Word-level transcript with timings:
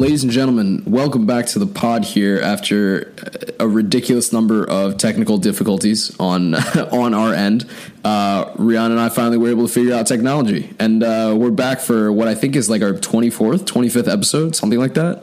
Ladies 0.00 0.22
and 0.22 0.32
gentlemen, 0.32 0.82
welcome 0.86 1.26
back 1.26 1.44
to 1.48 1.58
the 1.58 1.66
pod 1.66 2.06
here 2.06 2.40
after 2.40 3.12
a 3.60 3.68
ridiculous 3.68 4.32
number 4.32 4.64
of 4.64 4.96
technical 4.96 5.36
difficulties 5.36 6.18
on 6.18 6.54
on 6.90 7.12
our 7.12 7.34
end. 7.34 7.68
Uh, 8.02 8.46
Rihanna 8.54 8.92
and 8.92 8.98
I 8.98 9.10
finally 9.10 9.36
were 9.36 9.50
able 9.50 9.66
to 9.66 9.70
figure 9.70 9.92
out 9.92 10.06
technology, 10.06 10.74
and 10.78 11.02
uh, 11.02 11.34
we're 11.36 11.50
back 11.50 11.80
for 11.80 12.10
what 12.10 12.28
I 12.28 12.34
think 12.34 12.56
is 12.56 12.70
like 12.70 12.80
our 12.80 12.94
24th, 12.94 13.66
25th 13.66 14.10
episode, 14.10 14.56
something 14.56 14.78
like 14.78 14.94
that. 14.94 15.22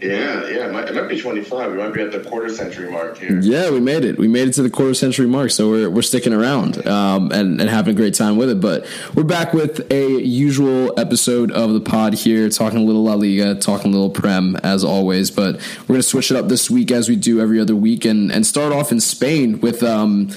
Yeah, 0.00 0.48
yeah, 0.48 0.67
might, 1.08 1.16
be 1.16 1.20
25. 1.20 1.72
We 1.72 1.78
might 1.78 1.92
be 1.92 2.02
at 2.02 2.12
the 2.12 2.20
quarter 2.20 2.48
century 2.50 2.90
mark 2.90 3.18
here. 3.18 3.40
Yeah, 3.40 3.70
we 3.70 3.80
made 3.80 4.04
it. 4.04 4.18
We 4.18 4.28
made 4.28 4.48
it 4.48 4.54
to 4.54 4.62
the 4.62 4.70
quarter 4.70 4.94
century 4.94 5.26
mark, 5.26 5.50
so 5.50 5.70
we're, 5.70 5.90
we're 5.90 6.02
sticking 6.02 6.32
around 6.32 6.86
um, 6.86 7.32
and, 7.32 7.60
and 7.60 7.70
having 7.70 7.94
a 7.94 7.96
great 7.96 8.14
time 8.14 8.36
with 8.36 8.50
it. 8.50 8.60
But 8.60 8.86
we're 9.14 9.24
back 9.24 9.52
with 9.52 9.90
a 9.90 10.22
usual 10.22 10.98
episode 10.98 11.50
of 11.52 11.72
the 11.72 11.80
pod 11.80 12.14
here, 12.14 12.48
talking 12.48 12.78
a 12.78 12.82
little 12.82 13.04
La 13.04 13.14
Liga, 13.14 13.54
talking 13.54 13.92
a 13.92 13.94
little 13.94 14.10
Prem, 14.10 14.56
as 14.56 14.84
always. 14.84 15.30
But 15.30 15.56
we're 15.82 15.94
going 15.94 16.00
to 16.00 16.02
switch 16.02 16.30
it 16.30 16.36
up 16.36 16.48
this 16.48 16.70
week 16.70 16.90
as 16.90 17.08
we 17.08 17.16
do 17.16 17.40
every 17.40 17.60
other 17.60 17.76
week 17.76 18.04
and, 18.04 18.30
and 18.30 18.46
start 18.46 18.72
off 18.72 18.92
in 18.92 19.00
Spain 19.00 19.60
with 19.60 19.82
um, 19.82 20.30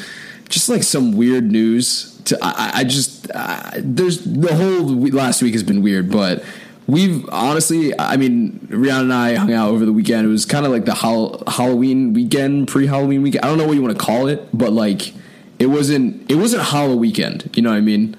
just 0.49 0.69
like 0.69 0.83
some 0.83 1.13
weird 1.13 1.51
news. 1.51 2.07
To, 2.25 2.37
I, 2.41 2.71
I 2.75 2.83
just, 2.83 3.29
uh, 3.33 3.71
there's 3.79 4.23
the 4.23 4.55
whole 4.55 4.85
last 5.09 5.41
week 5.41 5.53
has 5.53 5.63
been 5.63 5.81
weird, 5.81 6.11
but 6.11 6.43
we've 6.91 7.27
honestly, 7.29 7.97
I 7.97 8.17
mean, 8.17 8.67
Rihanna 8.69 9.01
and 9.01 9.13
I 9.13 9.35
hung 9.35 9.53
out 9.53 9.69
over 9.69 9.85
the 9.85 9.93
weekend. 9.93 10.27
It 10.27 10.29
was 10.29 10.45
kind 10.45 10.65
of 10.65 10.73
like 10.73 10.83
the 10.83 10.93
Halloween 10.93 12.11
weekend, 12.13 12.67
pre-Halloween 12.67 13.21
weekend. 13.21 13.45
I 13.45 13.47
don't 13.47 13.57
know 13.57 13.65
what 13.65 13.75
you 13.75 13.81
want 13.81 13.97
to 13.97 14.03
call 14.03 14.27
it, 14.27 14.45
but 14.53 14.73
like 14.73 15.13
it 15.57 15.67
wasn't 15.67 16.29
it 16.29 16.35
wasn't 16.35 16.63
Halloween 16.63 16.99
weekend. 16.99 17.49
You 17.55 17.63
know 17.63 17.69
what 17.69 17.77
I 17.77 17.81
mean? 17.81 18.17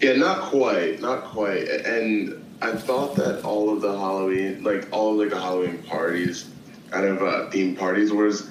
Yeah, 0.00 0.14
not 0.14 0.42
quite, 0.42 1.00
not 1.00 1.24
quite. 1.24 1.66
And 1.68 2.44
I 2.62 2.72
thought 2.72 3.16
that 3.16 3.42
all 3.44 3.70
of 3.70 3.80
the 3.80 3.98
Halloween, 3.98 4.62
like 4.62 4.86
all 4.92 5.12
of 5.12 5.18
like 5.18 5.30
the 5.30 5.40
Halloween 5.40 5.82
parties, 5.82 6.48
kind 6.90 7.06
of 7.06 7.22
uh, 7.22 7.50
theme 7.50 7.74
parties, 7.74 8.12
was 8.12 8.48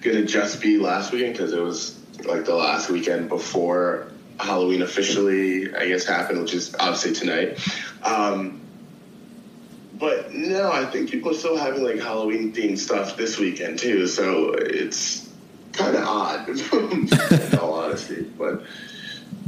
gonna 0.00 0.24
just 0.24 0.60
be 0.60 0.78
last 0.78 1.12
weekend 1.12 1.34
because 1.34 1.52
it 1.52 1.62
was 1.62 2.00
like 2.24 2.44
the 2.44 2.56
last 2.56 2.90
weekend 2.90 3.28
before 3.28 4.10
Halloween 4.38 4.82
officially, 4.82 5.74
I 5.74 5.88
guess, 5.88 6.04
happened, 6.04 6.40
which 6.40 6.54
is 6.54 6.74
obviously 6.78 7.14
tonight. 7.14 7.58
Um, 8.02 8.60
but 9.94 10.32
no, 10.32 10.70
I 10.70 10.84
think 10.84 11.10
people 11.10 11.30
are 11.30 11.34
still 11.34 11.56
having 11.56 11.82
like 11.82 11.98
Halloween 11.98 12.52
themed 12.52 12.78
stuff 12.78 13.16
this 13.16 13.38
weekend 13.38 13.78
too. 13.78 14.06
So 14.06 14.52
it's 14.52 15.28
kind 15.72 15.96
of 15.96 16.04
odd, 16.04 16.48
in 17.52 17.58
all 17.58 17.74
honesty. 17.74 18.22
But 18.22 18.62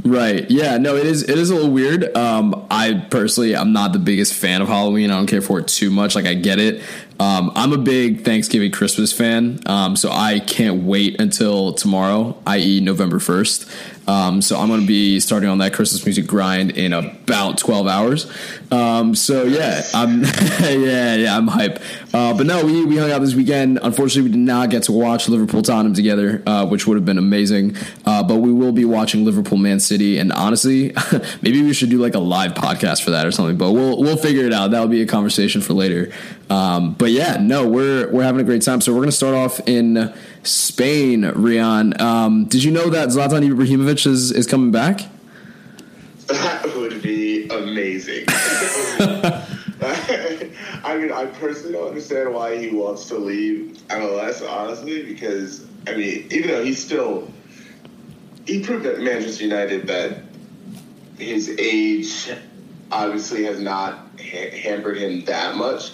Right. 0.03 0.49
Yeah. 0.49 0.77
No, 0.77 0.95
it 0.95 1.05
is. 1.05 1.23
It 1.23 1.37
is 1.37 1.49
a 1.49 1.55
little 1.55 1.71
weird. 1.71 2.15
Um, 2.15 2.65
I 2.71 3.05
personally, 3.09 3.55
I'm 3.55 3.73
not 3.73 3.91
the 3.91 3.99
biggest 3.99 4.33
fan 4.33 4.61
of 4.61 4.67
Halloween. 4.67 5.11
I 5.11 5.17
don't 5.17 5.27
care 5.27 5.41
for 5.41 5.59
it 5.59 5.67
too 5.67 5.89
much. 5.89 6.15
Like 6.15 6.25
I 6.25 6.35
get 6.35 6.57
it. 6.59 6.81
Um, 7.19 7.51
I'm 7.53 7.73
a 7.73 7.77
big 7.77 8.23
Thanksgiving 8.23 8.71
Christmas 8.71 9.11
fan. 9.11 9.59
Um, 9.65 9.97
so 9.97 10.09
I 10.09 10.39
can't 10.39 10.83
wait 10.83 11.19
until 11.19 11.73
tomorrow, 11.73 12.41
i.e., 12.47 12.79
November 12.79 13.17
1st. 13.17 13.98
Um, 14.09 14.41
so 14.41 14.57
I'm 14.57 14.69
going 14.69 14.81
to 14.81 14.87
be 14.87 15.19
starting 15.19 15.49
on 15.49 15.59
that 15.59 15.71
Christmas 15.71 16.03
music 16.03 16.25
grind 16.25 16.71
in 16.71 16.93
about 16.93 17.59
12 17.59 17.85
hours. 17.85 18.31
Um, 18.71 19.13
so 19.13 19.43
yeah, 19.43 19.83
I'm 19.93 20.23
yeah 20.61 21.13
yeah 21.13 21.37
I'm 21.37 21.47
hype. 21.47 21.79
Uh, 22.11 22.35
but 22.35 22.47
no, 22.47 22.65
we 22.65 22.85
we 22.85 22.97
hung 22.97 23.11
out 23.11 23.21
this 23.21 23.35
weekend. 23.35 23.77
Unfortunately, 23.83 24.23
we 24.23 24.35
did 24.35 24.43
not 24.43 24.71
get 24.71 24.83
to 24.83 24.93
watch 24.93 25.29
Liverpool 25.29 25.61
Tottenham 25.61 25.93
together, 25.93 26.41
uh, 26.47 26.65
which 26.65 26.87
would 26.87 26.95
have 26.95 27.05
been 27.05 27.19
amazing. 27.19 27.75
Uh, 28.03 28.23
but 28.23 28.37
we 28.37 28.51
will 28.51 28.71
be 28.71 28.83
watching 28.83 29.25
Liverpool 29.25 29.59
Man 29.59 29.79
City, 29.79 30.17
and 30.17 30.31
honestly, 30.31 30.91
maybe 31.43 31.61
we 31.61 31.73
should 31.73 31.91
do 31.91 31.99
like 31.99 32.15
a 32.15 32.19
live 32.19 32.55
podcast 32.55 33.03
for 33.03 33.11
that 33.11 33.27
or 33.27 33.31
something. 33.31 33.57
But 33.57 33.73
we'll 33.73 33.99
we'll 33.99 34.17
figure 34.17 34.45
it 34.45 34.53
out. 34.53 34.71
That'll 34.71 34.87
be 34.87 35.03
a 35.03 35.07
conversation 35.07 35.61
for 35.61 35.73
later. 35.73 36.11
Um, 36.49 36.93
but 36.93 37.11
yeah, 37.11 37.37
no, 37.39 37.67
we're 37.67 38.11
we're 38.11 38.23
having 38.23 38.41
a 38.41 38.43
great 38.43 38.63
time. 38.63 38.81
So 38.81 38.91
we're 38.91 39.01
going 39.01 39.09
to 39.09 39.15
start 39.15 39.35
off 39.35 39.59
in 39.67 40.11
Spain. 40.43 41.23
Rian, 41.23 41.99
um, 41.99 42.45
did 42.45 42.63
you 42.63 42.71
know 42.71 42.89
that 42.89 43.09
Zlatan 43.09 43.47
Ibrahimovic 43.47 44.05
is 44.07 44.31
is 44.31 44.47
coming 44.47 44.71
back? 44.71 45.01
That 46.27 46.75
would 46.75 47.01
be 47.01 47.47
amazing. 47.47 48.25
I 49.81 50.97
mean, 50.97 51.11
I 51.11 51.25
personally 51.25 51.73
don't 51.73 51.87
understand 51.87 52.33
why 52.33 52.57
he 52.57 52.69
wants 52.69 53.07
to 53.07 53.17
leave 53.17 53.77
MLS, 53.89 54.47
honestly, 54.47 55.03
because 55.03 55.65
I 55.87 55.95
mean, 55.95 56.27
even 56.31 56.49
though 56.49 56.63
he's 56.63 56.83
still 56.83 57.31
he 58.45 58.63
proved 58.63 58.85
at 58.85 58.99
Manchester 58.99 59.43
United 59.43 59.87
that 59.87 60.23
his 61.17 61.49
age 61.59 62.31
obviously 62.91 63.43
has 63.43 63.59
not 63.59 64.07
ha- 64.19 64.57
hampered 64.57 64.97
him 64.97 65.23
that 65.25 65.55
much. 65.55 65.91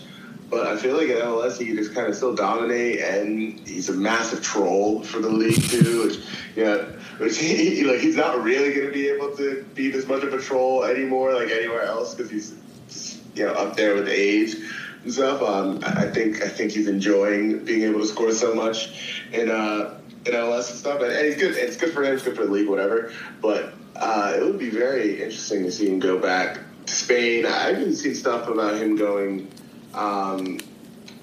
But 0.49 0.67
I 0.67 0.77
feel 0.77 0.95
like 0.95 1.09
at 1.09 1.23
MLS 1.23 1.57
he 1.57 1.75
just 1.75 1.93
kind 1.95 2.07
of 2.07 2.15
still 2.15 2.35
dominate, 2.35 2.99
and 2.99 3.59
he's 3.67 3.89
a 3.89 3.93
massive 3.93 4.43
troll 4.43 5.03
for 5.03 5.19
the 5.19 5.29
league 5.29 5.61
too. 5.63 6.07
Which, 6.07 6.19
yeah, 6.55 6.85
which 7.17 7.37
he, 7.39 7.83
like 7.83 7.99
he's 7.99 8.15
not 8.15 8.43
really 8.43 8.73
going 8.73 8.87
to 8.87 8.93
be 8.93 9.07
able 9.07 9.35
to 9.37 9.63
be 9.73 9.89
this 9.89 10.07
much 10.07 10.23
of 10.23 10.33
a 10.33 10.39
troll 10.39 10.83
anymore, 10.83 11.33
like 11.33 11.49
anywhere 11.49 11.83
else, 11.83 12.13
because 12.13 12.31
he's 12.31 12.55
just, 12.87 13.19
you 13.35 13.45
know 13.45 13.53
up 13.53 13.75
there 13.75 13.95
with 13.95 14.07
age 14.07 14.55
and 15.03 15.13
stuff. 15.13 15.41
Um, 15.41 15.79
I 15.83 16.05
think 16.11 16.41
I 16.41 16.47
think 16.47 16.71
he's 16.71 16.87
enjoying 16.87 17.65
being 17.65 17.83
able 17.83 18.01
to 18.01 18.07
score 18.07 18.31
so 18.31 18.53
much 18.53 19.23
in 19.33 19.49
uh, 19.49 19.99
in 20.25 20.33
MLS 20.33 20.69
and 20.69 20.79
stuff, 20.79 21.01
and, 21.01 21.11
and 21.11 21.39
good. 21.39 21.55
It's 21.55 21.77
good 21.77 21.93
for 21.93 22.03
him. 22.03 22.13
It's 22.13 22.23
good 22.23 22.35
for 22.35 22.45
the 22.45 22.51
league, 22.51 22.69
whatever. 22.69 23.11
But 23.41 23.73
uh, 23.95 24.33
it 24.35 24.43
would 24.43 24.59
be 24.59 24.69
very 24.69 25.23
interesting 25.23 25.63
to 25.63 25.71
see 25.71 25.87
him 25.87 25.99
go 25.99 26.19
back 26.19 26.59
to 26.85 26.93
Spain. 26.93 27.45
I've 27.45 27.79
even 27.79 27.95
seen 27.95 28.13
stuff 28.13 28.47
about 28.47 28.75
him 28.75 28.95
going 28.95 29.49
um, 29.95 30.59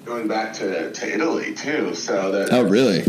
going 0.05 0.27
back 0.27 0.53
to, 0.53 0.91
to 0.91 1.13
Italy 1.13 1.53
too. 1.53 1.95
So 1.95 2.31
that 2.31 2.51
oh 2.51 2.63
really? 2.63 3.03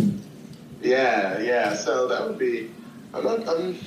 Yeah, 0.83 1.41
yeah. 1.41 1.75
So 1.75 2.07
that 2.09 2.27
would 2.27 2.39
be. 2.39 2.71
I'm 3.13 3.25
not. 3.25 3.49
I'm, 3.49 3.79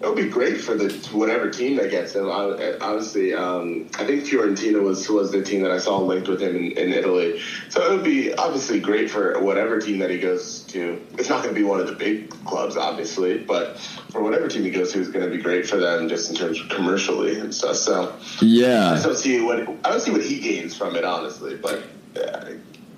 it 0.00 0.06
would 0.06 0.16
be 0.16 0.28
great 0.28 0.60
for 0.60 0.74
the 0.74 0.92
whatever 1.12 1.50
team 1.50 1.76
that 1.76 1.90
gets 1.90 2.14
him. 2.14 2.28
Obviously, 2.28 3.32
um, 3.32 3.88
I 3.98 4.04
think 4.04 4.24
Fiorentina 4.24 4.82
was 4.82 5.08
was 5.08 5.32
the 5.32 5.42
team 5.42 5.62
that 5.62 5.70
I 5.70 5.78
saw 5.78 5.98
linked 5.98 6.28
with 6.28 6.42
him 6.42 6.54
in, 6.54 6.72
in, 6.72 6.92
Italy. 6.92 7.40
So 7.70 7.82
it 7.82 7.94
would 7.94 8.04
be 8.04 8.34
obviously 8.34 8.78
great 8.78 9.10
for 9.10 9.40
whatever 9.40 9.80
team 9.80 9.98
that 10.00 10.10
he 10.10 10.18
goes 10.18 10.64
to. 10.64 11.02
It's 11.14 11.30
not 11.30 11.42
going 11.42 11.54
to 11.54 11.58
be 11.58 11.64
one 11.64 11.80
of 11.80 11.86
the 11.86 11.94
big 11.94 12.28
clubs, 12.44 12.76
obviously, 12.76 13.38
but 13.38 13.78
for 14.10 14.22
whatever 14.22 14.48
team 14.48 14.64
he 14.64 14.70
goes 14.70 14.92
to, 14.92 15.00
it's 15.00 15.08
going 15.08 15.24
to 15.24 15.34
be 15.34 15.42
great 15.42 15.66
for 15.66 15.78
them 15.78 16.10
just 16.10 16.28
in 16.28 16.36
terms 16.36 16.60
of 16.60 16.68
commercially 16.68 17.40
and 17.40 17.54
stuff. 17.54 17.76
So 17.76 18.16
yeah, 18.42 18.92
I 18.92 19.02
don't 19.02 19.16
see 19.16 19.40
what 19.40 19.60
I 19.60 19.90
don't 19.90 20.00
see 20.00 20.12
what 20.12 20.22
he 20.22 20.40
gains 20.40 20.76
from 20.76 20.96
it, 20.96 21.04
honestly, 21.04 21.56
but. 21.56 21.82
Yeah, 22.14 22.48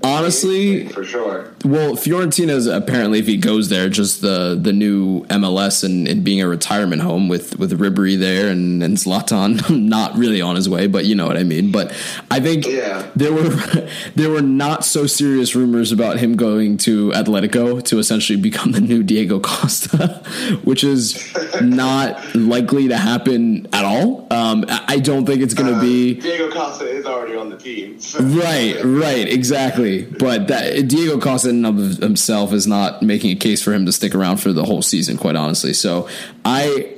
Honestly, 0.08 0.88
for 0.88 1.04
sure. 1.04 1.52
Well, 1.64 1.94
Fiorentina's 1.94 2.66
apparently, 2.66 3.18
if 3.18 3.26
he 3.26 3.36
goes 3.36 3.68
there, 3.68 3.88
just 3.90 4.22
the 4.22 4.58
the 4.60 4.72
new 4.72 5.24
MLS 5.24 5.84
and, 5.84 6.08
and 6.08 6.24
being 6.24 6.40
a 6.40 6.48
retirement 6.48 7.02
home 7.02 7.28
with 7.28 7.58
with 7.58 7.78
Ribery 7.78 8.18
there 8.18 8.48
and 8.48 8.82
and 8.82 8.96
Zlatan 8.96 9.68
not 9.88 10.16
really 10.16 10.40
on 10.40 10.56
his 10.56 10.68
way, 10.68 10.86
but 10.86 11.04
you 11.04 11.14
know 11.14 11.26
what 11.26 11.36
I 11.36 11.44
mean. 11.44 11.70
But 11.70 11.94
I 12.30 12.40
think 12.40 12.66
yeah. 12.66 13.10
there 13.16 13.32
were 13.32 13.50
there 14.14 14.30
were 14.30 14.42
not 14.42 14.84
so 14.84 15.06
serious 15.06 15.54
rumors 15.54 15.92
about 15.92 16.18
him 16.18 16.36
going 16.36 16.78
to 16.78 17.10
Atletico 17.10 17.82
to 17.84 17.98
essentially 17.98 18.40
become 18.40 18.72
the 18.72 18.80
new 18.80 19.02
Diego 19.02 19.40
Costa, 19.40 20.22
which 20.64 20.84
is 20.84 21.22
not 21.60 22.34
likely 22.34 22.88
to 22.88 22.96
happen 22.96 23.66
at 23.74 23.84
all. 23.84 24.26
Um, 24.30 24.64
I 24.68 25.00
don't 25.00 25.26
think 25.26 25.42
it's 25.42 25.54
going 25.54 25.70
to 25.70 25.78
uh, 25.78 25.82
be 25.82 26.14
Diego 26.14 26.50
Costa 26.50 26.88
is 26.88 27.04
already 27.04 27.36
on 27.36 27.50
the 27.50 27.58
team. 27.58 28.00
So. 28.00 28.20
Right, 28.20 28.76
right, 28.84 29.28
exactly 29.28 29.97
But 30.02 30.48
that 30.48 30.88
Diego 30.88 31.18
Costa 31.20 31.50
in 31.50 31.64
of 31.64 31.76
himself 31.98 32.52
is 32.52 32.66
not 32.66 33.02
making 33.02 33.30
a 33.30 33.36
case 33.36 33.62
for 33.62 33.72
him 33.72 33.86
to 33.86 33.92
stick 33.92 34.14
around 34.14 34.38
for 34.38 34.52
the 34.52 34.64
whole 34.64 34.82
season, 34.82 35.16
quite 35.16 35.36
honestly. 35.36 35.72
So 35.72 36.08
I 36.44 36.94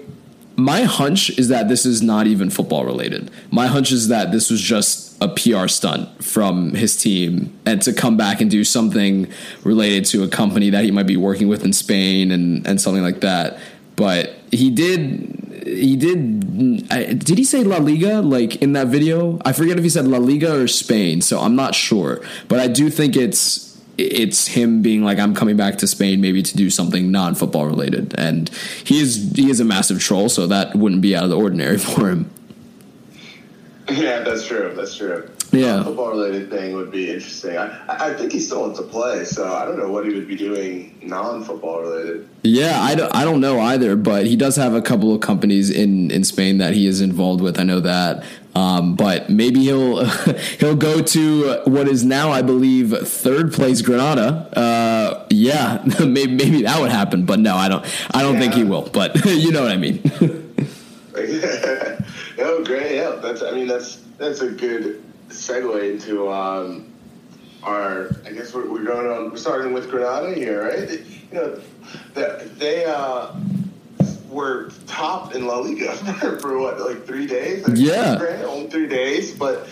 my 0.56 0.82
hunch 0.82 1.30
is 1.38 1.48
that 1.48 1.68
this 1.68 1.86
is 1.86 2.02
not 2.02 2.26
even 2.26 2.50
football 2.50 2.84
related. 2.84 3.30
My 3.50 3.66
hunch 3.66 3.92
is 3.92 4.08
that 4.08 4.30
this 4.30 4.50
was 4.50 4.60
just 4.60 5.16
a 5.22 5.28
PR 5.28 5.68
stunt 5.68 6.22
from 6.22 6.74
his 6.74 6.96
team 6.96 7.58
and 7.64 7.80
to 7.82 7.92
come 7.92 8.16
back 8.16 8.40
and 8.40 8.50
do 8.50 8.64
something 8.64 9.30
related 9.64 10.04
to 10.06 10.22
a 10.22 10.28
company 10.28 10.70
that 10.70 10.84
he 10.84 10.90
might 10.90 11.06
be 11.06 11.16
working 11.16 11.48
with 11.48 11.64
in 11.64 11.72
Spain 11.72 12.30
and, 12.30 12.66
and 12.66 12.80
something 12.80 13.02
like 13.02 13.20
that. 13.20 13.58
But 13.96 14.34
he 14.50 14.70
did 14.70 15.39
he 15.64 15.96
did 15.96 16.88
did 17.24 17.38
he 17.38 17.44
say 17.44 17.64
La 17.64 17.78
Liga 17.78 18.20
like 18.20 18.56
in 18.56 18.72
that 18.72 18.88
video? 18.88 19.38
I 19.44 19.52
forget 19.52 19.78
if 19.78 19.84
he 19.84 19.90
said 19.90 20.06
La 20.06 20.18
Liga 20.18 20.60
or 20.60 20.68
Spain, 20.68 21.20
so 21.20 21.40
I'm 21.40 21.56
not 21.56 21.74
sure. 21.74 22.20
But 22.48 22.60
I 22.60 22.66
do 22.66 22.90
think 22.90 23.16
it's 23.16 23.70
it's 23.98 24.46
him 24.46 24.82
being 24.82 25.04
like 25.04 25.18
I'm 25.18 25.34
coming 25.34 25.56
back 25.56 25.78
to 25.78 25.86
Spain 25.86 26.20
maybe 26.20 26.42
to 26.42 26.56
do 26.56 26.70
something 26.70 27.10
non-football 27.10 27.66
related. 27.66 28.14
And 28.18 28.48
he 28.84 29.00
is 29.00 29.32
he 29.34 29.50
is 29.50 29.60
a 29.60 29.64
massive 29.64 30.00
troll, 30.00 30.28
so 30.28 30.46
that 30.46 30.74
wouldn't 30.74 31.02
be 31.02 31.14
out 31.14 31.24
of 31.24 31.30
the 31.30 31.36
ordinary 31.36 31.78
for 31.78 32.10
him. 32.10 32.30
Yeah, 33.88 34.20
that's 34.20 34.46
true. 34.46 34.72
That's 34.76 34.96
true. 34.96 35.28
Yeah. 35.52 35.82
football 35.82 36.10
related 36.10 36.50
thing 36.50 36.74
would 36.76 36.90
be 36.90 37.10
interesting. 37.10 37.56
I, 37.56 37.80
I 37.88 38.14
think 38.14 38.32
he 38.32 38.40
still 38.40 38.60
wants 38.62 38.78
to 38.78 38.84
play, 38.84 39.24
so 39.24 39.52
I 39.52 39.64
don't 39.64 39.78
know 39.78 39.90
what 39.90 40.06
he 40.06 40.14
would 40.14 40.28
be 40.28 40.36
doing 40.36 40.98
non 41.02 41.42
football 41.44 41.80
related. 41.80 42.28
Yeah, 42.42 42.80
I 42.80 42.94
don't, 42.94 43.14
I 43.14 43.24
don't 43.24 43.40
know 43.40 43.60
either, 43.60 43.96
but 43.96 44.26
he 44.26 44.36
does 44.36 44.56
have 44.56 44.74
a 44.74 44.82
couple 44.82 45.14
of 45.14 45.20
companies 45.20 45.70
in, 45.70 46.10
in 46.10 46.24
Spain 46.24 46.58
that 46.58 46.74
he 46.74 46.86
is 46.86 47.00
involved 47.00 47.40
with. 47.40 47.58
I 47.58 47.64
know 47.64 47.80
that. 47.80 48.24
Um, 48.54 48.96
but 48.96 49.30
maybe 49.30 49.60
he'll 49.60 50.04
he'll 50.58 50.76
go 50.76 51.02
to 51.02 51.60
what 51.64 51.88
is 51.88 52.04
now, 52.04 52.30
I 52.30 52.42
believe, 52.42 52.90
third 52.90 53.52
place 53.52 53.80
Granada. 53.82 54.48
Uh, 54.56 55.26
yeah, 55.30 55.84
maybe, 56.00 56.34
maybe 56.34 56.62
that 56.62 56.80
would 56.80 56.90
happen, 56.90 57.24
but 57.26 57.38
no, 57.38 57.56
I 57.56 57.68
don't. 57.68 57.84
I 58.12 58.22
don't 58.22 58.34
yeah. 58.34 58.40
think 58.40 58.54
he 58.54 58.64
will. 58.64 58.88
But 58.92 59.24
you 59.26 59.52
know 59.52 59.62
what 59.62 59.72
I 59.72 59.76
mean. 59.76 60.00
oh, 62.38 62.64
great. 62.64 62.96
Yeah, 62.96 63.18
that's. 63.22 63.42
I 63.42 63.52
mean, 63.52 63.68
that's 63.68 63.96
that's 64.18 64.40
a 64.40 64.50
good 64.50 65.02
segue 65.30 65.90
into 65.90 66.30
um, 66.30 66.92
our. 67.62 68.10
I 68.24 68.32
guess 68.32 68.54
we're, 68.54 68.70
we're, 68.70 68.84
going 68.84 69.06
on. 69.06 69.30
We're 69.30 69.36
starting 69.36 69.72
with 69.72 69.90
Granada 69.90 70.34
here, 70.34 70.68
right? 70.68 70.90
You 71.32 71.38
know, 71.38 71.60
they 72.58 72.84
uh, 72.84 73.34
were 74.28 74.70
top 74.86 75.34
in 75.34 75.46
La 75.46 75.58
Liga 75.58 75.92
for, 76.20 76.38
for 76.38 76.58
what, 76.58 76.80
like 76.80 77.06
three 77.06 77.26
days? 77.26 77.66
yeah, 77.74 78.18
only 78.46 78.68
three 78.68 78.88
days. 78.88 79.32
But 79.36 79.68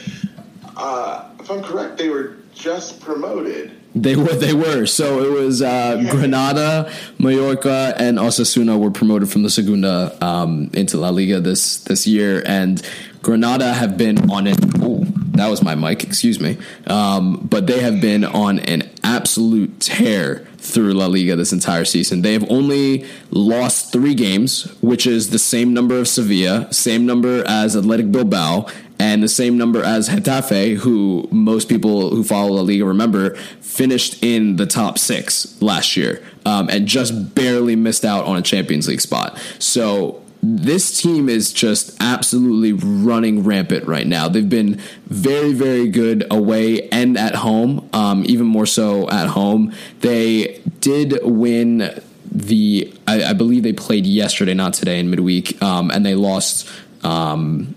uh, 0.76 1.30
if 1.40 1.50
I'm 1.50 1.62
correct, 1.62 1.98
they 1.98 2.08
were 2.08 2.36
just 2.54 3.00
promoted. 3.00 3.72
They 3.94 4.16
were. 4.16 4.34
They 4.34 4.54
were. 4.54 4.86
So 4.86 5.22
it 5.22 5.30
was 5.30 5.62
uh, 5.62 6.04
Granada, 6.10 6.92
Mallorca, 7.18 7.94
and 7.96 8.18
Osasuna 8.18 8.78
were 8.78 8.90
promoted 8.90 9.30
from 9.30 9.42
the 9.42 9.50
Segunda 9.50 10.16
um, 10.24 10.70
into 10.74 10.98
La 10.98 11.08
Liga 11.08 11.40
this 11.40 11.78
this 11.84 12.06
year, 12.06 12.42
and 12.46 12.82
Granada 13.22 13.72
have 13.72 13.96
been 13.96 14.30
on 14.30 14.46
it. 14.46 14.58
Ooh, 14.82 14.97
that 15.32 15.48
was 15.48 15.62
my 15.62 15.74
mic. 15.74 16.04
Excuse 16.04 16.40
me. 16.40 16.58
Um, 16.86 17.46
but 17.48 17.66
they 17.66 17.80
have 17.80 18.00
been 18.00 18.24
on 18.24 18.58
an 18.60 18.90
absolute 19.02 19.80
tear 19.80 20.46
through 20.58 20.92
La 20.92 21.06
Liga 21.06 21.36
this 21.36 21.52
entire 21.52 21.84
season. 21.84 22.22
They 22.22 22.32
have 22.32 22.50
only 22.50 23.06
lost 23.30 23.92
three 23.92 24.14
games, 24.14 24.64
which 24.80 25.06
is 25.06 25.30
the 25.30 25.38
same 25.38 25.72
number 25.72 25.98
of 25.98 26.08
Sevilla, 26.08 26.72
same 26.72 27.06
number 27.06 27.44
as 27.46 27.76
Athletic 27.76 28.10
Bilbao, 28.10 28.66
and 28.98 29.22
the 29.22 29.28
same 29.28 29.56
number 29.56 29.82
as 29.82 30.08
Getafe, 30.08 30.76
who 30.78 31.28
most 31.30 31.68
people 31.68 32.10
who 32.10 32.24
follow 32.24 32.54
La 32.54 32.62
Liga 32.62 32.84
remember 32.84 33.36
finished 33.60 34.22
in 34.22 34.56
the 34.56 34.66
top 34.66 34.98
six 34.98 35.60
last 35.62 35.96
year 35.96 36.22
um, 36.44 36.68
and 36.68 36.86
just 36.88 37.34
barely 37.34 37.76
missed 37.76 38.04
out 38.04 38.24
on 38.24 38.36
a 38.36 38.42
Champions 38.42 38.88
League 38.88 39.00
spot. 39.00 39.38
So 39.60 40.22
this 40.42 41.00
team 41.00 41.28
is 41.28 41.52
just 41.52 41.96
absolutely 42.00 42.72
running 42.72 43.42
rampant 43.42 43.86
right 43.86 44.06
now. 44.06 44.28
They've 44.28 44.48
been 44.48 44.80
very, 45.06 45.52
very 45.52 45.88
good 45.88 46.26
away 46.30 46.88
and 46.90 47.18
at 47.18 47.34
home, 47.36 47.88
um, 47.92 48.24
even 48.26 48.46
more 48.46 48.66
so 48.66 49.08
at 49.10 49.28
home. 49.28 49.74
They 50.00 50.60
did 50.80 51.18
win 51.22 52.00
the, 52.30 52.92
I, 53.06 53.24
I, 53.24 53.32
believe 53.32 53.64
they 53.64 53.72
played 53.72 54.06
yesterday, 54.06 54.54
not 54.54 54.74
today 54.74 55.00
in 55.00 55.10
midweek, 55.10 55.60
um, 55.62 55.90
and 55.90 56.06
they 56.06 56.14
lost. 56.14 56.68
Um, 57.02 57.74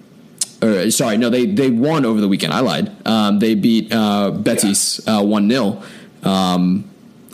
or, 0.62 0.92
sorry, 0.92 1.18
no, 1.18 1.30
they 1.30 1.48
they 1.48 1.72
won 1.72 2.06
over 2.06 2.22
the 2.22 2.28
weekend. 2.28 2.54
I 2.54 2.60
lied. 2.60 2.92
Um, 3.08 3.40
they 3.40 3.56
beat 3.56 3.92
uh, 3.92 4.30
Betis 4.32 5.08
uh, 5.08 5.24
one 5.24 5.52
uh, 5.52 5.82
0 5.82 5.84
um, 6.24 6.90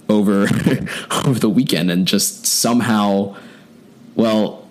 over 0.07 0.43
over 1.25 1.39
the 1.39 1.49
weekend, 1.49 1.91
and 1.91 2.07
just 2.07 2.45
somehow, 2.45 3.35
well 4.15 4.66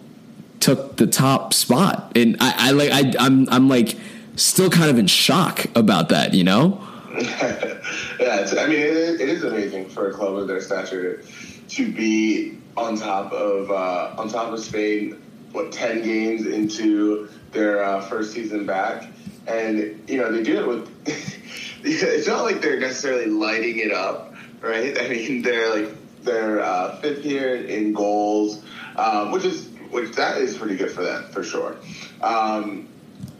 took 0.60 0.96
the 0.96 1.06
top 1.06 1.54
spot, 1.54 2.12
and 2.16 2.36
I, 2.40 2.68
I 2.68 2.70
like 2.72 2.90
I 2.90 3.12
I'm 3.18 3.48
I'm 3.48 3.68
like 3.68 3.96
still 4.36 4.70
kind 4.70 4.90
of 4.90 4.98
in 4.98 5.06
shock 5.06 5.66
about 5.74 6.10
that, 6.10 6.34
you 6.34 6.44
know. 6.44 6.80
yeah, 7.18 8.46
I 8.58 8.66
mean, 8.66 8.80
it, 8.80 9.20
it 9.20 9.28
is 9.28 9.42
amazing 9.42 9.88
for 9.88 10.10
a 10.10 10.12
club 10.12 10.36
of 10.36 10.48
their 10.48 10.60
stature 10.60 11.22
to 11.68 11.92
be 11.92 12.58
on 12.76 12.96
top 12.96 13.32
of 13.32 13.70
uh, 13.70 14.14
on 14.20 14.28
top 14.28 14.52
of 14.52 14.60
Spain. 14.60 15.22
What 15.52 15.72
ten 15.72 16.02
games 16.02 16.46
into 16.46 17.28
their 17.52 17.82
uh, 17.82 18.02
first 18.02 18.32
season 18.32 18.66
back, 18.66 19.08
and 19.46 20.02
you 20.08 20.18
know 20.18 20.30
they 20.30 20.42
do 20.42 20.60
it 20.60 20.66
with. 20.66 20.90
it's 21.84 22.26
not 22.26 22.42
like 22.42 22.60
they're 22.60 22.80
necessarily 22.80 23.26
lighting 23.26 23.78
it 23.78 23.92
up, 23.92 24.34
right? 24.60 24.98
I 25.00 25.08
mean, 25.08 25.42
they're 25.42 25.74
like 25.74 25.94
they're 26.22 26.60
uh, 26.60 26.96
fifth 26.96 27.22
here 27.22 27.54
in 27.54 27.92
goals, 27.92 28.62
um, 28.96 29.30
which 29.30 29.44
is 29.44 29.70
which 29.90 30.12
that 30.16 30.38
is 30.38 30.56
pretty 30.56 30.76
good 30.76 30.90
for 30.90 31.02
them 31.02 31.24
for 31.30 31.42
sure. 31.42 31.76
Um, 32.20 32.88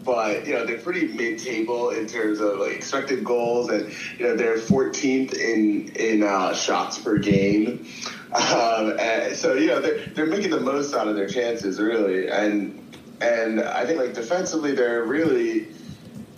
but 0.04 0.46
you 0.46 0.54
know 0.54 0.64
they're 0.64 0.78
pretty 0.78 1.08
mid-table 1.08 1.90
in 1.90 2.06
terms 2.06 2.40
of 2.40 2.58
like 2.58 2.72
expected 2.72 3.25
goals, 3.25 3.69
and 3.70 3.93
you 4.19 4.26
know 4.26 4.37
they're 4.37 4.56
14th 4.56 5.34
in 5.34 5.88
in 5.96 6.22
uh, 6.22 6.54
shots 6.54 6.98
per 6.98 7.19
game. 7.19 7.87
Um, 8.32 8.98
so 9.34 9.54
you 9.54 9.66
know 9.66 9.81
they're 9.81 10.06
they're 10.06 10.26
making 10.26 10.50
the 10.50 10.60
most 10.60 10.94
out 10.94 11.08
of 11.08 11.16
their 11.16 11.28
chances 11.28 11.81
really, 11.81 12.28
and 12.28 12.96
and 13.20 13.60
I 13.60 13.84
think 13.84 13.98
like 13.98 14.14
defensively 14.14 14.72
they're 14.72 15.04
really 15.04 15.69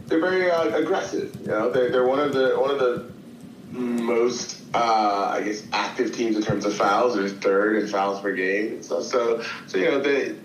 they're 0.06 0.20
very 0.20 0.50
uh, 0.50 0.76
aggressive. 0.76 1.37
You 1.43 1.49
know 1.49 1.70
they're 1.70 1.90
they're 1.90 2.06
one 2.06 2.20
of 2.20 2.32
the 2.32 2.56
one 2.58 2.70
of 2.70 2.78
the 2.78 3.10
most, 3.72 4.57
uh, 4.75 5.31
I 5.35 5.43
guess, 5.43 5.67
active 5.73 6.15
teams 6.15 6.37
in 6.37 6.43
terms 6.43 6.65
of 6.65 6.75
fouls. 6.75 7.15
There's 7.15 7.32
third 7.32 7.82
in 7.82 7.88
fouls 7.88 8.20
per 8.20 8.32
game. 8.35 8.82
So, 8.82 9.00
so, 9.03 9.43
so 9.67 9.79
you 9.79 9.87
know, 9.87 10.00
they 10.00 10.37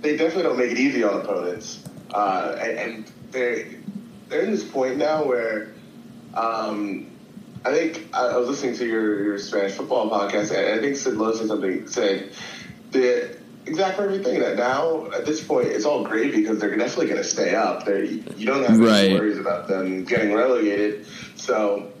they 0.00 0.16
definitely 0.16 0.44
don't 0.44 0.58
make 0.58 0.70
it 0.72 0.78
easy 0.78 1.04
on 1.04 1.20
opponents. 1.20 1.84
Uh, 2.12 2.56
and, 2.60 2.78
and, 2.78 3.12
they're 3.30 3.64
they're 4.28 4.42
in 4.42 4.50
this 4.50 4.64
point 4.64 4.96
now 4.96 5.22
where 5.22 5.72
um, 6.34 7.06
I 7.64 7.72
think 7.72 8.08
I, 8.12 8.36
was 8.36 8.48
listening 8.48 8.74
to 8.78 8.86
your, 8.86 9.22
your 9.22 9.38
Spanish 9.38 9.74
football 9.74 10.10
podcast, 10.10 10.50
and 10.50 10.80
I 10.80 10.82
think 10.82 10.96
Sid 10.96 11.14
Lowe 11.14 11.32
said 11.32 11.46
something 11.46 11.86
saying 11.86 12.30
the 12.90 13.36
exact 13.66 13.96
perfect 13.96 14.24
thing 14.24 14.40
that 14.40 14.56
now 14.56 15.06
at 15.12 15.26
this 15.26 15.44
point 15.44 15.68
it's 15.68 15.84
all 15.84 16.02
great 16.02 16.34
because 16.34 16.58
they're 16.58 16.74
definitely 16.76 17.06
going 17.06 17.18
to 17.18 17.28
stay 17.28 17.54
up. 17.54 17.84
They 17.84 18.22
you 18.36 18.46
don't 18.46 18.64
have 18.64 18.78
right. 18.80 19.10
any 19.10 19.14
worries 19.14 19.38
about 19.38 19.68
them 19.68 20.04
getting 20.04 20.32
relegated. 20.32 21.06
So 21.36 21.92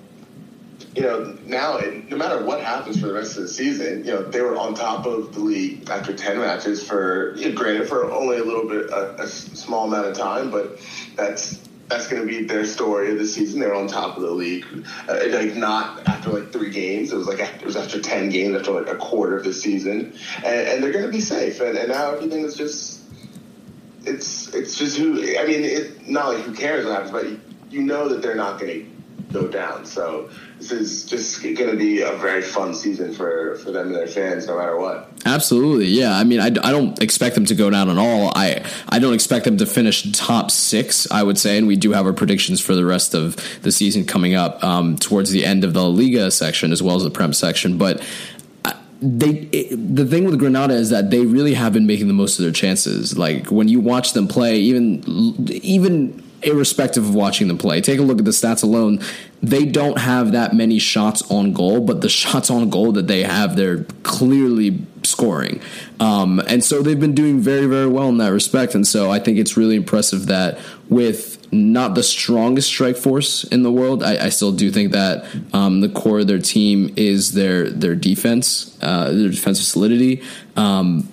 you 0.94 1.02
know, 1.02 1.36
now 1.44 1.78
no 2.08 2.16
matter 2.16 2.44
what 2.44 2.60
happens 2.60 3.00
for 3.00 3.06
the 3.06 3.12
rest 3.12 3.36
of 3.36 3.42
the 3.42 3.48
season, 3.48 4.04
you 4.04 4.12
know, 4.12 4.22
they 4.22 4.40
were 4.40 4.56
on 4.56 4.74
top 4.74 5.06
of 5.06 5.32
the 5.32 5.40
league 5.40 5.88
after 5.88 6.12
ten 6.14 6.38
matches 6.38 6.86
for, 6.86 7.34
you 7.36 7.50
know, 7.50 7.54
granted, 7.54 7.88
for 7.88 8.10
only 8.10 8.38
a 8.38 8.44
little 8.44 8.68
bit, 8.68 8.90
a, 8.90 9.22
a 9.22 9.26
small 9.26 9.86
amount 9.86 10.08
of 10.08 10.16
time, 10.16 10.50
but 10.50 10.80
that's 11.14 11.60
that's 11.86 12.06
going 12.06 12.22
to 12.22 12.28
be 12.28 12.44
their 12.44 12.64
story 12.64 13.10
of 13.10 13.18
the 13.18 13.26
season. 13.26 13.58
They're 13.60 13.74
on 13.74 13.88
top 13.88 14.16
of 14.16 14.22
the 14.22 14.30
league, 14.30 14.64
uh, 15.08 15.18
like 15.28 15.56
not 15.56 16.06
after 16.08 16.30
like 16.30 16.52
three 16.52 16.70
games. 16.70 17.12
It 17.12 17.16
was 17.16 17.26
like 17.26 17.40
it 17.40 17.64
was 17.64 17.76
after 17.76 18.00
ten 18.00 18.30
games, 18.30 18.56
after 18.56 18.72
like 18.72 18.88
a 18.88 18.96
quarter 18.96 19.36
of 19.36 19.44
the 19.44 19.52
season, 19.52 20.14
and, 20.36 20.68
and 20.68 20.82
they're 20.82 20.92
going 20.92 21.04
to 21.04 21.10
be 21.10 21.20
safe. 21.20 21.60
And, 21.60 21.76
and 21.76 21.88
now 21.88 22.12
everything 22.12 22.44
is 22.44 22.56
just 22.56 23.02
it's 24.04 24.54
it's 24.54 24.76
just 24.76 24.96
who 24.96 25.20
I 25.38 25.46
mean, 25.46 25.64
it, 25.64 26.08
not 26.08 26.34
like 26.34 26.44
who 26.44 26.54
cares 26.54 26.86
what 26.86 26.94
happens, 26.94 27.10
but 27.12 27.72
you 27.72 27.82
know 27.82 28.08
that 28.08 28.22
they're 28.22 28.34
not 28.34 28.58
going 28.58 28.72
to 28.72 28.89
go 29.32 29.48
down. 29.48 29.86
So 29.86 30.30
this 30.58 30.72
is 30.72 31.04
just 31.04 31.42
going 31.42 31.56
to 31.56 31.76
be 31.76 32.02
a 32.02 32.12
very 32.12 32.42
fun 32.42 32.74
season 32.74 33.14
for, 33.14 33.56
for 33.56 33.70
them 33.70 33.88
and 33.88 33.96
their 33.96 34.06
fans, 34.06 34.46
no 34.46 34.58
matter 34.58 34.78
what. 34.78 35.10
Absolutely, 35.24 35.86
yeah. 35.86 36.16
I 36.16 36.24
mean, 36.24 36.40
I, 36.40 36.46
I 36.46 36.70
don't 36.70 37.00
expect 37.02 37.34
them 37.34 37.44
to 37.46 37.54
go 37.54 37.70
down 37.70 37.88
at 37.90 37.98
all. 37.98 38.32
I 38.34 38.64
I 38.88 38.98
don't 38.98 39.14
expect 39.14 39.44
them 39.44 39.58
to 39.58 39.66
finish 39.66 40.10
top 40.12 40.50
six. 40.50 41.10
I 41.10 41.22
would 41.22 41.38
say, 41.38 41.58
and 41.58 41.66
we 41.66 41.76
do 41.76 41.92
have 41.92 42.06
our 42.06 42.12
predictions 42.12 42.60
for 42.60 42.74
the 42.74 42.84
rest 42.84 43.14
of 43.14 43.36
the 43.62 43.70
season 43.70 44.04
coming 44.04 44.34
up 44.34 44.62
um, 44.64 44.96
towards 44.96 45.30
the 45.30 45.44
end 45.44 45.64
of 45.64 45.74
the 45.74 45.84
Liga 45.84 46.30
section 46.30 46.72
as 46.72 46.82
well 46.82 46.96
as 46.96 47.04
the 47.04 47.10
Prem 47.10 47.32
section. 47.32 47.76
But 47.78 48.02
uh, 48.64 48.72
they 49.00 49.48
it, 49.52 49.96
the 49.96 50.06
thing 50.06 50.24
with 50.24 50.38
Granada 50.38 50.74
is 50.74 50.90
that 50.90 51.10
they 51.10 51.24
really 51.26 51.54
have 51.54 51.72
been 51.72 51.86
making 51.86 52.08
the 52.08 52.14
most 52.14 52.38
of 52.38 52.42
their 52.42 52.52
chances. 52.52 53.16
Like 53.16 53.50
when 53.50 53.68
you 53.68 53.80
watch 53.80 54.14
them 54.14 54.26
play, 54.26 54.56
even 54.56 55.04
even 55.48 56.22
irrespective 56.42 57.04
of 57.04 57.14
watching 57.14 57.48
them 57.48 57.58
play. 57.58 57.80
Take 57.80 57.98
a 57.98 58.02
look 58.02 58.18
at 58.18 58.24
the 58.24 58.30
stats 58.30 58.62
alone. 58.62 59.00
They 59.42 59.64
don't 59.64 59.98
have 59.98 60.32
that 60.32 60.54
many 60.54 60.78
shots 60.78 61.28
on 61.30 61.52
goal, 61.52 61.80
but 61.80 62.00
the 62.00 62.08
shots 62.20 62.50
on 62.50 62.70
goal 62.70 62.92
that 62.92 63.06
they 63.06 63.22
have, 63.22 63.56
they're 63.56 63.84
clearly 64.02 64.84
scoring. 65.02 65.60
Um, 65.98 66.40
and 66.46 66.62
so 66.62 66.82
they've 66.82 67.00
been 67.00 67.14
doing 67.14 67.40
very, 67.40 67.66
very 67.66 67.88
well 67.88 68.08
in 68.08 68.18
that 68.18 68.32
respect. 68.32 68.74
And 68.74 68.86
so 68.86 69.10
I 69.10 69.18
think 69.18 69.38
it's 69.38 69.56
really 69.56 69.76
impressive 69.76 70.26
that 70.26 70.58
with 70.88 71.40
not 71.52 71.94
the 71.94 72.02
strongest 72.02 72.68
strike 72.68 72.96
force 72.96 73.44
in 73.44 73.62
the 73.62 73.72
world, 73.72 74.02
I, 74.02 74.26
I 74.26 74.28
still 74.28 74.52
do 74.52 74.70
think 74.70 74.92
that 74.92 75.24
um, 75.52 75.80
the 75.80 75.88
core 75.88 76.20
of 76.20 76.26
their 76.26 76.38
team 76.38 76.92
is 76.96 77.32
their 77.32 77.68
their 77.68 77.96
defense, 77.96 78.76
uh, 78.80 79.10
their 79.12 79.28
defensive 79.30 79.64
solidity. 79.64 80.22
Um, 80.56 81.08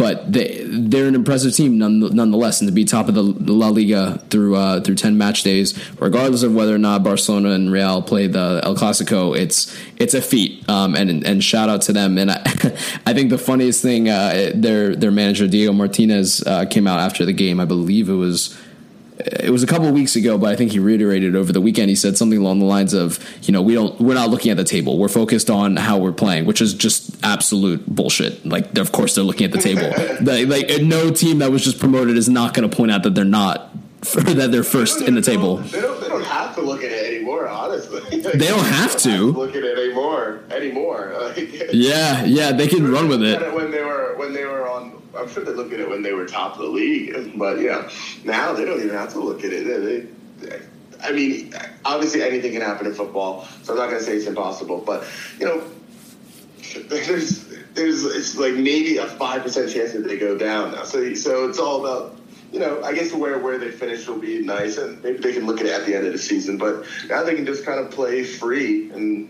but 0.00 0.32
they 0.32 0.64
they're 0.64 1.08
an 1.08 1.14
impressive 1.14 1.54
team 1.54 1.76
nonetheless, 1.76 2.62
and 2.62 2.68
to 2.68 2.72
be 2.72 2.86
top 2.86 3.06
of 3.06 3.14
the 3.14 3.22
La 3.22 3.68
Liga 3.68 4.18
through 4.30 4.56
uh, 4.56 4.80
through 4.80 4.94
ten 4.94 5.18
match 5.18 5.42
days, 5.42 5.78
regardless 6.00 6.42
of 6.42 6.54
whether 6.54 6.74
or 6.74 6.78
not 6.78 7.04
Barcelona 7.04 7.50
and 7.50 7.70
Real 7.70 8.00
play 8.00 8.26
the 8.26 8.62
El 8.64 8.74
Clasico, 8.74 9.36
it's 9.36 9.76
it's 9.98 10.14
a 10.14 10.22
feat. 10.22 10.66
Um, 10.70 10.94
and 10.94 11.22
and 11.26 11.44
shout 11.44 11.68
out 11.68 11.82
to 11.82 11.92
them. 11.92 12.16
And 12.16 12.30
I, 12.30 12.36
I 13.04 13.12
think 13.12 13.28
the 13.28 13.36
funniest 13.36 13.82
thing, 13.82 14.08
uh, 14.08 14.52
their 14.54 14.96
their 14.96 15.10
manager 15.10 15.46
Diego 15.46 15.74
Martinez 15.74 16.42
uh, 16.46 16.64
came 16.64 16.86
out 16.86 17.00
after 17.00 17.26
the 17.26 17.34
game. 17.34 17.60
I 17.60 17.66
believe 17.66 18.08
it 18.08 18.14
was 18.14 18.58
it 19.26 19.50
was 19.50 19.62
a 19.62 19.66
couple 19.66 19.86
of 19.86 19.94
weeks 19.94 20.16
ago, 20.16 20.38
but 20.38 20.50
I 20.50 20.56
think 20.56 20.72
he 20.72 20.78
reiterated 20.78 21.36
over 21.36 21.52
the 21.52 21.60
weekend. 21.60 21.90
He 21.90 21.96
said 21.96 22.16
something 22.16 22.38
along 22.38 22.60
the 22.60 22.66
lines 22.66 22.94
of, 22.94 23.18
you 23.42 23.52
know, 23.52 23.62
we 23.62 23.74
don't, 23.74 24.00
we're 24.00 24.14
not 24.14 24.30
looking 24.30 24.50
at 24.50 24.56
the 24.56 24.64
table. 24.64 24.98
We're 24.98 25.08
focused 25.08 25.50
on 25.50 25.76
how 25.76 25.98
we're 25.98 26.12
playing, 26.12 26.46
which 26.46 26.60
is 26.60 26.74
just 26.74 27.16
absolute 27.24 27.86
bullshit. 27.86 28.44
Like, 28.46 28.78
of 28.78 28.92
course, 28.92 29.14
they're 29.14 29.24
looking 29.24 29.44
at 29.46 29.52
the 29.52 29.58
table. 29.58 29.90
like, 30.22 30.48
like, 30.48 30.82
no 30.82 31.10
team 31.10 31.38
that 31.38 31.50
was 31.50 31.64
just 31.64 31.78
promoted 31.78 32.16
is 32.16 32.28
not 32.28 32.54
going 32.54 32.68
to 32.68 32.74
point 32.74 32.90
out 32.90 33.02
that 33.02 33.14
they're 33.14 33.24
not 33.24 33.70
that 34.14 34.50
they're 34.50 34.64
first 34.64 35.02
in 35.02 35.14
the 35.14 35.20
table. 35.20 35.58
They 35.58 35.82
don't, 35.82 36.00
they 36.00 36.08
don't 36.08 36.24
have 36.24 36.54
to 36.54 36.62
look 36.62 36.82
at 36.82 36.90
it 36.90 37.14
anymore, 37.14 37.46
honestly. 37.48 38.00
Like, 38.00 38.22
they 38.32 38.46
don't 38.46 38.64
have 38.64 38.96
to. 38.98 39.10
Have 39.10 39.18
to 39.18 39.38
look 39.38 39.54
at 39.54 39.62
it 39.62 39.78
anymore. 39.78 40.40
Anymore. 40.50 41.14
Like, 41.20 41.36
yeah, 41.72 42.24
yeah, 42.24 42.52
they 42.52 42.66
can 42.66 42.90
run 42.90 43.08
with 43.08 43.22
it. 43.22 43.52
When 43.52 43.70
they 43.70 43.82
were 43.82 44.14
when 44.16 44.32
they 44.32 44.46
were 44.46 44.66
on, 44.66 44.99
I'm 45.16 45.28
sure 45.28 45.44
they 45.44 45.52
looked 45.52 45.72
at 45.72 45.80
it 45.80 45.88
when 45.88 46.02
they 46.02 46.12
were 46.12 46.26
top 46.26 46.54
of 46.54 46.60
the 46.60 46.68
league. 46.68 47.38
But 47.38 47.60
yeah, 47.60 47.90
now 48.24 48.52
they 48.52 48.64
don't 48.64 48.80
even 48.80 48.94
have 48.94 49.12
to 49.12 49.20
look 49.20 49.44
at 49.44 49.52
it. 49.52 49.64
They, 49.66 50.46
they, 50.46 50.60
I 51.02 51.12
mean, 51.12 51.54
obviously 51.84 52.22
anything 52.22 52.52
can 52.52 52.60
happen 52.62 52.86
in 52.86 52.94
football, 52.94 53.46
so 53.62 53.72
I'm 53.72 53.78
not 53.78 53.90
to 53.90 54.02
say 54.02 54.16
it's 54.16 54.26
impossible. 54.26 54.78
But 54.78 55.06
you 55.38 55.46
know, 55.46 55.64
there's 56.88 57.46
there's 57.74 58.04
it's 58.04 58.36
like 58.36 58.54
maybe 58.54 58.98
a 58.98 59.06
five 59.06 59.42
percent 59.42 59.72
chance 59.72 59.92
that 59.92 60.06
they 60.06 60.18
go 60.18 60.36
down 60.36 60.72
now. 60.72 60.84
So 60.84 61.14
so 61.14 61.48
it's 61.48 61.58
all 61.58 61.84
about 61.84 62.16
you 62.52 62.58
know, 62.58 62.82
I 62.82 62.92
guess 62.92 63.12
where 63.12 63.38
where 63.38 63.58
they 63.58 63.70
finish 63.70 64.06
will 64.06 64.18
be 64.18 64.40
nice, 64.40 64.76
and 64.76 65.02
maybe 65.02 65.18
they 65.18 65.32
can 65.32 65.46
look 65.46 65.60
at 65.60 65.66
it 65.66 65.72
at 65.72 65.86
the 65.86 65.94
end 65.94 66.06
of 66.06 66.12
the 66.12 66.18
season. 66.18 66.58
But 66.58 66.84
now 67.08 67.22
they 67.22 67.34
can 67.34 67.46
just 67.46 67.64
kind 67.64 67.78
of 67.78 67.90
play 67.90 68.24
free 68.24 68.90
and 68.90 69.28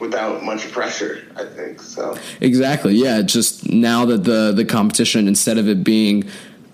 without 0.00 0.42
much 0.42 0.70
pressure. 0.72 1.22
I 1.36 1.44
think 1.44 1.80
so. 1.80 2.16
Exactly. 2.40 2.94
Yeah. 2.94 3.22
Just 3.22 3.68
now 3.68 4.04
that 4.06 4.24
the 4.24 4.52
the 4.52 4.64
competition 4.64 5.28
instead 5.28 5.58
of 5.58 5.68
it 5.68 5.84
being, 5.84 6.24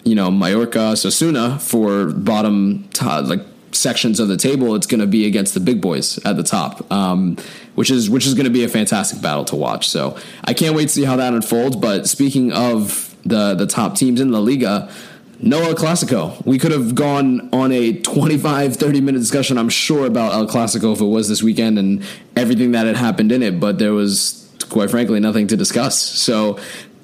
you 0.05 0.15
know, 0.15 0.31
Mallorca, 0.31 0.79
Osasuna 0.79 1.61
for 1.61 2.13
bottom 2.13 2.89
like 3.03 3.43
sections 3.73 4.21
of 4.21 4.29
the 4.29 4.37
table, 4.37 4.75
it's 4.75 4.87
going 4.87 5.01
to 5.01 5.07
be 5.07 5.27
against 5.27 5.53
the 5.53 5.61
big 5.61 5.81
boys 5.81 6.19
at 6.25 6.37
the 6.37 6.43
top, 6.43 6.91
um, 6.91 7.37
which 7.75 7.91
is 7.91 8.09
which 8.09 8.27
is 8.27 8.35
going 8.35 8.45
to 8.45 8.51
be 8.51 8.65
a 8.65 8.69
fantastic 8.69 9.21
battle 9.21 9.45
to 9.47 9.57
watch. 9.57 9.89
So 9.89 10.17
I 10.45 10.55
can't 10.55 10.75
wait 10.75 10.85
to 10.85 10.89
see 10.89 11.05
how 11.05 11.17
that 11.17 11.35
unfolds. 11.35 11.77
But 11.77 12.09
speaking 12.09 12.53
of 12.53 13.15
the 13.25 13.55
the 13.55 13.67
top 13.67 13.97
teams 13.97 14.21
in 14.21 14.31
the 14.31 14.41
Liga. 14.41 14.91
No 15.39 15.63
El 15.63 15.75
Clasico. 15.75 16.45
We 16.47 16.59
could 16.59 16.73
have 16.73 16.95
gone 16.95 17.51
on 17.53 17.71
a 17.73 17.93
25, 18.01 18.77
30 18.77 19.01
minute 19.01 19.19
discussion, 19.19 19.59
I'm 19.59 19.69
sure, 19.69 20.07
about 20.07 20.33
El 20.33 20.47
Clasico 20.47 20.93
if 20.93 21.01
it 21.01 21.05
was 21.05 21.29
this 21.29 21.43
weekend 21.43 21.79
and 21.79 22.03
everything 22.35 22.73
that 22.73 22.87
had 22.87 22.97
happened 22.97 23.33
in 23.33 23.43
it, 23.43 23.61
but 23.61 23.79
there 23.79 23.93
was, 23.93 24.51
quite 24.71 24.91
frankly, 24.91 25.21
nothing 25.21 25.47
to 25.49 25.57
discuss. 25.57 26.01
So 26.01 26.59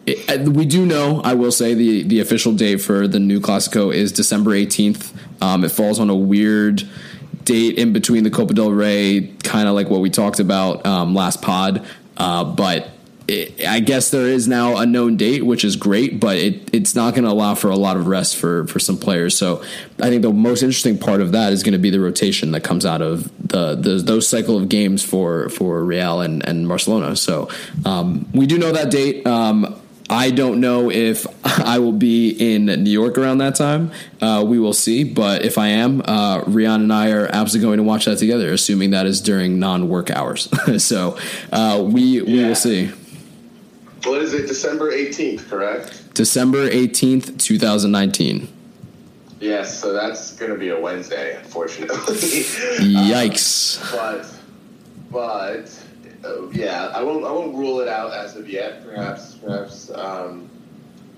it, 0.06 0.48
we 0.48 0.66
do 0.66 0.86
know, 0.86 1.20
I 1.22 1.34
will 1.34 1.52
say, 1.52 1.74
the, 1.74 2.02
the 2.02 2.20
official 2.20 2.52
date 2.52 2.78
for 2.80 3.06
the 3.06 3.20
new 3.20 3.40
Clasico 3.40 3.94
is 3.94 4.12
December 4.12 4.52
18th. 4.52 5.12
Um, 5.40 5.64
it 5.64 5.70
falls 5.70 6.00
on 6.00 6.10
a 6.10 6.16
weird 6.16 6.82
date 7.44 7.78
in 7.78 7.92
between 7.92 8.24
the 8.24 8.30
Copa 8.30 8.54
del 8.54 8.72
Rey, 8.72 9.34
kind 9.42 9.68
of 9.68 9.74
like 9.74 9.90
what 9.90 10.00
we 10.00 10.10
talked 10.10 10.40
about 10.40 10.84
um, 10.86 11.14
last 11.14 11.42
pod. 11.42 11.84
Uh, 12.16 12.44
but 12.44 12.90
I 13.28 13.80
guess 13.80 14.10
there 14.10 14.26
is 14.26 14.48
now 14.48 14.76
a 14.78 14.86
known 14.86 15.16
date, 15.16 15.44
which 15.44 15.64
is 15.64 15.76
great, 15.76 16.18
but 16.18 16.36
it, 16.36 16.74
it's 16.74 16.94
not 16.94 17.14
going 17.14 17.24
to 17.24 17.30
allow 17.30 17.54
for 17.54 17.70
a 17.70 17.76
lot 17.76 17.96
of 17.96 18.06
rest 18.06 18.36
for, 18.36 18.66
for 18.66 18.78
some 18.78 18.98
players. 18.98 19.36
So 19.36 19.62
I 20.00 20.08
think 20.08 20.22
the 20.22 20.32
most 20.32 20.62
interesting 20.62 20.98
part 20.98 21.20
of 21.20 21.32
that 21.32 21.52
is 21.52 21.62
going 21.62 21.72
to 21.72 21.78
be 21.78 21.90
the 21.90 22.00
rotation 22.00 22.50
that 22.52 22.64
comes 22.64 22.84
out 22.84 23.00
of 23.00 23.24
the, 23.46 23.74
the 23.76 23.94
those 23.96 24.28
cycle 24.28 24.56
of 24.56 24.68
games 24.68 25.04
for 25.04 25.48
for 25.50 25.84
Real 25.84 26.20
and, 26.20 26.46
and 26.46 26.66
Barcelona. 26.66 27.14
So 27.16 27.48
um, 27.84 28.28
we 28.32 28.46
do 28.46 28.58
know 28.58 28.72
that 28.72 28.90
date. 28.90 29.26
Um, 29.26 29.78
I 30.10 30.30
don't 30.30 30.60
know 30.60 30.90
if 30.90 31.26
I 31.44 31.78
will 31.78 31.92
be 31.92 32.30
in 32.30 32.66
New 32.66 32.90
York 32.90 33.16
around 33.16 33.38
that 33.38 33.54
time. 33.54 33.92
Uh, 34.20 34.44
we 34.46 34.58
will 34.58 34.74
see. 34.74 35.04
But 35.04 35.44
if 35.44 35.58
I 35.58 35.68
am, 35.68 36.02
uh, 36.04 36.42
Rian 36.42 36.82
and 36.82 36.92
I 36.92 37.12
are 37.12 37.26
absolutely 37.26 37.68
going 37.68 37.78
to 37.78 37.84
watch 37.84 38.04
that 38.04 38.18
together, 38.18 38.52
assuming 38.52 38.90
that 38.90 39.06
is 39.06 39.20
during 39.20 39.58
non 39.58 39.88
work 39.88 40.10
hours. 40.10 40.48
so 40.84 41.18
uh, 41.52 41.82
we 41.84 42.20
we 42.20 42.40
yeah. 42.40 42.48
will 42.48 42.54
see. 42.54 42.90
What 44.04 44.20
is 44.20 44.34
it? 44.34 44.46
December 44.46 44.92
18th, 44.92 45.48
correct? 45.48 46.14
December 46.14 46.68
18th, 46.68 47.38
2019. 47.38 48.48
Yes, 49.40 49.80
so 49.80 49.92
that's 49.92 50.36
going 50.36 50.52
to 50.52 50.58
be 50.58 50.68
a 50.70 50.80
Wednesday, 50.80 51.36
unfortunately. 51.36 51.96
Yikes. 52.16 53.82
Um, 53.92 54.24
but, 55.10 55.70
but 56.22 56.28
uh, 56.28 56.48
yeah, 56.50 56.92
I 56.94 57.02
won't. 57.02 57.24
I 57.24 57.32
won't 57.32 57.54
rule 57.54 57.80
it 57.80 57.88
out 57.88 58.12
as 58.12 58.36
of 58.36 58.48
yet. 58.48 58.84
Perhaps, 58.84 59.34
perhaps, 59.34 59.90
um, 59.90 60.48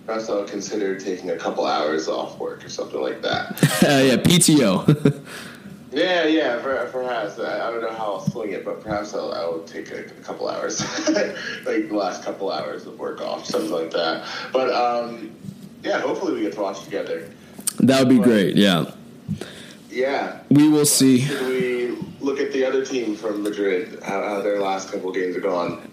perhaps 0.07 0.31
I'll 0.31 0.45
consider 0.45 0.99
taking 0.99 1.31
a 1.31 1.37
couple 1.37 1.67
hours 1.67 2.09
off 2.09 2.39
work 2.39 2.65
or 2.65 2.71
something 2.71 3.01
like 3.01 3.21
that. 3.23 3.59
yeah, 3.83 4.17
PTO. 4.17 5.21
Yeah, 5.95 6.25
yeah, 6.27 6.61
perhaps. 6.61 7.39
I, 7.39 7.71
don't 7.71 7.81
know 7.81 7.93
how 7.93 8.15
I'll 8.15 8.21
swing 8.21 8.51
it, 8.51 8.65
but 8.65 8.83
perhaps 8.83 9.15
I'll, 9.15 9.33
I'll 9.33 9.63
take 9.63 9.93
a, 9.93 10.01
a, 10.01 10.23
couple 10.23 10.49
hours, 10.49 10.81
like 11.09 11.89
the 11.89 11.91
last 11.93 12.25
couple 12.25 12.51
hours 12.51 12.85
of 12.87 12.99
work 12.99 13.21
off, 13.21 13.47
something 13.47 13.71
like 13.71 13.93
that. 13.93 14.27
But 14.53 14.73
um, 14.75 15.35
yeah, 15.85 16.01
hopefully 16.01 16.35
we 16.35 16.41
get 16.41 16.55
to 16.55 16.61
watch 16.61 16.83
together. 16.83 17.31
That 17.79 18.01
would 18.01 18.09
be 18.09 18.19
but, 18.19 18.25
great. 18.25 18.57
Yeah. 18.57 18.91
Yeah. 19.89 20.41
We 20.51 20.69
will 20.69 20.87
see. 20.87 21.21
Should 21.21 21.47
we 21.47 21.97
look 22.21 22.41
at 22.41 22.53
the 22.53 22.65
other 22.65 22.85
team 22.85 23.15
from 23.15 23.45
Madrid? 23.45 24.01
How, 24.03 24.21
how 24.23 24.43
their 24.43 24.61
last 24.61 24.91
couple 24.91 25.13
games 25.13 25.37
are 25.37 25.41
gone? 25.41 25.91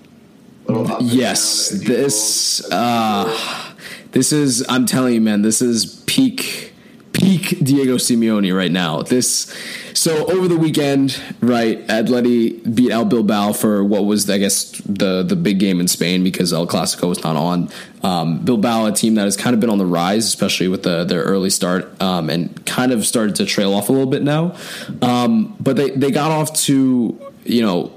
Yes, 1.02 1.70
this 1.70 2.66
uh, 2.72 3.74
this 4.12 4.32
is. 4.32 4.66
I'm 4.70 4.86
telling 4.86 5.16
you, 5.16 5.22
man. 5.22 5.42
This 5.42 5.62
is 5.62 6.04
peak 6.08 6.74
peak 7.14 7.58
Diego 7.64 7.96
Simeone 7.98 8.56
right 8.56 8.72
now. 8.72 9.02
This 9.02 9.54
so 9.94 10.26
over 10.32 10.48
the 10.48 10.58
weekend, 10.58 11.22
right, 11.42 11.86
Atleti 11.88 12.76
beat 12.76 12.92
out 12.92 13.10
Bilbao 13.10 13.54
for 13.54 13.84
what 13.84 14.06
was, 14.06 14.30
I 14.30 14.38
guess, 14.38 14.72
the 14.86 15.24
the 15.24 15.36
big 15.36 15.60
game 15.60 15.80
in 15.80 15.88
Spain 15.88 16.24
because 16.24 16.54
El 16.54 16.68
Clasico 16.68 17.10
was 17.10 17.24
not 17.24 17.36
on. 17.36 17.70
Um, 18.04 18.40
Bilbao, 18.44 18.88
a 18.88 18.92
team 18.92 19.16
that 19.16 19.26
has 19.26 19.38
kind 19.38 19.54
of 19.54 19.60
been 19.60 19.70
on 19.70 19.78
the 19.78 19.86
rise, 19.86 20.26
especially 20.26 20.68
with 20.68 20.84
the, 20.84 21.04
their 21.04 21.22
early 21.24 21.50
start, 21.50 22.02
um, 22.02 22.30
and 22.30 22.66
kind 22.66 22.92
of 22.92 23.06
started 23.06 23.36
to 23.36 23.46
trail 23.46 23.74
off 23.74 23.90
a 23.90 23.92
little 23.92 24.10
bit 24.10 24.24
now. 24.24 24.56
Um, 25.02 25.56
but 25.60 25.76
they 25.76 25.92
they 25.92 26.12
got 26.12 26.32
off 26.32 26.54
to 26.64 27.20
you 27.44 27.62
know 27.62 27.94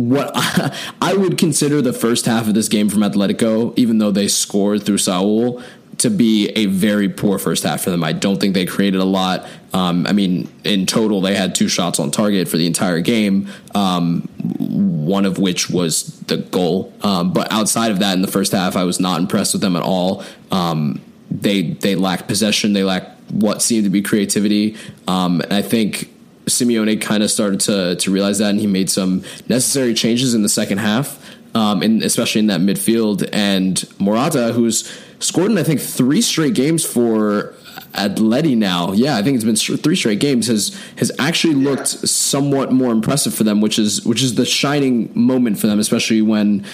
what 0.00 0.30
I, 1.02 1.14
would 1.14 1.36
consider 1.38 1.82
the 1.82 1.92
first 1.92 2.26
half 2.26 2.48
of 2.48 2.54
this 2.54 2.68
game 2.68 2.88
from 2.88 3.00
Atletico, 3.00 3.74
even 3.76 3.98
though 3.98 4.10
they 4.10 4.28
scored 4.28 4.84
through 4.84 4.98
Saul, 4.98 5.62
to 6.00 6.08
be 6.08 6.48
a 6.56 6.64
very 6.64 7.10
poor 7.10 7.38
first 7.38 7.62
half 7.62 7.82
for 7.82 7.90
them. 7.90 8.02
I 8.02 8.14
don't 8.14 8.40
think 8.40 8.54
they 8.54 8.64
created 8.64 9.00
a 9.00 9.04
lot. 9.04 9.46
Um, 9.74 10.06
I 10.06 10.12
mean, 10.12 10.50
in 10.64 10.86
total, 10.86 11.20
they 11.20 11.34
had 11.34 11.54
two 11.54 11.68
shots 11.68 12.00
on 12.00 12.10
target 12.10 12.48
for 12.48 12.56
the 12.56 12.66
entire 12.66 13.00
game, 13.00 13.48
um, 13.74 14.22
one 14.58 15.26
of 15.26 15.38
which 15.38 15.68
was 15.68 16.18
the 16.20 16.38
goal. 16.38 16.90
Um, 17.02 17.34
but 17.34 17.52
outside 17.52 17.90
of 17.90 17.98
that, 17.98 18.14
in 18.14 18.22
the 18.22 18.28
first 18.28 18.52
half, 18.52 18.76
I 18.76 18.84
was 18.84 18.98
not 18.98 19.20
impressed 19.20 19.52
with 19.52 19.60
them 19.60 19.76
at 19.76 19.82
all. 19.82 20.24
Um, 20.50 21.02
they 21.30 21.62
they 21.62 21.96
lacked 21.96 22.26
possession. 22.26 22.72
They 22.72 22.82
lacked 22.82 23.30
what 23.30 23.60
seemed 23.60 23.84
to 23.84 23.90
be 23.90 24.00
creativity. 24.00 24.76
Um, 25.06 25.42
and 25.42 25.52
I 25.52 25.60
think 25.60 26.10
Simeone 26.46 26.98
kind 26.98 27.22
of 27.22 27.30
started 27.30 27.60
to 27.60 27.96
to 27.96 28.10
realize 28.10 28.38
that, 28.38 28.50
and 28.50 28.58
he 28.58 28.66
made 28.66 28.88
some 28.88 29.22
necessary 29.50 29.92
changes 29.92 30.32
in 30.32 30.42
the 30.42 30.48
second 30.48 30.78
half, 30.78 31.22
um, 31.54 31.82
and 31.82 32.02
especially 32.02 32.38
in 32.38 32.46
that 32.46 32.62
midfield. 32.62 33.28
And 33.34 33.84
Morata, 34.00 34.54
who's 34.54 34.90
scored 35.20 35.50
in 35.50 35.58
I 35.58 35.62
think 35.62 35.80
three 35.80 36.20
straight 36.20 36.54
games 36.54 36.84
for 36.84 37.54
Atleti 37.92 38.56
now. 38.56 38.92
Yeah, 38.92 39.16
I 39.16 39.22
think 39.22 39.36
it's 39.36 39.44
been 39.44 39.56
three 39.76 39.96
straight 39.96 40.20
games. 40.20 40.48
Has 40.48 40.78
has 40.96 41.12
actually 41.18 41.54
looked 41.54 41.94
yeah. 41.94 42.06
somewhat 42.06 42.72
more 42.72 42.92
impressive 42.92 43.34
for 43.34 43.44
them, 43.44 43.60
which 43.60 43.78
is 43.78 44.04
which 44.04 44.22
is 44.22 44.34
the 44.34 44.44
shining 44.44 45.10
moment 45.14 45.58
for 45.58 45.66
them, 45.66 45.78
especially 45.78 46.22
when 46.22 46.64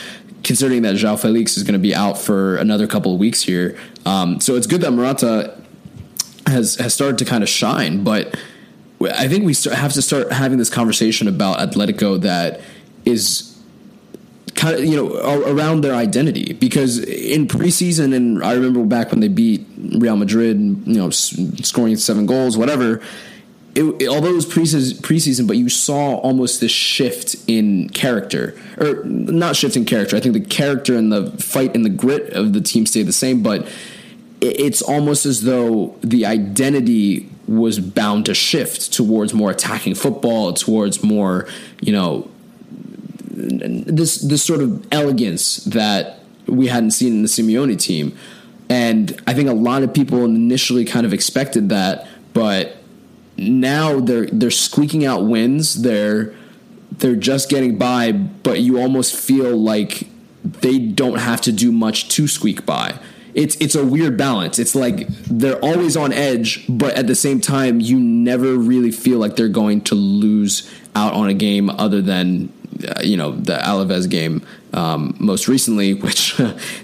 considering 0.42 0.82
that 0.82 0.94
João 0.94 1.20
Felix 1.20 1.56
is 1.56 1.64
going 1.64 1.74
to 1.74 1.78
be 1.78 1.94
out 1.94 2.16
for 2.16 2.56
another 2.56 2.86
couple 2.86 3.12
of 3.12 3.18
weeks 3.18 3.42
here. 3.42 3.76
Um, 4.04 4.40
so 4.40 4.54
it's 4.54 4.66
good 4.66 4.80
that 4.82 4.92
Morata 4.92 5.60
has 6.46 6.76
has 6.76 6.94
started 6.94 7.18
to 7.18 7.24
kind 7.24 7.42
of 7.42 7.48
shine, 7.48 8.04
but 8.04 8.38
I 9.00 9.28
think 9.28 9.44
we 9.44 9.54
have 9.74 9.92
to 9.92 10.02
start 10.02 10.32
having 10.32 10.58
this 10.58 10.70
conversation 10.70 11.28
about 11.28 11.58
Atletico 11.58 12.20
that 12.22 12.60
is 13.04 13.55
kind 14.56 14.78
of 14.78 14.84
you 14.84 14.96
know 14.96 15.42
around 15.44 15.82
their 15.82 15.94
identity 15.94 16.54
because 16.54 16.98
in 16.98 17.46
preseason 17.46 18.14
and 18.14 18.42
I 18.42 18.54
remember 18.54 18.84
back 18.84 19.10
when 19.10 19.20
they 19.20 19.28
beat 19.28 19.66
Real 19.76 20.16
Madrid, 20.16 20.58
you 20.58 20.94
know, 20.94 21.10
scoring 21.10 21.96
seven 21.96 22.26
goals, 22.26 22.56
whatever. 22.56 23.00
It, 23.74 23.84
it, 24.00 24.08
although 24.08 24.30
it 24.30 24.34
was 24.34 24.46
preseason, 24.46 25.00
preseason, 25.02 25.46
but 25.46 25.58
you 25.58 25.68
saw 25.68 26.16
almost 26.16 26.62
this 26.62 26.72
shift 26.72 27.36
in 27.46 27.90
character, 27.90 28.58
or 28.78 29.04
not 29.04 29.54
shift 29.54 29.76
in 29.76 29.84
character. 29.84 30.16
I 30.16 30.20
think 30.20 30.32
the 30.32 30.40
character 30.40 30.96
and 30.96 31.12
the 31.12 31.30
fight 31.32 31.74
and 31.74 31.84
the 31.84 31.90
grit 31.90 32.32
of 32.32 32.54
the 32.54 32.62
team 32.62 32.86
stayed 32.86 33.06
the 33.06 33.12
same, 33.12 33.42
but 33.42 33.66
it, 34.40 34.60
it's 34.60 34.80
almost 34.80 35.26
as 35.26 35.42
though 35.42 35.94
the 36.00 36.24
identity 36.24 37.28
was 37.46 37.78
bound 37.78 38.26
to 38.26 38.34
shift 38.34 38.94
towards 38.94 39.34
more 39.34 39.50
attacking 39.50 39.94
football, 39.94 40.54
towards 40.54 41.04
more, 41.04 41.46
you 41.80 41.92
know, 41.92 42.30
this 43.66 44.18
this 44.18 44.42
sort 44.42 44.60
of 44.60 44.86
elegance 44.92 45.56
that 45.64 46.20
we 46.46 46.68
hadn't 46.68 46.92
seen 46.92 47.12
in 47.14 47.22
the 47.22 47.28
Simeone 47.28 47.80
team. 47.80 48.16
And 48.68 49.20
I 49.26 49.34
think 49.34 49.48
a 49.48 49.54
lot 49.54 49.82
of 49.82 49.94
people 49.94 50.24
initially 50.24 50.84
kind 50.84 51.06
of 51.06 51.12
expected 51.12 51.68
that, 51.68 52.08
but 52.32 52.76
now 53.36 54.00
they're 54.00 54.26
they're 54.26 54.50
squeaking 54.50 55.04
out 55.04 55.24
wins. 55.26 55.82
They're 55.82 56.34
they're 56.92 57.16
just 57.16 57.48
getting 57.48 57.78
by, 57.78 58.12
but 58.12 58.60
you 58.60 58.80
almost 58.80 59.14
feel 59.14 59.56
like 59.56 60.08
they 60.44 60.78
don't 60.78 61.18
have 61.18 61.40
to 61.42 61.52
do 61.52 61.72
much 61.72 62.08
to 62.10 62.26
squeak 62.26 62.64
by. 62.64 62.98
It's 63.34 63.54
it's 63.56 63.74
a 63.74 63.84
weird 63.84 64.16
balance. 64.16 64.58
It's 64.58 64.74
like 64.74 65.06
they're 65.08 65.62
always 65.62 65.96
on 65.96 66.12
edge, 66.12 66.64
but 66.68 66.94
at 66.94 67.06
the 67.06 67.14
same 67.14 67.40
time, 67.40 67.80
you 67.80 68.00
never 68.00 68.56
really 68.56 68.90
feel 68.90 69.18
like 69.18 69.36
they're 69.36 69.48
going 69.48 69.82
to 69.82 69.94
lose 69.94 70.72
out 70.94 71.12
on 71.12 71.28
a 71.28 71.34
game 71.34 71.68
other 71.68 72.00
than 72.00 72.50
you 73.02 73.16
know 73.16 73.32
the 73.32 73.56
Alaves 73.58 74.08
game 74.08 74.46
um, 74.72 75.16
most 75.18 75.48
recently, 75.48 75.94
which 76.06 76.36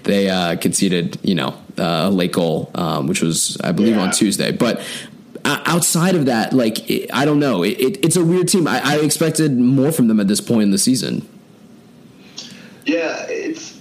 they 0.04 0.28
uh, 0.28 0.56
conceded 0.56 1.18
you 1.22 1.34
know 1.34 1.54
uh, 1.78 2.08
a 2.08 2.11
late 2.11 2.32
goal, 2.32 2.70
um, 2.75 3.06
which 3.06 3.22
was 3.22 3.56
I 3.62 3.72
believe 3.72 3.96
yeah. 3.96 4.02
on 4.02 4.11
Tuesday. 4.11 4.52
But 4.52 4.82
outside 5.44 6.14
of 6.14 6.26
that, 6.26 6.52
like 6.52 6.78
I 7.12 7.25
don't 7.25 7.38
know, 7.38 7.62
it, 7.62 7.78
it, 7.80 8.04
it's 8.04 8.16
a 8.16 8.25
weird 8.25 8.49
team. 8.49 8.68
I, 8.68 8.80
I, 8.84 8.96
expected 8.99 9.58
more 9.58 9.92
from 9.92 10.08
them 10.08 10.20
at 10.20 10.28
this 10.28 10.40
point 10.40 10.62
in 10.62 10.70
the 10.70 10.78
season. 10.78 11.28
Yeah, 12.84 13.25
it's. 13.28 13.80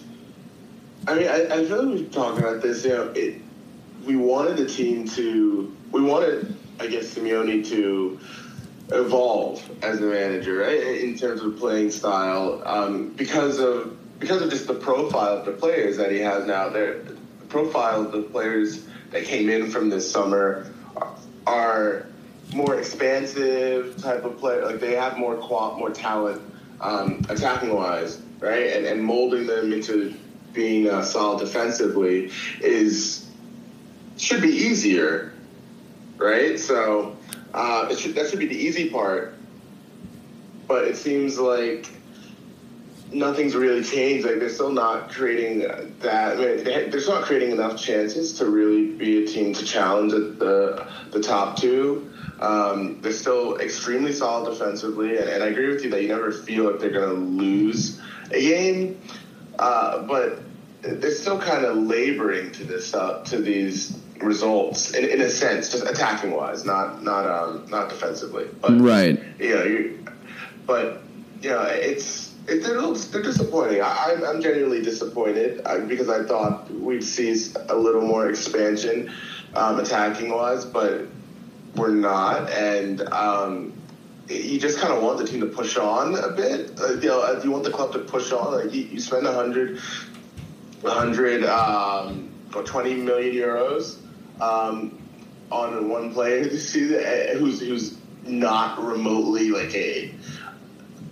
I 1.08 1.16
mean, 1.16 1.28
I, 1.28 1.46
I 1.46 1.66
feel 1.66 1.84
like 1.84 1.96
we've 1.96 2.12
talked 2.12 2.40
about 2.40 2.62
this. 2.62 2.86
You 2.86 2.92
know, 2.92 3.04
it, 3.16 3.42
we 4.06 4.16
wanted 4.16 4.58
the 4.58 4.66
team 4.66 5.08
to. 5.10 5.76
We 5.92 6.02
wanted, 6.02 6.56
I 6.80 6.88
guess, 6.88 7.14
Simeone 7.14 7.68
to 7.70 8.20
evolve 8.92 9.70
as 9.82 10.00
a 10.00 10.06
manager? 10.06 10.64
In 10.64 11.18
terms 11.18 11.42
of 11.42 11.58
playing 11.58 11.92
style, 11.92 12.62
um, 12.66 13.10
because 13.10 13.60
of 13.60 13.98
because 14.22 14.42
of 14.44 14.52
just 14.52 14.68
the 14.68 14.76
profile 14.76 15.40
of 15.40 15.46
the 15.46 15.52
players 15.52 15.98
that 15.98 16.12
he 16.12 16.20
has 16.20 16.46
now. 16.46 16.70
The 16.70 17.18
profile 17.50 18.06
of 18.06 18.12
the 18.12 18.22
players 18.22 18.86
that 19.10 19.26
came 19.26 19.50
in 19.50 19.70
from 19.70 19.90
this 19.90 20.10
summer 20.10 20.72
are 21.46 22.06
more 22.54 22.78
expansive 22.78 23.98
type 23.98 24.24
of 24.24 24.38
player. 24.38 24.64
Like 24.66 24.80
they 24.80 24.96
have 24.96 25.18
more 25.18 25.36
qual- 25.36 25.78
more 25.78 25.90
talent 25.90 26.42
um, 26.80 27.26
attacking 27.30 27.74
wise, 27.74 28.22
right? 28.40 28.74
And, 28.74 28.86
and 28.86 29.04
molding 29.04 29.48
them 29.48 29.74
into 29.74 30.16
being 30.54 30.88
uh, 30.88 31.02
solid 31.02 31.40
defensively 31.40 32.32
is 32.62 33.28
should 34.18 34.42
be 34.42 34.50
easier, 34.50 35.34
right? 36.18 36.60
So 36.60 37.18
uh, 37.54 37.96
should, 37.96 38.16
that 38.16 38.30
should 38.30 38.40
be 38.40 38.48
the 38.48 38.58
easy 38.58 38.90
part. 38.90 39.36
But 40.68 40.86
it 40.86 40.96
seems 40.96 41.38
like 41.38 41.90
nothing's 43.12 43.56
really 43.56 43.84
changed. 43.84 44.26
Like 44.26 44.40
they're 44.40 44.50
still 44.50 44.72
not 44.72 45.12
creating 45.12 45.60
that. 46.00 46.38
I 46.38 46.40
mean, 46.40 46.64
they're 46.64 47.02
still 47.02 47.16
not 47.16 47.24
creating 47.24 47.52
enough 47.52 47.80
chances 47.80 48.38
to 48.40 48.46
really 48.46 48.92
be 48.92 49.24
a 49.24 49.28
team 49.28 49.54
to 49.54 49.66
challenge 49.66 50.12
the 50.12 50.88
the 51.12 51.22
top 51.22 51.58
two. 51.58 52.12
Um, 52.40 53.02
they're 53.02 53.12
still 53.12 53.58
extremely 53.58 54.14
solid 54.14 54.50
defensively, 54.50 55.18
and, 55.18 55.30
and, 55.30 55.44
I 55.44 55.48
agree 55.48 55.68
with 55.68 55.84
you 55.84 55.92
that 55.92 56.02
you 56.02 56.08
never 56.08 56.32
feel 56.32 56.72
like 56.72 56.80
they're 56.80 56.90
going 56.90 57.10
to 57.10 57.44
lose 57.44 58.02
a 58.32 58.42
game, 58.42 59.00
uh, 59.60 60.02
but 60.08 60.40
they're 60.82 61.12
still 61.12 61.40
kind 61.40 61.66
of 61.66 61.78
laboring 61.78 62.52
to 62.54 62.64
this 62.64 62.96
uh, 62.96 63.24
to 63.26 63.38
these 63.38 64.01
results 64.24 64.94
in, 64.94 65.06
in 65.06 65.22
a 65.22 65.30
sense, 65.30 65.70
just 65.70 65.86
attacking 65.86 66.32
wise, 66.32 66.66
not 66.66 67.04
not 67.04 67.26
um, 67.26 67.66
not 67.70 67.90
defensively. 67.90 68.48
But, 68.62 68.80
right. 68.80 69.20
You 69.40 69.56
know, 69.56 69.64
you, 69.64 70.06
but 70.66 71.02
you 71.42 71.50
know, 71.50 71.64
it's 71.64 72.34
it, 72.48 72.64
they're, 72.64 72.82
they're 72.82 73.22
disappointing. 73.22 73.82
I, 73.82 74.18
I'm 74.26 74.42
genuinely 74.42 74.82
disappointed 74.82 75.62
uh, 75.66 75.80
because 75.80 76.10
I 76.10 76.24
thought 76.24 76.72
we'd 76.72 77.04
see 77.04 77.36
a 77.70 77.76
little 77.76 78.02
more 78.02 78.30
expansion 78.30 79.12
um, 79.56 79.80
attacking 79.80 80.32
wise, 80.32 80.66
but 80.66 81.08
we're 81.76 81.90
not. 81.96 82.50
And 82.50 83.02
um, 83.14 83.74
you 84.28 84.60
just 84.60 84.80
kind 84.80 84.94
of 84.94 85.04
want 85.04 85.20
the 85.20 85.28
team 85.28 85.42
to 85.42 85.48
push 85.48 85.78
on 85.78 86.16
a 86.16 86.30
bit. 86.30 86.80
Uh, 86.80 86.94
you 86.94 87.10
know, 87.10 87.22
uh, 87.22 87.42
you 87.44 87.52
want 87.52 87.64
the 87.64 87.72
club 87.72 87.94
to 87.94 88.00
push 88.00 88.32
on. 88.32 88.54
Like 88.54 88.74
you, 88.74 88.84
you 88.84 89.00
spend 89.00 89.26
a 89.28 89.34
hundred, 89.34 89.80
a 90.84 90.90
hundred, 90.90 91.44
um, 91.46 92.30
or 92.56 92.64
twenty 92.64 92.96
million 92.96 93.34
euros 93.34 94.01
um, 94.42 94.98
on 95.52 95.90
one 95.90 96.14
player 96.14 96.44
this 96.44 96.70
season 96.74 97.04
who's 97.38 97.60
who's 97.60 97.98
not 98.24 98.82
remotely 98.84 99.50
like 99.50 99.74
a 99.76 100.14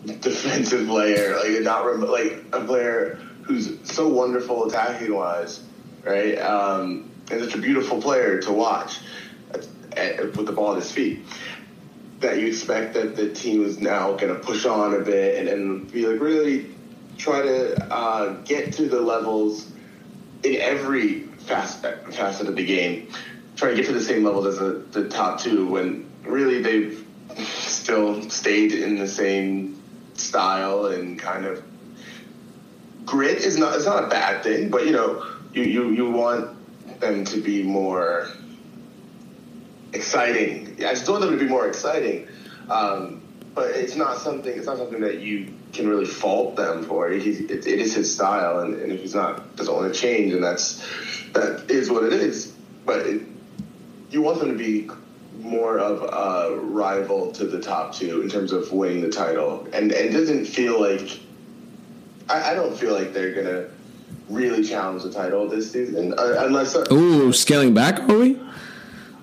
defensive 0.05 0.87
player, 0.87 1.37
like 1.37 1.61
not 1.61 1.85
rem- 1.85 2.01
like 2.01 2.43
a 2.53 2.63
player 2.65 3.19
who's 3.43 3.77
so 3.83 4.07
wonderful 4.07 4.65
attacking 4.65 5.13
wise, 5.13 5.63
right? 6.03 6.37
Um, 6.37 7.09
and 7.31 7.43
such 7.43 7.55
a 7.55 7.57
beautiful 7.57 8.01
player 8.01 8.41
to 8.41 8.51
watch 8.51 8.99
at, 9.51 9.67
at, 9.97 10.35
with 10.35 10.45
the 10.45 10.51
ball 10.51 10.73
at 10.73 10.81
his 10.81 10.91
feet. 10.91 11.25
That 12.19 12.37
you 12.37 12.47
expect 12.47 12.95
that 12.95 13.15
the 13.15 13.33
team 13.33 13.63
is 13.63 13.79
now 13.79 14.13
going 14.13 14.33
to 14.33 14.39
push 14.39 14.65
on 14.65 14.93
a 14.93 14.99
bit 14.99 15.39
and, 15.39 15.47
and 15.47 15.91
be 15.91 16.05
like 16.05 16.19
really 16.19 16.69
try 17.17 17.41
to 17.41 17.93
uh, 17.93 18.33
get 18.43 18.73
to 18.73 18.87
the 18.87 18.99
levels 18.99 19.71
in 20.43 20.55
every 20.55 21.21
facet, 21.21 22.13
facet 22.13 22.47
of 22.47 22.55
the 22.55 22.65
game, 22.65 23.09
try 23.59 23.71
to 23.71 23.75
get 23.75 23.85
to 23.85 23.91
the 23.91 24.01
same 24.01 24.23
levels 24.23 24.45
as 24.45 24.57
the, 24.57 25.01
the 25.01 25.09
top 25.09 25.37
two 25.37 25.67
when 25.67 26.09
really 26.23 26.61
they've 26.61 27.05
still 27.43 28.29
stayed 28.29 28.71
in 28.71 28.97
the 28.97 29.07
same 29.07 29.81
style 30.13 30.85
and 30.85 31.19
kind 31.19 31.45
of 31.45 31.61
grit 33.05 33.39
is 33.39 33.57
not 33.57 33.75
it's 33.75 33.85
not 33.85 34.05
a 34.05 34.07
bad 34.07 34.43
thing, 34.43 34.69
but 34.69 34.85
you 34.85 34.93
know, 34.93 35.25
you 35.51 35.63
you, 35.63 35.89
you 35.89 36.09
want 36.09 36.55
them 37.01 37.25
to 37.25 37.41
be 37.41 37.61
more 37.61 38.29
exciting. 39.91 40.75
I 40.77 40.93
just 40.93 41.09
want 41.09 41.21
them 41.21 41.31
to 41.31 41.37
be 41.37 41.49
more 41.49 41.67
exciting. 41.67 42.29
Um, 42.69 43.21
but 43.53 43.71
it's 43.71 43.95
not 43.95 44.19
something 44.19 44.55
it's 44.55 44.67
not 44.67 44.77
something 44.77 45.01
that 45.01 45.19
you 45.19 45.53
can 45.73 45.89
really 45.89 46.05
fault 46.05 46.55
them 46.55 46.83
for. 46.85 47.09
He, 47.09 47.31
it, 47.31 47.67
it 47.67 47.79
is 47.79 47.93
his 47.93 48.13
style, 48.13 48.59
and, 48.59 48.75
and 48.75 48.93
if 48.93 49.01
he's 49.01 49.15
not 49.15 49.57
doesn't 49.57 49.73
want 49.73 49.93
to 49.93 49.99
change, 49.99 50.33
and 50.33 50.41
that's 50.41 50.81
that 51.33 51.65
is 51.69 51.91
what 51.91 52.03
it 52.03 52.13
is. 52.13 52.53
But 52.85 52.99
it, 53.05 53.21
you 54.11 54.21
want 54.21 54.39
them 54.39 54.49
to 54.49 54.57
be 54.57 54.89
more 55.39 55.79
of 55.79 56.01
a 56.03 56.59
rival 56.59 57.31
to 57.31 57.45
the 57.45 57.61
top 57.61 57.93
two 57.93 58.21
in 58.21 58.29
terms 58.29 58.51
of 58.51 58.71
winning 58.71 59.01
the 59.01 59.09
title, 59.09 59.67
and, 59.73 59.91
and 59.91 59.93
it 59.93 60.11
doesn't 60.11 60.45
feel 60.45 60.81
like 60.81 61.19
I, 62.29 62.51
I 62.51 62.53
don't 62.53 62.77
feel 62.77 62.93
like 62.93 63.13
they're 63.13 63.33
gonna 63.33 63.69
really 64.29 64.63
challenge 64.63 65.03
the 65.03 65.11
title 65.11 65.47
this 65.47 65.71
season 65.71 66.13
uh, 66.17 66.35
unless. 66.39 66.75
Uh, 66.75 66.85
Ooh, 66.91 67.33
scaling 67.33 67.73
back, 67.73 67.99
are 68.09 68.17
we? 68.17 68.39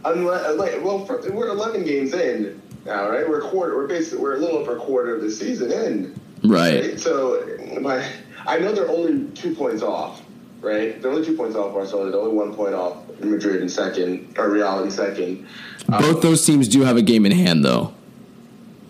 Unless, 0.05 0.47
uh, 0.47 0.55
like, 0.55 0.85
well, 0.85 1.05
for, 1.05 1.21
we're 1.33 1.49
11 1.49 1.85
games 1.85 2.15
in 2.15 2.61
now, 2.85 3.11
right? 3.11 3.29
We're 3.29 3.41
a 3.41 3.51
quarter. 3.51 3.77
We're 3.77 3.89
basically 3.89 4.21
we're 4.21 4.37
a 4.37 4.39
little 4.39 4.59
over 4.59 4.77
a 4.77 4.81
quarter 4.81 5.15
of 5.15 5.23
the 5.23 5.31
season 5.31 5.73
in. 5.73 6.21
Right. 6.45 6.85
right? 6.85 7.01
So, 7.01 7.59
my, 7.81 8.09
I 8.47 8.59
know 8.59 8.73
they're 8.73 8.89
only 8.89 9.29
two 9.33 9.55
points 9.55 9.83
off 9.83 10.23
right? 10.67 11.01
They're 11.01 11.11
only 11.11 11.25
two 11.25 11.37
points 11.37 11.57
off 11.57 11.73
Barcelona. 11.73 12.11
They're 12.11 12.21
only 12.21 12.35
one 12.35 12.55
point 12.55 12.75
off 12.75 12.97
Madrid 13.21 13.63
in 13.63 13.69
second, 13.69 14.35
or 14.37 14.51
Real 14.51 14.83
in 14.83 14.91
second. 14.91 15.47
Both 15.89 16.17
um, 16.17 16.21
those 16.21 16.45
teams 16.45 16.69
do 16.69 16.83
have 16.83 16.97
a 16.97 17.03
game 17.03 17.25
in 17.25 17.33
hand, 17.33 17.65
though. 17.65 17.95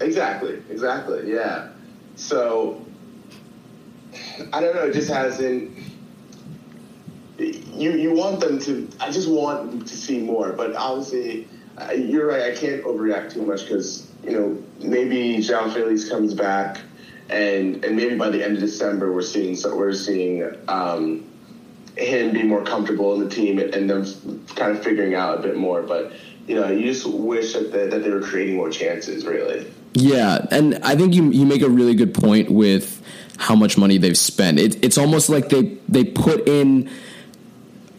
Exactly. 0.00 0.62
Exactly. 0.70 1.30
Yeah. 1.30 1.68
So 2.16 2.84
I 4.52 4.60
don't 4.60 4.74
know. 4.74 4.86
It 4.86 4.94
just 4.94 5.10
hasn't. 5.10 5.76
You 7.38 7.92
you 7.92 8.14
want 8.14 8.40
them 8.40 8.58
to. 8.60 8.88
I 8.98 9.10
just 9.10 9.28
want 9.28 9.86
to 9.86 9.96
see 9.96 10.20
more, 10.20 10.52
but 10.52 10.74
obviously, 10.74 11.46
you're 11.94 12.28
right. 12.28 12.52
I 12.52 12.54
can't 12.54 12.82
overreact 12.84 13.34
too 13.34 13.42
much 13.42 13.62
because 13.62 14.10
you 14.24 14.32
know 14.32 14.62
maybe 14.80 15.36
João 15.38 15.72
Felix 15.72 16.08
comes 16.08 16.32
back, 16.32 16.80
and 17.28 17.84
and 17.84 17.96
maybe 17.96 18.16
by 18.16 18.30
the 18.30 18.42
end 18.42 18.54
of 18.54 18.60
December 18.60 19.12
we're 19.12 19.20
seeing 19.20 19.54
so 19.54 19.76
we're 19.76 19.92
seeing 19.92 20.50
um, 20.68 21.24
him 21.96 22.32
be 22.32 22.42
more 22.42 22.62
comfortable 22.62 23.14
in 23.14 23.26
the 23.26 23.34
team 23.34 23.58
and 23.58 23.88
them 23.88 24.46
kind 24.54 24.76
of 24.76 24.82
figuring 24.82 25.14
out 25.14 25.38
a 25.38 25.42
bit 25.42 25.56
more. 25.56 25.82
But 25.82 26.12
you 26.46 26.54
know, 26.54 26.68
you 26.68 26.84
just 26.84 27.06
wish 27.06 27.54
that 27.54 27.72
they, 27.72 27.88
that 27.88 27.98
they 27.98 28.10
were 28.10 28.20
creating 28.20 28.56
more 28.56 28.70
chances, 28.70 29.26
really. 29.26 29.70
Yeah, 29.94 30.46
and 30.50 30.76
I 30.84 30.94
think 30.94 31.14
you 31.14 31.30
you 31.30 31.46
make 31.46 31.62
a 31.62 31.70
really 31.70 31.94
good 31.94 32.14
point 32.14 32.50
with 32.50 33.02
how 33.38 33.54
much 33.54 33.76
money 33.78 33.98
they've 33.98 34.16
spent. 34.16 34.58
It, 34.58 34.84
it's 34.84 34.98
almost 34.98 35.28
like 35.28 35.48
they 35.48 35.78
they 35.88 36.04
put 36.04 36.46
in 36.48 36.90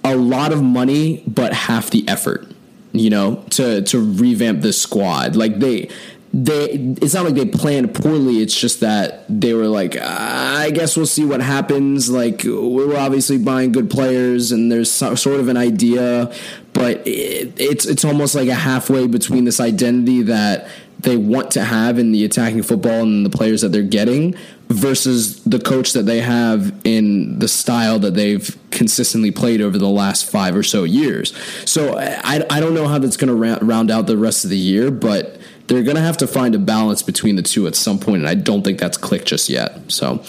a 0.04 0.16
lot 0.16 0.54
of 0.54 0.62
money, 0.62 1.24
but 1.28 1.54
half 1.54 1.90
the 1.90 2.08
effort. 2.08 2.48
You 2.94 3.10
know, 3.10 3.44
to 3.52 3.82
to 3.82 4.00
revamp 4.00 4.62
the 4.62 4.74
squad. 4.74 5.36
Like 5.36 5.60
they 5.60 5.90
they 6.34 6.66
it's 7.02 7.14
not 7.14 7.26
like 7.26 7.36
they 7.36 7.46
planned 7.46 7.96
poorly 7.96 8.42
it's 8.42 8.60
just 8.60 8.82
that 8.82 9.24
they 9.30 9.54
were 9.54 9.68
like 9.68 9.96
i 9.98 10.70
guess 10.72 10.98
we'll 10.98 11.06
see 11.06 11.24
what 11.24 11.42
happens 11.42 12.10
like 12.10 12.42
we're 12.44 12.98
obviously 12.98 13.38
buying 13.38 13.72
good 13.72 13.90
players 13.90 14.52
and 14.52 14.72
there's 14.72 14.92
sort 14.92 15.40
of 15.40 15.48
an 15.48 15.58
idea 15.58 16.32
but 16.74 16.98
it, 17.08 17.54
it's 17.58 17.86
it's 17.86 18.04
almost 18.04 18.36
like 18.36 18.50
a 18.50 18.56
halfway 18.56 19.08
between 19.08 19.46
this 19.46 19.60
identity 19.60 20.22
that 20.22 20.68
they 21.00 21.16
want 21.16 21.52
to 21.52 21.64
have 21.64 22.00
in 22.00 22.12
the 22.12 22.26
attacking 22.26 22.64
football 22.64 23.04
and 23.04 23.26
the 23.26 23.30
players 23.30 23.62
that 23.62 23.70
they're 23.70 23.84
getting 23.84 24.36
versus 24.70 25.44
the 25.44 25.60
coach 25.60 25.94
that 25.94 26.04
they 26.04 26.20
have 26.20 26.74
in 26.84 27.40
the 27.40 27.48
style 27.48 28.00
that 28.00 28.16
they've 28.16 28.58
consistently 28.72 29.32
played 29.32 29.62
over 29.62 29.78
the 29.78 29.88
last 29.88 30.30
five 30.30 30.56
or 30.56 30.64
so 30.64 30.84
years. 30.84 31.34
So 31.66 31.98
I, 31.98 32.44
I 32.50 32.60
don't 32.60 32.74
know 32.74 32.88
how 32.88 32.98
that's 32.98 33.18
going 33.18 33.30
to 33.30 33.66
round 33.66 33.92
out 33.92 34.08
the 34.08 34.18
rest 34.18 34.44
of 34.44 34.50
the 34.50 34.58
year, 34.58 34.92
but 34.92 35.37
they're 35.68 35.84
going 35.84 35.96
to 35.96 36.02
have 36.02 36.18
to 36.18 36.28
find 36.28 36.56
a 36.56 36.60
balance 36.60 37.02
between 37.02 37.36
the 37.36 37.42
two 37.42 37.68
at 37.68 37.76
some 37.76 38.00
point, 38.00 38.20
and 38.20 38.30
I 38.30 38.36
don't 38.36 38.64
think 38.64 38.80
that's 38.80 38.98
clicked 38.98 39.28
just 39.28 39.50
yet. 39.50 39.92
So 39.92 40.24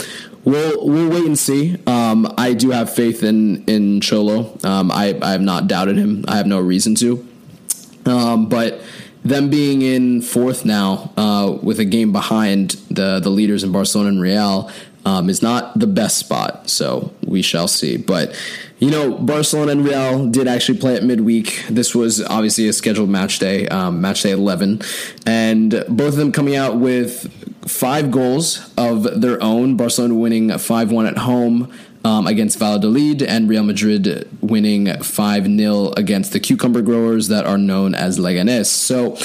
we'll 0.44 0.86
we'll 0.86 1.10
wait 1.10 1.24
and 1.24 1.38
see. 1.38 1.76
Um, 1.86 2.32
I 2.36 2.54
do 2.54 2.70
have 2.70 2.92
faith 2.92 3.22
in 3.22 3.64
in 3.64 4.00
Cholo. 4.00 4.58
Um, 4.64 4.90
I 4.90 5.18
I 5.22 5.32
have 5.32 5.40
not 5.40 5.68
doubted 5.68 5.96
him. 5.96 6.24
I 6.28 6.36
have 6.36 6.46
no 6.46 6.60
reason 6.60 6.94
to. 6.96 7.26
Um, 8.06 8.48
but 8.48 8.80
them 9.24 9.50
being 9.50 9.82
in 9.82 10.22
fourth 10.22 10.64
now 10.64 11.12
uh, 11.16 11.58
with 11.62 11.80
a 11.80 11.84
game 11.84 12.12
behind 12.12 12.70
the 12.90 13.20
the 13.20 13.30
leaders 13.30 13.62
in 13.62 13.72
Barcelona 13.72 14.10
and 14.10 14.20
Real 14.20 14.70
um, 15.04 15.30
is 15.30 15.42
not 15.42 15.78
the 15.78 15.86
best 15.86 16.18
spot. 16.18 16.68
So 16.68 17.12
we 17.24 17.42
shall 17.42 17.68
see. 17.68 17.96
But 17.96 18.34
you 18.78 18.90
know, 18.90 19.12
Barcelona 19.18 19.72
and 19.72 19.84
Real 19.84 20.26
did 20.26 20.46
actually 20.46 20.78
play 20.78 20.96
at 20.96 21.02
midweek. 21.02 21.64
This 21.68 21.94
was 21.94 22.22
obviously 22.22 22.68
a 22.68 22.72
scheduled 22.72 23.10
match 23.10 23.38
day, 23.38 23.66
um, 23.68 24.00
match 24.00 24.22
day 24.22 24.30
eleven, 24.30 24.80
and 25.26 25.84
both 25.88 26.10
of 26.10 26.16
them 26.16 26.32
coming 26.32 26.56
out 26.56 26.78
with 26.78 27.32
five 27.68 28.10
goals 28.10 28.72
of 28.76 29.20
their 29.20 29.42
own. 29.42 29.76
Barcelona 29.76 30.14
winning 30.14 30.56
five 30.58 30.92
one 30.92 31.06
at 31.06 31.18
home 31.18 31.72
um, 32.04 32.26
against 32.26 32.58
Valladolid 32.58 33.22
and 33.22 33.48
Real 33.48 33.62
Madrid 33.62 34.28
winning 34.40 35.02
5 35.02 35.44
0 35.44 35.92
against 35.96 36.32
the 36.32 36.40
cucumber 36.40 36.82
growers 36.82 37.28
that 37.28 37.44
are 37.44 37.58
known 37.58 37.94
as 37.94 38.18
Leganes. 38.18 38.66
So, 38.66 39.16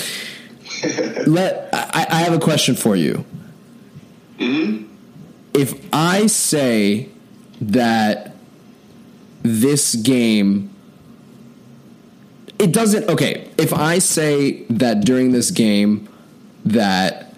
let 1.28 1.70
I, 1.74 2.06
I, 2.10 2.16
have 2.24 2.34
a 2.34 2.40
question 2.40 2.76
for 2.76 2.96
you. 2.96 3.26
Mm-hmm. 4.38 4.92
If 5.54 5.88
I 5.94 6.28
say 6.28 7.10
that 7.62 8.33
this 9.44 9.96
game 9.96 10.70
it 12.60 12.72
doesn't 12.72 13.08
okay 13.10 13.50
if 13.58 13.74
i 13.74 14.00
say 14.00 14.64
that 14.64 15.04
during 15.04 15.32
this 15.32 15.52
game 15.52 16.08
that 16.66 17.36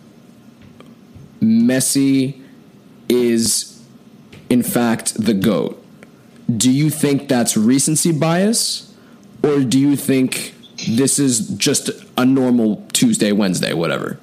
messi 1.42 2.42
is 3.10 3.76
in 4.50 4.64
fact 4.64 5.16
the 5.16 5.34
GOAT, 5.34 5.84
do 6.56 6.72
you 6.72 6.90
think 6.90 7.28
that's 7.28 7.58
recency 7.58 8.12
bias? 8.12 8.94
Or 9.44 9.60
do 9.62 9.80
you 9.80 9.96
think 9.96 10.54
this 10.88 11.20
is 11.20 11.50
just 11.50 11.90
a 12.18 12.26
normal 12.26 12.86
Tuesday, 12.94 13.32
Wednesday, 13.32 13.74
whatever? 13.74 14.20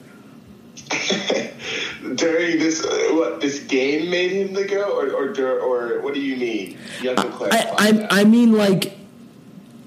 During 2.15 2.59
this, 2.59 2.85
uh, 2.85 3.11
what 3.13 3.41
this 3.41 3.61
game 3.61 4.11
made 4.11 4.33
him 4.33 4.53
the 4.55 4.65
goat, 4.65 5.13
or 5.15 5.31
or, 5.41 5.61
or 5.61 6.01
what 6.03 6.15
do 6.15 6.21
you 6.21 6.37
mean? 6.37 6.79
You 7.01 7.11
have 7.11 7.19
to 7.19 7.31
clarify. 7.31 7.57
I, 7.57 8.07
I, 8.11 8.21
I 8.21 8.25
mean, 8.25 8.53
like, 8.53 8.97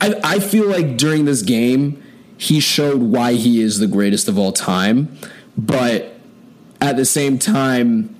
I 0.01 0.19
I 0.23 0.39
feel 0.39 0.67
like 0.67 0.97
during 0.97 1.25
this 1.25 1.41
game 1.41 2.01
he 2.37 2.59
showed 2.59 3.01
why 3.01 3.33
he 3.33 3.61
is 3.61 3.79
the 3.79 3.87
greatest 3.87 4.27
of 4.27 4.37
all 4.37 4.51
time, 4.51 5.17
but 5.57 6.15
at 6.81 6.97
the 6.97 7.05
same 7.05 7.39
time 7.39 8.15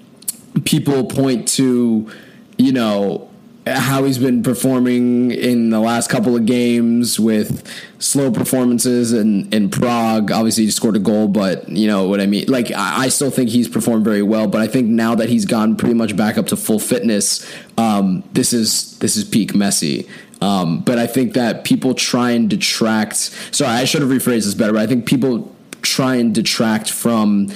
people 0.63 1.05
point 1.05 1.47
to, 1.49 2.09
you 2.57 2.71
know, 2.71 3.29
how 3.67 4.03
he's 4.03 4.19
been 4.19 4.43
performing 4.43 5.31
in 5.31 5.71
the 5.71 5.79
last 5.79 6.09
couple 6.09 6.35
of 6.35 6.45
games 6.45 7.19
with 7.19 7.67
slow 7.97 8.31
performances 8.31 9.11
in, 9.11 9.51
in 9.51 9.69
Prague. 9.69 10.31
Obviously, 10.31 10.65
he 10.65 10.71
scored 10.71 10.95
a 10.95 10.99
goal, 10.99 11.27
but 11.27 11.67
you 11.67 11.87
know 11.87 12.07
what 12.07 12.21
I 12.21 12.27
mean. 12.27 12.45
Like, 12.47 12.71
I, 12.71 13.05
I 13.05 13.09
still 13.09 13.31
think 13.31 13.49
he's 13.49 13.67
performed 13.67 14.05
very 14.05 14.21
well, 14.21 14.47
but 14.47 14.61
I 14.61 14.67
think 14.67 14.87
now 14.87 15.15
that 15.15 15.29
he's 15.29 15.45
gone 15.45 15.75
pretty 15.75 15.95
much 15.95 16.15
back 16.15 16.37
up 16.37 16.47
to 16.47 16.55
full 16.55 16.79
fitness, 16.79 17.51
um, 17.77 18.23
this 18.33 18.53
is 18.53 18.99
this 18.99 19.15
is 19.17 19.23
peak 19.23 19.53
Messi. 19.53 20.07
Um, 20.41 20.81
but 20.81 20.99
I 20.99 21.07
think 21.07 21.33
that 21.33 21.63
people 21.63 21.95
try 21.95 22.31
and 22.31 22.49
detract. 22.49 23.15
Sorry, 23.15 23.71
I 23.71 23.85
should 23.85 24.01
have 24.01 24.11
rephrased 24.11 24.45
this 24.45 24.53
better. 24.53 24.73
But 24.73 24.81
I 24.81 24.87
think 24.87 25.07
people 25.07 25.55
try 25.81 26.15
and 26.15 26.35
detract 26.35 26.91
from 26.91 27.51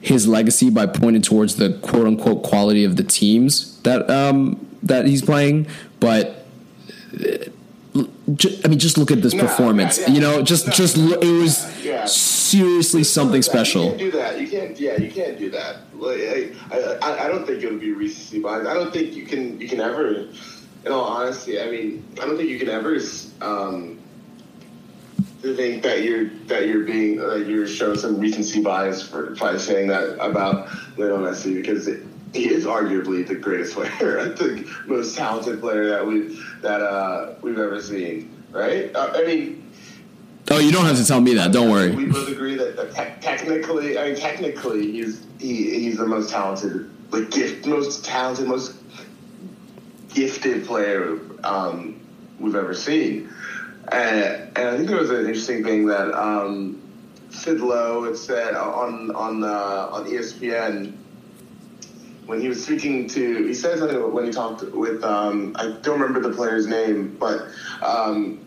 his 0.00 0.26
legacy 0.26 0.68
by 0.68 0.86
pointing 0.86 1.22
towards 1.22 1.56
the 1.56 1.78
quote 1.82 2.06
unquote 2.06 2.42
quality 2.42 2.84
of 2.84 2.96
the 2.96 3.04
teams 3.04 3.80
that 3.82 4.08
um, 4.10 4.63
that 4.84 5.06
he's 5.06 5.22
playing, 5.22 5.66
but. 6.00 6.46
Uh, 7.14 7.50
I 7.96 8.68
mean, 8.68 8.78
just 8.80 8.98
look 8.98 9.12
at 9.12 9.22
this 9.22 9.34
performance. 9.34 9.98
Yeah, 9.98 10.06
yeah. 10.08 10.14
You 10.14 10.20
know, 10.20 10.42
just 10.42 10.72
just 10.72 10.96
it 10.96 11.20
was 11.20 11.84
yeah. 11.84 12.06
seriously 12.06 13.04
something 13.04 13.42
special. 13.42 13.84
You 13.84 13.88
can't 13.90 13.98
do 13.98 14.10
that. 14.12 14.40
You 14.40 14.48
can't. 14.48 14.80
Yeah, 14.80 14.96
you 14.96 15.10
can't 15.12 15.38
do 15.38 15.50
that. 15.50 15.76
Like, 15.94 16.56
I, 16.72 16.98
I, 17.02 17.24
I 17.26 17.28
don't 17.28 17.46
think 17.46 17.62
it'll 17.62 17.78
be 17.78 17.92
recency 17.92 18.40
bias. 18.40 18.66
I 18.66 18.74
don't 18.74 18.92
think 18.92 19.14
you 19.14 19.26
can. 19.26 19.60
You 19.60 19.68
can 19.68 19.80
ever. 19.80 20.28
In 20.84 20.92
all 20.92 21.04
honesty, 21.04 21.60
I 21.60 21.70
mean, 21.70 22.04
I 22.20 22.26
don't 22.26 22.36
think 22.36 22.50
you 22.50 22.58
can 22.58 22.68
ever 22.68 22.98
um, 23.40 24.00
think 25.52 25.82
that 25.82 26.02
you're 26.02 26.30
that 26.46 26.66
you're 26.66 26.84
being 26.84 27.20
uh, 27.20 27.34
you're 27.34 27.66
showing 27.66 27.98
some 27.98 28.18
recency 28.18 28.62
bias 28.62 29.06
for 29.06 29.34
by 29.36 29.56
saying 29.56 29.88
that 29.88 30.14
about 30.24 30.68
Lionel 30.96 31.18
Messi 31.18 31.54
because 31.54 31.86
it, 31.86 32.02
he 32.32 32.50
is 32.50 32.64
arguably 32.64 33.26
the 33.26 33.34
greatest 33.34 33.74
player, 33.74 34.28
the 34.30 34.68
most 34.86 35.16
talented 35.16 35.60
player 35.60 35.86
that 35.90 36.06
we 36.06 36.38
that 36.62 36.80
uh, 36.80 37.34
we've 37.42 37.58
ever 37.58 37.80
seen. 37.80 38.30
Right? 38.50 38.94
Uh, 38.94 39.12
I 39.14 39.24
mean. 39.24 39.60
Oh, 40.50 40.58
you 40.58 40.70
don't 40.72 40.84
have 40.84 40.98
to 40.98 41.06
tell 41.06 41.22
me 41.22 41.34
that. 41.34 41.52
Don't 41.52 41.70
worry. 41.70 41.90
We 41.90 42.04
both 42.04 42.28
agree 42.28 42.54
that, 42.56 42.76
that 42.76 42.90
te- 42.90 43.20
technically, 43.22 43.98
I 43.98 44.08
mean, 44.08 44.16
technically, 44.16 44.92
he's 44.92 45.24
he, 45.38 45.80
he's 45.80 45.96
the 45.96 46.06
most 46.06 46.30
talented, 46.30 46.90
like 47.10 47.30
gift, 47.30 47.66
most 47.66 48.04
talented, 48.04 48.46
most 48.46 48.76
gifted 50.14 50.66
player 50.66 51.18
um, 51.44 52.00
we've 52.38 52.54
ever 52.54 52.74
seen. 52.74 53.30
And, 53.88 54.56
and 54.56 54.68
I 54.68 54.76
think 54.76 54.88
there 54.88 54.98
was 54.98 55.10
an 55.10 55.26
interesting 55.26 55.62
thing 55.62 55.86
that 55.86 56.12
um, 56.14 56.80
Sid 57.30 57.60
Lowe 57.60 58.04
had 58.04 58.16
said 58.16 58.54
on 58.54 59.14
on 59.14 59.44
uh, 59.44 59.88
on 59.92 60.06
ESPN 60.06 60.94
when 62.26 62.40
he 62.40 62.48
was 62.48 62.64
speaking 62.64 63.08
to. 63.08 63.46
He 63.46 63.54
said 63.54 63.78
something 63.78 64.12
when 64.12 64.24
he 64.24 64.30
talked 64.30 64.62
with. 64.62 65.04
Um, 65.04 65.54
I 65.58 65.76
don't 65.82 66.00
remember 66.00 66.26
the 66.26 66.34
player's 66.34 66.66
name, 66.66 67.16
but 67.18 67.48
um, 67.82 68.44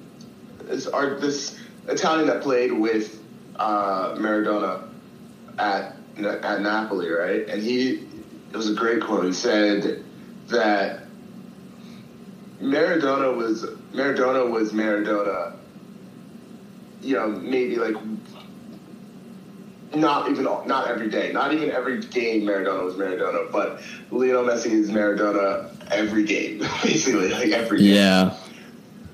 this, 0.63 0.87
art, 0.87 1.21
this 1.21 1.59
Italian 1.87 2.27
that 2.27 2.41
played 2.41 2.71
with 2.71 3.21
uh, 3.57 4.15
Maradona 4.15 4.87
at 5.59 5.95
at 6.17 6.61
Napoli, 6.61 7.09
right? 7.09 7.47
And 7.47 7.61
he 7.61 8.07
it 8.51 8.55
was 8.55 8.69
a 8.69 8.73
great 8.73 9.03
quote. 9.03 9.25
He 9.25 9.33
said 9.33 10.03
that 10.47 11.03
Maradona 12.61 13.35
was 13.35 13.65
Maradona 13.93 14.49
was 14.49 14.71
Maradona. 14.71 15.53
You 17.01 17.15
know, 17.15 17.27
maybe 17.27 17.77
like 17.77 17.95
not 19.95 20.29
even 20.29 20.43
not 20.43 20.87
every 20.87 21.09
day, 21.09 21.31
not 21.31 21.53
even 21.53 21.71
every 21.71 22.01
game 22.01 22.43
Maradona 22.43 22.83
was 22.83 22.95
Maradona, 22.95 23.51
but 23.51 23.81
Lionel 24.11 24.43
Messi 24.43 24.71
is 24.71 24.89
Maradona 24.89 25.69
every 25.91 26.23
game, 26.23 26.59
basically, 26.83 27.29
like 27.29 27.49
every 27.49 27.79
game. 27.79 27.95
Yeah. 27.95 28.37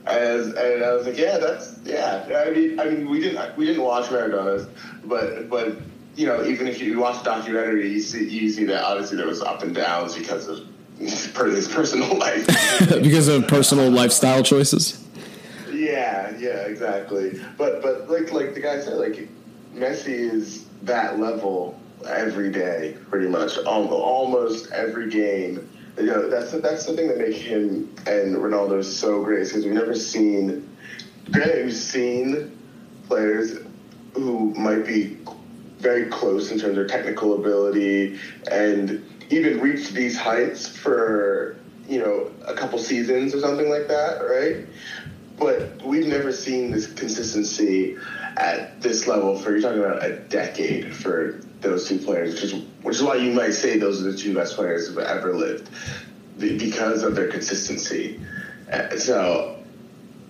As, 0.06 0.48
and 0.48 0.84
I 0.84 0.94
was 0.94 1.06
like, 1.06 1.18
yeah, 1.18 1.38
that's 1.38 1.80
yeah. 1.84 2.46
I 2.46 2.50
mean, 2.52 2.80
I 2.80 2.90
mean, 2.90 3.10
we 3.10 3.22
didn't 3.22 3.58
we 3.58 3.66
didn't 3.66 3.84
watch 3.84 4.10
Maradona's, 4.10 4.68
but 5.06 5.50
but 5.50 5.78
you 6.16 6.28
know, 6.28 6.44
even 6.46 6.68
if 6.68 6.82
you 6.82 7.00
watch 7.00 7.24
the 7.24 7.30
documentary, 7.30 7.90
you 7.90 8.02
see 8.02 8.28
you 8.28 8.50
see 8.50 8.66
that 8.66 8.84
obviously 8.84 9.18
there 9.18 9.28
was 9.28 9.42
up 9.42 9.64
and 9.64 9.74
downs 9.74 10.18
because 10.18 10.48
of 10.48 10.60
his 11.00 11.68
personal 11.68 12.16
life 12.18 12.48
because 13.02 13.28
of 13.28 13.48
personal 13.48 13.90
lifestyle 13.90 14.44
choices. 14.44 15.04
Yeah, 15.72 16.36
yeah, 16.38 16.62
exactly. 16.62 17.40
But 17.58 17.82
but 17.82 18.10
like 18.10 18.32
like 18.32 18.54
the 18.54 18.62
guy 18.62 18.80
said, 18.80 18.98
like 18.98 19.28
Messi 19.74 20.08
is 20.10 20.66
that 20.84 21.20
level 21.20 21.80
every 22.08 22.52
day, 22.52 22.98
pretty 23.10 23.28
much, 23.28 23.58
almost 23.60 24.72
every 24.72 25.10
game. 25.10 25.70
You 25.98 26.06
know, 26.06 26.30
that's 26.30 26.52
that's 26.52 26.86
the 26.86 26.94
thing 26.94 27.08
that 27.08 27.18
makes 27.18 27.38
him 27.38 27.94
and 28.08 28.36
Ronaldo 28.36 28.84
so 28.84 29.24
great 29.24 29.46
because 29.46 29.66
we've 29.66 29.74
never 29.74 29.96
seen. 29.96 30.70
Granted, 31.32 31.66
we've 31.66 31.74
seen 31.74 32.58
players 33.08 33.60
who 34.14 34.54
might 34.56 34.86
be 34.86 35.18
very 35.84 36.06
close 36.06 36.52
in 36.52 36.60
terms 36.60 36.78
of 36.78 36.88
technical 36.88 37.36
ability 37.36 38.18
and 38.50 39.04
even 39.34 39.60
reach 39.60 39.90
these 39.92 40.18
heights 40.18 40.68
for 40.68 41.56
you 41.88 42.00
know 42.00 42.32
a 42.48 42.54
couple 42.54 42.80
seasons 42.80 43.34
or 43.34 43.40
something 43.40 43.70
like 43.70 43.88
that, 43.88 44.20
right? 44.22 44.66
But 45.38 45.84
we've 45.84 46.08
never 46.08 46.32
seen 46.32 46.72
this 46.72 46.92
consistency 46.92 47.98
at 48.38 48.82
this 48.82 49.08
level 49.08 49.38
for 49.38 49.52
you're 49.52 49.62
talking 49.62 49.80
about 49.80 50.04
a 50.04 50.18
decade 50.18 50.96
for 50.96 51.40
those 51.62 51.88
two 51.88 51.98
players, 51.98 52.34
which 52.34 52.44
is 52.44 52.54
which 52.82 52.96
is 52.96 53.04
why 53.04 53.16
you 53.16 53.32
might 53.32 53.52
say 53.52 53.78
those 53.78 54.02
are 54.02 54.12
the 54.12 54.18
two 54.18 54.34
best 54.34 54.56
players 54.56 54.88
who've 54.88 54.98
ever 55.00 55.36
lived 55.36 55.70
because 56.38 57.04
of 57.04 57.16
their 57.16 57.30
consistency. 57.30 58.20
Uh, 58.72 58.96
so 58.98 59.64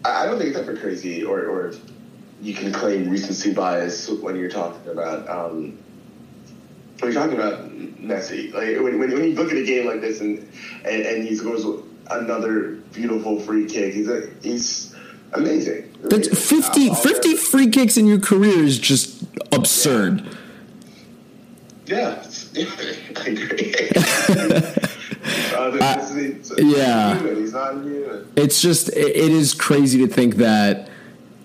I 0.05 0.25
don't 0.25 0.37
think 0.37 0.49
it's 0.49 0.59
ever 0.59 0.75
crazy 0.75 1.23
or, 1.23 1.45
or 1.45 1.73
you 2.41 2.53
can 2.53 2.71
claim 2.71 3.09
recency 3.09 3.53
bias 3.53 4.09
when 4.09 4.35
you're 4.35 4.49
talking 4.49 4.89
about 4.89 5.29
um, 5.29 5.77
you're 7.05 7.13
talking 7.13 7.35
about 7.35 7.69
Messi. 7.69 8.53
Like 8.53 8.77
when, 8.83 8.99
when, 8.99 9.11
when 9.11 9.23
you 9.23 9.35
look 9.35 9.51
at 9.51 9.57
a 9.57 9.65
game 9.65 9.85
like 9.85 10.01
this 10.01 10.21
and 10.21 10.39
and, 10.85 11.05
and 11.05 11.23
he 11.23 11.35
scores 11.35 11.65
another 12.09 12.73
beautiful 12.93 13.39
free 13.39 13.65
kick, 13.65 13.93
he's 13.93 14.09
a, 14.09 14.29
he's 14.41 14.95
amazing. 15.33 15.91
That's 16.03 16.27
50, 16.27 16.93
50 16.95 17.35
free 17.35 17.69
kicks 17.69 17.97
in 17.97 18.05
your 18.05 18.19
career 18.19 18.63
is 18.63 18.77
just 18.77 19.23
absurd. 19.51 20.27
Yeah, 21.85 22.23
yeah 22.53 22.65
I 23.15 23.27
agree. 23.27 23.73
uh, 25.55 25.71
yeah, 26.57 27.19
it's 28.35 28.61
just 28.61 28.89
it 28.89 29.15
is 29.15 29.53
crazy 29.53 29.99
to 29.99 30.07
think 30.07 30.35
that 30.35 30.89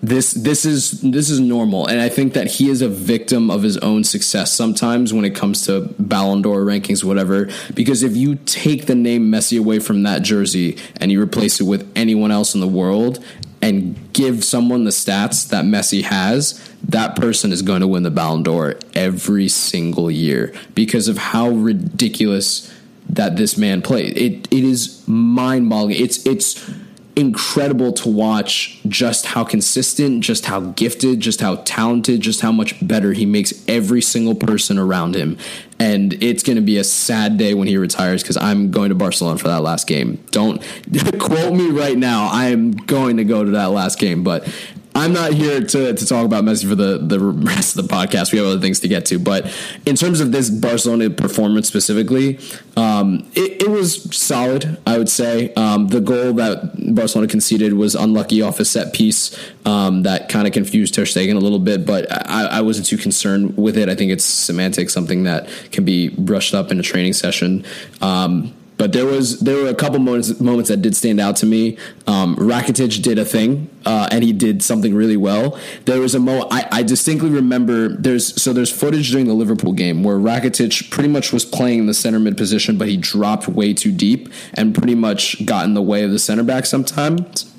this 0.01 0.33
this 0.33 0.65
is 0.65 1.01
this 1.01 1.29
is 1.29 1.39
normal. 1.39 1.87
And 1.87 1.99
i 1.99 2.09
think 2.09 2.33
that 2.33 2.47
he 2.47 2.69
is 2.69 2.81
a 2.81 2.89
victim 2.89 3.49
of 3.51 3.63
his 3.63 3.77
own 3.77 4.03
success 4.03 4.53
sometimes 4.53 5.13
when 5.13 5.25
it 5.25 5.35
comes 5.35 5.65
to 5.65 5.93
Ballon 5.99 6.41
d'Or 6.41 6.63
rankings 6.63 7.03
whatever. 7.03 7.49
Because 7.73 8.03
if 8.03 8.15
you 8.15 8.35
take 8.35 8.85
the 8.85 8.95
name 8.95 9.31
Messi 9.31 9.59
away 9.59 9.79
from 9.79 10.03
that 10.03 10.21
jersey 10.21 10.77
and 10.97 11.11
you 11.11 11.21
replace 11.21 11.59
it 11.59 11.65
with 11.65 11.91
anyone 11.95 12.31
else 12.31 12.53
in 12.53 12.61
the 12.61 12.67
world 12.67 13.23
and 13.61 14.13
give 14.13 14.43
someone 14.43 14.85
the 14.85 14.91
stats 14.91 15.49
that 15.49 15.65
Messi 15.65 16.03
has 16.03 16.65
that 16.83 17.15
person 17.15 17.51
is 17.51 17.61
going 17.61 17.81
to 17.81 17.87
win 17.87 18.03
the 18.03 18.11
Ballon 18.11 18.43
d'Or 18.43 18.75
every 18.93 19.49
single 19.49 20.09
year 20.09 20.53
because 20.75 21.07
of 21.07 21.17
how 21.17 21.49
ridiculous 21.49 22.73
that 23.09 23.35
this 23.35 23.57
man 23.57 23.81
played. 23.81 24.17
It 24.17 24.47
it 24.51 24.63
is 24.63 25.05
mind-boggling. 25.07 25.95
It's 25.99 26.25
it's 26.25 26.69
incredible 27.15 27.91
to 27.91 28.09
watch 28.09 28.79
just 28.87 29.27
how 29.27 29.43
consistent, 29.43 30.23
just 30.23 30.45
how 30.45 30.61
gifted, 30.61 31.19
just 31.19 31.41
how 31.41 31.57
talented, 31.57 32.21
just 32.21 32.41
how 32.41 32.51
much 32.51 32.75
better 32.85 33.13
he 33.13 33.25
makes 33.25 33.53
every 33.67 34.01
single 34.01 34.35
person 34.35 34.77
around 34.77 35.15
him. 35.15 35.37
And 35.79 36.13
it's 36.21 36.43
going 36.43 36.55
to 36.55 36.61
be 36.61 36.77
a 36.77 36.83
sad 36.83 37.37
day 37.37 37.53
when 37.53 37.67
he 37.67 37.77
retires 37.77 38.21
because 38.21 38.37
I'm 38.37 38.71
going 38.71 38.89
to 38.89 38.95
Barcelona 38.95 39.37
for 39.37 39.47
that 39.47 39.61
last 39.61 39.87
game. 39.87 40.23
Don't 40.31 40.61
quote 41.19 41.53
me 41.53 41.69
right 41.69 41.97
now. 41.97 42.27
I 42.27 42.47
am 42.47 42.71
going 42.71 43.17
to 43.17 43.23
go 43.23 43.43
to 43.43 43.51
that 43.51 43.71
last 43.71 43.99
game, 43.99 44.23
but 44.23 44.47
I'm 44.95 45.13
not 45.13 45.33
here 45.33 45.61
to, 45.61 45.93
to 45.93 46.05
talk 46.05 46.25
about 46.25 46.43
Messi 46.43 46.67
for 46.67 46.75
the, 46.75 46.97
the 46.97 47.19
rest 47.19 47.77
of 47.77 47.87
the 47.87 47.93
podcast. 47.93 48.31
We 48.31 48.39
have 48.39 48.47
other 48.47 48.59
things 48.59 48.79
to 48.81 48.87
get 48.87 49.05
to. 49.07 49.19
But 49.19 49.55
in 49.85 49.95
terms 49.95 50.19
of 50.19 50.31
this 50.31 50.49
Barcelona 50.49 51.09
performance 51.09 51.67
specifically, 51.67 52.39
um, 52.75 53.29
it, 53.35 53.63
it, 53.63 53.69
was 53.69 54.15
solid, 54.15 54.77
I 54.85 54.97
would 54.97 55.09
say. 55.09 55.53
Um, 55.53 55.87
the 55.87 56.01
goal 56.01 56.33
that 56.33 56.95
Barcelona 56.95 57.27
conceded 57.27 57.73
was 57.73 57.95
unlucky 57.95 58.41
off 58.41 58.59
a 58.59 58.65
set 58.65 58.93
piece 58.93 59.37
um, 59.65 60.03
that 60.03 60.27
kind 60.27 60.47
of 60.47 60.53
confused 60.53 60.95
Ter 60.95 61.03
Stegen 61.03 61.35
a 61.35 61.39
little 61.39 61.59
bit, 61.59 61.85
but 61.85 62.11
I, 62.11 62.45
I, 62.45 62.61
wasn't 62.61 62.87
too 62.87 62.97
concerned 62.97 63.57
with 63.57 63.77
it. 63.77 63.89
I 63.89 63.95
think 63.95 64.11
it's 64.11 64.25
semantic, 64.25 64.89
something 64.89 65.23
that 65.23 65.47
can 65.71 65.85
be 65.85 66.09
brushed 66.09 66.53
up 66.53 66.71
in 66.71 66.79
a 66.79 66.83
training 66.83 67.13
session. 67.13 67.63
Um, 68.01 68.53
but 68.79 68.93
there 68.93 69.05
was 69.05 69.41
there 69.41 69.57
were 69.57 69.67
a 69.67 69.75
couple 69.75 69.99
moments 69.99 70.39
moments 70.39 70.69
that 70.69 70.77
did 70.77 70.95
stand 70.95 71.19
out 71.19 71.35
to 71.35 71.45
me. 71.45 71.77
Um, 72.07 72.37
Rakitic 72.37 73.03
did 73.03 73.19
a 73.19 73.25
thing, 73.25 73.69
uh, 73.85 74.07
and 74.09 74.23
he 74.23 74.31
did 74.31 74.63
something 74.63 74.95
really 74.95 75.17
well. 75.17 75.59
There 75.83 75.99
was 75.99 76.15
a 76.15 76.19
mo 76.19 76.47
I, 76.49 76.65
I, 76.71 76.83
distinctly 76.83 77.29
remember. 77.29 77.89
There's 77.89 78.41
so 78.41 78.53
there's 78.53 78.71
footage 78.71 79.11
during 79.11 79.27
the 79.27 79.33
Liverpool 79.33 79.73
game 79.73 80.01
where 80.01 80.15
Rakitic 80.15 80.89
pretty 80.91 81.09
much 81.09 81.33
was 81.33 81.43
playing 81.43 81.79
in 81.79 81.85
the 81.87 81.93
center 81.93 82.19
mid 82.19 82.37
position, 82.37 82.77
but 82.77 82.87
he 82.87 82.95
dropped 82.95 83.49
way 83.49 83.73
too 83.73 83.91
deep 83.91 84.29
and 84.53 84.73
pretty 84.73 84.95
much 84.95 85.45
got 85.45 85.65
in 85.65 85.73
the 85.73 85.81
way 85.81 86.03
of 86.05 86.11
the 86.11 86.19
center 86.19 86.43
back 86.43 86.65
sometimes. 86.65 87.53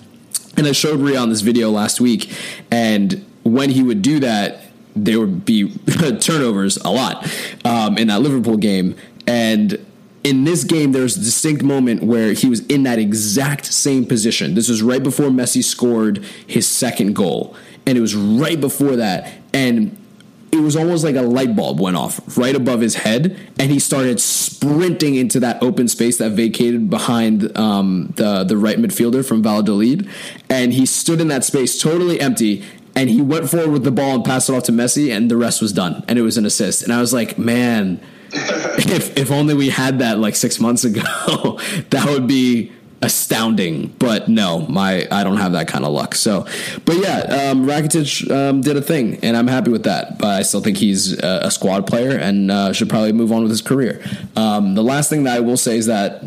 And 0.57 0.67
I 0.67 0.73
showed 0.73 1.01
Ria 1.01 1.21
on 1.21 1.29
this 1.29 1.43
video 1.43 1.71
last 1.71 2.01
week, 2.01 2.35
and 2.71 3.27
when 3.43 3.69
he 3.69 3.83
would 3.83 4.01
do 4.01 4.21
that, 4.21 4.63
there 4.97 5.21
would 5.21 5.45
be 5.45 5.71
turnovers 6.21 6.79
a 6.79 6.91
lot 6.91 7.31
um, 7.67 7.99
in 7.99 8.09
that 8.09 8.23
Liverpool 8.23 8.57
game, 8.57 8.97
and 9.27 9.79
in 10.23 10.45
this 10.45 10.65
game, 10.65 10.93
there 10.93 11.03
was 11.03 11.17
a 11.17 11.21
distinct 11.21 11.63
moment 11.63 12.03
where 12.03 12.33
he 12.33 12.49
was 12.49 12.61
in 12.67 12.83
that 12.83 12.99
exact 12.99 13.67
same 13.67 14.05
position. 14.05 14.55
This 14.55 14.69
was 14.69 14.83
right 14.83 15.03
before 15.03 15.27
Messi 15.27 15.65
scored 15.65 16.19
his 16.47 16.69
second 16.69 17.15
goal. 17.15 17.57
And 17.87 17.97
it 17.97 18.01
was 18.01 18.15
right 18.15 18.61
before 18.61 18.97
that. 18.97 19.33
And 19.55 19.97
it 20.53 20.59
was 20.59 20.77
almost 20.77 21.05
like 21.05 21.17
a 21.17 21.23
light 21.23 21.57
bulb 21.57 21.81
went 21.81 21.97
off 21.97 22.37
right 22.37 22.55
above 22.55 22.81
his 22.81 22.97
head. 22.97 23.39
And 23.59 23.71
he 23.71 23.79
started 23.79 24.21
sprinting 24.21 25.15
into 25.15 25.41
that 25.41 25.63
open 25.63 25.89
space 25.89 26.19
that 26.19 26.33
vacated 26.33 26.91
behind 26.91 27.57
um, 27.57 28.13
the, 28.17 28.45
the 28.45 28.59
right 28.59 28.77
midfielder 28.77 29.27
from 29.27 29.43
Valladolid. 29.43 30.07
And 30.51 30.75
he 30.75 30.85
stood 30.85 31.23
in 31.23 31.29
that 31.29 31.45
space 31.45 31.81
totally 31.81 32.21
empty. 32.21 32.63
And 32.95 33.09
he 33.09 33.23
went 33.23 33.49
forward 33.49 33.71
with 33.71 33.85
the 33.85 33.93
ball 33.93 34.17
and 34.17 34.25
passed 34.25 34.51
it 34.51 34.55
off 34.55 34.65
to 34.65 34.73
Messi. 34.73 35.17
And 35.17 35.31
the 35.31 35.39
rest 35.39 35.63
was 35.63 35.73
done. 35.73 36.05
And 36.09 36.19
it 36.19 36.23
was 36.23 36.37
an 36.37 36.45
assist. 36.45 36.83
And 36.83 36.93
I 36.93 37.01
was 37.01 37.15
like, 37.15 37.39
man 37.39 38.03
if 38.93 39.17
if 39.17 39.31
only 39.31 39.55
we 39.55 39.71
had 39.71 40.01
that 40.01 40.19
like 40.19 40.37
six 40.37 40.61
months 40.61 40.85
ago, 40.85 41.03
that 41.91 42.07
would 42.09 42.27
be 42.27 42.73
astounding. 43.03 43.89
But 43.99 44.29
no, 44.29 44.61
my 44.67 45.07
I 45.11 45.25
don't 45.25 45.39
have 45.39 45.53
that 45.53 45.69
kind 45.69 45.85
of 45.85 45.93
luck. 45.93 46.15
So, 46.15 46.47
but 46.85 46.97
yeah, 46.97 47.51
um, 47.51 47.67
Rakitic 47.67 48.31
um, 48.31 48.61
did 48.61 48.77
a 48.77 48.83
thing, 48.83 49.19
and 49.23 49.37
I'm 49.37 49.47
happy 49.47 49.71
with 49.71 49.85
that. 49.85 50.19
But 50.19 50.29
I 50.29 50.43
still 50.43 50.61
think 50.61 50.77
he's 50.77 51.19
a, 51.19 51.41
a 51.45 51.51
squad 51.51 51.87
player 51.87 52.17
and 52.17 52.51
uh, 52.51 52.73
should 52.73 52.89
probably 52.89 53.13
move 53.13 53.33
on 53.33 53.43
with 53.43 53.51
his 53.51 53.63
career. 53.63 54.03
Um, 54.37 54.75
the 54.75 54.85
last 54.85 55.11
thing 55.11 55.25
that 55.25 55.37
I 55.37 55.41
will 55.41 55.57
say 55.59 55.77
is 55.77 55.87
that. 55.87 56.25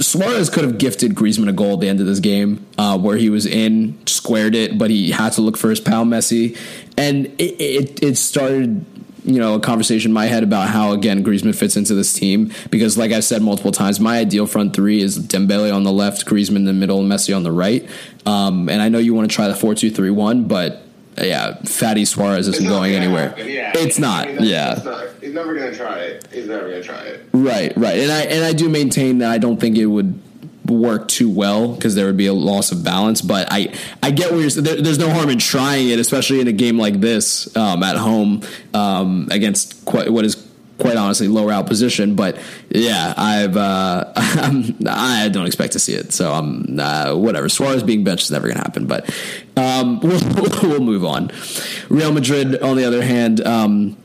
Suarez 0.00 0.48
could 0.48 0.62
have 0.62 0.78
gifted 0.78 1.14
Griezmann 1.16 1.48
a 1.48 1.52
goal 1.52 1.74
at 1.74 1.80
the 1.80 1.88
end 1.88 1.98
of 1.98 2.06
this 2.06 2.20
game, 2.20 2.64
uh, 2.78 2.96
where 2.96 3.16
he 3.16 3.30
was 3.30 3.46
in, 3.46 3.98
squared 4.06 4.54
it, 4.54 4.78
but 4.78 4.90
he 4.90 5.10
had 5.10 5.32
to 5.32 5.40
look 5.40 5.56
for 5.56 5.70
his 5.70 5.80
pal 5.80 6.04
Messi, 6.04 6.56
and 6.96 7.26
it, 7.26 7.60
it, 7.60 8.02
it 8.02 8.16
started 8.16 8.84
you 9.28 9.38
know 9.38 9.54
a 9.54 9.60
conversation 9.60 10.10
in 10.10 10.14
my 10.14 10.26
head 10.26 10.42
about 10.42 10.68
how 10.68 10.92
again 10.92 11.22
Griezmann 11.22 11.54
fits 11.54 11.76
into 11.76 11.94
this 11.94 12.14
team 12.14 12.52
because 12.70 12.96
like 12.96 13.12
I've 13.12 13.24
said 13.24 13.42
multiple 13.42 13.72
times, 13.72 14.00
my 14.00 14.18
ideal 14.18 14.46
front 14.46 14.74
three 14.74 15.02
is 15.02 15.18
Dembele 15.18 15.74
on 15.74 15.84
the 15.84 15.92
left, 15.92 16.26
Griezmann 16.26 16.56
in 16.56 16.64
the 16.64 16.72
middle, 16.72 17.00
and 17.00 17.10
Messi 17.10 17.36
on 17.36 17.42
the 17.42 17.52
right. 17.52 17.88
Um, 18.24 18.68
and 18.68 18.80
I 18.80 18.88
know 18.88 18.98
you 18.98 19.14
want 19.14 19.30
to 19.30 19.34
try 19.34 19.46
the 19.48 19.54
four 19.54 19.74
two 19.74 19.90
three 19.90 20.10
one, 20.10 20.44
but 20.44 20.82
yeah, 21.16 21.58
Fatty 21.64 22.04
Suarez 22.04 22.48
isn't 22.48 22.68
going 22.68 22.94
anywhere. 22.94 23.34
Yeah. 23.38 23.72
It's 23.74 23.98
not. 23.98 24.40
Yeah, 24.40 24.80
not, 24.84 25.08
he's 25.20 25.34
never 25.34 25.54
going 25.54 25.70
to 25.70 25.76
try 25.76 25.98
it. 25.98 26.28
He's 26.32 26.46
never 26.46 26.68
going 26.68 26.80
to 26.80 26.86
try 26.86 27.02
it. 27.02 27.28
Right, 27.32 27.76
right, 27.76 27.98
and 27.98 28.10
I 28.10 28.20
and 28.22 28.44
I 28.44 28.52
do 28.52 28.68
maintain 28.68 29.18
that 29.18 29.30
I 29.30 29.38
don't 29.38 29.58
think 29.58 29.76
it 29.76 29.86
would 29.86 30.20
work 30.68 31.08
too 31.08 31.30
well 31.30 31.74
because 31.74 31.94
there 31.94 32.06
would 32.06 32.16
be 32.16 32.26
a 32.26 32.32
loss 32.32 32.72
of 32.72 32.84
balance. 32.84 33.20
But 33.20 33.48
I, 33.50 33.74
I 34.02 34.10
get 34.10 34.30
where 34.30 34.40
you're. 34.40 34.50
There, 34.50 34.80
there's 34.80 34.98
no 34.98 35.10
harm 35.10 35.30
in 35.30 35.38
trying 35.38 35.88
it, 35.88 35.98
especially 35.98 36.40
in 36.40 36.48
a 36.48 36.52
game 36.52 36.78
like 36.78 37.00
this 37.00 37.54
um, 37.56 37.82
at 37.82 37.96
home 37.96 38.42
um, 38.74 39.28
against 39.30 39.84
quite, 39.84 40.10
what 40.10 40.24
is 40.24 40.48
quite 40.78 40.96
honestly 40.96 41.28
lower 41.28 41.52
out 41.52 41.66
position. 41.66 42.14
But 42.14 42.38
yeah, 42.70 43.12
I've 43.16 43.56
uh, 43.56 44.12
I 44.16 45.28
don't 45.32 45.46
expect 45.46 45.74
to 45.74 45.78
see 45.78 45.94
it. 45.94 46.12
So 46.12 46.32
I'm 46.32 46.78
uh, 46.78 47.14
whatever. 47.14 47.48
Suarez 47.48 47.82
being 47.82 48.04
benched 48.04 48.24
is 48.24 48.30
never 48.30 48.48
to 48.48 48.54
happen. 48.54 48.86
But 48.86 49.12
um, 49.56 50.00
we'll, 50.02 50.20
we'll 50.62 50.80
move 50.80 51.04
on. 51.04 51.30
Real 51.88 52.12
Madrid, 52.12 52.60
on 52.60 52.76
the 52.76 52.84
other 52.84 53.02
hand. 53.02 53.44
Um, 53.46 53.96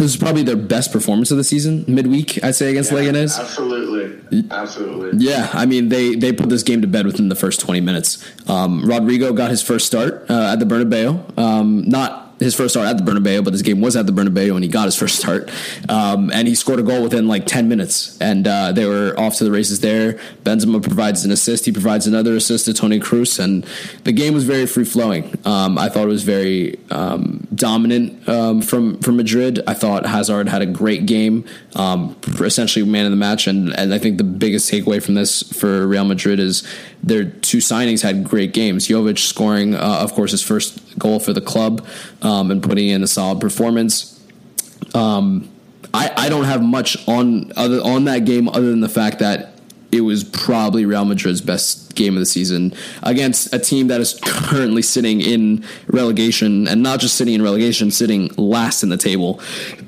this 0.00 0.14
is 0.14 0.16
probably 0.16 0.42
their 0.42 0.56
best 0.56 0.92
performance 0.92 1.30
of 1.30 1.36
the 1.36 1.44
season 1.44 1.84
midweek 1.86 2.42
i'd 2.44 2.54
say 2.54 2.70
against 2.70 2.90
yeah, 2.90 2.98
leganes 2.98 3.38
absolutely. 3.38 4.20
Absolutely. 4.50 5.24
Yeah 5.24 5.50
i 5.52 5.66
mean 5.66 5.88
they 5.88 6.14
they 6.14 6.32
put 6.32 6.48
this 6.48 6.62
game 6.62 6.80
to 6.82 6.86
bed 6.86 7.06
within 7.06 7.28
the 7.28 7.34
first 7.34 7.60
20 7.60 7.80
minutes. 7.80 8.24
Um, 8.48 8.82
rodrygo 8.82 9.34
got 9.34 9.50
his 9.50 9.62
first 9.62 9.86
start 9.86 10.24
uh, 10.30 10.52
at 10.52 10.58
the 10.58 10.64
bernabeu. 10.64 11.38
Um, 11.38 11.82
not 11.88 12.29
his 12.40 12.54
first 12.54 12.74
start 12.74 12.88
at 12.88 12.96
the 12.96 13.04
Bernabeu, 13.04 13.44
but 13.44 13.52
his 13.52 13.62
game 13.62 13.80
was 13.80 13.96
at 13.96 14.06
the 14.06 14.12
Bernabeu, 14.12 14.54
and 14.54 14.64
he 14.64 14.68
got 14.68 14.86
his 14.86 14.96
first 14.96 15.18
start. 15.18 15.50
Um, 15.88 16.30
and 16.32 16.48
he 16.48 16.54
scored 16.54 16.80
a 16.80 16.82
goal 16.82 17.02
within 17.02 17.28
like 17.28 17.46
10 17.46 17.68
minutes, 17.68 18.18
and 18.20 18.48
uh, 18.48 18.72
they 18.72 18.86
were 18.86 19.14
off 19.18 19.36
to 19.36 19.44
the 19.44 19.50
races 19.50 19.80
there. 19.80 20.14
Benzema 20.42 20.82
provides 20.82 21.24
an 21.24 21.30
assist. 21.30 21.66
He 21.66 21.72
provides 21.72 22.06
another 22.06 22.34
assist 22.34 22.64
to 22.64 22.74
Toni 22.74 22.98
Kroos, 22.98 23.38
and 23.38 23.64
the 24.04 24.12
game 24.12 24.32
was 24.32 24.44
very 24.44 24.66
free 24.66 24.84
flowing. 24.84 25.38
Um, 25.44 25.78
I 25.78 25.90
thought 25.90 26.04
it 26.04 26.08
was 26.08 26.24
very 26.24 26.78
um, 26.90 27.46
dominant 27.54 28.26
um, 28.28 28.62
from 28.62 28.98
from 29.00 29.16
Madrid. 29.18 29.60
I 29.66 29.74
thought 29.74 30.06
Hazard 30.06 30.48
had 30.48 30.62
a 30.62 30.66
great 30.66 31.04
game, 31.04 31.44
um, 31.76 32.16
essentially 32.40 32.84
man 32.86 33.04
of 33.04 33.10
the 33.10 33.16
match, 33.16 33.46
and 33.46 33.78
and 33.78 33.92
I 33.92 33.98
think 33.98 34.16
the 34.16 34.24
biggest 34.24 34.70
takeaway 34.70 35.02
from 35.02 35.14
this 35.14 35.42
for 35.42 35.86
Real 35.86 36.04
Madrid 36.04 36.40
is 36.40 36.66
their 37.02 37.24
two 37.24 37.58
signings 37.58 38.02
had 38.02 38.24
great 38.24 38.52
games. 38.52 38.88
Jovic 38.88 39.18
scoring, 39.18 39.74
uh, 39.74 40.00
of 40.00 40.12
course, 40.12 40.32
his 40.32 40.42
first 40.42 40.98
goal 40.98 41.18
for 41.18 41.32
the 41.32 41.40
club 41.40 41.86
um, 42.22 42.50
and 42.50 42.62
putting 42.62 42.88
in 42.88 43.02
a 43.02 43.06
solid 43.06 43.40
performance. 43.40 44.20
Um, 44.94 45.50
I, 45.92 46.12
I 46.16 46.28
don't 46.28 46.44
have 46.44 46.62
much 46.62 46.96
on 47.08 47.52
other 47.56 47.80
on 47.80 48.04
that 48.04 48.24
game 48.24 48.48
other 48.48 48.70
than 48.70 48.80
the 48.80 48.88
fact 48.88 49.18
that 49.20 49.54
it 49.92 50.02
was 50.02 50.22
probably 50.22 50.86
Real 50.86 51.04
Madrid's 51.04 51.40
best 51.40 51.94
game 51.96 52.14
of 52.14 52.20
the 52.20 52.26
season 52.26 52.72
against 53.02 53.52
a 53.52 53.58
team 53.58 53.88
that 53.88 54.00
is 54.00 54.18
currently 54.24 54.82
sitting 54.82 55.20
in 55.20 55.64
relegation 55.88 56.68
and 56.68 56.82
not 56.82 57.00
just 57.00 57.16
sitting 57.16 57.34
in 57.34 57.42
relegation, 57.42 57.90
sitting 57.90 58.30
last 58.36 58.82
in 58.82 58.88
the 58.88 58.96
table. 58.96 59.40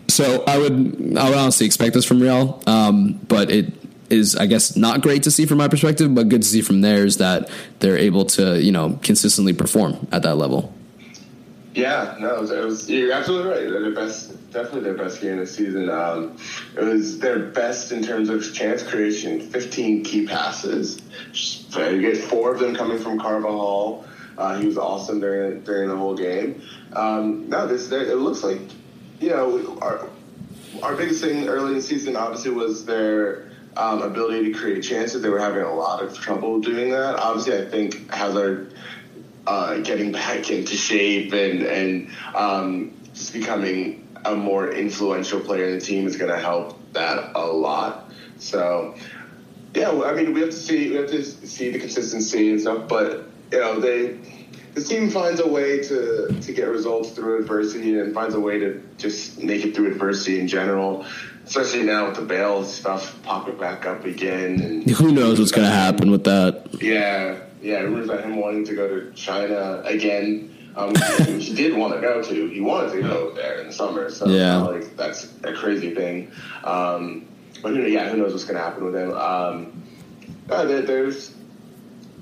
So 0.08 0.42
I 0.46 0.58
would 0.58 1.16
I 1.16 1.28
would 1.28 1.38
honestly 1.38 1.66
expect 1.66 1.94
this 1.94 2.04
from 2.04 2.20
Real, 2.20 2.62
um, 2.66 3.20
but 3.28 3.50
it 3.50 3.72
is 4.12 4.36
I 4.36 4.46
guess 4.46 4.76
not 4.76 5.00
great 5.00 5.22
to 5.24 5.30
see 5.30 5.46
from 5.46 5.58
my 5.58 5.68
perspective, 5.68 6.14
but 6.14 6.28
good 6.28 6.42
to 6.42 6.48
see 6.48 6.62
from 6.62 6.80
theirs 6.80 7.16
that 7.16 7.50
they're 7.80 7.98
able 7.98 8.24
to 8.26 8.62
you 8.62 8.72
know 8.72 8.98
consistently 9.02 9.52
perform 9.52 10.06
at 10.12 10.22
that 10.22 10.36
level. 10.36 10.72
Yeah, 11.74 12.16
no, 12.20 12.36
it 12.36 12.40
was, 12.40 12.50
it 12.50 12.64
was, 12.64 12.90
you're 12.90 13.12
absolutely 13.12 13.50
right. 13.50 13.70
They're 13.70 13.80
the 13.80 13.96
best, 13.96 14.50
definitely 14.52 14.82
their 14.82 14.94
best 14.94 15.22
game 15.22 15.38
this 15.38 15.54
season. 15.54 15.88
Um, 15.88 16.36
it 16.76 16.84
was 16.84 17.18
their 17.18 17.38
best 17.38 17.92
in 17.92 18.02
terms 18.02 18.28
of 18.28 18.52
chance 18.52 18.82
creation. 18.82 19.40
15 19.40 20.04
key 20.04 20.26
passes. 20.26 21.00
So 21.32 21.88
you 21.88 22.02
get 22.02 22.18
four 22.18 22.52
of 22.52 22.60
them 22.60 22.74
coming 22.74 22.98
from 22.98 23.18
Carvajal. 23.18 24.04
Uh, 24.36 24.58
he 24.58 24.66
was 24.66 24.76
awesome 24.76 25.20
during 25.20 25.62
during 25.62 25.88
the 25.88 25.96
whole 25.96 26.14
game. 26.14 26.62
Um, 26.94 27.48
no, 27.48 27.66
this 27.66 27.90
it 27.90 28.16
looks 28.16 28.42
like 28.42 28.60
you 29.20 29.30
know 29.30 29.78
our 29.80 30.08
our 30.82 30.94
biggest 30.94 31.22
thing 31.22 31.48
early 31.48 31.68
in 31.68 31.74
the 31.74 31.82
season 31.82 32.16
obviously 32.16 32.50
was 32.50 32.84
their 32.84 33.51
um, 33.76 34.02
ability 34.02 34.52
to 34.52 34.58
create 34.58 34.82
chances. 34.82 35.22
They 35.22 35.28
were 35.28 35.38
having 35.38 35.62
a 35.62 35.74
lot 35.74 36.02
of 36.02 36.16
trouble 36.18 36.60
doing 36.60 36.90
that. 36.90 37.16
Obviously, 37.16 37.58
I 37.58 37.68
think 37.68 38.10
Hazard 38.10 38.74
uh, 39.46 39.78
getting 39.78 40.12
back 40.12 40.50
into 40.50 40.76
shape 40.76 41.32
and 41.32 41.62
and 41.62 42.10
um, 42.34 42.94
just 43.14 43.32
becoming 43.32 44.08
a 44.24 44.34
more 44.34 44.70
influential 44.70 45.40
player 45.40 45.64
in 45.64 45.78
the 45.78 45.80
team 45.80 46.06
is 46.06 46.16
going 46.16 46.30
to 46.30 46.38
help 46.38 46.78
that 46.92 47.32
a 47.34 47.46
lot. 47.46 48.12
So, 48.38 48.94
yeah, 49.74 49.90
I 49.90 50.14
mean, 50.14 50.32
we 50.32 50.40
have 50.40 50.50
to 50.50 50.56
see 50.56 50.90
we 50.90 50.96
have 50.96 51.10
to 51.10 51.24
see 51.24 51.70
the 51.70 51.78
consistency 51.78 52.50
and 52.50 52.60
stuff, 52.60 52.88
but 52.88 53.26
you 53.50 53.58
know, 53.58 53.80
they 53.80 54.18
the 54.74 54.82
team 54.82 55.10
finds 55.10 55.40
a 55.40 55.48
way 55.48 55.82
to 55.82 56.38
to 56.40 56.52
get 56.52 56.68
results 56.68 57.10
through 57.10 57.40
adversity 57.40 57.98
and 57.98 58.14
finds 58.14 58.34
a 58.34 58.40
way 58.40 58.58
to 58.58 58.82
just 58.98 59.42
make 59.42 59.64
it 59.64 59.74
through 59.74 59.92
adversity 59.92 60.40
in 60.40 60.48
general. 60.48 61.04
Especially 61.54 61.82
now 61.82 62.06
with 62.06 62.16
the 62.16 62.22
Bale 62.22 62.64
stuff 62.64 63.22
popping 63.24 63.58
back 63.58 63.84
up 63.84 64.06
again, 64.06 64.58
and 64.62 64.90
who 64.90 65.12
knows 65.12 65.38
what's 65.38 65.52
going 65.52 65.68
to 65.68 65.70
happen 65.70 66.10
with 66.10 66.24
that? 66.24 66.80
Yeah, 66.80 67.40
yeah, 67.60 67.80
rumors 67.80 68.08
about 68.08 68.24
him 68.24 68.36
wanting 68.36 68.64
to 68.64 68.74
go 68.74 68.88
to 68.88 69.12
China 69.12 69.82
again. 69.84 70.72
Um, 70.74 70.94
he 71.26 71.54
did 71.54 71.76
want 71.76 71.92
to 71.92 72.00
go 72.00 72.22
to. 72.22 72.48
He 72.48 72.62
wanted 72.62 72.92
to 72.92 73.02
go 73.02 73.34
there 73.34 73.60
in 73.60 73.66
the 73.66 73.72
summer. 73.74 74.08
So 74.08 74.28
yeah, 74.28 74.62
like 74.62 74.96
that's 74.96 75.30
a 75.44 75.52
crazy 75.52 75.94
thing. 75.94 76.32
Um, 76.64 77.28
but 77.62 77.74
who, 77.74 77.82
yeah, 77.82 78.08
who 78.08 78.16
knows 78.16 78.32
what's 78.32 78.44
going 78.44 78.56
to 78.56 78.62
happen 78.62 78.86
with 78.86 78.96
him? 78.96 79.12
Um, 79.12 79.82
uh, 80.48 80.64
there, 80.64 80.80
there's 80.80 81.34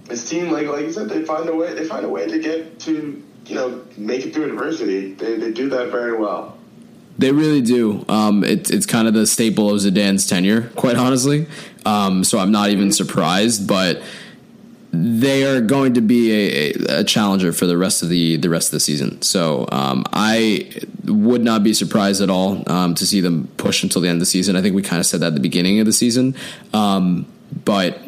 this 0.06 0.28
team, 0.28 0.50
like 0.50 0.66
like 0.66 0.86
you 0.86 0.92
said, 0.92 1.08
they 1.08 1.24
find 1.24 1.48
a 1.48 1.54
way. 1.54 1.72
They 1.72 1.84
find 1.84 2.04
a 2.04 2.08
way 2.08 2.26
to 2.26 2.40
get 2.40 2.80
to 2.80 3.24
you 3.46 3.54
know 3.54 3.84
make 3.96 4.26
it 4.26 4.34
through 4.34 4.46
adversity. 4.46 5.14
They 5.14 5.36
they 5.36 5.52
do 5.52 5.68
that 5.68 5.92
very 5.92 6.18
well. 6.18 6.58
They 7.20 7.32
really 7.32 7.60
do. 7.60 8.02
Um, 8.08 8.44
it, 8.44 8.70
it's 8.70 8.86
kind 8.86 9.06
of 9.06 9.12
the 9.12 9.26
staple 9.26 9.68
of 9.68 9.76
Zidane's 9.76 10.26
tenure, 10.26 10.70
quite 10.74 10.96
honestly. 10.96 11.46
Um, 11.84 12.24
so 12.24 12.38
I'm 12.38 12.50
not 12.50 12.70
even 12.70 12.92
surprised, 12.92 13.68
but 13.68 14.00
they 14.90 15.44
are 15.44 15.60
going 15.60 15.92
to 15.94 16.00
be 16.00 16.32
a, 16.32 17.00
a, 17.00 17.04
challenger 17.04 17.52
for 17.52 17.66
the 17.66 17.76
rest 17.76 18.02
of 18.02 18.08
the 18.08 18.38
the 18.38 18.48
rest 18.48 18.68
of 18.68 18.72
the 18.72 18.80
season. 18.80 19.20
So 19.20 19.68
um, 19.70 20.04
I 20.14 20.70
would 21.04 21.44
not 21.44 21.62
be 21.62 21.74
surprised 21.74 22.22
at 22.22 22.30
all 22.30 22.64
um, 22.72 22.94
to 22.94 23.06
see 23.06 23.20
them 23.20 23.48
push 23.58 23.82
until 23.82 24.00
the 24.00 24.08
end 24.08 24.16
of 24.16 24.20
the 24.20 24.26
season. 24.26 24.56
I 24.56 24.62
think 24.62 24.74
we 24.74 24.80
kind 24.80 24.98
of 24.98 25.04
said 25.04 25.20
that 25.20 25.28
at 25.28 25.34
the 25.34 25.40
beginning 25.40 25.78
of 25.78 25.84
the 25.84 25.92
season, 25.92 26.34
um, 26.72 27.26
but 27.66 27.98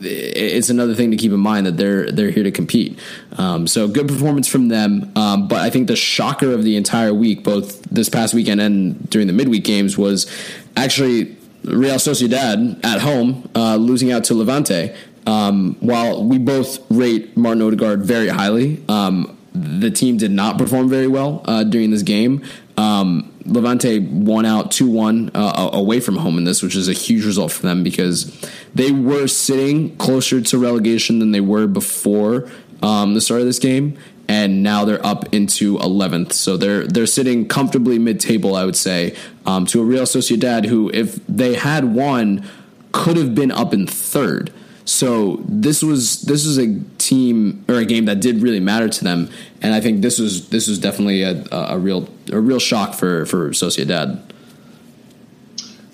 it's 0.00 0.70
another 0.70 0.94
thing 0.94 1.10
to 1.10 1.16
keep 1.16 1.32
in 1.32 1.40
mind 1.40 1.66
that 1.66 1.76
they're 1.76 2.10
they're 2.10 2.30
here 2.30 2.44
to 2.44 2.50
compete. 2.50 2.98
Um, 3.38 3.66
so 3.66 3.88
good 3.88 4.08
performance 4.08 4.48
from 4.48 4.68
them. 4.68 5.10
Um, 5.16 5.48
but 5.48 5.60
I 5.60 5.70
think 5.70 5.88
the 5.88 5.96
shocker 5.96 6.52
of 6.52 6.64
the 6.64 6.76
entire 6.76 7.14
week, 7.14 7.44
both 7.44 7.82
this 7.84 8.08
past 8.08 8.34
weekend 8.34 8.60
and 8.60 9.08
during 9.10 9.26
the 9.26 9.32
midweek 9.32 9.64
games, 9.64 9.96
was 9.96 10.30
actually 10.76 11.36
Real 11.64 11.96
Sociedad 11.96 12.84
at 12.84 13.00
home 13.00 13.48
uh, 13.54 13.76
losing 13.76 14.12
out 14.12 14.24
to 14.24 14.34
Levante. 14.34 14.94
Um, 15.26 15.76
while 15.80 16.22
we 16.24 16.38
both 16.38 16.78
rate 16.88 17.36
Martin 17.36 17.62
Odegaard 17.62 18.02
very 18.02 18.28
highly, 18.28 18.80
um, 18.88 19.36
the 19.52 19.90
team 19.90 20.18
did 20.18 20.30
not 20.30 20.56
perform 20.58 20.88
very 20.88 21.08
well 21.08 21.42
uh, 21.46 21.64
during 21.64 21.90
this 21.90 22.02
game. 22.02 22.44
Um, 22.76 23.32
Levante 23.46 23.98
won 24.00 24.44
out 24.44 24.70
2 24.70 24.88
1 24.88 25.30
uh, 25.34 25.70
away 25.72 26.00
from 26.00 26.16
home 26.16 26.38
in 26.38 26.44
this, 26.44 26.62
which 26.62 26.76
is 26.76 26.88
a 26.88 26.92
huge 26.92 27.24
result 27.24 27.52
for 27.52 27.62
them 27.62 27.82
because 27.82 28.32
they 28.74 28.92
were 28.92 29.26
sitting 29.26 29.96
closer 29.96 30.40
to 30.40 30.58
relegation 30.58 31.18
than 31.18 31.32
they 31.32 31.40
were 31.40 31.66
before 31.66 32.50
um, 32.82 33.14
the 33.14 33.20
start 33.20 33.40
of 33.40 33.46
this 33.46 33.58
game. 33.58 33.98
And 34.28 34.64
now 34.64 34.84
they're 34.84 35.04
up 35.06 35.32
into 35.32 35.78
11th, 35.78 36.32
so 36.32 36.56
they're 36.56 36.84
they're 36.84 37.06
sitting 37.06 37.46
comfortably 37.46 37.96
mid-table, 37.96 38.56
I 38.56 38.64
would 38.64 38.74
say, 38.74 39.14
um, 39.46 39.66
to 39.66 39.80
a 39.80 39.84
Real 39.84 40.02
Sociedad 40.02 40.66
who, 40.66 40.90
if 40.92 41.24
they 41.26 41.54
had 41.54 41.84
won, 41.84 42.44
could 42.90 43.16
have 43.16 43.36
been 43.36 43.52
up 43.52 43.72
in 43.72 43.86
third. 43.86 44.52
So 44.86 45.42
this 45.48 45.82
was 45.82 46.22
this 46.22 46.46
was 46.46 46.58
a 46.58 46.80
team 46.98 47.64
or 47.68 47.74
a 47.74 47.84
game 47.84 48.04
that 48.04 48.20
did 48.20 48.40
really 48.40 48.60
matter 48.60 48.88
to 48.88 49.04
them, 49.04 49.28
and 49.60 49.74
I 49.74 49.80
think 49.80 50.00
this 50.00 50.20
was 50.20 50.48
this 50.50 50.68
was 50.68 50.78
definitely 50.78 51.22
a, 51.22 51.44
a 51.50 51.76
real 51.76 52.08
a 52.32 52.38
real 52.38 52.60
shock 52.60 52.94
for 52.94 53.26
for 53.26 53.50
Sociedad. 53.50 54.22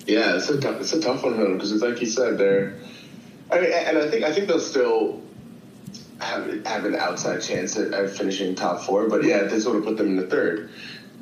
Yeah, 0.05 0.35
it's 0.35 0.47
a 0.49 0.61
tough, 0.61 0.79
it's 0.79 0.93
a 0.93 1.01
tough 1.01 1.23
one 1.23 1.37
though 1.37 1.53
because 1.53 1.71
it's 1.71 1.81
like 1.81 1.99
you 2.01 2.07
said, 2.07 2.37
they're. 2.37 2.77
I 3.51 3.61
mean, 3.61 3.71
and 3.73 3.97
I 3.97 4.09
think 4.11 4.23
I 4.25 4.31
think 4.31 4.47
they'll 4.47 4.59
still 4.59 5.23
have 6.19 6.63
have 6.67 6.85
an 6.85 6.95
outside 6.95 7.41
chance 7.41 7.75
at, 7.77 7.93
at 7.93 8.11
finishing 8.11 8.53
top 8.53 8.81
four, 8.81 9.09
but 9.09 9.23
yeah, 9.23 9.43
this 9.43 9.65
would 9.65 9.75
have 9.75 9.85
put 9.85 9.97
them 9.97 10.07
in 10.07 10.15
the 10.17 10.27
third. 10.27 10.69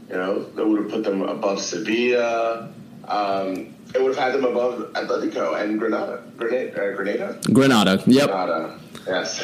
You 0.10 0.16
know, 0.16 0.44
that 0.44 0.68
would 0.68 0.82
have 0.82 0.92
put 0.92 1.06
them 1.06 1.22
above 1.22 1.62
Sevilla. 1.62 2.74
Um, 3.08 3.74
it 3.93 4.01
would 4.01 4.15
have 4.15 4.32
had 4.32 4.34
them 4.34 4.45
above 4.45 4.93
Atletico 4.93 5.62
and 5.62 5.80
Granada. 5.80 6.23
Grenada? 6.38 6.91
Uh, 6.91 6.95
Grenada? 6.95 7.39
Granada, 7.51 8.04
yep. 8.06 8.30
Granada, 8.30 8.80
yes. 9.06 9.39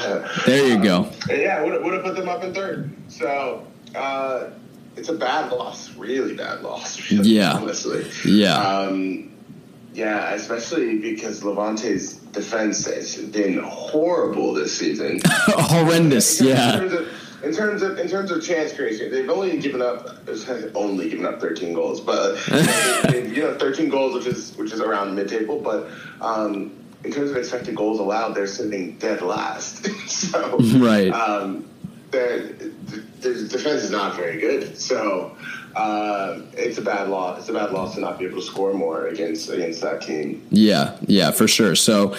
There 0.45 0.67
you 0.67 0.81
go. 0.81 1.03
Um, 1.03 1.11
yeah, 1.29 1.63
would 1.63 1.73
have, 1.73 1.83
would 1.83 1.93
have 1.93 2.03
put 2.03 2.15
them 2.15 2.29
up 2.29 2.43
in 2.43 2.53
third. 2.53 2.91
So 3.09 3.67
uh, 3.95 4.49
it's 4.95 5.09
a 5.09 5.13
bad 5.13 5.51
loss, 5.51 5.93
really 5.95 6.35
bad 6.35 6.61
loss. 6.61 6.97
Really, 7.11 7.29
yeah. 7.29 7.53
Honestly. 7.53 8.05
Yeah. 8.25 8.55
Um, 8.57 9.33
yeah, 9.93 10.33
especially 10.33 10.99
because 10.99 11.43
Levante's 11.43 12.13
defense 12.13 12.85
has 12.85 13.15
been 13.17 13.59
horrible 13.59 14.53
this 14.53 14.77
season. 14.77 15.21
Horrendous, 15.25 16.39
yeah 16.39 17.07
in 17.43 17.53
terms 17.53 17.81
of 17.81 17.99
in 17.99 18.07
terms 18.07 18.31
of 18.31 18.43
chance 18.43 18.73
creation, 18.73 19.11
they've 19.11 19.29
only 19.29 19.57
given 19.59 19.81
up 19.81 20.07
only 20.75 21.09
given 21.09 21.25
up 21.25 21.39
13 21.39 21.73
goals, 21.73 22.01
but 22.01 22.35
they, 23.09 23.27
you 23.27 23.43
know 23.43 23.57
13 23.57 23.89
goals, 23.89 24.13
which 24.15 24.25
is 24.25 24.55
which 24.57 24.71
is 24.71 24.81
around 24.81 25.15
mid 25.15 25.29
table. 25.29 25.59
But 25.59 25.89
um, 26.21 26.71
in 27.03 27.11
terms 27.11 27.31
of 27.31 27.37
expected 27.37 27.75
goals 27.75 27.99
allowed, 27.99 28.33
they're 28.33 28.47
sitting 28.47 28.97
dead 28.97 29.21
last. 29.21 29.85
so 30.09 30.57
right, 30.77 31.11
um, 31.11 31.67
their, 32.11 32.39
their 32.39 33.33
defense 33.33 33.83
is 33.83 33.91
not 33.91 34.15
very 34.15 34.39
good. 34.39 34.77
So. 34.77 35.35
Uh, 35.75 36.41
it's 36.53 36.79
a 36.79 36.81
bad 36.81 37.07
loss. 37.07 37.41
It's 37.41 37.49
a 37.49 37.53
bad 37.53 37.71
loss 37.71 37.93
to 37.93 38.01
not 38.01 38.17
be 38.17 38.25
able 38.25 38.37
to 38.37 38.41
score 38.41 38.73
more 38.73 39.05
against 39.05 39.47
against 39.51 39.81
that 39.81 40.01
team. 40.01 40.47
Yeah, 40.49 40.97
yeah, 41.01 41.29
for 41.29 41.47
sure. 41.47 41.75
So 41.75 42.15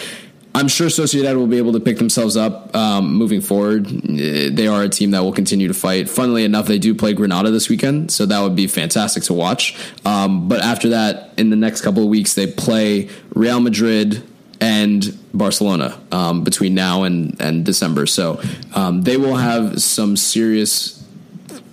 I'm 0.59 0.67
sure 0.67 0.89
Sociedad 0.89 1.37
will 1.37 1.47
be 1.47 1.59
able 1.59 1.73
to 1.75 1.79
pick 1.79 1.99
themselves 1.99 2.37
up 2.37 2.75
um, 2.75 3.15
moving 3.15 3.41
forward. 3.41 3.87
They 3.87 4.67
are 4.67 4.83
a 4.83 4.89
team 4.89 5.13
that 5.13 5.23
will 5.23 5.33
continue 5.33 5.69
to 5.69 5.75
fight. 5.75 6.09
Funnily 6.09 6.45
enough, 6.45 6.67
they 6.67 6.81
do 6.81 6.97
play 6.97 7.13
Granada 7.13 7.53
this 7.53 7.69
weekend, 7.69 8.11
so 8.11 8.27
that 8.27 8.41
would 8.41 8.57
be 8.57 8.67
fantastic 8.67 9.23
to 9.25 9.35
watch. 9.35 9.79
Um, 10.05 10.49
but 10.49 10.61
after 10.61 10.89
that, 10.89 11.31
in 11.37 11.51
the 11.51 11.57
next 11.57 11.83
couple 11.83 12.03
of 12.03 12.09
weeks, 12.09 12.35
they 12.35 12.49
play 12.49 13.09
Real 13.31 13.61
Madrid 13.61 14.25
and 14.61 15.17
Barcelona 15.33 15.97
um, 16.11 16.43
between 16.43 16.75
now 16.75 17.05
and, 17.05 17.41
and 17.41 17.65
December. 17.65 18.07
So 18.07 18.43
um, 18.75 19.03
they 19.03 19.17
will 19.17 19.37
have 19.37 19.81
some 19.81 20.17
serious 20.17 21.05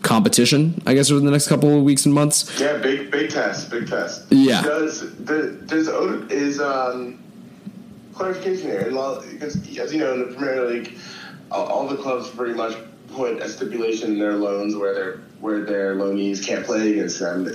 competition, 0.04 0.80
I 0.86 0.94
guess, 0.94 1.10
over 1.10 1.22
the 1.22 1.32
next 1.32 1.48
couple 1.48 1.76
of 1.76 1.82
weeks 1.82 2.06
and 2.06 2.14
months. 2.14 2.60
Yeah, 2.60 2.78
big 2.78 3.10
big 3.10 3.32
test, 3.32 3.72
big 3.72 3.88
test. 3.88 4.32
Yeah. 4.32 4.62
Does 4.62 5.00
the 5.26 5.60
does 5.66 5.88
is 6.30 6.60
um 6.60 7.25
clarification 8.16 8.70
here. 8.70 8.90
because, 9.32 9.56
as 9.78 9.94
you 9.94 10.00
know, 10.00 10.14
in 10.14 10.30
the 10.30 10.36
Premier 10.36 10.66
League, 10.66 10.98
all 11.52 11.88
the 11.88 11.98
clubs 11.98 12.30
pretty 12.30 12.54
much 12.54 12.76
put 13.14 13.42
a 13.42 13.50
stipulation 13.50 14.14
in 14.14 14.20
their 14.20 14.34
loans 14.34 14.76
where 14.76 14.94
their 14.94 15.18
where 15.40 15.64
their 15.64 15.96
loanees 15.96 16.46
can't 16.46 16.66
play 16.66 16.94
against 16.94 17.20
them. 17.20 17.48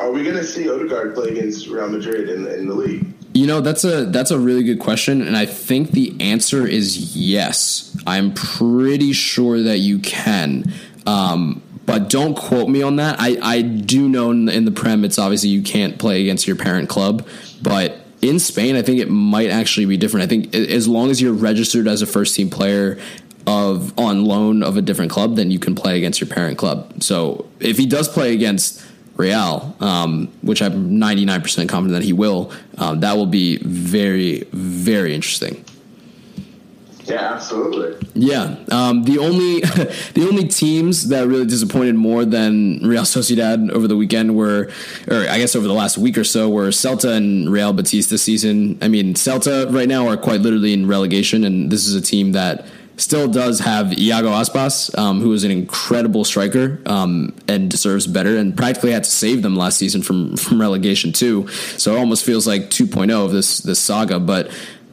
Are 0.00 0.10
we 0.10 0.22
going 0.22 0.36
to 0.36 0.44
see 0.44 0.68
Odegaard 0.70 1.14
play 1.14 1.30
against 1.30 1.66
Real 1.68 1.88
Madrid 1.88 2.28
in, 2.28 2.46
in 2.46 2.68
the 2.68 2.74
league? 2.74 3.12
You 3.34 3.46
know, 3.46 3.60
that's 3.60 3.84
a 3.84 4.06
that's 4.06 4.30
a 4.30 4.38
really 4.38 4.62
good 4.62 4.78
question, 4.78 5.20
and 5.20 5.36
I 5.36 5.46
think 5.46 5.90
the 5.90 6.16
answer 6.20 6.66
is 6.66 7.16
yes. 7.16 7.96
I'm 8.06 8.32
pretty 8.32 9.12
sure 9.12 9.60
that 9.60 9.78
you 9.78 9.98
can. 9.98 10.72
Um, 11.06 11.62
but 11.84 12.08
don't 12.08 12.34
quote 12.34 12.68
me 12.68 12.82
on 12.82 12.96
that. 12.96 13.16
I, 13.18 13.36
I 13.42 13.62
do 13.62 14.08
know 14.08 14.30
in 14.30 14.64
the 14.64 14.70
Prem, 14.70 15.04
it's 15.04 15.18
obviously 15.18 15.50
you 15.50 15.62
can't 15.62 15.98
play 15.98 16.22
against 16.22 16.46
your 16.46 16.56
parent 16.56 16.88
club, 16.88 17.26
but 17.60 18.03
in 18.24 18.38
Spain, 18.38 18.74
I 18.74 18.82
think 18.82 19.00
it 19.00 19.10
might 19.10 19.50
actually 19.50 19.86
be 19.86 19.96
different. 19.96 20.24
I 20.24 20.26
think 20.28 20.54
as 20.54 20.88
long 20.88 21.10
as 21.10 21.20
you're 21.20 21.34
registered 21.34 21.86
as 21.86 22.00
a 22.00 22.06
first 22.06 22.34
team 22.34 22.48
player 22.48 22.98
of 23.46 23.96
on 23.98 24.24
loan 24.24 24.62
of 24.62 24.78
a 24.78 24.82
different 24.82 25.10
club, 25.10 25.36
then 25.36 25.50
you 25.50 25.58
can 25.58 25.74
play 25.74 25.98
against 25.98 26.20
your 26.20 26.28
parent 26.28 26.56
club. 26.56 27.02
So 27.02 27.46
if 27.60 27.76
he 27.76 27.86
does 27.86 28.08
play 28.08 28.32
against 28.32 28.82
Real, 29.16 29.76
um, 29.78 30.28
which 30.42 30.60
I'm 30.60 30.98
99% 30.98 31.68
confident 31.68 32.00
that 32.00 32.04
he 32.04 32.12
will, 32.12 32.50
um, 32.78 33.00
that 33.00 33.16
will 33.16 33.26
be 33.26 33.58
very, 33.58 34.44
very 34.52 35.14
interesting. 35.14 35.64
Yeah, 37.04 37.34
absolutely. 37.34 38.08
Yeah, 38.14 38.56
um, 38.70 39.04
the 39.04 39.18
only 39.18 39.60
the 40.14 40.26
only 40.28 40.48
teams 40.48 41.08
that 41.08 41.26
really 41.28 41.46
disappointed 41.46 41.94
more 41.94 42.24
than 42.24 42.80
Real 42.82 43.02
Sociedad 43.02 43.70
over 43.70 43.86
the 43.86 43.96
weekend 43.96 44.36
were, 44.36 44.70
or 45.08 45.26
I 45.28 45.38
guess 45.38 45.54
over 45.54 45.66
the 45.66 45.74
last 45.74 45.98
week 45.98 46.16
or 46.16 46.24
so, 46.24 46.48
were 46.48 46.68
Celta 46.68 47.14
and 47.14 47.50
Real 47.50 47.72
Betis 47.72 48.08
this 48.08 48.22
season. 48.22 48.78
I 48.80 48.88
mean, 48.88 49.14
Celta 49.14 49.72
right 49.74 49.88
now 49.88 50.08
are 50.08 50.16
quite 50.16 50.40
literally 50.40 50.72
in 50.72 50.86
relegation, 50.86 51.44
and 51.44 51.70
this 51.70 51.86
is 51.86 51.94
a 51.94 52.00
team 52.00 52.32
that 52.32 52.66
still 52.96 53.28
does 53.28 53.60
have 53.60 53.98
Iago 53.98 54.30
Aspas, 54.30 54.96
um, 54.96 55.20
who 55.20 55.32
is 55.32 55.44
an 55.44 55.50
incredible 55.50 56.24
striker 56.24 56.80
um, 56.86 57.34
and 57.48 57.70
deserves 57.70 58.06
better, 58.06 58.36
and 58.36 58.56
practically 58.56 58.92
had 58.92 59.04
to 59.04 59.10
save 59.10 59.42
them 59.42 59.56
last 59.56 59.76
season 59.76 60.02
from 60.02 60.36
from 60.44 60.60
relegation 60.60 61.12
too. 61.12 61.48
So 61.48 61.94
it 61.94 61.98
almost 61.98 62.24
feels 62.24 62.46
like 62.46 62.70
2.0 62.70 63.24
of 63.24 63.32
this 63.32 63.58
this 63.58 63.78
saga. 63.78 64.18
But 64.18 64.50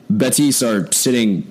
Betis 0.09 0.61
are 0.61 0.91
sitting 0.91 1.47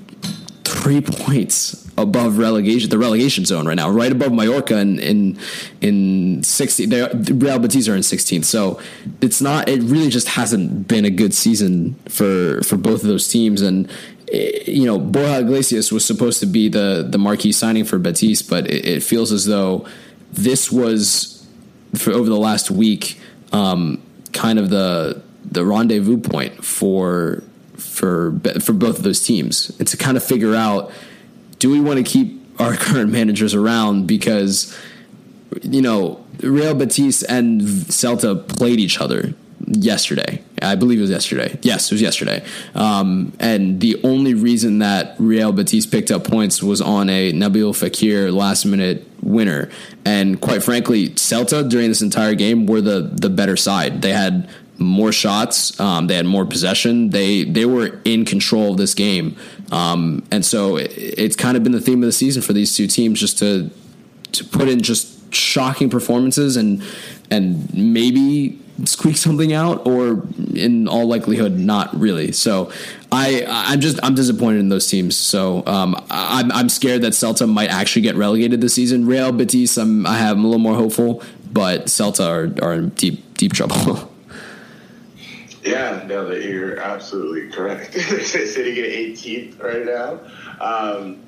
three 0.71 1.01
points 1.27 1.87
above 1.99 2.39
relegation, 2.39 2.91
the 2.91 2.99
relegation 2.99 3.45
zone 3.45 3.67
right 3.67 3.75
now, 3.75 3.91
right 3.91 4.13
above 4.13 4.33
Mallorca 4.33 4.79
in 4.79 4.99
in, 4.99 5.39
in 5.81 6.43
16. 6.43 6.89
They, 6.89 7.07
Real 7.35 7.59
Betis 7.59 7.89
are 7.89 7.95
in 7.95 8.01
16th, 8.01 8.45
so 8.45 8.81
it's 9.21 9.41
not. 9.41 9.69
It 9.69 9.83
really 9.83 10.09
just 10.09 10.29
hasn't 10.29 10.89
been 10.89 11.05
a 11.05 11.11
good 11.11 11.35
season 11.35 11.95
for 12.09 12.63
for 12.63 12.77
both 12.77 13.03
of 13.03 13.09
those 13.09 13.29
teams, 13.29 13.63
and 13.63 13.91
eh, 14.33 14.65
you 14.67 14.87
know 14.87 14.99
Borja 14.99 15.41
Iglesias 15.41 15.93
was 15.93 16.05
supposed 16.05 16.41
to 16.41 16.47
be 16.47 16.69
the 16.69 17.07
the 17.09 17.19
marquee 17.19 17.53
signing 17.53 17.85
for 17.85 17.99
Betis, 17.99 18.43
but 18.43 18.69
it, 18.71 18.87
it 18.87 19.03
feels 19.03 19.33
as 19.33 19.47
though 19.47 19.87
this 20.33 20.71
was 20.71 21.47
for 21.95 22.13
over 22.13 22.29
the 22.29 22.39
last 22.39 22.71
week, 22.71 23.21
um, 23.53 24.03
kind 24.33 24.59
of 24.59 24.71
the 24.71 25.23
the 25.45 25.65
rendezvous 25.65 26.19
point 26.19 26.65
for 26.65 27.43
for 27.81 28.39
for 28.61 28.73
both 28.73 28.99
of 28.99 29.05
those 29.05 29.23
teams, 29.23 29.71
and 29.79 29.89
to 29.89 29.97
kind 29.97 30.17
of 30.17 30.25
figure 30.25 30.55
out 30.55 30.93
do 31.59 31.71
we 31.71 31.81
want 31.81 31.99
to 31.99 32.03
keep 32.03 32.41
our 32.61 32.75
current 32.77 33.11
managers 33.11 33.55
around 33.55 34.07
because 34.07 34.77
you 35.63 35.83
know 35.83 36.25
Real 36.43 36.75
Betis 36.75 37.23
and 37.23 37.61
Celta 37.61 38.47
played 38.49 38.81
each 38.81 39.01
other 39.01 39.35
yesterday. 39.67 40.43
I 40.63 40.75
believe 40.75 40.99
it 40.99 41.03
was 41.03 41.11
yesterday. 41.11 41.59
Yes, 41.63 41.91
it 41.91 41.95
was 41.95 42.03
yesterday. 42.03 42.45
Um, 42.75 43.33
and 43.39 43.81
the 43.81 44.01
only 44.03 44.35
reason 44.35 44.79
that 44.81 45.17
Real 45.19 45.53
Betis 45.53 45.87
picked 45.87 46.11
up 46.11 46.25
points 46.25 46.63
was 46.63 46.81
on 46.81 47.09
a 47.09 47.33
Nabil 47.33 47.73
Fekir 47.73 48.33
last 48.33 48.65
minute 48.65 49.07
winner. 49.23 49.71
And 50.05 50.41
quite 50.41 50.63
frankly, 50.63 51.11
Celta 51.11 51.69
during 51.69 51.89
this 51.89 52.03
entire 52.03 52.35
game 52.35 52.67
were 52.67 52.81
the 52.81 53.01
the 53.01 53.31
better 53.31 53.57
side. 53.57 54.03
They 54.03 54.13
had 54.13 54.49
more 54.81 55.13
shots. 55.13 55.79
Um, 55.79 56.07
they 56.07 56.17
had 56.17 56.27
more 56.27 56.47
possession. 56.47 57.11
They 57.11 57.45
they 57.45 57.67
were 57.67 58.01
in 58.05 58.25
control 58.25 58.73
of 58.73 58.79
this 58.79 58.95
game, 58.95 59.37
um, 59.71 60.25
and 60.31 60.45
so 60.45 60.77
it, 60.77 60.91
it's 60.97 61.37
kind 61.37 61.57
of 61.57 61.63
been 61.63 61.73
the 61.73 61.81
theme 61.81 62.03
of 62.03 62.07
the 62.07 62.13
season 62.13 62.43
for 62.43 62.53
these 62.53 62.75
two 62.75 62.87
teams, 62.87 63.21
just 63.21 63.39
to 63.39 63.71
to 64.33 64.45
put 64.45 64.69
in 64.69 64.81
just 64.81 65.35
shocking 65.35 65.91
performances 65.91 66.57
and 66.57 66.83
and 67.31 67.73
maybe 67.75 68.59
squeak 68.87 69.19
something 69.19 69.53
out, 69.53 69.87
or 69.87 70.27
in 70.55 70.89
all 70.89 71.07
likelihood, 71.07 71.59
not 71.59 71.95
really. 71.99 72.33
So 72.33 72.73
I 73.13 73.45
I'm 73.47 73.81
just 73.81 74.01
I'm 74.03 74.15
disappointed 74.15 74.61
in 74.61 74.71
those 74.71 74.89
teams. 74.89 75.15
So 75.15 75.63
um, 75.67 75.95
I'm 76.09 76.51
I'm 76.53 76.69
scared 76.71 77.03
that 77.03 77.13
Celta 77.13 77.47
might 77.47 77.69
actually 77.69 78.03
get 78.03 78.17
relegated 78.17 78.63
this 78.63 78.75
season. 78.75 79.07
Real 79.07 79.31
Betis, 79.31 79.77
I'm, 79.77 80.07
I 80.07 80.17
have 80.17 80.39
I'm 80.39 80.45
a 80.45 80.49
little 80.49 80.59
more 80.59 80.75
hopeful, 80.75 81.23
but 81.53 81.87
Celta 81.87 82.27
are 82.27 82.65
are 82.65 82.73
in 82.73 82.89
deep 82.91 83.37
deep 83.37 83.53
trouble. 83.53 84.11
Yeah, 85.63 86.05
no, 86.07 86.27
that 86.29 86.43
you're 86.43 86.79
absolutely 86.79 87.51
correct. 87.51 87.93
They're 87.93 88.25
sitting 88.25 88.79
at 88.79 88.91
18th 88.91 89.63
right 89.63 89.85
now. 89.85 90.21
Um, 90.65 91.23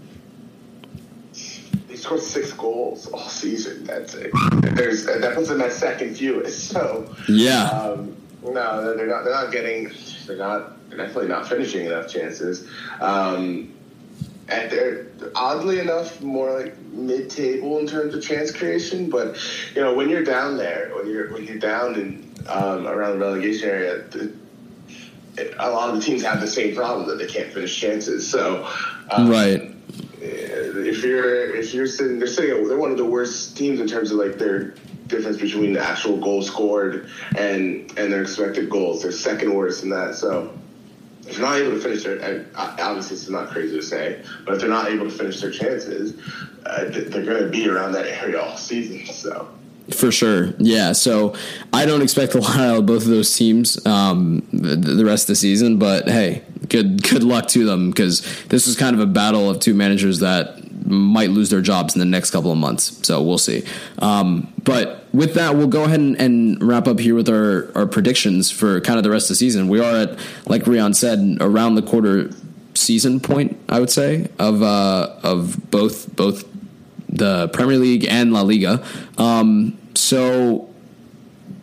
they 1.89 1.97
scored 1.97 2.22
six 2.22 2.53
goals 2.53 3.07
all 3.09 3.28
season. 3.28 3.85
That's 3.85 4.14
it. 4.14 4.33
There's 4.62 5.05
that 5.05 5.35
puts 5.35 5.49
them 5.49 5.61
at 5.61 5.72
second 5.72 6.16
fewest. 6.16 6.72
So 6.72 7.14
yeah, 7.28 7.64
um, 7.64 8.16
no, 8.43 8.97
they're 8.97 9.07
not. 9.07 9.24
They're 9.24 9.35
not 9.35 9.53
getting. 9.53 9.93
They're 10.26 10.39
not. 10.39 10.89
They're 10.89 10.99
definitely 10.99 11.28
not 11.28 11.47
finishing 11.47 11.87
enough 11.87 12.09
chances. 12.09 12.66
Um, 13.01 13.74
and 14.49 14.70
they're 14.70 15.07
oddly 15.35 15.78
enough 15.78 16.20
more 16.20 16.59
like 16.61 16.76
mid-table 16.78 17.78
in 17.78 17.87
terms 17.87 18.14
of 18.14 18.22
chance 18.22 18.51
creation. 18.51 19.11
But 19.11 19.39
you 19.74 19.83
know, 19.83 19.95
when 19.95 20.09
you're 20.09 20.24
down 20.24 20.57
there, 20.57 20.91
when 20.95 21.07
you're 21.09 21.30
when 21.33 21.45
you're 21.45 21.59
down 21.59 21.95
in 21.95 22.32
um, 22.49 22.86
around 22.86 23.18
the 23.18 23.24
relegation 23.24 23.68
area, 23.68 24.03
the, 24.03 24.32
a 25.59 25.70
lot 25.70 25.90
of 25.90 25.97
the 25.97 26.03
teams 26.03 26.22
have 26.22 26.40
the 26.40 26.47
same 26.47 26.74
problem 26.74 27.09
that 27.09 27.18
they 27.18 27.26
can't 27.26 27.53
finish 27.53 27.78
chances. 27.78 28.28
So, 28.28 28.68
um, 29.11 29.30
right. 29.30 29.70
If 30.20 31.03
you're 31.03 31.55
if 31.57 31.74
you're 31.74 31.86
sitting, 31.86 32.18
they're 32.18 32.28
sitting. 32.28 32.68
They're 32.68 32.78
one 32.78 32.93
of 32.93 32.97
the 32.97 33.05
worst 33.05 33.57
teams 33.57 33.80
in 33.80 33.88
terms 33.88 34.11
of 34.12 34.18
like 34.18 34.38
their 34.38 34.74
difference 35.07 35.38
between 35.38 35.72
the 35.72 35.80
actual 35.80 36.18
goals 36.18 36.47
scored 36.47 37.09
and 37.36 37.93
and 37.99 38.12
their 38.12 38.22
expected 38.22 38.70
goals. 38.70 39.03
They're 39.03 39.12
second 39.12 39.53
worst 39.55 39.82
in 39.82 39.90
that. 39.90 40.14
So 40.14 40.57
if 41.26 41.36
they're 41.36 41.45
not 41.45 41.57
able 41.59 41.72
to 41.72 41.80
finish 41.80 42.05
their, 42.05 42.18
and 42.18 42.47
obviously 42.55 43.16
it's 43.16 43.28
not 43.28 43.51
crazy 43.51 43.76
to 43.76 43.82
say, 43.82 44.22
but 44.45 44.55
if 44.55 44.61
they're 44.61 44.70
not 44.70 44.90
able 44.90 45.07
to 45.07 45.11
finish 45.11 45.40
their 45.40 45.51
chances, 45.51 46.20
uh, 46.66 46.84
they're 46.84 47.24
going 47.24 47.43
to 47.43 47.49
be 47.49 47.68
around 47.68 47.93
that 47.93 48.07
area 48.07 48.40
all 48.40 48.57
season. 48.57 49.07
So. 49.07 49.49
For 49.91 50.12
sure, 50.12 50.55
yeah. 50.59 50.93
So 50.93 51.35
I 51.72 51.87
don't 51.87 52.03
expect 52.03 52.35
a 52.35 52.41
lot 52.41 52.57
out 52.57 52.78
of 52.78 52.87
both 52.87 53.03
of 53.03 53.09
those 53.09 53.35
teams 53.35 53.85
um, 53.85 54.47
the, 54.53 54.76
the, 54.76 55.05
rest 55.05 55.24
of 55.24 55.28
the 55.28 55.37
season. 55.37 55.78
But 55.78 56.09
hey, 56.09 56.43
good 56.68 57.03
good 57.03 57.24
luck 57.24 57.49
to 57.49 57.64
them 57.64 57.91
because 57.91 58.20
this 58.45 58.66
is 58.66 58.76
kind 58.76 58.95
of 58.95 59.01
a 59.01 59.07
battle 59.07 59.51
of 59.51 59.59
two 59.59 59.74
managers 59.74 60.20
that 60.20 60.87
might 60.87 61.30
lose 61.30 61.51
their 61.51 61.61
jobs 61.61 61.95
in 61.95 61.99
the 61.99 62.05
next 62.05 62.30
couple 62.30 62.53
of 62.53 62.59
months. 62.59 63.07
So 63.07 63.22
we'll 63.22 63.39
see. 63.39 63.64
Um, 63.99 64.53
but 64.64 65.07
with 65.12 65.35
that, 65.35 65.57
we'll 65.57 65.68
go 65.68 65.85
ahead 65.85 66.01
and, 66.01 66.20
and, 66.20 66.62
wrap 66.62 66.87
up 66.87 66.99
here 66.99 67.14
with 67.14 67.28
our, 67.28 67.70
our 67.76 67.87
predictions 67.87 68.51
for 68.51 68.80
kind 68.80 68.99
of 68.99 69.05
the 69.05 69.11
rest 69.11 69.26
of 69.26 69.30
the 69.30 69.37
season. 69.37 69.68
We 69.68 69.80
are 69.80 69.95
at, 69.95 70.18
like 70.47 70.66
Rion 70.66 70.95
said, 70.95 71.39
around 71.41 71.74
the 71.74 71.83
quarter 71.83 72.30
season 72.74 73.20
point, 73.20 73.59
I 73.68 73.80
would 73.80 73.91
say, 73.91 74.28
of 74.39 74.62
uh, 74.62 75.14
of 75.22 75.70
both 75.70 76.14
both 76.14 76.45
the 77.13 77.49
Premier 77.49 77.79
League 77.79 78.07
and 78.09 78.33
La 78.33 78.43
Liga. 78.43 78.85
Um, 79.19 79.79
so, 79.95 80.69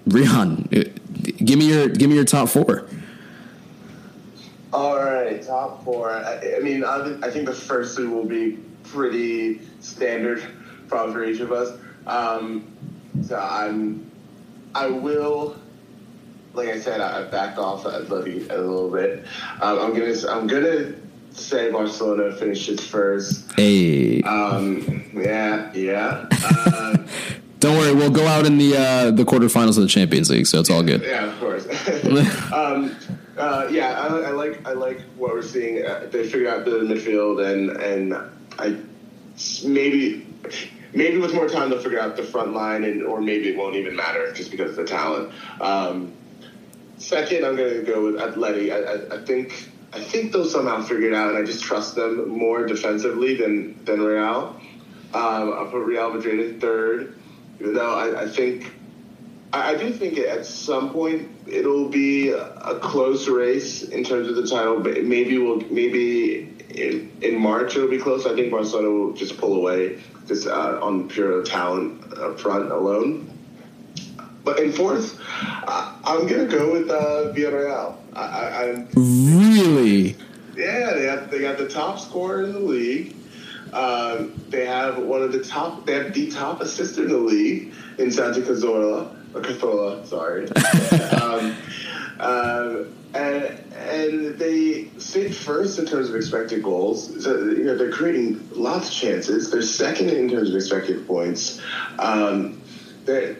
Rihan, 0.07 0.69
give 1.43 1.59
me 1.59 1.69
your 1.69 1.89
give 1.89 2.09
me 2.09 2.15
your 2.15 2.25
top 2.25 2.49
four. 2.49 2.87
All 4.71 4.97
right, 4.97 5.41
top 5.41 5.83
four. 5.83 6.11
I, 6.11 6.57
I 6.57 6.59
mean, 6.59 6.83
I, 6.83 7.17
I, 7.23 7.31
think 7.31 7.47
the 7.47 7.53
first 7.53 7.97
two 7.97 8.11
will 8.11 8.25
be 8.25 8.59
pretty 8.83 9.61
standard, 9.79 10.43
probably 10.87 11.13
for 11.13 11.23
each 11.23 11.39
of 11.39 11.51
us. 11.51 11.75
Um, 12.05 12.71
so 13.23 13.35
I'm, 13.35 14.09
I 14.75 14.87
will. 14.87 15.57
Like 16.53 16.69
I 16.69 16.79
said, 16.79 17.01
I 17.01 17.23
backed 17.23 17.57
off 17.57 17.85
a 17.85 17.89
little 17.89 18.91
bit. 18.91 19.25
Um, 19.59 19.79
I'm 19.79 19.93
gonna 19.93 20.15
I'm 20.29 20.47
gonna 20.47 20.93
say 21.39 21.71
Barcelona 21.71 22.35
finishes 22.35 22.85
first. 22.85 23.51
Hey. 23.53 24.21
Um, 24.21 25.09
yeah, 25.13 25.71
yeah. 25.73 26.27
Uh, 26.31 26.97
Don't 27.59 27.77
worry, 27.77 27.93
we'll 27.93 28.09
go 28.09 28.25
out 28.25 28.45
in 28.45 28.57
the 28.57 28.77
uh, 28.77 29.11
the 29.11 29.25
quarterfinals 29.25 29.75
of 29.75 29.83
the 29.83 29.87
Champions 29.87 30.29
League, 30.29 30.47
so 30.47 30.61
it's 30.61 30.69
all 30.69 30.81
good. 30.81 31.01
Yeah, 31.01 31.25
of 31.25 31.39
course. 31.39 31.65
um, 32.53 32.95
uh, 33.37 33.67
yeah, 33.69 33.99
I, 33.99 34.07
I, 34.07 34.29
like 34.31 34.65
I 34.65 34.71
like 34.71 35.01
what 35.17 35.33
we're 35.33 35.41
seeing. 35.41 35.85
Uh, 35.85 36.07
they 36.09 36.23
figured 36.23 36.47
out 36.47 36.63
the 36.63 36.71
midfield, 36.71 37.45
and 37.45 37.71
and 37.71 38.13
I 38.57 38.77
maybe 39.65 40.25
maybe 40.93 41.17
with 41.17 41.33
more 41.33 41.49
time 41.49 41.69
they'll 41.69 41.81
figure 41.81 41.99
out 41.99 42.15
the 42.15 42.23
front 42.23 42.53
line, 42.53 42.85
and 42.85 43.03
or 43.03 43.19
maybe 43.19 43.49
it 43.49 43.57
won't 43.57 43.75
even 43.75 43.93
matter 43.93 44.31
just 44.31 44.51
because 44.51 44.71
of 44.71 44.77
the 44.77 44.85
talent. 44.85 45.33
Um, 45.59 46.13
second, 46.97 47.45
I'm 47.45 47.55
going 47.57 47.73
to 47.73 47.83
go 47.83 48.05
with 48.05 48.15
Atleti. 48.15 48.71
I, 48.71 49.15
I, 49.15 49.21
I 49.21 49.25
think 49.25 49.68
I 49.91 49.99
think 49.99 50.31
they'll 50.31 50.45
somehow 50.45 50.81
figure 50.81 51.09
it 51.09 51.13
out, 51.13 51.29
and 51.29 51.37
I 51.37 51.43
just 51.43 51.63
trust 51.63 51.95
them 51.95 52.29
more 52.29 52.65
defensively 52.65 53.35
than 53.35 53.83
than 53.85 54.01
Real. 54.01 54.59
Um, 55.13 55.53
I'll 55.53 55.67
put 55.71 55.83
Real 55.85 56.13
Madrid 56.13 56.39
in 56.39 56.59
third, 56.59 57.17
even 57.59 57.73
though 57.73 57.95
I, 57.95 58.23
I 58.23 58.27
think 58.27 58.71
I, 59.51 59.71
I, 59.71 59.75
do 59.75 59.91
think 59.91 60.19
at 60.19 60.45
some 60.45 60.91
point 60.91 61.29
it'll 61.47 61.89
be 61.89 62.29
a, 62.29 62.75
close 62.79 63.27
race 63.27 63.81
in 63.81 64.03
terms 64.03 64.27
of 64.27 64.35
the 64.35 64.47
title. 64.47 64.79
But 64.79 65.03
maybe 65.03 65.39
we'll 65.39 65.61
maybe 65.71 66.53
in, 66.69 67.11
in 67.21 67.39
March 67.39 67.75
it'll 67.75 67.89
be 67.89 67.97
close. 67.97 68.27
I 68.27 68.35
think 68.35 68.51
Barcelona 68.51 68.91
will 68.91 69.13
just 69.13 69.39
pull 69.39 69.55
away 69.55 69.99
just 70.27 70.45
uh, 70.45 70.79
on 70.81 71.09
pure 71.09 71.43
talent 71.43 72.39
front 72.39 72.71
alone. 72.71 73.35
But 74.43 74.59
in 74.59 74.71
fourth, 74.71 75.19
uh, 75.41 75.95
I'm 76.03 76.27
gonna 76.27 76.45
go 76.45 76.71
with 76.71 76.89
uh, 76.89 77.33
Villarreal. 77.33 77.95
I, 78.15 78.69
am 78.69 78.87
really. 79.59 80.15
Yeah, 80.55 80.93
they 80.93 81.05
have 81.05 81.31
they 81.31 81.39
got 81.39 81.57
the 81.57 81.69
top 81.69 81.99
scorer 81.99 82.43
in 82.43 82.53
the 82.53 82.59
league. 82.59 83.15
Um, 83.71 84.33
they 84.49 84.65
have 84.65 84.97
one 84.97 85.21
of 85.21 85.31
the 85.31 85.43
top. 85.43 85.85
They 85.85 85.93
have 85.93 86.13
the 86.13 86.31
top 86.31 86.61
assist 86.61 86.97
in 86.97 87.07
the 87.07 87.17
league 87.17 87.73
in 87.97 88.11
Santi 88.11 88.41
Cazorla. 88.41 89.15
or 89.35 90.05
sorry. 90.05 90.49
um, 91.21 91.55
um, 92.19 92.93
and, 93.13 93.59
and 93.73 94.37
they 94.37 94.89
sit 94.97 95.33
first 95.33 95.79
in 95.79 95.85
terms 95.85 96.09
of 96.09 96.15
expected 96.15 96.61
goals. 96.61 97.23
So, 97.23 97.37
you 97.37 97.63
know, 97.63 97.75
they're 97.75 97.91
creating 97.91 98.49
lots 98.53 98.89
of 98.89 98.93
chances. 98.93 99.49
They're 99.49 99.61
second 99.61 100.09
in 100.09 100.29
terms 100.29 100.49
of 100.49 100.55
expected 100.55 101.07
points. 101.07 101.61
Um, 101.97 102.61
they 103.05 103.35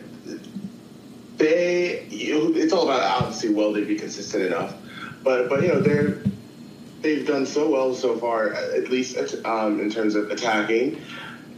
they, 1.37 2.05
you, 2.09 2.53
it's 2.55 2.73
all 2.73 2.83
about 2.83 3.01
obviously 3.01 3.49
will 3.49 3.71
they 3.71 3.85
be 3.85 3.95
consistent 3.95 4.43
enough, 4.43 4.75
but 5.23 5.49
but 5.49 5.61
you 5.61 5.69
know 5.69 5.79
they're 5.81 6.21
they've 7.01 7.25
done 7.25 7.45
so 7.45 7.69
well 7.69 7.93
so 7.93 8.17
far, 8.17 8.53
at 8.53 8.89
least 8.89 9.17
um, 9.45 9.79
in 9.79 9.89
terms 9.89 10.15
of 10.15 10.31
attacking. 10.31 11.01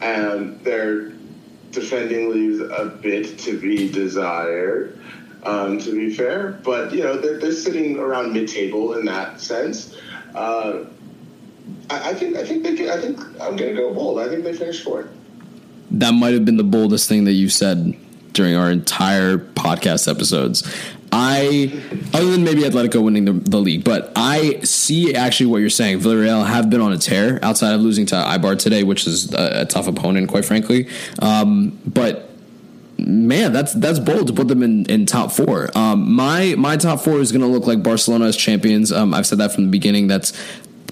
and 0.01 0.59
their 0.63 1.11
defending 1.71 2.29
leaves 2.31 2.59
a 2.59 2.85
bit 3.01 3.37
to 3.39 3.59
be 3.59 3.89
desired. 3.89 4.97
Um, 5.43 5.79
to 5.79 5.91
be 5.91 6.13
fair, 6.13 6.59
but 6.63 6.93
you 6.93 7.01
know 7.01 7.17
they're, 7.17 7.39
they're 7.39 7.51
sitting 7.51 7.97
around 7.97 8.31
mid-table 8.31 8.93
in 8.93 9.05
that 9.05 9.41
sense. 9.41 9.95
Uh, 10.35 10.85
I, 11.89 12.11
I, 12.11 12.13
think 12.13 12.37
I 12.37 12.45
think 12.45 12.61
they 12.61 12.75
can, 12.75 12.89
I 12.89 13.01
think 13.01 13.19
I'm 13.41 13.57
to 13.57 13.73
go 13.73 13.91
bold. 13.91 14.19
I 14.19 14.29
think 14.29 14.43
they 14.43 14.53
finish 14.53 14.83
fourth. 14.83 15.07
That 15.89 16.11
might 16.11 16.33
have 16.33 16.45
been 16.45 16.57
the 16.57 16.63
boldest 16.63 17.09
thing 17.09 17.23
that 17.23 17.33
you 17.33 17.49
said 17.49 17.97
during 18.33 18.55
our 18.55 18.69
entire 18.69 19.39
podcast 19.39 20.07
episodes. 20.07 20.61
I, 21.11 21.81
other 22.13 22.31
than 22.31 22.43
maybe 22.43 22.61
Atletico 22.61 23.03
winning 23.03 23.25
the, 23.25 23.33
the, 23.33 23.57
league, 23.57 23.83
but 23.83 24.13
I 24.15 24.61
see 24.61 25.13
actually 25.13 25.47
what 25.47 25.57
you're 25.57 25.69
saying. 25.69 25.99
Villarreal 25.99 26.45
have 26.47 26.69
been 26.69 26.79
on 26.79 26.93
a 26.93 26.97
tear 26.97 27.37
outside 27.43 27.73
of 27.73 27.81
losing 27.81 28.05
to 28.07 28.15
Eibar 28.15 28.57
today, 28.57 28.83
which 28.83 29.05
is 29.05 29.33
a, 29.33 29.61
a 29.61 29.65
tough 29.65 29.87
opponent, 29.87 30.29
quite 30.29 30.45
frankly. 30.45 30.87
Um, 31.19 31.77
but 31.85 32.29
man, 32.97 33.51
that's 33.51 33.73
that's 33.73 33.99
bold 33.99 34.27
to 34.27 34.33
put 34.33 34.47
them 34.47 34.63
in, 34.63 34.85
in 34.85 35.05
top 35.05 35.31
four. 35.31 35.69
Um, 35.75 36.13
my 36.13 36.55
my 36.57 36.77
top 36.77 37.01
four 37.01 37.19
is 37.19 37.31
going 37.31 37.41
to 37.41 37.47
look 37.47 37.67
like 37.67 37.83
Barcelona 37.83 38.25
as 38.25 38.37
champions. 38.37 38.91
Um, 38.91 39.13
I've 39.13 39.27
said 39.27 39.39
that 39.39 39.53
from 39.53 39.65
the 39.65 39.71
beginning. 39.71 40.07
That's 40.07 40.31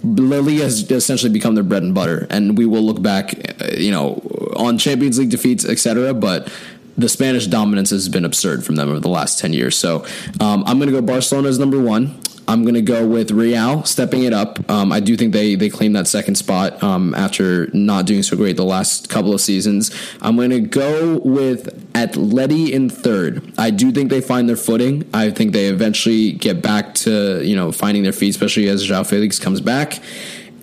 La 0.03 0.39
Liga 0.39 0.63
has 0.63 0.89
essentially 0.89 1.31
become 1.31 1.55
their 1.55 1.63
bread 1.63 1.83
and 1.83 1.93
butter, 1.93 2.25
and 2.29 2.57
we 2.57 2.65
will 2.65 2.81
look 2.81 3.01
back, 3.01 3.33
uh, 3.61 3.67
you 3.77 3.91
know, 3.91 4.21
on 4.55 4.77
Champions 4.77 5.19
League 5.19 5.29
defeats, 5.29 5.65
etc. 5.65 6.13
But 6.13 6.51
the 6.99 7.09
Spanish 7.09 7.47
dominance 7.47 7.89
has 7.91 8.09
been 8.09 8.25
absurd 8.25 8.65
from 8.65 8.75
them 8.75 8.89
over 8.89 8.99
the 8.99 9.09
last 9.09 9.39
10 9.39 9.53
years. 9.53 9.77
So 9.77 10.05
um, 10.39 10.63
I'm 10.65 10.77
going 10.79 10.91
to 10.91 10.95
go 10.95 11.01
Barcelona 11.01 11.49
as 11.49 11.59
number 11.59 11.79
one. 11.81 12.19
I'm 12.49 12.63
going 12.63 12.73
to 12.73 12.81
go 12.81 13.05
with 13.05 13.29
Real 13.29 13.83
stepping 13.83 14.23
it 14.23 14.33
up. 14.33 14.57
Um, 14.71 14.91
I 14.91 14.99
do 14.99 15.15
think 15.15 15.33
they 15.33 15.53
they 15.53 15.69
claim 15.69 15.93
that 15.93 16.07
second 16.07 16.33
spot 16.33 16.81
um, 16.81 17.13
after 17.13 17.67
not 17.73 18.07
doing 18.07 18.23
so 18.23 18.35
great 18.35 18.57
the 18.57 18.63
last 18.63 19.07
couple 19.07 19.35
of 19.35 19.39
seasons. 19.39 19.91
I'm 20.19 20.35
going 20.35 20.49
to 20.49 20.59
go 20.59 21.19
with 21.19 21.93
Atleti 21.93 22.71
in 22.71 22.89
third. 22.89 23.53
I 23.59 23.69
do 23.69 23.91
think 23.91 24.09
they 24.09 24.19
find 24.19 24.49
their 24.49 24.55
footing. 24.55 25.07
I 25.13 25.29
think 25.29 25.53
they 25.53 25.67
eventually 25.67 26.31
get 26.31 26.63
back 26.63 26.95
to 27.05 27.43
you 27.45 27.55
know 27.55 27.71
finding 27.71 28.01
their 28.01 28.13
feet, 28.13 28.29
especially 28.29 28.67
as 28.67 28.83
João 28.83 29.05
Felix 29.05 29.37
comes 29.37 29.61
back. 29.61 29.99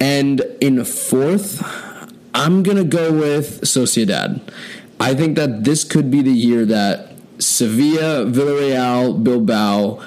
And 0.01 0.41
in 0.61 0.85
fourth, 0.85 1.63
I'm 2.35 2.65
going 2.65 2.77
to 2.77 2.85
go 2.85 3.13
with 3.13 3.61
Sociedad. 3.63 4.41
I 4.99 5.15
think 5.15 5.37
that 5.37 5.65
this 5.65 5.85
could 5.85 6.11
be 6.11 6.23
the 6.23 6.33
year 6.33 6.65
that 6.67 7.13
Sevilla, 7.39 8.25
Villarreal, 8.25 9.23
Bilbao, 9.23 10.03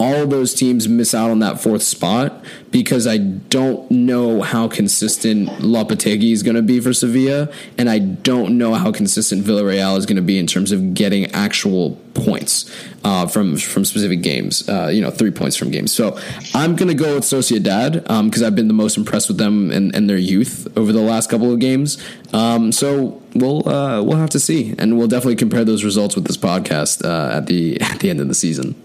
all 0.00 0.26
those 0.26 0.54
teams 0.54 0.88
miss 0.88 1.14
out 1.14 1.30
on 1.30 1.40
that 1.40 1.60
fourth 1.60 1.82
spot 1.82 2.42
because 2.70 3.06
I 3.06 3.18
don't 3.18 3.88
know 3.90 4.40
how 4.40 4.66
consistent 4.66 5.50
Lopetegui 5.60 6.32
is 6.32 6.42
going 6.42 6.56
to 6.56 6.62
be 6.62 6.80
for 6.80 6.94
Sevilla, 6.94 7.52
and 7.76 7.90
I 7.90 7.98
don't 7.98 8.56
know 8.56 8.72
how 8.74 8.92
consistent 8.92 9.44
Villarreal 9.44 9.98
is 9.98 10.06
going 10.06 10.16
to 10.16 10.22
be 10.22 10.38
in 10.38 10.46
terms 10.46 10.72
of 10.72 10.94
getting 10.94 11.26
actual 11.32 11.96
points 12.14 12.74
uh, 13.04 13.26
from 13.26 13.58
from 13.58 13.84
specific 13.84 14.22
games. 14.22 14.66
Uh, 14.66 14.88
you 14.88 15.02
know, 15.02 15.10
three 15.10 15.30
points 15.30 15.54
from 15.54 15.70
games. 15.70 15.92
So 15.92 16.18
I'm 16.54 16.76
going 16.76 16.88
to 16.88 16.94
go 16.94 17.16
with 17.16 17.24
Sociedad 17.24 17.92
because 18.24 18.42
um, 18.42 18.46
I've 18.46 18.56
been 18.56 18.68
the 18.68 18.74
most 18.74 18.96
impressed 18.96 19.28
with 19.28 19.36
them 19.36 19.70
and, 19.70 19.94
and, 19.94 20.08
their 20.08 20.16
youth 20.16 20.66
over 20.78 20.92
the 20.92 21.02
last 21.02 21.28
couple 21.28 21.52
of 21.52 21.58
games. 21.58 22.02
Um, 22.32 22.72
so 22.72 23.20
we'll 23.34 23.68
uh, 23.68 24.02
we'll 24.02 24.16
have 24.16 24.30
to 24.30 24.40
see, 24.40 24.74
and 24.78 24.96
we'll 24.96 25.08
definitely 25.08 25.36
compare 25.36 25.64
those 25.64 25.84
results 25.84 26.14
with 26.14 26.26
this 26.26 26.38
podcast 26.38 27.04
uh, 27.04 27.36
at 27.36 27.46
the 27.46 27.78
at 27.82 28.00
the 28.00 28.08
end 28.08 28.20
of 28.20 28.28
the 28.28 28.34
season. 28.34 28.82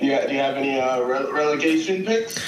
Yeah, 0.00 0.26
do 0.26 0.32
you 0.32 0.40
have 0.40 0.56
any 0.56 0.78
uh, 0.78 1.00
re- 1.00 1.30
relegation 1.30 2.04
picks? 2.04 2.38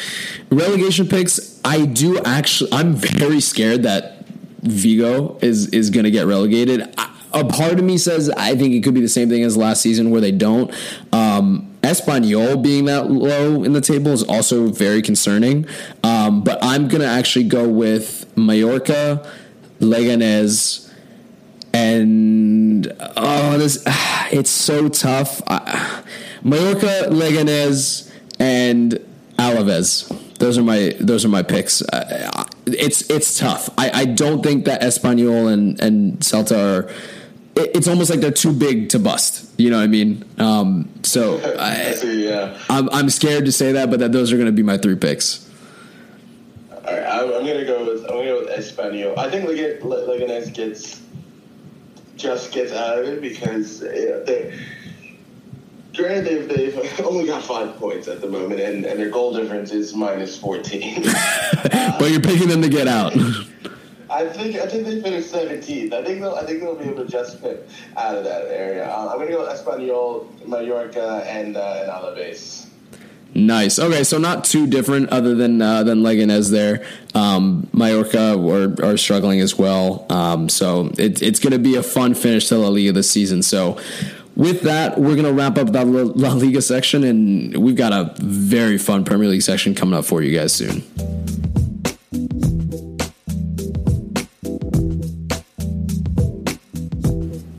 Relegation 0.50 1.08
picks. 1.08 1.60
I 1.64 1.86
do 1.86 2.18
actually. 2.24 2.72
I'm 2.72 2.94
very 2.94 3.40
scared 3.40 3.82
that 3.84 4.24
Vigo 4.62 5.38
is 5.40 5.68
is 5.68 5.90
going 5.90 6.04
to 6.04 6.10
get 6.10 6.26
relegated. 6.26 6.92
I, 6.98 7.12
a 7.32 7.44
part 7.44 7.74
of 7.74 7.84
me 7.84 7.98
says 7.98 8.30
I 8.30 8.56
think 8.56 8.74
it 8.74 8.82
could 8.82 8.94
be 8.94 9.00
the 9.00 9.08
same 9.08 9.28
thing 9.28 9.42
as 9.42 9.56
last 9.56 9.82
season 9.82 10.10
where 10.10 10.20
they 10.20 10.32
don't. 10.32 10.72
Um, 11.12 11.76
Espanyol 11.82 12.62
being 12.62 12.86
that 12.86 13.10
low 13.10 13.62
in 13.62 13.72
the 13.72 13.80
table 13.80 14.10
is 14.10 14.22
also 14.24 14.68
very 14.68 15.02
concerning. 15.02 15.66
Um, 16.02 16.42
but 16.42 16.58
I'm 16.62 16.88
going 16.88 17.00
to 17.00 17.06
actually 17.06 17.44
go 17.44 17.68
with 17.68 18.26
Mallorca, 18.36 19.30
Leganés, 19.78 20.92
and 21.72 22.92
oh, 23.16 23.58
this 23.58 23.82
it's 24.32 24.50
so 24.50 24.88
tough. 24.88 25.42
I, 25.46 26.02
Mallorca, 26.42 27.08
Leganés, 27.10 28.10
and 28.38 29.00
Alaves. 29.38 30.12
Those 30.38 30.58
are 30.58 30.62
my 30.62 30.94
those 31.00 31.24
are 31.24 31.28
my 31.28 31.42
picks. 31.42 31.82
Uh, 31.82 32.44
it's 32.66 33.08
it's 33.10 33.38
tough. 33.38 33.70
I, 33.78 33.90
I 34.02 34.04
don't 34.04 34.42
think 34.42 34.64
that 34.66 34.82
Espanyol 34.82 35.52
and 35.52 35.80
and 35.80 36.18
Celta 36.20 36.56
are. 36.56 36.94
it's 37.56 37.88
almost 37.88 38.10
like 38.10 38.20
they're 38.20 38.30
too 38.30 38.52
big 38.52 38.90
to 38.90 38.98
bust. 38.98 39.50
You 39.58 39.70
know 39.70 39.78
what 39.78 39.84
I 39.84 39.88
mean? 39.88 40.24
Um, 40.38 40.90
so 41.02 41.40
I, 41.58 41.92
see, 41.92 42.28
yeah. 42.28 42.58
I'm 42.68 42.90
I'm 42.90 43.08
scared 43.08 43.46
to 43.46 43.52
say 43.52 43.72
that, 43.72 43.90
but 43.90 44.00
that 44.00 44.12
those 44.12 44.32
are 44.32 44.36
going 44.36 44.46
to 44.46 44.52
be 44.52 44.62
my 44.62 44.76
three 44.76 44.96
picks. 44.96 45.50
All 46.70 46.92
right, 46.92 47.02
I, 47.02 47.22
am 47.22 47.44
going 47.44 47.58
to 47.58 47.64
go 47.64 47.84
with 47.84 48.04
I'm 48.04 48.10
going 48.10 48.26
to 48.26 48.32
go 48.32 48.40
with 48.40 48.50
Espanyol. 48.50 49.16
I 49.16 49.30
think 49.30 49.48
Leganés 49.48 50.52
gets 50.52 51.00
just 52.16 52.52
gets 52.52 52.72
out 52.72 52.98
of 52.98 53.06
it 53.06 53.20
because 53.20 53.80
they 53.80 54.58
Granted, 55.96 56.24
they've, 56.26 56.48
they've 56.48 57.00
only 57.04 57.26
got 57.26 57.42
five 57.42 57.76
points 57.76 58.06
at 58.08 58.20
the 58.20 58.28
moment, 58.28 58.60
and, 58.60 58.84
and 58.84 59.00
their 59.00 59.10
goal 59.10 59.32
difference 59.34 59.72
is 59.72 59.94
minus 59.94 60.38
14. 60.38 61.02
but 61.98 62.10
you're 62.10 62.20
picking 62.20 62.48
them 62.48 62.62
to 62.62 62.68
get 62.68 62.86
out. 62.86 63.16
I 64.08 64.28
think 64.28 64.56
I 64.56 64.66
think 64.66 64.86
they 64.86 65.00
finished 65.00 65.32
17th. 65.32 65.92
I 65.92 66.04
think 66.04 66.20
they'll 66.20 66.34
I 66.34 66.44
think 66.44 66.60
they'll 66.60 66.76
be 66.76 66.84
able 66.84 67.04
to 67.04 67.10
just 67.10 67.40
fit 67.40 67.68
out 67.96 68.16
of 68.16 68.22
that 68.24 68.46
area. 68.46 68.88
Uh, 68.88 69.08
I'm 69.10 69.18
gonna 69.18 69.30
go 69.30 69.52
Espanyol, 69.52 70.46
Mallorca, 70.46 71.24
and 71.26 71.56
uh, 71.56 71.80
and 71.80 71.90
Alaves. 71.90 72.66
Nice. 73.34 73.78
Okay, 73.78 74.02
so 74.04 74.16
not 74.16 74.44
too 74.44 74.66
different, 74.66 75.10
other 75.10 75.34
than 75.34 75.60
uh, 75.60 75.82
than 75.82 76.02
Leganés 76.02 76.50
there. 76.50 76.86
Um, 77.14 77.68
Mallorca 77.72 78.38
are, 78.38 78.92
are 78.92 78.96
struggling 78.96 79.40
as 79.40 79.58
well. 79.58 80.06
Um, 80.08 80.48
so 80.48 80.92
it, 80.96 81.20
it's 81.20 81.40
going 81.40 81.52
to 81.52 81.58
be 81.58 81.74
a 81.74 81.82
fun 81.82 82.14
finish 82.14 82.48
to 82.48 82.58
La 82.58 82.68
Liga 82.68 82.92
this 82.92 83.10
season. 83.10 83.42
So 83.42 83.78
with 84.36 84.62
that, 84.62 84.98
we're 84.98 85.14
going 85.14 85.24
to 85.24 85.32
wrap 85.32 85.56
up 85.58 85.72
that 85.72 85.86
La 85.86 86.32
Liga 86.34 86.60
section, 86.60 87.02
and 87.02 87.56
we've 87.56 87.74
got 87.74 87.92
a 87.92 88.14
very 88.22 88.76
fun 88.76 89.04
Premier 89.04 89.28
League 89.28 89.42
section 89.42 89.74
coming 89.74 89.98
up 89.98 90.04
for 90.04 90.22
you 90.22 90.38
guys 90.38 90.52
soon. 90.52 90.84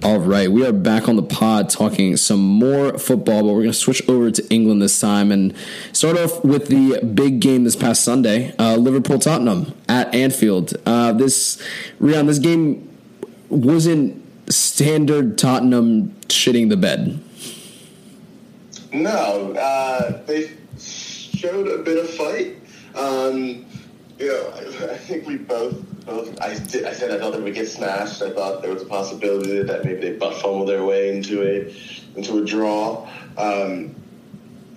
All 0.03 0.19
right, 0.19 0.49
we 0.49 0.65
are 0.65 0.71
back 0.71 1.09
on 1.09 1.15
the 1.15 1.23
pod 1.23 1.69
talking 1.69 2.15
some 2.15 2.39
more 2.39 2.97
football, 2.97 3.41
but 3.41 3.47
we're 3.47 3.63
going 3.63 3.71
to 3.71 3.73
switch 3.73 4.07
over 4.07 4.30
to 4.32 4.47
England 4.49 4.82
this 4.82 4.99
time 4.99 5.32
and 5.32 5.53
start 5.93 6.17
off 6.17 6.45
with 6.45 6.67
the 6.67 7.03
big 7.03 7.39
game 7.39 7.63
this 7.63 7.75
past 7.75 8.03
Sunday, 8.03 8.53
uh, 8.57 8.75
Liverpool 8.75 9.19
Tottenham 9.19 9.73
at 9.89 10.13
Anfield. 10.13 10.75
Uh, 10.86 11.11
this 11.11 11.61
Rian, 11.99 12.28
this 12.28 12.39
game 12.39 12.88
wasn't 13.49 14.23
standard 14.50 15.38
Tottenham 15.38 16.12
shitting 16.28 16.70
the 16.70 16.78
bed. 16.78 17.22
No, 18.93 19.54
uh, 19.54 20.24
they 20.26 20.52
showed 20.80 21.68
a 21.68 21.84
bit 21.84 21.98
of 21.98 22.10
fight. 22.10 22.58
Um, 22.95 23.66
you 24.18 24.28
know, 24.28 24.54
I, 24.56 24.93
I, 24.93 24.98
think 24.98 25.28
we 25.28 25.38
both 25.38 25.84
both. 26.06 26.41
I 26.41 26.58
did, 26.58 26.86
I 26.86 26.93
said 26.93 27.12
I 27.12 27.20
thought 27.20 27.34
they 27.34 27.41
would 27.41 27.54
get 27.54 27.68
smashed. 27.68 28.22
I 28.22 28.32
thought 28.32 28.62
there 28.62 28.74
was 28.74 28.82
a 28.82 28.86
possibility 28.86 29.62
that 29.62 29.86
maybe 29.86 30.02
they 30.02 30.14
butt 30.14 30.36
fumble 30.41 30.66
their 30.66 30.84
way 30.84 31.16
into 31.16 31.43
a 31.43 31.74
into 32.18 32.41
a 32.41 32.45
draw. 32.45 33.08
Um, 33.38 33.95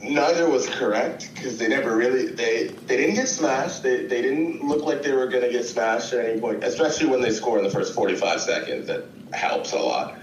neither 0.02 0.48
was 0.48 0.68
correct 0.68 1.30
because 1.34 1.58
they 1.58 1.68
never 1.68 1.96
really 1.96 2.26
they 2.26 2.68
they 2.86 2.96
didn't 2.96 3.14
get 3.14 3.28
smashed. 3.28 3.82
They 3.82 4.06
they 4.06 4.20
didn't 4.20 4.62
look 4.62 4.84
like 4.84 5.02
they 5.02 5.12
were 5.12 5.28
going 5.28 5.44
to 5.44 5.50
get 5.50 5.64
smashed 5.64 6.12
at 6.12 6.26
any 6.26 6.40
point, 6.40 6.64
especially 6.64 7.06
when 7.06 7.22
they 7.22 7.30
score 7.30 7.56
in 7.56 7.64
the 7.64 7.70
first 7.70 7.94
forty 7.94 8.16
five 8.16 8.40
seconds. 8.40 8.88
That 8.88 9.04
helps 9.32 9.72
a 9.72 9.78
lot. 9.78 10.18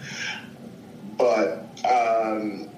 But 1.18 1.66
um, 1.86 2.70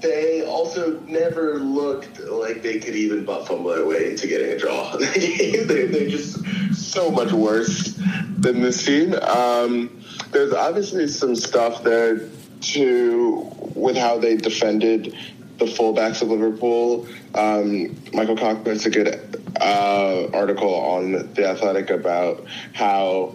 they 0.00 0.44
also 0.44 1.00
never 1.00 1.58
looked 1.58 2.20
like 2.20 2.62
they 2.62 2.78
could 2.78 2.94
even 2.94 3.24
butt 3.24 3.46
fumble 3.46 3.70
their 3.70 3.86
way 3.86 4.10
into 4.10 4.26
getting 4.26 4.50
a 4.50 4.58
draw. 4.58 4.96
they're, 4.96 5.86
they're, 5.86 6.08
just 6.08 6.38
so 6.74 7.10
much 7.10 7.32
worse 7.32 7.94
than 8.38 8.60
this 8.60 8.84
team. 8.84 9.14
Um, 9.14 10.02
there's 10.30 10.52
obviously 10.52 11.08
some 11.08 11.34
stuff 11.34 11.82
there 11.82 12.28
to 12.60 13.50
with 13.74 13.96
how 13.96 14.18
they 14.18 14.36
defended 14.36 15.16
the 15.58 15.64
fullbacks 15.64 16.22
of 16.22 16.28
Liverpool. 16.28 17.06
Um, 17.34 17.96
Michael 18.12 18.36
Cockburn 18.36 18.78
a 18.86 18.90
good 18.90 19.42
uh, 19.60 20.28
article 20.32 20.74
on 20.74 21.32
the 21.34 21.48
Athletic 21.48 21.90
about 21.90 22.44
how 22.72 23.34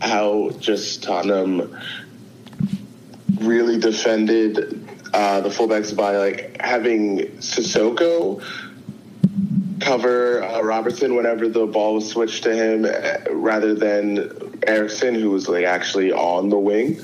how 0.00 0.50
just 0.58 1.02
Tottenham 1.02 1.76
really 3.38 3.78
defended 3.78 4.88
uh, 5.12 5.40
the 5.40 5.48
fullbacks 5.48 5.94
by 5.94 6.16
like 6.16 6.60
having 6.60 7.18
Sissoko 7.38 8.42
cover 9.80 10.42
uh, 10.42 10.60
Robertson 10.62 11.14
whenever 11.14 11.48
the 11.48 11.66
ball 11.66 11.94
was 11.94 12.08
switched 12.08 12.44
to 12.44 12.54
him, 12.54 12.84
uh, 12.84 13.32
rather 13.32 13.74
than 13.74 14.58
Eriksen, 14.66 15.14
who 15.14 15.30
was 15.30 15.48
like 15.48 15.64
actually 15.64 16.12
on 16.12 16.48
the 16.48 16.58
wing. 16.58 17.00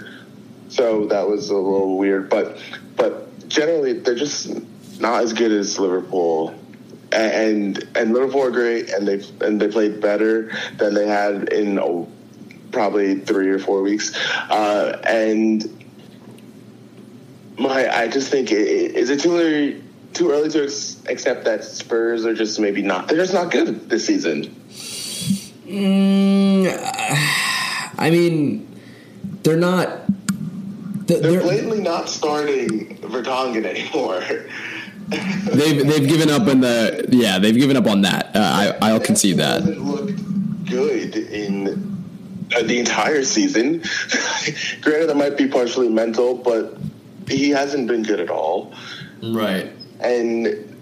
So 0.68 1.06
that 1.06 1.28
was 1.28 1.50
a 1.50 1.56
little 1.56 1.98
weird, 1.98 2.28
but 2.30 2.58
but 2.96 3.48
generally 3.48 3.94
they're 3.94 4.14
just 4.14 4.50
not 5.00 5.22
as 5.22 5.32
good 5.32 5.52
as 5.52 5.78
Liverpool. 5.78 6.54
And 7.12 7.86
and 7.94 8.14
Liverpool 8.14 8.44
are 8.44 8.50
great, 8.50 8.90
and 8.90 9.06
they 9.06 9.22
and 9.46 9.60
they 9.60 9.68
played 9.68 10.00
better 10.00 10.50
than 10.78 10.94
they 10.94 11.06
had 11.06 11.50
in 11.52 11.78
probably 12.72 13.16
three 13.20 13.50
or 13.50 13.58
four 13.58 13.82
weeks. 13.82 14.16
Uh, 14.50 15.00
and 15.04 15.84
my, 17.58 17.88
I 17.88 18.08
just 18.08 18.30
think 18.30 18.50
is 18.50 19.10
it 19.10 19.20
too 19.20 19.36
early, 19.36 19.82
too 20.14 20.30
early 20.30 20.48
to 20.50 20.64
ex- 20.64 21.02
accept 21.06 21.44
that 21.44 21.64
Spurs 21.64 22.26
are 22.26 22.34
just 22.34 22.58
maybe 22.58 22.82
not 22.82 23.08
they're 23.08 23.18
just 23.18 23.34
not 23.34 23.50
good 23.50 23.88
this 23.88 24.06
season. 24.06 24.44
Mm, 25.66 26.68
I 27.98 28.10
mean, 28.10 28.80
they're 29.42 29.56
not. 29.56 30.00
They're, 31.06 31.20
they're 31.20 31.40
blatantly 31.40 31.80
not 31.80 32.08
starting 32.08 32.98
Vertonghen 32.98 33.64
anymore. 33.64 34.20
they've 35.52 35.86
they've 35.86 36.08
given 36.08 36.30
up 36.30 36.46
on 36.48 36.60
the 36.60 37.06
yeah 37.10 37.38
they've 37.38 37.56
given 37.56 37.76
up 37.76 37.86
on 37.86 38.02
that. 38.02 38.34
Uh, 38.34 38.74
I 38.80 38.90
I'll 38.90 39.00
concede 39.00 39.36
that. 39.38 39.64
Looked 39.64 40.66
good 40.66 41.16
in 41.16 42.01
the 42.62 42.78
entire 42.78 43.24
season. 43.24 43.78
Granted, 44.80 45.06
that 45.06 45.16
might 45.16 45.36
be 45.36 45.48
partially 45.48 45.88
mental, 45.88 46.34
but 46.34 46.76
he 47.28 47.50
hasn't 47.50 47.88
been 47.88 48.02
good 48.02 48.20
at 48.20 48.30
all. 48.30 48.74
Right. 49.22 49.70
And 50.00 50.72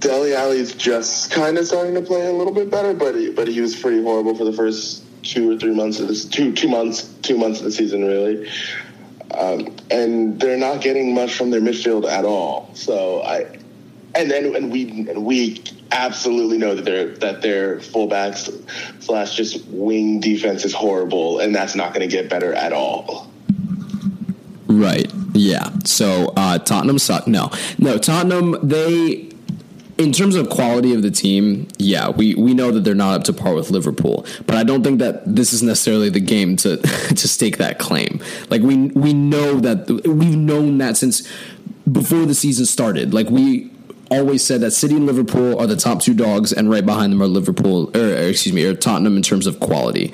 Dele 0.00 0.34
Alli's 0.34 0.74
just 0.74 1.30
kind 1.30 1.56
of 1.56 1.66
starting 1.66 1.94
to 1.94 2.02
play 2.02 2.26
a 2.26 2.32
little 2.32 2.52
bit 2.52 2.70
better, 2.70 2.92
but 2.92 3.14
he, 3.14 3.30
but 3.30 3.46
he 3.48 3.60
was 3.60 3.76
pretty 3.76 4.02
horrible 4.02 4.36
for 4.36 4.44
the 4.44 4.52
first 4.52 5.04
two 5.22 5.52
or 5.52 5.58
three 5.58 5.74
months 5.74 6.00
of 6.00 6.08
this 6.08 6.24
two 6.24 6.52
two 6.52 6.68
months 6.68 7.04
two 7.22 7.38
months 7.38 7.60
of 7.60 7.64
the 7.66 7.70
season 7.70 8.04
really. 8.04 8.50
Um, 9.30 9.76
and 9.90 10.38
they're 10.40 10.58
not 10.58 10.82
getting 10.82 11.14
much 11.14 11.34
from 11.34 11.50
their 11.50 11.60
midfield 11.60 12.06
at 12.06 12.24
all. 12.24 12.70
So 12.74 13.22
I, 13.22 13.58
and 14.14 14.30
then 14.30 14.54
and 14.54 14.70
we 14.70 15.08
and 15.08 15.24
we 15.24 15.62
absolutely 15.90 16.58
know 16.58 16.74
that 16.74 16.84
their 16.84 17.08
that 17.16 17.42
their 17.42 17.76
fullbacks 17.78 18.50
slash 19.02 19.36
just 19.36 19.64
wing 19.68 20.20
defense 20.20 20.64
is 20.64 20.74
horrible, 20.74 21.40
and 21.40 21.54
that's 21.54 21.74
not 21.74 21.94
going 21.94 22.08
to 22.08 22.14
get 22.14 22.28
better 22.28 22.52
at 22.52 22.72
all. 22.72 23.30
Right. 24.66 25.10
Yeah. 25.34 25.70
So 25.84 26.32
uh, 26.36 26.58
Tottenham 26.58 26.98
suck. 26.98 27.26
No, 27.26 27.50
no. 27.78 27.98
Tottenham. 27.98 28.56
They, 28.62 29.30
in 29.98 30.12
terms 30.12 30.34
of 30.34 30.48
quality 30.48 30.94
of 30.94 31.02
the 31.02 31.10
team, 31.10 31.68
yeah, 31.78 32.08
we 32.10 32.34
we 32.34 32.54
know 32.54 32.70
that 32.70 32.80
they're 32.80 32.94
not 32.94 33.14
up 33.14 33.24
to 33.24 33.32
par 33.32 33.54
with 33.54 33.70
Liverpool. 33.70 34.26
But 34.46 34.56
I 34.56 34.64
don't 34.64 34.82
think 34.82 34.98
that 34.98 35.22
this 35.26 35.52
is 35.52 35.62
necessarily 35.62 36.08
the 36.08 36.20
game 36.20 36.56
to 36.56 36.76
to 36.78 37.28
stake 37.28 37.58
that 37.58 37.78
claim. 37.78 38.22
Like 38.50 38.62
we 38.62 38.88
we 38.88 39.12
know 39.14 39.60
that 39.60 39.88
we've 40.06 40.36
known 40.36 40.78
that 40.78 40.96
since 40.96 41.26
before 41.90 42.24
the 42.26 42.34
season 42.34 42.66
started. 42.66 43.12
Like 43.12 43.28
we 43.28 43.70
always 44.18 44.44
said 44.44 44.60
that 44.60 44.72
City 44.72 44.96
and 44.96 45.06
Liverpool 45.06 45.58
are 45.58 45.66
the 45.66 45.76
top 45.76 46.00
two 46.00 46.14
dogs, 46.14 46.52
and 46.52 46.70
right 46.70 46.84
behind 46.84 47.12
them 47.12 47.22
are 47.22 47.26
Liverpool, 47.26 47.90
or, 47.96 48.00
or 48.00 48.28
excuse 48.28 48.54
me, 48.54 48.64
or 48.64 48.74
Tottenham 48.74 49.16
in 49.16 49.22
terms 49.22 49.46
of 49.46 49.60
quality. 49.60 50.12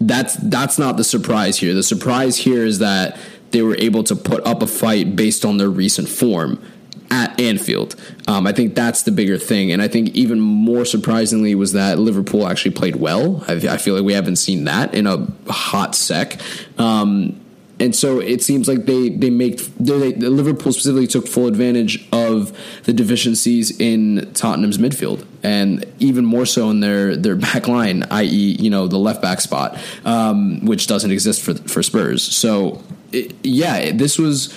That's 0.00 0.34
that's 0.34 0.78
not 0.78 0.96
the 0.96 1.04
surprise 1.04 1.58
here. 1.58 1.74
The 1.74 1.82
surprise 1.82 2.38
here 2.38 2.64
is 2.64 2.78
that 2.78 3.18
they 3.50 3.62
were 3.62 3.76
able 3.76 4.04
to 4.04 4.16
put 4.16 4.44
up 4.46 4.62
a 4.62 4.66
fight 4.66 5.16
based 5.16 5.44
on 5.44 5.58
their 5.58 5.68
recent 5.68 6.08
form 6.08 6.62
at 7.10 7.38
Anfield. 7.40 7.96
Um, 8.28 8.46
I 8.46 8.52
think 8.52 8.74
that's 8.74 9.02
the 9.02 9.10
bigger 9.10 9.36
thing. 9.36 9.72
And 9.72 9.82
I 9.82 9.88
think 9.88 10.10
even 10.10 10.40
more 10.40 10.84
surprisingly 10.84 11.54
was 11.54 11.72
that 11.72 11.98
Liverpool 11.98 12.46
actually 12.46 12.70
played 12.70 12.96
well. 12.96 13.44
I, 13.48 13.54
I 13.54 13.76
feel 13.76 13.94
like 13.94 14.04
we 14.04 14.12
haven't 14.12 14.36
seen 14.36 14.64
that 14.64 14.94
in 14.94 15.06
a 15.06 15.26
hot 15.48 15.94
sec. 15.94 16.40
Um, 16.78 17.39
and 17.80 17.96
so 17.96 18.20
it 18.20 18.42
seems 18.42 18.68
like 18.68 18.84
they 18.84 19.08
they 19.08 19.30
make 19.30 19.58
they, 19.76 20.12
Liverpool 20.12 20.72
specifically 20.72 21.06
took 21.06 21.26
full 21.26 21.46
advantage 21.46 22.06
of 22.12 22.56
the 22.84 22.92
deficiencies 22.92 23.80
in 23.80 24.30
Tottenham's 24.34 24.76
midfield, 24.76 25.26
and 25.42 25.86
even 25.98 26.24
more 26.24 26.44
so 26.44 26.70
in 26.70 26.80
their 26.80 27.16
their 27.16 27.36
back 27.36 27.66
line, 27.66 28.04
i.e., 28.10 28.56
you 28.60 28.68
know 28.68 28.86
the 28.86 28.98
left 28.98 29.22
back 29.22 29.40
spot, 29.40 29.78
um, 30.04 30.64
which 30.64 30.86
doesn't 30.86 31.10
exist 31.10 31.42
for 31.42 31.54
for 31.54 31.82
Spurs. 31.82 32.22
So 32.22 32.82
it, 33.12 33.34
yeah, 33.42 33.92
this 33.92 34.18
was 34.18 34.54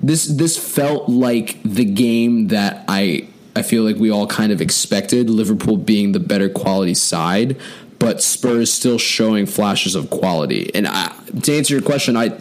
this 0.00 0.26
this 0.26 0.56
felt 0.56 1.08
like 1.08 1.60
the 1.64 1.84
game 1.84 2.48
that 2.48 2.84
I 2.86 3.26
I 3.54 3.62
feel 3.62 3.82
like 3.82 3.96
we 3.96 4.10
all 4.10 4.26
kind 4.26 4.52
of 4.52 4.60
expected. 4.60 5.28
Liverpool 5.28 5.76
being 5.76 6.12
the 6.12 6.20
better 6.20 6.48
quality 6.48 6.94
side, 6.94 7.56
but 8.02 8.20
Spurs 8.20 8.72
still 8.72 8.98
showing 8.98 9.46
flashes 9.46 9.94
of 9.94 10.10
quality. 10.10 10.74
And 10.74 10.88
I, 10.88 11.14
to 11.42 11.56
answer 11.56 11.72
your 11.72 11.84
question, 11.84 12.16
I 12.16 12.36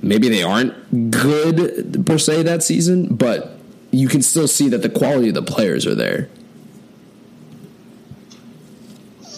maybe 0.00 0.28
they 0.28 0.44
aren't 0.44 1.10
good 1.10 2.06
per 2.06 2.18
se 2.18 2.44
that 2.44 2.62
season, 2.62 3.16
but 3.16 3.58
you 3.90 4.06
can 4.06 4.22
still 4.22 4.46
see 4.46 4.68
that 4.68 4.82
the 4.82 4.88
quality 4.88 5.30
of 5.30 5.34
the 5.34 5.42
players 5.42 5.88
are 5.88 5.96
there. 5.96 6.28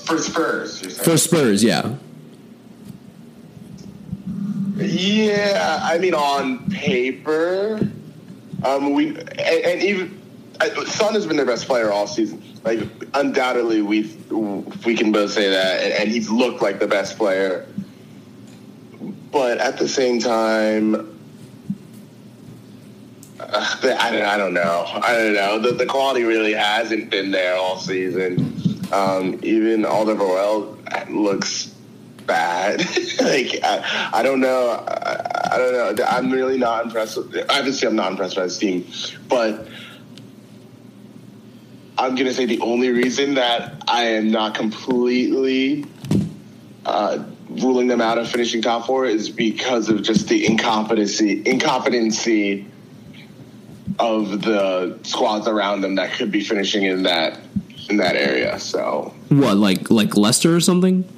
For 0.04 0.18
Spurs, 0.18 1.00
for 1.02 1.16
Spurs, 1.16 1.64
yeah. 1.64 1.94
Yeah, 4.76 5.80
I 5.82 5.96
mean, 5.96 6.12
on 6.12 6.68
paper, 6.68 7.80
um, 8.62 8.92
we 8.92 9.08
and, 9.08 9.30
and 9.38 9.82
even 9.82 10.20
Son 10.86 11.14
has 11.14 11.26
been 11.26 11.36
their 11.36 11.46
best 11.46 11.66
player 11.66 11.90
all 11.90 12.06
season. 12.06 12.42
Like 12.62 12.80
undoubtedly, 13.14 13.82
we 13.82 14.16
we 14.84 14.94
can 14.94 15.12
both 15.12 15.32
say 15.32 15.50
that, 15.50 15.82
and, 15.82 15.92
and 15.92 16.08
he's 16.08 16.30
looked 16.30 16.62
like 16.62 16.78
the 16.78 16.86
best 16.86 17.16
player. 17.18 17.66
But 19.30 19.58
at 19.58 19.78
the 19.78 19.88
same 19.88 20.20
time, 20.20 21.18
uh, 23.40 23.76
I, 23.82 24.10
don't, 24.12 24.22
I 24.22 24.36
don't 24.36 24.54
know. 24.54 24.84
I 24.86 25.12
don't 25.12 25.34
know. 25.34 25.58
The, 25.58 25.72
the 25.72 25.86
quality 25.86 26.22
really 26.22 26.52
hasn't 26.52 27.10
been 27.10 27.32
there 27.32 27.56
all 27.56 27.78
season. 27.78 28.86
Um, 28.92 29.40
even 29.42 29.82
Alderweireld 29.82 31.10
looks 31.10 31.74
bad. 32.26 32.78
like 33.20 33.58
I, 33.62 34.10
I, 34.12 34.22
don't 34.22 34.40
know. 34.40 34.70
I, 34.70 35.50
I, 35.52 35.58
don't 35.58 35.96
know. 35.98 36.04
I'm 36.04 36.30
really 36.30 36.58
not 36.58 36.84
impressed. 36.84 37.16
With, 37.16 37.34
obviously, 37.50 37.88
I'm 37.88 37.96
not 37.96 38.12
impressed 38.12 38.36
by 38.36 38.44
this 38.44 38.58
team, 38.58 38.86
but 39.28 39.66
I'm 41.96 42.14
gonna 42.14 42.32
say 42.32 42.46
the 42.46 42.60
only 42.60 42.90
reason 42.90 43.34
that 43.34 43.84
I 43.86 44.04
am 44.04 44.30
not 44.30 44.54
completely 44.54 45.86
uh, 46.84 47.24
ruling 47.48 47.86
them 47.86 48.00
out 48.00 48.18
of 48.18 48.28
finishing 48.28 48.62
top 48.62 48.86
four 48.86 49.06
is 49.06 49.30
because 49.30 49.88
of 49.88 50.02
just 50.02 50.28
the 50.28 50.46
incompetency 50.46 51.42
incompetency 51.48 52.66
of 53.98 54.42
the 54.42 54.98
squads 55.02 55.46
around 55.46 55.82
them 55.82 55.94
that 55.94 56.12
could 56.12 56.32
be 56.32 56.42
finishing 56.42 56.82
in 56.82 57.04
that 57.04 57.38
in 57.88 57.98
that 57.98 58.16
area. 58.16 58.58
So 58.58 59.14
what, 59.28 59.56
like 59.56 59.90
like 59.90 60.16
Leicester 60.16 60.54
or 60.54 60.60
something? 60.60 61.08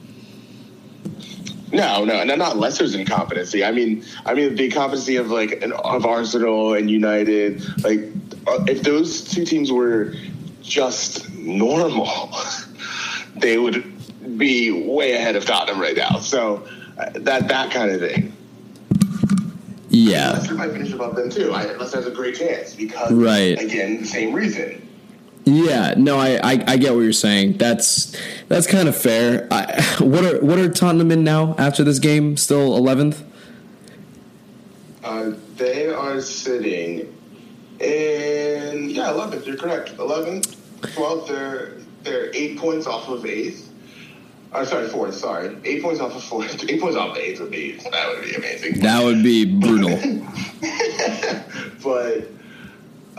No, 1.73 2.05
no, 2.05 2.23
no, 2.25 2.37
not 2.37 2.57
Leicester's 2.59 2.95
incompetency. 2.95 3.65
I 3.65 3.73
mean, 3.73 4.05
I 4.25 4.35
mean 4.35 4.55
the 4.55 4.67
incompetency 4.67 5.17
of 5.17 5.31
like 5.31 5.63
an, 5.63 5.73
of 5.73 6.07
Arsenal 6.07 6.75
and 6.75 6.91
United. 6.91 7.63
Like, 7.83 8.01
uh, 8.47 8.65
if 8.69 8.83
those 8.83 9.25
two 9.25 9.45
teams 9.45 9.73
were 9.73 10.15
just 10.67 11.33
normal, 11.35 12.31
they 13.37 13.57
would 13.57 13.93
be 14.37 14.71
way 14.71 15.15
ahead 15.15 15.37
of 15.37 15.45
Tottenham 15.45 15.81
right 15.81 15.97
now. 15.97 16.19
So 16.19 16.67
uh, 16.99 17.11
that 17.15 17.49
that 17.49 17.71
kind 17.71 17.91
of 17.91 18.01
thing. 18.01 18.33
Yeah, 19.89 20.33
Leicester 20.33 20.55
might 20.55 20.73
finish 20.73 20.93
above 20.93 21.17
them 21.17 21.31
too. 21.31 21.53
I, 21.53 21.75
Leicester 21.77 21.99
has 21.99 22.07
a 22.07 22.11
great 22.11 22.37
chance 22.37 22.75
because, 22.75 23.13
right? 23.13 23.59
Again, 23.59 24.01
the 24.01 24.07
same 24.07 24.35
reason. 24.35 24.83
Yeah, 25.49 25.95
no, 25.97 26.19
I, 26.19 26.41
I, 26.43 26.65
I, 26.67 26.77
get 26.77 26.93
what 26.93 27.03
you're 27.03 27.13
saying. 27.13 27.59
That's 27.59 28.17
that's 28.49 28.67
kind 28.67 28.89
of 28.89 28.97
fair. 28.97 29.47
I, 29.53 29.97
what 30.01 30.25
are 30.25 30.41
what 30.41 30.59
are 30.59 30.69
Tottenham 30.69 31.13
in 31.13 31.23
now 31.23 31.55
after 31.57 31.85
this 31.85 32.01
game? 32.01 32.37
Still 32.37 32.77
eleventh. 32.77 33.25
Uh, 35.05 35.33
they 35.55 35.89
are 35.89 36.21
sitting 36.21 37.16
in 37.81 38.91
yeah 38.91 39.11
eleventh. 39.11 39.47
You're 39.47 39.57
correct. 39.57 39.99
Eleventh, 39.99 40.57
twelfth. 40.95 41.29
They're 41.29 41.75
they're 42.03 42.35
eight 42.35 42.59
points 42.59 42.87
off 42.87 43.09
of 43.09 43.25
eighth. 43.27 43.73
Oh, 44.53 44.65
sorry, 44.65 44.89
fourth. 44.89 45.15
Sorry, 45.15 45.57
eight 45.65 45.83
points 45.83 46.01
off 46.01 46.15
of 46.15 46.23
fourth. 46.23 46.65
Eight 46.71 46.81
points 46.81 46.97
off 46.97 47.15
the 47.15 47.21
eighth 47.21 47.41
would 47.41 47.51
be 47.51 47.73
that 47.73 48.09
would 48.09 48.25
be 48.25 48.35
amazing. 48.35 48.81
That 48.81 49.05
would 49.05 49.23
be 49.23 49.45
brutal. 49.45 49.91
but 51.83 52.29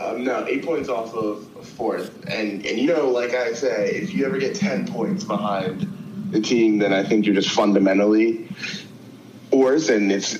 um, 0.00 0.24
no, 0.24 0.46
eight 0.46 0.64
points 0.64 0.88
off 0.88 1.14
of 1.14 1.46
fourth, 1.68 2.24
and 2.26 2.64
and 2.64 2.78
you 2.78 2.86
know, 2.86 3.10
like 3.10 3.34
I 3.34 3.52
say, 3.52 3.90
if 3.90 4.14
you 4.14 4.26
ever 4.26 4.38
get 4.38 4.54
ten 4.54 4.86
points 4.86 5.24
behind 5.24 5.86
the 6.30 6.40
team, 6.40 6.78
then 6.78 6.92
I 6.92 7.02
think 7.04 7.26
you're 7.26 7.34
just 7.34 7.50
fundamentally 7.50 8.48
worse, 9.52 9.88
and 9.88 10.10
it's 10.10 10.38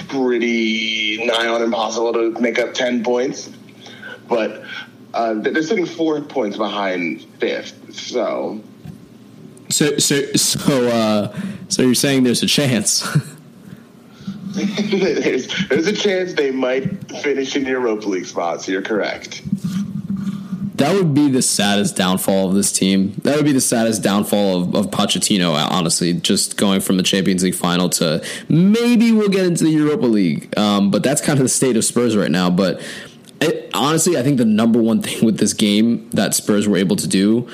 pretty 0.00 1.24
nigh 1.24 1.46
on 1.46 1.62
impossible 1.62 2.12
to 2.12 2.30
make 2.40 2.58
up 2.58 2.74
ten 2.74 3.02
points. 3.02 3.50
But 4.28 4.64
uh, 5.12 5.34
they're 5.34 5.62
sitting 5.62 5.86
four 5.86 6.20
points 6.20 6.56
behind 6.56 7.22
fifth, 7.38 7.94
so. 7.94 8.60
So 9.70 9.98
so 9.98 10.22
so 10.34 10.88
uh, 10.88 11.40
so 11.68 11.82
you're 11.82 11.94
saying 11.94 12.24
there's 12.24 12.42
a 12.42 12.46
chance. 12.46 13.06
there's, 14.54 15.48
there's 15.68 15.86
a 15.88 15.92
chance 15.92 16.34
they 16.34 16.52
might 16.52 17.10
finish 17.22 17.56
in 17.56 17.66
Europa 17.66 18.08
League 18.08 18.24
spots. 18.24 18.68
You're 18.68 18.82
correct. 18.82 19.42
That 20.74 20.92
would 20.94 21.14
be 21.14 21.30
the 21.30 21.42
saddest 21.42 21.94
downfall 21.94 22.48
of 22.48 22.54
this 22.54 22.72
team. 22.72 23.20
That 23.22 23.36
would 23.36 23.44
be 23.44 23.52
the 23.52 23.60
saddest 23.60 24.02
downfall 24.02 24.62
of, 24.62 24.74
of 24.74 24.86
Pochettino, 24.86 25.54
honestly, 25.70 26.12
just 26.12 26.56
going 26.56 26.80
from 26.80 26.96
the 26.96 27.04
Champions 27.04 27.44
League 27.44 27.54
final 27.54 27.88
to 27.90 28.24
maybe 28.48 29.12
we'll 29.12 29.28
get 29.28 29.46
into 29.46 29.62
the 29.62 29.70
Europa 29.70 30.06
League. 30.06 30.56
Um, 30.58 30.90
but 30.90 31.04
that's 31.04 31.20
kind 31.20 31.38
of 31.38 31.44
the 31.44 31.48
state 31.48 31.76
of 31.76 31.84
Spurs 31.84 32.16
right 32.16 32.30
now. 32.30 32.50
But 32.50 32.82
it, 33.40 33.70
honestly, 33.72 34.18
I 34.18 34.24
think 34.24 34.38
the 34.38 34.44
number 34.44 34.82
one 34.82 35.00
thing 35.02 35.24
with 35.24 35.38
this 35.38 35.52
game 35.52 36.10
that 36.10 36.34
Spurs 36.34 36.66
were 36.66 36.76
able 36.76 36.96
to 36.96 37.06
do, 37.06 37.48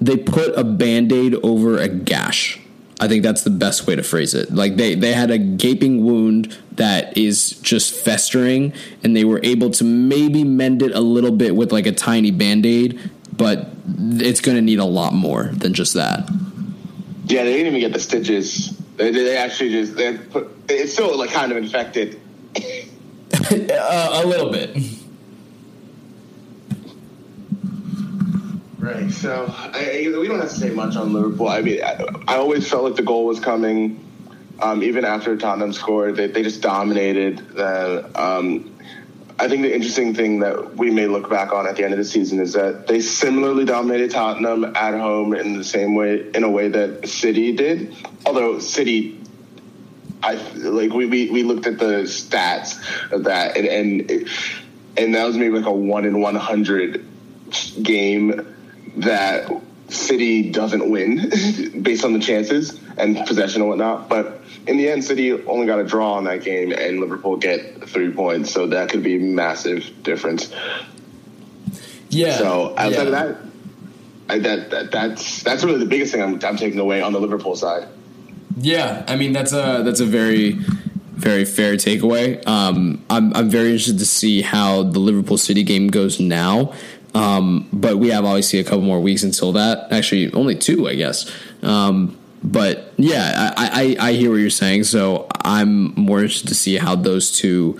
they 0.00 0.16
put 0.16 0.58
a 0.58 0.64
band 0.64 1.12
aid 1.12 1.34
over 1.42 1.76
a 1.76 1.88
gash. 1.88 2.58
I 3.00 3.08
think 3.08 3.22
that's 3.22 3.42
the 3.42 3.50
best 3.50 3.86
way 3.86 3.96
to 3.96 4.02
phrase 4.02 4.34
it. 4.34 4.52
Like 4.52 4.76
they 4.76 4.94
they 4.94 5.14
had 5.14 5.30
a 5.30 5.38
gaping 5.38 6.04
wound 6.04 6.56
that 6.72 7.16
is 7.16 7.52
just 7.60 7.94
festering 7.94 8.74
and 9.02 9.16
they 9.16 9.24
were 9.24 9.40
able 9.42 9.70
to 9.70 9.84
maybe 9.84 10.44
mend 10.44 10.82
it 10.82 10.94
a 10.94 11.00
little 11.00 11.32
bit 11.32 11.56
with 11.56 11.72
like 11.72 11.86
a 11.86 11.92
tiny 11.92 12.30
band-aid, 12.30 13.00
but 13.32 13.70
it's 13.96 14.42
going 14.42 14.56
to 14.56 14.62
need 14.62 14.78
a 14.78 14.84
lot 14.84 15.14
more 15.14 15.44
than 15.44 15.72
just 15.72 15.94
that. 15.94 16.28
Yeah, 17.24 17.44
they 17.44 17.52
didn't 17.54 17.68
even 17.68 17.80
get 17.80 17.94
the 17.94 18.00
stitches. 18.00 18.76
They, 18.96 19.10
they 19.10 19.36
actually 19.36 19.70
just 19.70 19.96
they 19.96 20.18
put 20.18 20.50
it's 20.68 20.92
still 20.92 21.16
like 21.16 21.30
kind 21.30 21.52
of 21.52 21.58
infected. 21.58 22.20
uh, 22.56 24.22
a 24.22 24.26
little 24.26 24.50
bit. 24.50 24.76
Right. 28.90 29.10
So 29.10 29.46
I, 29.48 30.06
we 30.06 30.26
don't 30.28 30.40
have 30.40 30.48
to 30.48 30.54
say 30.54 30.70
much 30.70 30.96
on 30.96 31.12
Liverpool. 31.12 31.48
I 31.48 31.60
mean, 31.60 31.82
I, 31.82 32.04
I 32.26 32.36
always 32.36 32.68
felt 32.68 32.84
like 32.84 32.96
the 32.96 33.02
goal 33.02 33.24
was 33.26 33.40
coming. 33.40 34.04
Um, 34.60 34.82
even 34.82 35.04
after 35.04 35.36
Tottenham 35.36 35.72
scored, 35.72 36.16
they, 36.16 36.26
they 36.26 36.42
just 36.42 36.60
dominated. 36.60 37.58
Um, 37.58 38.76
I 39.38 39.48
think 39.48 39.62
the 39.62 39.74
interesting 39.74 40.14
thing 40.14 40.40
that 40.40 40.76
we 40.76 40.90
may 40.90 41.06
look 41.06 41.30
back 41.30 41.52
on 41.52 41.66
at 41.66 41.76
the 41.76 41.84
end 41.84 41.94
of 41.94 41.98
the 41.98 42.04
season 42.04 42.40
is 42.40 42.52
that 42.52 42.86
they 42.86 43.00
similarly 43.00 43.64
dominated 43.64 44.10
Tottenham 44.10 44.76
at 44.76 44.92
home 44.92 45.34
in 45.34 45.56
the 45.56 45.64
same 45.64 45.94
way, 45.94 46.30
in 46.34 46.44
a 46.44 46.50
way 46.50 46.68
that 46.68 47.08
City 47.08 47.52
did. 47.52 47.96
Although 48.26 48.58
City, 48.58 49.18
I 50.22 50.34
like 50.34 50.92
we, 50.92 51.06
we, 51.06 51.30
we 51.30 51.42
looked 51.42 51.66
at 51.66 51.78
the 51.78 52.02
stats 52.02 52.78
of 53.12 53.24
that, 53.24 53.56
and 53.56 53.66
and 53.66 54.28
and 54.98 55.14
that 55.14 55.26
was 55.26 55.38
maybe 55.38 55.56
like 55.56 55.66
a 55.66 55.72
one 55.72 56.04
in 56.04 56.20
one 56.20 56.34
hundred 56.34 57.06
game 57.82 58.56
that 58.96 59.50
City 59.88 60.50
doesn't 60.50 60.88
win 60.90 61.30
based 61.82 62.04
on 62.04 62.12
the 62.12 62.20
chances 62.20 62.78
and 62.96 63.16
possession 63.26 63.62
and 63.62 63.68
whatnot. 63.68 64.08
But 64.08 64.40
in 64.66 64.76
the 64.76 64.88
end, 64.88 65.04
City 65.04 65.32
only 65.32 65.66
got 65.66 65.78
a 65.78 65.84
draw 65.84 66.14
on 66.14 66.24
that 66.24 66.42
game, 66.42 66.72
and 66.72 67.00
Liverpool 67.00 67.36
get 67.36 67.88
three 67.88 68.12
points. 68.12 68.52
So 68.52 68.68
that 68.68 68.90
could 68.90 69.02
be 69.02 69.16
a 69.16 69.20
massive 69.20 70.02
difference. 70.02 70.52
Yeah. 72.08 72.36
So 72.36 72.74
outside 72.76 72.92
yeah. 72.92 73.02
of 73.02 73.10
that, 73.12 73.36
I, 74.28 74.38
that, 74.38 74.70
that 74.70 74.90
that's 74.92 75.42
that's 75.42 75.64
really 75.64 75.78
the 75.78 75.86
biggest 75.86 76.12
thing 76.12 76.22
I'm, 76.22 76.34
I'm 76.44 76.56
taking 76.56 76.78
away 76.78 77.02
on 77.02 77.12
the 77.12 77.20
Liverpool 77.20 77.56
side. 77.56 77.88
Yeah, 78.56 79.04
I 79.08 79.16
mean 79.16 79.32
that's 79.32 79.52
a 79.52 79.82
that's 79.84 80.00
a 80.00 80.06
very 80.06 80.52
very 81.20 81.44
fair 81.44 81.74
takeaway. 81.74 82.46
Um, 82.46 83.04
I'm 83.10 83.34
I'm 83.34 83.48
very 83.48 83.70
interested 83.70 83.98
to 83.98 84.06
see 84.06 84.42
how 84.42 84.82
the 84.82 84.98
Liverpool 84.98 85.38
City 85.38 85.62
game 85.62 85.88
goes 85.88 86.20
now. 86.20 86.72
Um, 87.14 87.68
but 87.72 87.98
we 87.98 88.10
have 88.10 88.24
obviously 88.24 88.60
a 88.60 88.64
couple 88.64 88.82
more 88.82 89.00
weeks 89.00 89.22
until 89.22 89.52
that. 89.52 89.90
Actually, 89.90 90.32
only 90.32 90.54
two, 90.54 90.88
I 90.88 90.94
guess. 90.94 91.30
Um, 91.62 92.16
but 92.42 92.92
yeah, 92.96 93.52
I, 93.56 93.96
I, 93.98 94.08
I 94.08 94.12
hear 94.12 94.30
what 94.30 94.36
you're 94.36 94.50
saying. 94.50 94.84
So 94.84 95.26
I'm 95.44 95.94
more 95.94 96.20
interested 96.20 96.48
to 96.48 96.54
see 96.54 96.76
how 96.76 96.94
those 96.94 97.36
two 97.36 97.78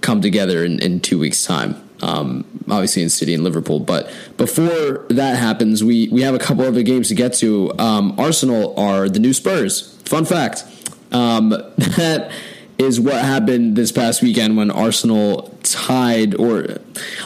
come 0.00 0.20
together 0.20 0.64
in, 0.64 0.80
in 0.80 1.00
two 1.00 1.18
weeks' 1.18 1.44
time. 1.44 1.82
Um, 2.00 2.44
obviously 2.70 3.02
in 3.02 3.10
City 3.10 3.34
and 3.34 3.42
Liverpool. 3.42 3.80
But 3.80 4.12
before 4.36 5.04
that 5.10 5.36
happens, 5.36 5.82
we 5.82 6.08
we 6.08 6.22
have 6.22 6.34
a 6.34 6.38
couple 6.38 6.64
other 6.64 6.82
games 6.82 7.08
to 7.08 7.14
get 7.14 7.34
to. 7.34 7.72
Um, 7.78 8.14
Arsenal 8.18 8.78
are 8.78 9.08
the 9.08 9.18
new 9.18 9.32
Spurs. 9.32 9.96
Fun 10.04 10.24
fact. 10.24 10.64
Um, 11.10 11.50
that 11.76 12.30
is 12.78 13.00
what 13.00 13.14
happened 13.14 13.74
this 13.76 13.90
past 13.90 14.22
weekend 14.22 14.56
when 14.56 14.70
Arsenal 14.70 15.58
tied, 15.64 16.34
or 16.36 16.78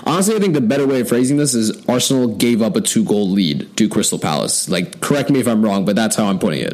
honestly, 0.05 0.35
I 0.35 0.39
think 0.39 0.55
the 0.55 0.63
better 0.63 0.87
way 0.87 1.01
of 1.01 1.09
phrasing 1.09 1.37
this 1.37 1.55
is 1.55 1.85
Arsenal 1.87 2.37
gave 2.37 2.63
up 2.63 2.75
a 2.75 2.81
two 2.81 3.05
goal 3.05 3.29
lead 3.29 3.77
to 3.77 3.89
Crystal 3.89 4.19
Palace. 4.19 4.69
Like, 4.69 5.01
correct 5.01 5.29
me 5.31 5.41
if 5.41 5.47
I'm 5.47 5.63
wrong, 5.63 5.85
but 5.85 5.95
that's 5.95 6.17
how 6.17 6.27
I'm 6.27 6.39
putting 6.39 6.61
it. 6.61 6.73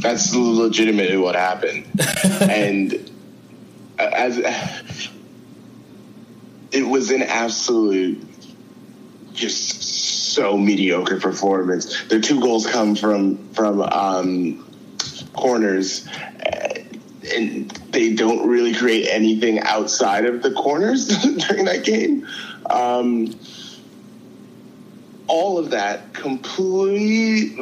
That's 0.00 0.34
legitimately 0.34 1.16
what 1.16 1.34
happened, 1.34 1.86
and 2.40 3.10
as 3.98 5.10
it 6.70 6.82
was 6.82 7.10
an 7.10 7.22
absolute, 7.22 8.22
just 9.32 9.82
so 10.34 10.56
mediocre 10.56 11.18
performance. 11.18 12.04
Their 12.04 12.20
two 12.20 12.40
goals 12.40 12.66
come 12.66 12.94
from 12.94 13.52
from 13.54 13.80
um, 13.80 14.74
corners 15.32 16.06
and 17.26 17.70
they 17.90 18.12
don't 18.14 18.48
really 18.48 18.74
create 18.74 19.08
anything 19.08 19.60
outside 19.60 20.24
of 20.24 20.42
the 20.42 20.50
corners 20.52 21.06
during 21.48 21.64
that 21.66 21.84
game. 21.84 22.26
Um, 22.68 23.34
all 25.26 25.58
of 25.58 25.70
that 25.70 26.12
completely 26.12 27.58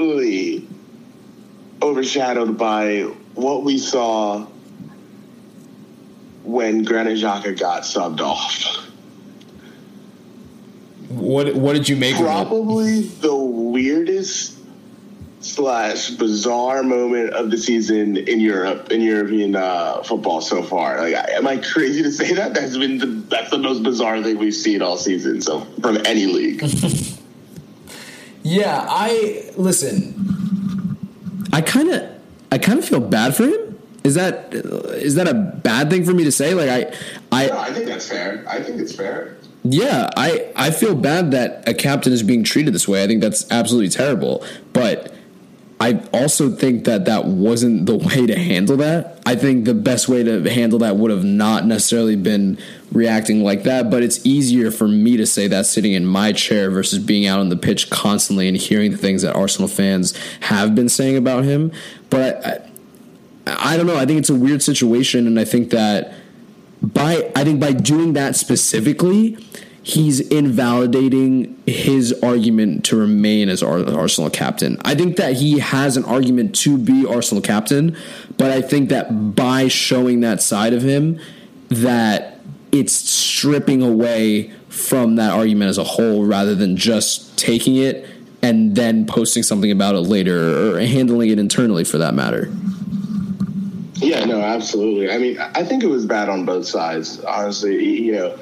overshadowed 1.81 2.59
by 2.59 3.03
what 3.35 3.63
we 3.63 3.79
saw 3.79 4.47
when 6.45 6.83
Granit 6.85 7.19
Xhaka 7.19 7.59
got 7.59 7.83
subbed 7.83 8.21
off. 8.21 8.89
What 11.09 11.55
What 11.55 11.75
did 11.75 11.89
you 11.89 11.97
make? 11.97 12.17
Probably 12.17 13.03
the 13.03 13.35
weirdest 13.35 14.62
slash 15.45 16.11
bizarre 16.11 16.83
moment 16.83 17.31
of 17.31 17.51
the 17.51 17.59
season 17.59 18.17
in 18.17 18.41
Europe 18.41 18.91
in 18.91 19.01
European 19.01 19.57
uh, 19.57 20.03
football 20.03 20.41
so 20.41 20.63
far. 20.63 21.01
Like, 21.01 21.15
am 21.15 21.47
I 21.47 21.57
crazy 21.59 22.03
to 22.03 22.11
say 22.11 22.35
that? 22.35 22.55
That's 22.55 22.77
been 22.77 22.99
the, 22.99 23.07
that's 23.07 23.51
the 23.51 23.59
most 23.59 23.83
bizarre 23.83 24.23
thing 24.23 24.39
we've 24.39 24.55
seen 24.55 24.83
all 24.83 24.97
season. 24.97 25.41
So 25.41 25.61
from 25.81 25.99
any 26.07 26.27
league. 26.27 26.63
yeah, 28.43 28.87
I 28.89 29.51
listen. 29.57 30.99
I 31.53 31.61
kind 31.61 31.91
of 31.91 32.11
I 32.51 32.59
kind 32.59 32.79
of 32.79 32.85
feel 32.85 33.01
bad 33.01 33.37
for 33.37 33.45
him. 33.45 33.79
Is 34.05 34.15
that 34.15 34.55
is 34.55 35.15
that 35.17 35.29
a 35.29 35.35
bad 35.35 35.91
thing 35.91 36.05
for 36.05 36.13
me 36.13 36.25
to 36.25 36.33
say? 36.33 36.55
Like 36.55 36.71
I 36.71 36.95
I 37.31 37.47
no, 37.47 37.59
I 37.59 37.73
think 37.73 37.87
that's 37.87 38.09
fair. 38.09 38.45
I 38.49 38.63
think 38.63 38.81
it's 38.81 38.95
fair. 38.95 39.37
Yeah, 39.65 40.11
I, 40.17 40.51
I 40.57 40.71
feel 40.73 40.97
bad 40.97 41.31
that 41.31 41.69
a 41.69 41.75
captain 41.75 42.13
is 42.13 42.25
being 42.25 42.43
treated 42.43 42.75
this 42.75 42.89
way. 42.89 43.05
I 43.05 43.07
think 43.07 43.21
that's 43.21 43.49
absolutely 43.51 43.91
terrible. 43.91 44.45
But 44.73 44.92
I 45.83 46.01
also 46.13 46.49
think 46.49 46.85
that 46.85 47.07
that 47.07 47.25
wasn't 47.25 47.87
the 47.87 47.97
way 48.07 48.25
to 48.25 48.39
handle 48.39 48.77
that. 48.77 49.19
I 49.27 49.35
think 49.35 49.65
the 49.65 49.75
best 49.75 50.09
way 50.09 50.23
to 50.23 50.49
handle 50.49 50.79
that 50.79 50.97
would 50.97 51.11
have 51.11 51.25
not 51.25 51.67
necessarily 51.67 52.15
been 52.15 52.57
reacting 52.93 53.43
like 53.43 53.65
that, 53.65 53.91
but 53.91 54.05
it's 54.05 54.25
easier 54.25 54.71
for 54.71 54.87
me 54.87 55.17
to 55.17 55.27
say 55.27 55.49
that 55.49 55.67
sitting 55.67 55.93
in 55.93 56.07
my 56.07 56.31
chair 56.33 56.71
versus 56.71 57.01
being 57.01 57.27
out 57.27 57.41
on 57.41 57.49
the 57.49 57.57
pitch 57.57 57.91
constantly 57.91 58.47
and 58.47 58.57
hearing 58.57 58.93
the 58.93 58.97
things 58.97 59.23
that 59.23 59.35
Arsenal 59.35 59.67
fans 59.67 60.17
have 60.43 60.77
been 60.77 60.89
saying 60.89 61.17
about 61.17 61.43
him. 61.43 61.73
But 62.11 62.47
I, 62.47 63.73
I, 63.73 63.77
don't 63.77 63.87
know. 63.87 63.97
I 63.97 64.07
think 64.07 64.21
it's 64.21 64.31
a 64.31 64.37
weird 64.37 64.63
situation, 64.63 65.27
and 65.27 65.41
I 65.41 65.45
think 65.45 65.71
that 65.71 66.15
by 66.81 67.29
I 67.35 67.43
think 67.43 67.59
by 67.59 67.73
doing 67.73 68.13
that 68.13 68.37
specifically, 68.37 69.37
he's 69.83 70.21
invalidating 70.21 71.61
his 71.67 72.13
argument 72.23 72.85
to 72.85 72.97
remain 72.97 73.49
as 73.49 73.63
Arsenal 73.63 74.31
captain. 74.31 74.79
I 74.85 74.95
think 74.95 75.17
that 75.17 75.35
he 75.35 75.59
has 75.59 75.97
an 75.97 76.05
argument 76.05 76.55
to 76.57 76.79
be 76.79 77.05
Arsenal 77.07 77.43
captain, 77.43 77.97
but 78.39 78.51
I 78.51 78.63
think 78.63 78.91
that 78.91 79.35
by 79.35 79.69
showing 79.69 80.21
that 80.21 80.41
side 80.41 80.73
of 80.73 80.83
him, 80.83 81.21
that 81.69 82.39
it's 82.71 82.93
stripping 82.93 83.83
away 83.83 84.53
from 84.69 85.17
that 85.17 85.33
argument 85.33 85.69
as 85.69 85.79
a 85.79 85.85
whole 85.85 86.25
rather 86.25 86.55
than 86.55 86.77
just 86.77 87.37
taking 87.37 87.77
it 87.77 88.09
and 88.41 88.75
then 88.75 89.07
posting 89.07 89.43
something 89.43 89.71
about 89.71 89.95
it 89.95 90.01
later 90.01 90.77
or 90.77 90.81
handling 90.81 91.31
it 91.31 91.39
internally 91.39 91.85
for 91.85 91.99
that 91.99 92.15
matter. 92.15 92.51
Yeah, 93.95 94.25
no, 94.25 94.41
absolutely. 94.41 95.11
I 95.13 95.19
mean, 95.19 95.39
I 95.39 95.63
think 95.65 95.85
it 95.85 95.89
was 95.89 96.07
bad 96.07 96.29
on 96.29 96.45
both 96.45 96.67
sides. 96.67 97.21
Honestly, 97.21 97.85
you 98.01 98.13
know, 98.13 98.39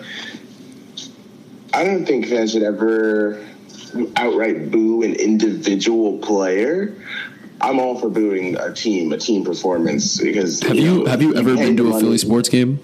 I 1.72 1.84
don't 1.84 2.04
think 2.04 2.26
fans 2.26 2.52
should 2.52 2.62
ever 2.62 3.44
outright 4.16 4.70
boo 4.70 5.02
an 5.02 5.14
individual 5.14 6.18
player. 6.18 6.94
I'm 7.60 7.78
all 7.78 7.98
for 7.98 8.08
booing 8.08 8.56
a 8.56 8.72
team, 8.72 9.12
a 9.12 9.18
team 9.18 9.44
performance 9.44 10.18
because 10.18 10.60
have 10.60 10.76
you, 10.76 11.04
know, 11.04 11.06
have 11.06 11.20
you 11.20 11.34
ever 11.34 11.54
been 11.56 11.76
to 11.76 11.94
a 11.94 12.00
Philly 12.00 12.18
sports 12.18 12.48
game? 12.48 12.80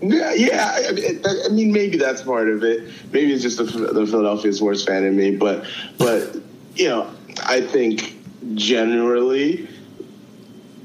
Yeah, 0.00 0.32
yeah. 0.34 0.82
I 0.88 0.92
mean, 0.92 1.22
I 1.24 1.48
mean, 1.48 1.72
maybe 1.72 1.96
that's 1.96 2.22
part 2.22 2.48
of 2.48 2.62
it. 2.64 2.88
Maybe 3.12 3.32
it's 3.32 3.42
just 3.42 3.58
the, 3.58 3.64
the 3.64 4.06
Philadelphia 4.06 4.52
sports 4.52 4.84
fan 4.84 5.04
in 5.04 5.16
me, 5.16 5.36
but 5.36 5.66
but 5.98 6.36
you 6.76 6.88
know, 6.88 7.10
I 7.44 7.60
think 7.60 8.16
generally 8.54 9.68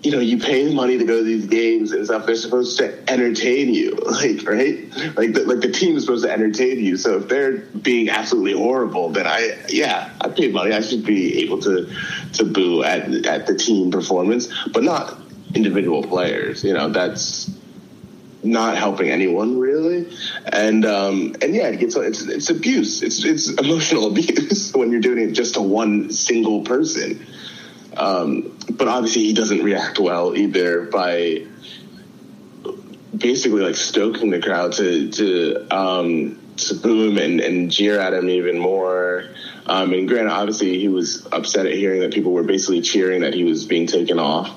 you 0.04 0.12
know, 0.12 0.20
you 0.20 0.38
pay 0.38 0.74
money 0.74 0.98
to 0.98 1.06
go 1.06 1.18
to 1.18 1.24
these 1.24 1.48
games 1.48 1.92
and 1.92 2.06
stuff. 2.06 2.26
They're 2.26 2.36
supposed 2.36 2.78
to 2.78 3.12
entertain 3.12 3.74
you, 3.74 3.92
like 4.06 4.48
right, 4.48 4.88
like 5.18 5.34
the, 5.34 5.44
like 5.46 5.62
the 5.62 5.72
team 5.72 5.98
is 5.98 6.04
supposed 6.04 6.24
to 6.24 6.32
entertain 6.32 6.80
you. 6.80 6.98
So 6.98 7.18
if 7.18 7.28
they're 7.28 7.58
being 7.58 8.10
absolutely 8.10 8.54
horrible, 8.54 9.10
then 9.10 9.26
I 9.26 9.58
yeah, 9.70 10.14
I 10.22 10.30
paid 10.30 10.54
money. 10.54 10.74
I 10.74 10.82
should 10.82 11.06
be 11.06 11.44
able 11.44 11.60
to 11.62 11.92
to 12.34 12.46
boo 12.46 12.84
at 12.84 13.26
at 13.26 13.48
the 13.48 13.56
team 13.56 13.92
performance, 13.92 14.54
but 14.72 14.84
not 14.84 15.18
individual 15.56 16.04
players. 16.04 16.64
You 16.64 16.74
know, 16.74 16.90
that's 16.90 17.50
not 18.44 18.78
helping 18.78 19.10
anyone 19.10 19.60
really, 19.60 20.08
and 20.46 20.86
um, 20.86 21.36
and 21.42 21.56
yeah, 21.56 21.68
it 21.68 21.80
gets 21.80 21.96
it's 21.96 22.22
it's 22.22 22.50
abuse. 22.50 23.02
It's 23.02 23.26
it's 23.26 23.50
emotional 23.50 24.08
abuse 24.12 24.74
when 24.74 24.92
you're 24.92 25.02
doing 25.02 25.30
it 25.30 25.32
just 25.34 25.56
to 25.56 25.62
one 25.62 26.12
single 26.12 26.62
person. 26.62 27.26
Um, 27.98 28.58
but 28.72 28.88
obviously, 28.88 29.24
he 29.24 29.34
doesn't 29.34 29.64
react 29.64 30.00
well 30.00 30.36
either 30.36 30.84
by 30.84 31.46
basically 33.16 33.62
like 33.62 33.76
stoking 33.76 34.30
the 34.30 34.42
crowd 34.42 34.74
to 34.74 35.10
to 35.12 35.68
um, 35.76 36.40
to 36.58 36.76
boo 36.76 37.10
him 37.10 37.18
and, 37.18 37.40
and 37.40 37.72
jeer 37.72 38.00
at 38.00 38.14
him 38.14 38.30
even 38.30 38.60
more. 38.60 39.26
Um, 39.66 39.94
and 39.94 40.08
granted, 40.08 40.32
obviously, 40.32 40.80
he 40.80 40.88
was 40.88 41.28
upset 41.32 41.66
at 41.66 41.74
hearing 41.74 42.02
that 42.02 42.14
people 42.14 42.32
were 42.32 42.44
basically 42.44 42.82
cheering 42.82 43.22
that 43.22 43.34
he 43.34 43.44
was 43.44 43.66
being 43.66 43.88
taken 43.88 44.20
off. 44.20 44.50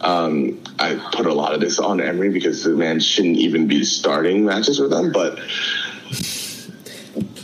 Um, 0.00 0.62
I 0.78 0.94
put 1.12 1.26
a 1.26 1.32
lot 1.32 1.54
of 1.54 1.60
this 1.60 1.78
on 1.78 2.00
Emery 2.00 2.30
because 2.30 2.64
the 2.64 2.70
man 2.70 3.00
shouldn't 3.00 3.36
even 3.36 3.66
be 3.66 3.84
starting 3.84 4.44
matches 4.44 4.78
with 4.80 4.90
them, 4.90 5.12
but 5.12 5.38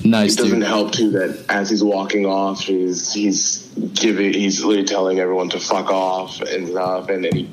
Nice. 0.04 0.34
It 0.34 0.38
doesn't 0.38 0.60
dude. 0.60 0.68
help 0.68 0.92
too 0.92 1.10
that 1.12 1.44
as 1.48 1.70
he's 1.70 1.84
walking 1.84 2.26
off, 2.26 2.60
he's 2.60 3.12
he's 3.12 3.68
giving 3.94 4.32
he's 4.32 4.64
literally 4.64 4.86
telling 4.86 5.18
everyone 5.20 5.50
to 5.50 5.60
fuck 5.60 5.90
off 5.90 6.40
and 6.40 6.68
stuff, 6.68 7.08
and 7.08 7.24
then 7.24 7.36
he 7.36 7.50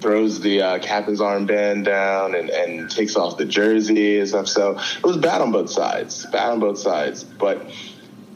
throws 0.00 0.40
the 0.40 0.60
uh, 0.60 0.78
captain's 0.80 1.20
armband 1.20 1.84
down 1.84 2.34
and, 2.34 2.50
and 2.50 2.90
takes 2.90 3.16
off 3.16 3.38
the 3.38 3.44
jersey 3.44 4.18
and 4.18 4.28
stuff. 4.28 4.48
So 4.48 4.78
it 4.78 5.02
was 5.04 5.16
bad 5.16 5.40
on 5.40 5.52
both 5.52 5.70
sides, 5.70 6.26
bad 6.26 6.50
on 6.50 6.60
both 6.60 6.78
sides. 6.78 7.24
But 7.24 7.70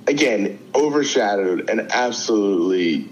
again, 0.06 0.58
overshadowed 0.74 1.68
and 1.68 1.92
absolutely 1.92 3.10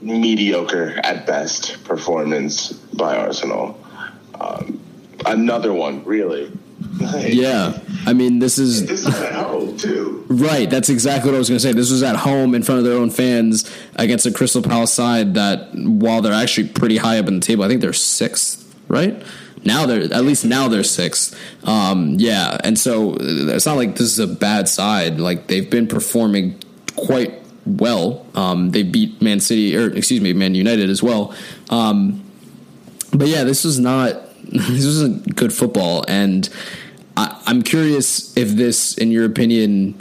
mediocre 0.00 1.00
at 1.02 1.26
best 1.26 1.82
performance 1.84 2.72
by 2.72 3.16
Arsenal. 3.16 3.80
Um, 4.38 4.80
another 5.24 5.72
one, 5.72 6.04
really. 6.04 6.52
Yeah, 7.00 7.78
I 8.06 8.12
mean, 8.12 8.38
this 8.38 8.58
is 8.58 8.86
this 8.86 9.06
is 9.06 9.20
at 9.20 9.32
home 9.34 9.76
too. 9.76 10.24
Right, 10.28 10.68
that's 10.68 10.88
exactly 10.88 11.30
what 11.30 11.36
I 11.36 11.38
was 11.38 11.48
going 11.48 11.58
to 11.58 11.62
say. 11.62 11.72
This 11.72 11.90
was 11.90 12.02
at 12.02 12.16
home 12.16 12.54
in 12.54 12.62
front 12.62 12.80
of 12.80 12.84
their 12.84 12.96
own 12.98 13.10
fans 13.10 13.70
against 13.94 14.26
a 14.26 14.32
Crystal 14.32 14.62
Palace 14.62 14.92
side 14.92 15.34
that, 15.34 15.74
while 15.74 16.20
they're 16.20 16.32
actually 16.32 16.68
pretty 16.68 16.96
high 16.96 17.18
up 17.18 17.28
in 17.28 17.34
the 17.34 17.40
table, 17.40 17.64
I 17.64 17.68
think 17.68 17.80
they're 17.80 17.92
sixth. 17.92 18.62
Right 18.88 19.20
now, 19.64 19.86
they're 19.86 20.02
at 20.12 20.24
least 20.24 20.44
now 20.44 20.68
they're 20.68 20.84
sixth. 20.84 21.38
Um, 21.64 22.14
yeah, 22.18 22.58
and 22.62 22.78
so 22.78 23.16
it's 23.18 23.66
not 23.66 23.76
like 23.76 23.92
this 23.92 24.02
is 24.02 24.18
a 24.18 24.26
bad 24.26 24.68
side. 24.68 25.18
Like 25.20 25.48
they've 25.48 25.68
been 25.68 25.86
performing 25.86 26.60
quite 26.96 27.34
well. 27.66 28.26
Um, 28.34 28.70
they 28.70 28.82
beat 28.82 29.20
Man 29.20 29.40
City, 29.40 29.76
or 29.76 29.90
excuse 29.90 30.20
me, 30.20 30.32
Man 30.32 30.54
United 30.54 30.88
as 30.90 31.02
well. 31.02 31.34
Um, 31.70 32.24
but 33.12 33.28
yeah, 33.28 33.44
this 33.44 33.64
was 33.64 33.78
not 33.78 34.25
this 34.48 34.86
wasn't 34.86 35.36
good 35.36 35.52
football, 35.52 36.04
and 36.08 36.48
I, 37.16 37.40
I'm 37.46 37.62
curious 37.62 38.36
if 38.36 38.50
this, 38.50 38.96
in 38.96 39.10
your 39.10 39.24
opinion, 39.24 40.00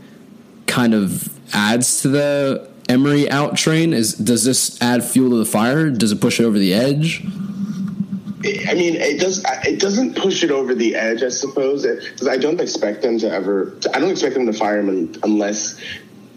kind 0.67 0.93
of 0.93 1.29
adds 1.53 2.01
to 2.01 2.09
the 2.09 2.69
Emery 2.87 3.29
out 3.29 3.57
train. 3.57 3.93
Is 3.93 4.13
does 4.13 4.43
this 4.43 4.79
add 4.81 5.03
fuel 5.03 5.31
to 5.31 5.37
the 5.37 5.45
fire? 5.45 5.89
Does 5.89 6.11
it 6.11 6.21
push 6.21 6.39
it 6.39 6.43
over 6.43 6.59
the 6.59 6.73
edge? 6.73 7.23
I 7.25 8.75
mean, 8.75 8.95
it 8.95 9.19
does. 9.19 9.43
It 9.65 9.79
doesn't 9.79 10.15
push 10.15 10.43
it 10.43 10.51
over 10.51 10.75
the 10.75 10.95
edge, 10.95 11.23
I 11.23 11.29
suppose, 11.29 11.83
because 11.83 12.27
I 12.27 12.37
don't 12.37 12.61
expect 12.61 13.01
them 13.01 13.17
to 13.19 13.31
ever. 13.31 13.75
I 13.93 13.99
don't 13.99 14.11
expect 14.11 14.35
them 14.35 14.45
to 14.45 14.53
fire 14.53 14.79
him 14.79 15.13
unless 15.23 15.81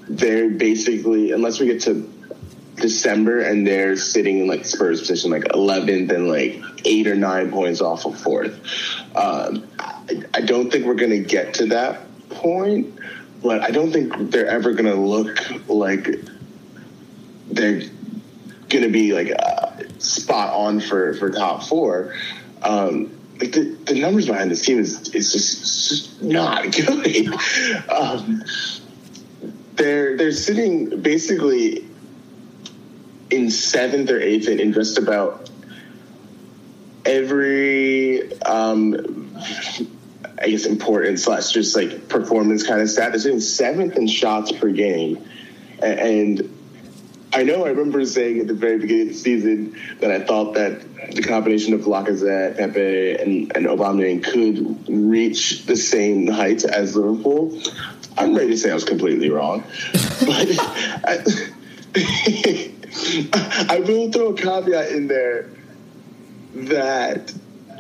they're 0.09 0.49
basically 0.49 1.33
unless 1.33 1.61
we 1.61 1.67
get 1.67 1.83
to 1.83 2.11
December 2.81 3.41
and 3.41 3.67
they're 3.67 3.97
sitting 3.97 4.41
in 4.41 4.47
like 4.47 4.65
Spurs 4.65 5.01
position, 5.01 5.31
like 5.31 5.45
11th 5.45 6.13
and 6.13 6.29
like 6.29 6.63
eight 6.85 7.07
or 7.07 7.15
nine 7.15 7.51
points 7.51 7.81
off 7.81 8.07
of 8.07 8.19
fourth. 8.19 8.61
Um, 9.15 9.67
I, 9.79 10.23
I 10.35 10.41
don't 10.41 10.71
think 10.71 10.87
we're 10.87 10.95
going 10.95 11.11
to 11.11 11.21
get 11.21 11.55
to 11.55 11.67
that 11.67 12.01
point, 12.31 12.99
but 13.43 13.63
I 13.63 13.71
don't 13.71 13.93
think 13.93 14.31
they're 14.31 14.47
ever 14.47 14.73
going 14.73 14.87
to 14.87 15.01
look 15.01 15.39
like 15.69 16.09
they're 17.51 17.81
going 18.69 18.85
to 18.85 18.91
be 18.91 19.15
like 19.15 19.33
uh, 19.39 19.71
spot 19.99 20.55
on 20.55 20.81
for, 20.81 21.15
for 21.15 21.31
top 21.31 21.63
four. 21.63 22.15
Um, 22.63 23.15
like 23.41 23.53
the, 23.53 23.77
the 23.85 23.95
numbers 23.95 24.27
behind 24.27 24.51
this 24.51 24.65
team 24.65 24.79
is, 24.79 25.15
is 25.15 25.33
just, 25.33 25.89
just 25.89 26.23
not 26.23 26.65
good. 26.73 27.29
um, 27.91 28.43
they're 29.79 30.17
they're 30.17 30.33
sitting 30.33 31.01
basically 31.01 31.88
in 33.31 33.51
seventh 33.51 34.11
or 34.11 34.21
eighth 34.21 34.49
in 34.49 34.73
just 34.73 34.99
about 34.99 35.51
every 37.05 38.33
um, 38.43 39.35
I 40.41 40.49
guess 40.49 40.67
important 40.67 41.19
slash 41.21 41.51
just 41.51 41.75
like 41.75 42.09
performance 42.09 42.67
kind 42.67 42.81
of 42.81 42.91
stat. 42.91 43.13
They're 43.13 43.21
sitting 43.21 43.41
seventh 43.41 43.97
in 43.97 44.07
shots 44.07 44.53
per 44.53 44.71
game, 44.71 45.25
and 45.83 46.55
I 47.33 47.43
know 47.43 47.65
I 47.65 47.71
remember 47.71 48.05
saying 48.07 48.41
at 48.41 48.47
the 48.47 48.55
very 48.55 48.79
beginning 48.79 49.09
of 49.09 49.15
the 49.15 49.21
season 49.21 49.77
that 50.01 50.11
I 50.11 50.25
thought 50.25 50.55
that 50.55 50.83
the 51.15 51.23
combination 51.23 51.75
of 51.75 51.83
Lacazette, 51.83 52.57
Pepe, 52.57 53.17
and, 53.17 53.55
and 53.57 53.67
Aubameyang 53.67 54.25
could 54.25 54.89
reach 54.89 55.67
the 55.67 55.77
same 55.77 56.27
heights 56.27 56.65
as 56.65 56.97
Liverpool. 56.97 57.61
I'm 58.17 58.35
ready 58.35 58.51
to 58.51 58.57
say 58.57 58.71
I 58.71 58.75
was 58.75 58.85
completely 58.85 59.31
wrong, 59.31 59.65
but. 59.93 60.49
I, 61.05 61.23
I 63.69 63.83
will 63.87 64.11
throw 64.11 64.29
a 64.29 64.35
caveat 64.35 64.93
in 64.93 65.09
there 65.09 65.51
that 66.55 67.33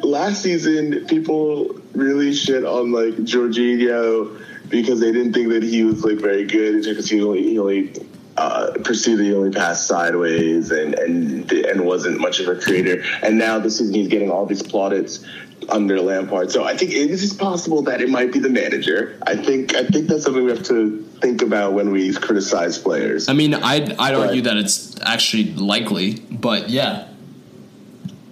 last 0.03 0.43
season 0.43 1.07
people 1.07 1.81
really 1.95 2.35
shit 2.35 2.65
on 2.65 2.93
like 2.93 3.15
Jorginho 3.15 4.45
because 4.69 5.01
they 5.01 5.13
didn't 5.13 5.33
think 5.33 5.49
that 5.49 5.63
he 5.63 5.85
was 5.85 6.05
like 6.05 6.19
very 6.19 6.45
good 6.45 6.85
because 6.85 7.09
he 7.09 7.23
only 7.23 7.43
he 7.43 7.59
only 7.59 7.93
uh, 8.37 8.73
pursued 8.85 9.19
the 9.19 9.35
only 9.35 9.51
pass 9.51 9.85
sideways 9.87 10.71
and 10.71 10.95
and 10.95 11.51
and 11.51 11.85
wasn't 11.85 12.21
much 12.21 12.41
of 12.41 12.49
a 12.49 12.61
creator. 12.61 13.03
And 13.23 13.39
now 13.39 13.59
this 13.59 13.79
season 13.79 13.95
he's 13.95 14.09
getting 14.09 14.31
all 14.31 14.47
these 14.47 14.63
plaudits 14.63 15.25
under 15.69 16.01
Lampard. 16.01 16.51
So 16.51 16.65
I 16.65 16.77
think 16.77 16.93
it 16.93 17.11
is 17.11 17.33
possible 17.35 17.83
that 17.83 18.01
it 18.01 18.09
might 18.09 18.33
be 18.33 18.39
the 18.39 18.49
manager. 18.49 19.19
I 19.27 19.37
think 19.37 19.75
I 19.75 19.85
think 19.85 20.09
that's 20.09 20.25
something 20.25 20.45
we 20.45 20.51
have 20.51 20.65
to 20.65 21.03
think 21.21 21.43
about 21.43 21.73
when 21.73 21.91
we 21.91 22.13
criticize 22.15 22.79
players. 22.79 23.29
I 23.29 23.33
mean, 23.33 23.55
I'd 23.55 23.93
I'd 23.93 24.15
but, 24.15 24.29
argue 24.29 24.43
that 24.43 24.57
it's 24.57 24.99
actually 25.03 25.55
likely, 25.55 26.15
but 26.15 26.71
yeah. 26.71 27.09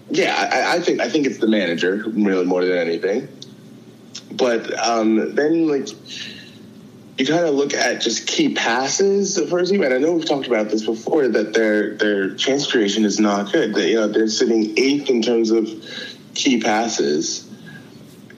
Yeah, 0.09 0.35
I, 0.37 0.77
I, 0.77 0.81
think 0.81 1.01
I 1.01 1.09
think 1.09 1.27
it's 1.27 1.39
the 1.39 1.49
manager 1.49 2.05
really 2.07 2.45
more 2.45 2.65
than 2.65 2.79
anything. 2.79 3.29
But 4.33 4.73
um, 4.79 5.35
then 5.35 5.67
like 5.67 5.89
you 7.19 7.27
kind 7.27 7.47
of 7.47 7.55
look 7.55 7.75
at 7.75 8.01
just 8.01 8.27
key 8.27 8.55
passes 8.55 9.39
for 9.49 9.59
a 9.59 9.67
team, 9.67 9.83
and 9.83 9.93
I 9.93 9.99
know 9.99 10.13
we've 10.13 10.25
talked 10.25 10.47
about 10.47 10.69
this 10.69 10.85
before 10.85 11.29
that 11.29 11.55
their 11.55 11.95
their 11.97 12.35
chance 12.35 12.71
creation 12.71 13.05
is 13.05 13.19
not 13.19 13.53
good. 13.53 13.75
That 13.75 13.89
you 13.89 13.97
know 13.97 14.09
they're 14.09 14.29
sitting 14.29 14.79
eighth 14.79 15.11
in 15.11 15.23
terms 15.23 15.51
of 15.51 15.67
key 16.37 16.61
passes 16.61 17.51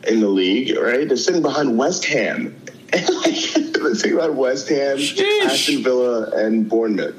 in 0.06 0.20
the 0.20 0.28
league, 0.28 0.76
right? 0.78 1.06
They're 1.06 1.16
sitting 1.16 1.42
behind 1.42 1.76
West 1.76 2.04
Ham. 2.06 2.56
they're 2.92 3.04
sitting 3.04 4.16
behind 4.16 4.38
West 4.38 4.68
Ham, 4.68 4.96
Sheesh. 4.96 5.44
Aston 5.44 5.82
Villa, 5.82 6.30
and 6.30 6.68
Bournemouth. 6.68 7.16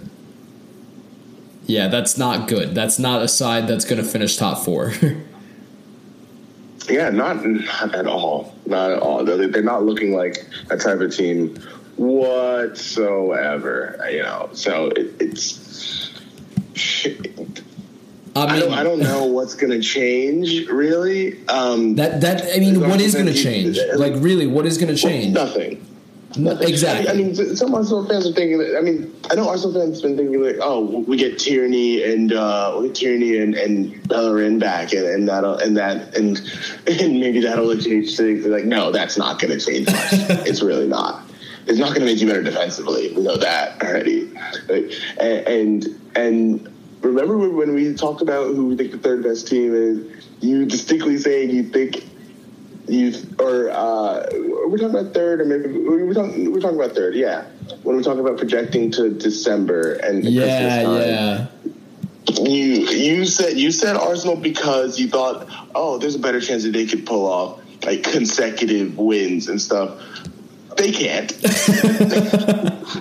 Yeah, 1.66 1.88
that's 1.88 2.18
not 2.18 2.48
good. 2.48 2.74
That's 2.74 2.98
not 2.98 3.22
a 3.22 3.28
side 3.28 3.68
that's 3.68 3.86
going 3.86 4.02
to 4.02 4.08
finish 4.08 4.38
top 4.38 4.66
four. 4.66 4.94
yeah, 6.90 7.12
not 7.12 7.46
not 7.46 7.94
at 7.94 8.08
all. 8.08 8.56
Not 8.66 8.92
at 8.92 9.00
all. 9.00 9.24
They're, 9.24 9.48
they're 9.48 9.62
not 9.62 9.84
looking 9.84 10.16
like 10.16 10.48
a 10.72 10.78
type 10.78 11.00
of 11.00 11.16
team 11.16 11.56
whatsoever. 11.98 14.04
You 14.12 14.24
know, 14.24 14.50
so 14.54 14.88
it, 14.88 15.14
it's. 15.20 15.60
I, 18.48 18.54
mean, 18.54 18.56
I, 18.56 18.60
don't, 18.60 18.74
I 18.74 18.84
don't 18.84 19.00
know 19.00 19.26
what's 19.26 19.56
going 19.56 19.72
to 19.72 19.82
change 19.82 20.68
really. 20.68 21.48
Um, 21.48 21.96
that 21.96 22.22
that 22.22 22.56
I 22.56 22.60
mean, 22.60 22.80
what 22.80 23.02
is 23.02 23.14
going 23.14 23.28
to 23.28 23.34
change? 23.34 23.80
Like, 23.96 24.14
really, 24.18 24.48
what 24.48 24.66
is 24.66 24.78
going 24.78 24.94
to 24.94 25.00
change? 25.00 25.36
Well, 25.36 25.46
nothing. 25.46 25.86
Nothing. 26.38 26.70
Exactly. 26.70 27.10
I 27.10 27.14
mean, 27.14 27.34
some 27.56 27.74
Arsenal 27.74 28.06
fans 28.06 28.28
are 28.28 28.34
thinking. 28.34 28.60
That, 28.60 28.78
I 28.78 28.82
mean, 28.82 29.16
I 29.32 29.36
know 29.36 29.50
Arsenal 29.50 29.74
fans 29.74 29.96
have 29.96 30.04
been 30.04 30.18
thinking 30.18 30.44
like, 30.44 30.58
oh, 30.62 31.00
we 31.00 31.18
get 31.18 31.40
Tierney 31.40 32.04
and 32.04 32.32
uh, 32.32 32.78
we 32.80 32.88
get 32.88 32.96
Tierney 32.96 33.40
and, 33.40 33.56
and 33.56 34.08
Bellerin 34.08 34.60
back, 34.60 34.94
and, 34.94 35.06
and 35.06 35.28
that'll 35.28 35.56
and 35.56 35.76
that 35.78 36.16
and 36.16 36.38
and 36.88 37.20
maybe 37.20 37.40
that'll 37.42 37.76
change 37.78 38.16
things. 38.16 38.44
They're 38.44 38.52
like, 38.52 38.66
no, 38.66 38.92
that's 38.92 39.18
not 39.18 39.40
going 39.40 39.58
to 39.58 39.66
change 39.66 39.88
much. 39.88 39.98
it's 40.48 40.62
really 40.62 40.88
not. 40.88 41.24
It's 41.66 41.80
not 41.80 41.90
going 41.90 42.02
to 42.02 42.06
make 42.06 42.20
you 42.20 42.28
better 42.28 42.44
defensively. 42.44 43.12
We 43.14 43.24
know 43.24 43.38
that 43.38 43.82
already. 43.82 44.32
Right? 44.68 44.92
And, 45.20 45.48
and 45.48 46.00
and 46.16 46.69
remember 47.02 47.50
when 47.50 47.74
we 47.74 47.94
talked 47.94 48.22
about 48.22 48.56
who 48.56 48.68
we 48.68 48.76
think 48.76 48.92
the 48.92 48.98
third 48.98 49.24
best 49.24 49.48
team 49.48 49.74
is? 49.74 50.26
You 50.42 50.66
distinctly 50.66 51.18
saying 51.18 51.50
you 51.50 51.64
think 51.64 52.04
you 52.88 53.14
or 53.38 53.70
uh, 53.70 54.26
we're 54.34 54.78
talking 54.78 54.96
about 54.96 55.14
third, 55.14 55.42
or 55.42 55.46
maybe 55.46 55.70
we're 55.78 56.14
talking 56.14 56.52
we're 56.52 56.60
talking 56.60 56.78
about 56.78 56.96
third. 56.96 57.16
Yeah, 57.16 57.46
when 57.84 57.96
we're 57.96 58.04
talking 58.04 58.22
about 58.22 58.38
projecting 58.38 58.92
to 58.92 59.10
December 59.10 59.94
and 59.94 60.24
yeah, 60.24 60.82
yeah. 60.82 61.48
You 62.42 62.64
you 62.64 63.26
said 63.26 63.58
you 63.58 63.72
said 63.72 63.96
Arsenal 63.96 64.36
because 64.36 65.00
you 65.00 65.10
thought 65.10 65.48
oh 65.76 65.98
there's 65.98 66.16
a 66.16 66.20
better 66.20 66.42
chance 66.42 66.64
that 66.64 66.72
they 66.72 66.86
could 66.86 67.06
pull 67.06 67.26
off 67.26 67.62
like 67.86 68.04
consecutive 68.04 68.98
wins 68.98 69.48
and 69.48 69.62
stuff. 69.62 70.02
They 70.78 70.92
can't. 70.92 71.30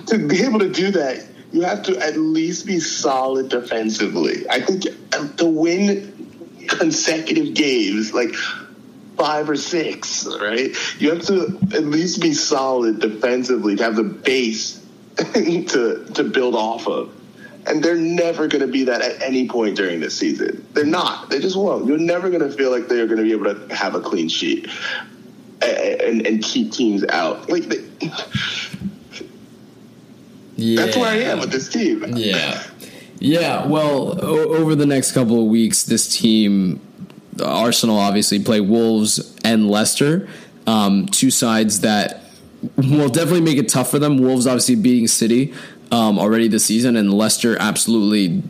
to 0.07 0.27
be 0.27 0.43
able 0.43 0.59
to 0.59 0.69
do 0.69 0.91
that, 0.91 1.25
you 1.51 1.61
have 1.61 1.83
to 1.83 1.97
at 1.97 2.17
least 2.17 2.65
be 2.65 2.79
solid 2.79 3.49
defensively. 3.49 4.47
I 4.49 4.61
think 4.61 4.85
um, 5.17 5.35
to 5.37 5.45
win 5.45 6.67
consecutive 6.67 7.55
games, 7.55 8.13
like 8.13 8.33
five 9.17 9.49
or 9.49 9.55
six, 9.55 10.25
right? 10.25 10.75
You 10.99 11.09
have 11.11 11.23
to 11.23 11.59
at 11.73 11.83
least 11.83 12.21
be 12.21 12.33
solid 12.33 12.99
defensively 12.99 13.75
to 13.75 13.83
have 13.83 13.95
the 13.95 14.03
base 14.03 14.85
to 15.17 16.05
to 16.13 16.23
build 16.23 16.55
off 16.55 16.87
of. 16.87 17.15
And 17.67 17.83
they're 17.83 17.95
never 17.95 18.47
going 18.47 18.61
to 18.61 18.71
be 18.71 18.85
that 18.85 19.01
at 19.01 19.21
any 19.21 19.47
point 19.49 19.75
during 19.75 19.99
this 19.99 20.17
season. 20.17 20.65
They're 20.73 20.85
not. 20.85 21.29
They 21.29 21.39
just 21.39 21.57
won't. 21.57 21.85
You're 21.85 21.97
never 21.97 22.29
going 22.29 22.41
to 22.41 22.49
feel 22.49 22.71
like 22.71 22.87
they're 22.87 23.05
going 23.05 23.17
to 23.17 23.23
be 23.23 23.33
able 23.33 23.53
to 23.53 23.75
have 23.75 23.95
a 23.95 23.99
clean 23.99 24.29
sheet 24.29 24.69
and, 25.61 26.01
and, 26.01 26.27
and 26.27 26.43
keep 26.43 26.71
teams 26.71 27.03
out. 27.03 27.49
Like, 27.49 27.63
they, 27.63 27.85
yeah. 30.59 30.85
that's 30.85 30.97
where 30.97 31.09
I 31.09 31.17
am 31.17 31.39
with 31.39 31.51
this 31.51 31.69
team. 31.69 32.03
Yeah. 32.15 32.63
Yeah, 33.19 33.65
well, 33.67 34.17
o- 34.23 34.53
over 34.55 34.75
the 34.75 34.85
next 34.85 35.11
couple 35.11 35.41
of 35.41 35.47
weeks, 35.47 35.83
this 35.83 36.17
team, 36.17 36.79
Arsenal 37.43 37.97
obviously 37.97 38.39
play 38.41 38.61
Wolves 38.61 39.35
and 39.43 39.69
Leicester, 39.69 40.29
um, 40.67 41.05
two 41.07 41.29
sides 41.29 41.81
that 41.81 42.23
will 42.77 43.09
definitely 43.09 43.41
make 43.41 43.57
it 43.57 43.69
tough 43.69 43.91
for 43.91 43.99
them. 43.99 44.17
Wolves 44.17 44.47
obviously 44.47 44.75
beating 44.75 45.07
City 45.07 45.53
um, 45.91 46.17
already 46.19 46.47
this 46.47 46.65
season, 46.65 46.95
and 46.95 47.13
Leicester 47.13 47.57
absolutely 47.59 48.41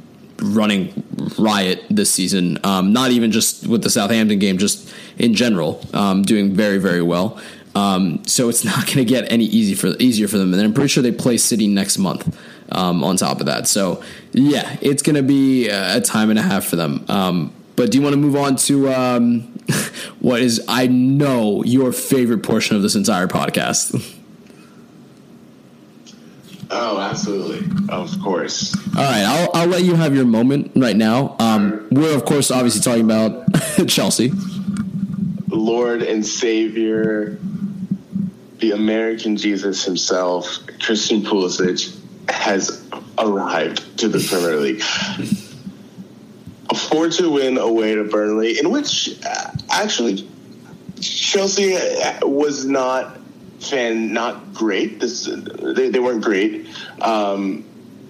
running 0.42 1.04
riot 1.38 1.84
this 1.90 2.12
season. 2.12 2.58
Um, 2.64 2.94
not 2.94 3.12
even 3.12 3.32
just 3.32 3.68
with 3.68 3.84
the 3.84 3.90
Southampton 3.90 4.40
game, 4.40 4.58
just 4.58 4.92
in 5.18 5.34
general, 5.34 5.82
um, 5.94 6.22
doing 6.24 6.54
very 6.54 6.78
very 6.78 7.02
well. 7.02 7.40
Um, 7.76 8.26
so 8.26 8.50
it's 8.50 8.64
not 8.66 8.86
going 8.86 8.98
to 8.98 9.06
get 9.06 9.32
any 9.32 9.46
easy 9.46 9.76
for 9.76 9.90
easier 10.00 10.28
for 10.28 10.38
them. 10.38 10.54
And 10.54 10.62
I'm 10.62 10.74
pretty 10.74 10.90
sure 10.90 11.04
they 11.04 11.12
play 11.12 11.38
City 11.38 11.68
next 11.68 11.98
month. 11.98 12.38
Um, 12.72 13.04
on 13.04 13.18
top 13.18 13.40
of 13.40 13.48
that, 13.48 13.68
so 13.68 14.04
yeah, 14.32 14.78
it's 14.80 15.02
going 15.02 15.16
to 15.16 15.24
be 15.24 15.70
a 15.70 16.00
time 16.02 16.30
and 16.30 16.38
a 16.38 16.44
half 16.44 16.66
for 16.66 16.76
them. 16.76 17.04
Um, 17.08 17.52
but 17.76 17.90
do 17.92 17.98
you 17.98 18.04
want 18.04 18.14
to 18.14 18.20
move 18.20 18.36
on 18.36 18.58
to 18.58 18.94
um, 18.94 19.42
what 20.20 20.42
is 20.42 20.64
I 20.68 20.86
know 20.86 21.64
your 21.64 21.92
favorite 21.92 22.44
portion 22.44 22.76
of 22.76 22.84
this 22.84 22.94
entire 22.94 23.26
podcast? 23.26 24.16
Oh, 26.72 27.00
absolutely. 27.00 27.68
Of 27.90 28.16
course. 28.22 28.76
All 28.96 29.04
right. 29.04 29.24
I'll, 29.24 29.50
I'll 29.56 29.68
let 29.68 29.84
you 29.84 29.96
have 29.96 30.16
your 30.16 30.26
moment 30.26 30.72
right 30.76 30.96
now. 30.96 31.36
Um, 31.40 31.88
we're, 31.90 32.16
of 32.16 32.26
course, 32.26 32.52
obviously 32.52 32.82
talking 32.82 33.06
about 33.06 33.88
Chelsea. 33.88 34.32
Lord 35.48 36.04
and 36.04 36.24
Savior, 36.24 37.40
the 38.60 38.72
American 38.72 39.38
Jesus 39.38 39.84
himself, 39.86 40.60
Christian 40.82 41.22
Pulisic, 41.22 41.96
has 42.30 42.88
arrived 43.18 44.00
to 44.00 44.08
the 44.08 44.20
Premier 44.20 44.58
League. 44.58 44.82
A 46.70 46.76
4 46.76 47.10
2 47.10 47.32
win 47.32 47.58
away 47.58 47.96
to 47.96 48.04
Burnley, 48.04 48.60
in 48.60 48.70
which 48.70 49.18
uh, 49.26 49.52
actually 49.70 50.30
Chelsea 51.00 51.76
uh, 51.76 52.20
was 52.24 52.66
not 52.66 53.18
fan 53.60 54.14
not 54.14 54.54
great. 54.54 55.00
This 55.00 55.26
they, 55.26 55.90
they 55.90 56.00
weren't 56.00 56.24
great, 56.24 56.68
um, 57.02 57.66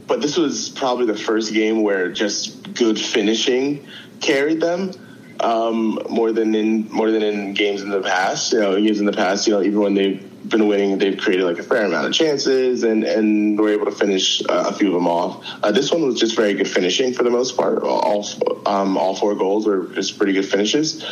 but 0.08 0.22
this 0.22 0.36
was 0.36 0.70
probably 0.70 1.06
the 1.06 1.18
first 1.18 1.54
game 1.54 1.84
where 1.84 2.12
just 2.12 2.74
good 2.74 3.00
finishing 3.00 3.88
carried 4.20 4.60
them 4.60 4.92
um, 5.40 6.00
more 6.10 6.32
than 6.32 6.54
in 6.56 6.90
more 6.90 7.12
than 7.12 7.24
in 7.24 7.54
games 7.54 7.82
in 7.82 7.90
the 7.90 8.02
past. 8.02 8.52
You 8.52 8.60
know, 8.60 8.82
games 8.82 9.00
in 9.00 9.06
the 9.06 9.14
past, 9.14 9.48
you 9.48 9.54
know, 9.54 9.62
even 9.62 9.80
when 9.80 9.94
they've 9.94 10.29
been 10.48 10.68
winning, 10.68 10.98
they've 10.98 11.18
created 11.18 11.46
like 11.46 11.60
a 11.60 11.64
fair 11.64 11.86
amount 11.86 12.08
of 12.08 12.14
chances 12.14 12.84
and 12.84 13.04
and 13.04 13.60
were 13.60 13.70
able 13.70 13.86
to 13.86 13.92
finish 13.92 14.42
uh, 14.42 14.66
a 14.68 14.74
few 14.74 14.88
of 14.88 14.94
them 14.94 15.08
off. 15.08 15.46
Uh, 15.64 15.72
this 15.72 15.92
one 15.92 16.02
was 16.02 16.20
just 16.20 16.36
very 16.36 16.54
good 16.54 16.68
finishing 16.68 17.14
for 17.14 17.24
the 17.24 17.30
most 17.30 17.58
part. 17.58 17.84
All 17.84 18.26
um, 18.66 18.98
all 18.98 19.16
four 19.16 19.36
goals 19.36 19.66
were 19.66 19.88
just 19.88 20.18
pretty 20.18 20.34
good 20.34 20.46
finishes. 20.46 21.04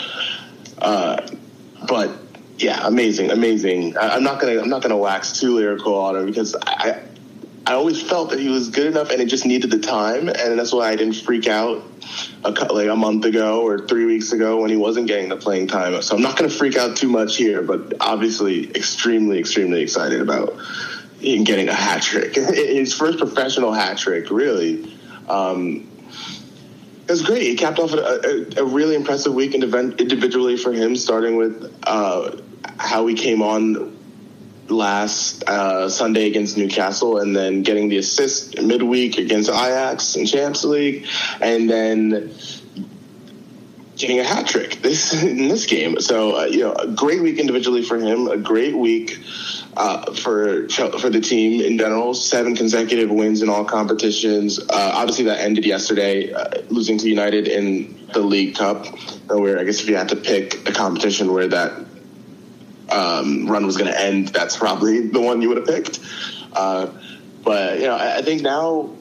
Uh, 0.77 1.27
but 1.87 2.11
yeah, 2.57 2.85
amazing, 2.87 3.31
amazing. 3.31 3.97
I, 3.97 4.15
am 4.15 4.23
not 4.23 4.39
gonna 4.39 4.59
I'm 4.59 4.69
not 4.69 4.81
gonna 4.81 4.97
wax 4.97 5.39
too 5.39 5.55
lyrical 5.55 5.95
on 5.95 6.15
him 6.15 6.25
because 6.25 6.55
I 6.55 7.03
I 7.67 7.73
always 7.73 8.01
felt 8.01 8.29
that 8.29 8.39
he 8.39 8.47
was 8.47 8.69
good 8.69 8.87
enough 8.87 9.11
and 9.11 9.21
it 9.21 9.25
just 9.25 9.45
needed 9.45 9.71
the 9.71 9.79
time, 9.79 10.29
and 10.29 10.57
that's 10.57 10.71
why 10.71 10.87
I 10.87 10.95
didn't 10.95 11.15
freak 11.15 11.47
out 11.47 11.83
a 12.45 12.51
like 12.51 12.87
a 12.87 12.95
month 12.95 13.25
ago 13.25 13.61
or 13.67 13.85
three 13.85 14.05
weeks 14.05 14.31
ago 14.31 14.61
when 14.61 14.69
he 14.69 14.77
wasn't 14.77 15.07
getting 15.07 15.27
the 15.27 15.35
playing 15.35 15.67
time. 15.67 16.01
So 16.01 16.15
I'm 16.15 16.21
not 16.21 16.37
going 16.37 16.49
to 16.49 16.55
freak 16.55 16.77
out 16.77 16.95
too 16.95 17.09
much 17.09 17.35
here, 17.35 17.61
but 17.61 17.95
obviously 17.99 18.69
extremely, 18.69 19.37
extremely 19.37 19.81
excited 19.81 20.21
about 20.21 20.55
him 21.19 21.43
getting 21.43 21.67
a 21.67 21.73
hat 21.73 22.03
trick, 22.03 22.35
his 22.35 22.93
first 22.93 23.17
professional 23.17 23.73
hat 23.73 23.97
trick, 23.97 24.31
really. 24.31 24.97
Um, 25.27 25.91
it 27.01 27.11
was 27.11 27.21
great. 27.21 27.41
He 27.41 27.57
capped 27.57 27.79
off 27.79 27.91
a, 27.91 27.97
a, 27.97 28.61
a 28.61 28.65
really 28.65 28.95
impressive 28.95 29.33
week 29.33 29.53
individually 29.53 30.55
for 30.55 30.71
him, 30.71 30.95
starting 30.95 31.35
with 31.35 31.77
uh, 31.83 32.31
how 32.77 33.07
he 33.07 33.15
came 33.15 33.41
on 33.41 33.96
last 34.69 35.43
uh, 35.47 35.89
Sunday 35.89 36.27
against 36.27 36.57
Newcastle, 36.57 37.19
and 37.19 37.35
then 37.35 37.63
getting 37.63 37.89
the 37.89 37.97
assist 37.97 38.61
midweek 38.61 39.17
against 39.17 39.49
Ajax 39.49 40.15
in 40.15 40.25
Champions 40.25 40.63
League, 40.65 41.07
and 41.41 41.69
then 41.69 42.33
getting 43.97 44.19
a 44.19 44.23
hat 44.23 44.47
trick 44.47 44.75
this 44.81 45.13
in 45.23 45.47
this 45.47 45.65
game. 45.65 45.99
So 45.99 46.37
uh, 46.37 46.45
you 46.45 46.59
know, 46.61 46.73
a 46.73 46.87
great 46.87 47.21
week 47.21 47.39
individually 47.39 47.83
for 47.83 47.97
him, 47.97 48.27
a 48.27 48.37
great 48.37 48.75
week 48.75 49.19
uh, 49.75 50.13
for 50.13 50.69
for 50.69 51.09
the 51.09 51.21
team 51.21 51.61
in 51.61 51.77
general. 51.77 52.13
Seven 52.13 52.55
consecutive 52.55 53.09
wins 53.09 53.41
in 53.41 53.49
all 53.49 53.65
competitions. 53.65 54.59
Uh, 54.59 54.91
obviously, 54.93 55.25
that 55.25 55.39
ended 55.39 55.65
yesterday, 55.65 56.31
uh, 56.31 56.61
losing 56.69 56.97
to 56.99 57.09
United 57.09 57.47
in 57.47 58.07
the 58.13 58.19
League 58.19 58.55
Cup. 58.55 58.85
Where 59.27 59.59
I 59.59 59.63
guess 59.65 59.81
if 59.81 59.89
you 59.89 59.97
had 59.97 60.09
to 60.09 60.15
pick 60.15 60.67
a 60.69 60.71
competition 60.71 61.33
where 61.33 61.47
that 61.49 61.86
um, 62.89 63.47
run 63.47 63.65
was 63.65 63.77
going 63.77 63.91
to 63.91 63.99
end, 63.99 64.29
that's 64.29 64.57
probably 64.57 65.07
the 65.07 65.21
one 65.21 65.41
you 65.41 65.49
would 65.49 65.57
have 65.57 65.67
picked. 65.67 65.99
Uh, 66.53 66.87
but 67.43 67.79
you 67.79 67.85
know, 67.85 67.95
I, 67.95 68.17
I 68.17 68.21
think 68.21 68.41
now 68.41 68.91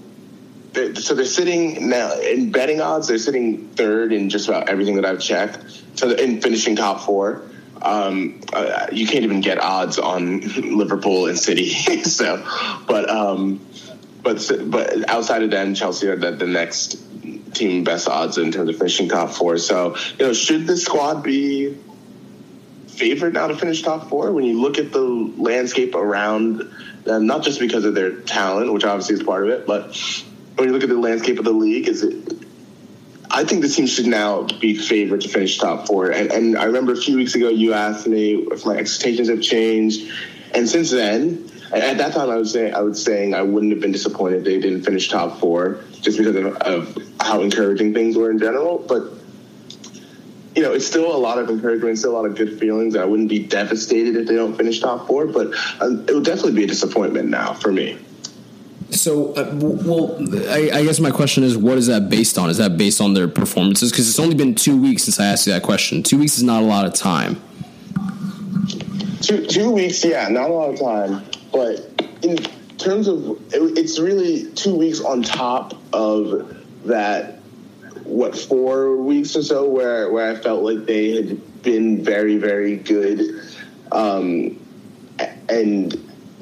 so 0.94 1.14
they're 1.14 1.24
sitting 1.24 1.88
now 1.88 2.18
in 2.18 2.50
betting 2.52 2.80
odds. 2.80 3.08
They're 3.08 3.18
sitting 3.18 3.68
third 3.70 4.12
in 4.12 4.28
just 4.28 4.48
about 4.48 4.68
everything 4.68 4.96
that 4.96 5.04
I've 5.04 5.20
checked. 5.20 5.58
So 5.94 6.10
in 6.10 6.40
finishing 6.40 6.76
top 6.76 7.00
four, 7.00 7.42
um, 7.80 8.40
uh, 8.52 8.88
you 8.92 9.06
can't 9.06 9.24
even 9.24 9.40
get 9.40 9.58
odds 9.58 9.98
on 9.98 10.40
Liverpool 10.76 11.26
and 11.26 11.38
City. 11.38 11.68
so, 12.02 12.44
but 12.86 13.08
um, 13.08 13.66
but 14.22 14.50
but 14.66 15.08
outside 15.08 15.42
of 15.42 15.50
them, 15.50 15.74
Chelsea 15.74 16.08
are 16.08 16.16
the, 16.16 16.32
the 16.32 16.46
next 16.46 17.00
team 17.54 17.84
best 17.84 18.08
odds 18.08 18.38
in 18.38 18.52
terms 18.52 18.68
of 18.68 18.76
finishing 18.76 19.08
top 19.08 19.30
four. 19.30 19.56
So 19.58 19.96
you 20.18 20.26
know, 20.26 20.32
should 20.34 20.66
the 20.66 20.76
squad 20.76 21.22
be 21.22 21.76
favored 22.96 23.34
now 23.34 23.46
to 23.46 23.56
finish 23.56 23.82
top 23.82 24.08
four? 24.08 24.32
When 24.32 24.44
you 24.44 24.60
look 24.60 24.78
at 24.78 24.92
the 24.92 25.04
landscape 25.36 25.94
around 25.94 26.62
them, 27.04 27.26
not 27.26 27.42
just 27.42 27.60
because 27.60 27.84
of 27.84 27.94
their 27.94 28.20
talent, 28.20 28.72
which 28.72 28.84
obviously 28.84 29.16
is 29.16 29.22
part 29.22 29.44
of 29.44 29.50
it, 29.50 29.66
but 29.66 29.96
when 30.56 30.68
you 30.68 30.72
look 30.72 30.82
at 30.82 30.88
the 30.88 30.98
landscape 30.98 31.38
of 31.38 31.44
the 31.44 31.52
league, 31.52 31.88
is 31.88 32.02
it 32.02 32.36
I 33.30 33.44
think 33.44 33.62
the 33.62 33.68
team 33.68 33.86
should 33.86 34.06
now 34.06 34.44
be 34.44 34.76
favored 34.76 35.20
to 35.22 35.28
finish 35.28 35.58
top 35.58 35.86
four. 35.86 36.10
And, 36.10 36.30
and 36.30 36.56
I 36.56 36.64
remember 36.64 36.92
a 36.92 36.96
few 36.96 37.16
weeks 37.16 37.34
ago 37.34 37.48
you 37.48 37.74
asked 37.74 38.06
me 38.06 38.34
if 38.34 38.64
my 38.64 38.76
expectations 38.76 39.28
have 39.28 39.42
changed, 39.42 40.10
and 40.54 40.68
since 40.68 40.90
then, 40.90 41.50
at 41.72 41.98
that 41.98 42.12
time, 42.12 42.30
I 42.30 42.36
was 42.36 42.52
saying 42.52 42.74
I 42.74 42.80
was 42.80 43.02
saying 43.02 43.34
I 43.34 43.42
wouldn't 43.42 43.72
have 43.72 43.80
been 43.80 43.92
disappointed 43.92 44.44
they 44.44 44.60
didn't 44.60 44.84
finish 44.84 45.08
top 45.08 45.40
four, 45.40 45.80
just 46.00 46.16
because 46.16 46.36
of, 46.36 46.56
of 46.56 46.98
how 47.20 47.42
encouraging 47.42 47.92
things 47.92 48.16
were 48.16 48.30
in 48.30 48.38
general. 48.38 48.78
But 48.78 49.12
you 50.56 50.62
know, 50.62 50.72
it's 50.72 50.86
still 50.86 51.14
a 51.14 51.18
lot 51.18 51.38
of 51.38 51.50
encouragement, 51.50 51.98
still 51.98 52.12
a 52.12 52.16
lot 52.16 52.24
of 52.24 52.34
good 52.34 52.58
feelings. 52.58 52.96
I 52.96 53.04
wouldn't 53.04 53.28
be 53.28 53.40
devastated 53.40 54.16
if 54.16 54.26
they 54.26 54.34
don't 54.34 54.56
finish 54.56 54.80
top 54.80 55.06
four, 55.06 55.26
but 55.26 55.48
um, 55.80 56.06
it 56.08 56.14
would 56.14 56.24
definitely 56.24 56.54
be 56.54 56.64
a 56.64 56.66
disappointment 56.66 57.28
now 57.28 57.52
for 57.52 57.70
me. 57.70 57.98
So, 58.90 59.34
uh, 59.34 59.50
well, 59.60 60.16
I, 60.48 60.70
I, 60.78 60.84
guess 60.84 60.98
my 60.98 61.10
question 61.10 61.44
is, 61.44 61.58
what 61.58 61.76
is 61.76 61.88
that 61.88 62.08
based 62.08 62.38
on? 62.38 62.48
Is 62.48 62.56
that 62.56 62.78
based 62.78 63.00
on 63.00 63.14
their 63.14 63.28
performances? 63.28 63.90
Because 63.90 64.08
it's 64.08 64.18
only 64.18 64.34
been 64.34 64.54
two 64.54 64.80
weeks 64.80 65.04
since 65.04 65.20
I 65.20 65.26
asked 65.26 65.46
you 65.46 65.52
that 65.52 65.62
question. 65.62 66.02
Two 66.02 66.18
weeks 66.18 66.38
is 66.38 66.42
not 66.42 66.62
a 66.62 66.66
lot 66.66 66.86
of 66.86 66.94
time. 66.94 67.42
Two 69.20 69.44
two 69.46 69.72
weeks, 69.72 70.04
yeah, 70.04 70.28
not 70.28 70.48
a 70.48 70.52
lot 70.52 70.70
of 70.70 70.80
time. 70.80 71.24
But 71.52 72.02
in 72.22 72.38
terms 72.78 73.08
of, 73.08 73.30
it, 73.52 73.76
it's 73.76 73.98
really 73.98 74.50
two 74.52 74.74
weeks 74.74 75.00
on 75.00 75.22
top 75.22 75.74
of 75.92 76.56
that 76.84 77.35
what 78.06 78.36
four 78.36 78.96
weeks 78.96 79.36
or 79.36 79.42
so 79.42 79.68
where 79.68 80.10
where 80.10 80.30
I 80.30 80.36
felt 80.36 80.62
like 80.62 80.86
they 80.86 81.16
had 81.16 81.62
been 81.62 82.04
very 82.04 82.36
very 82.36 82.76
good, 82.76 83.42
um, 83.92 84.60
and 85.48 85.92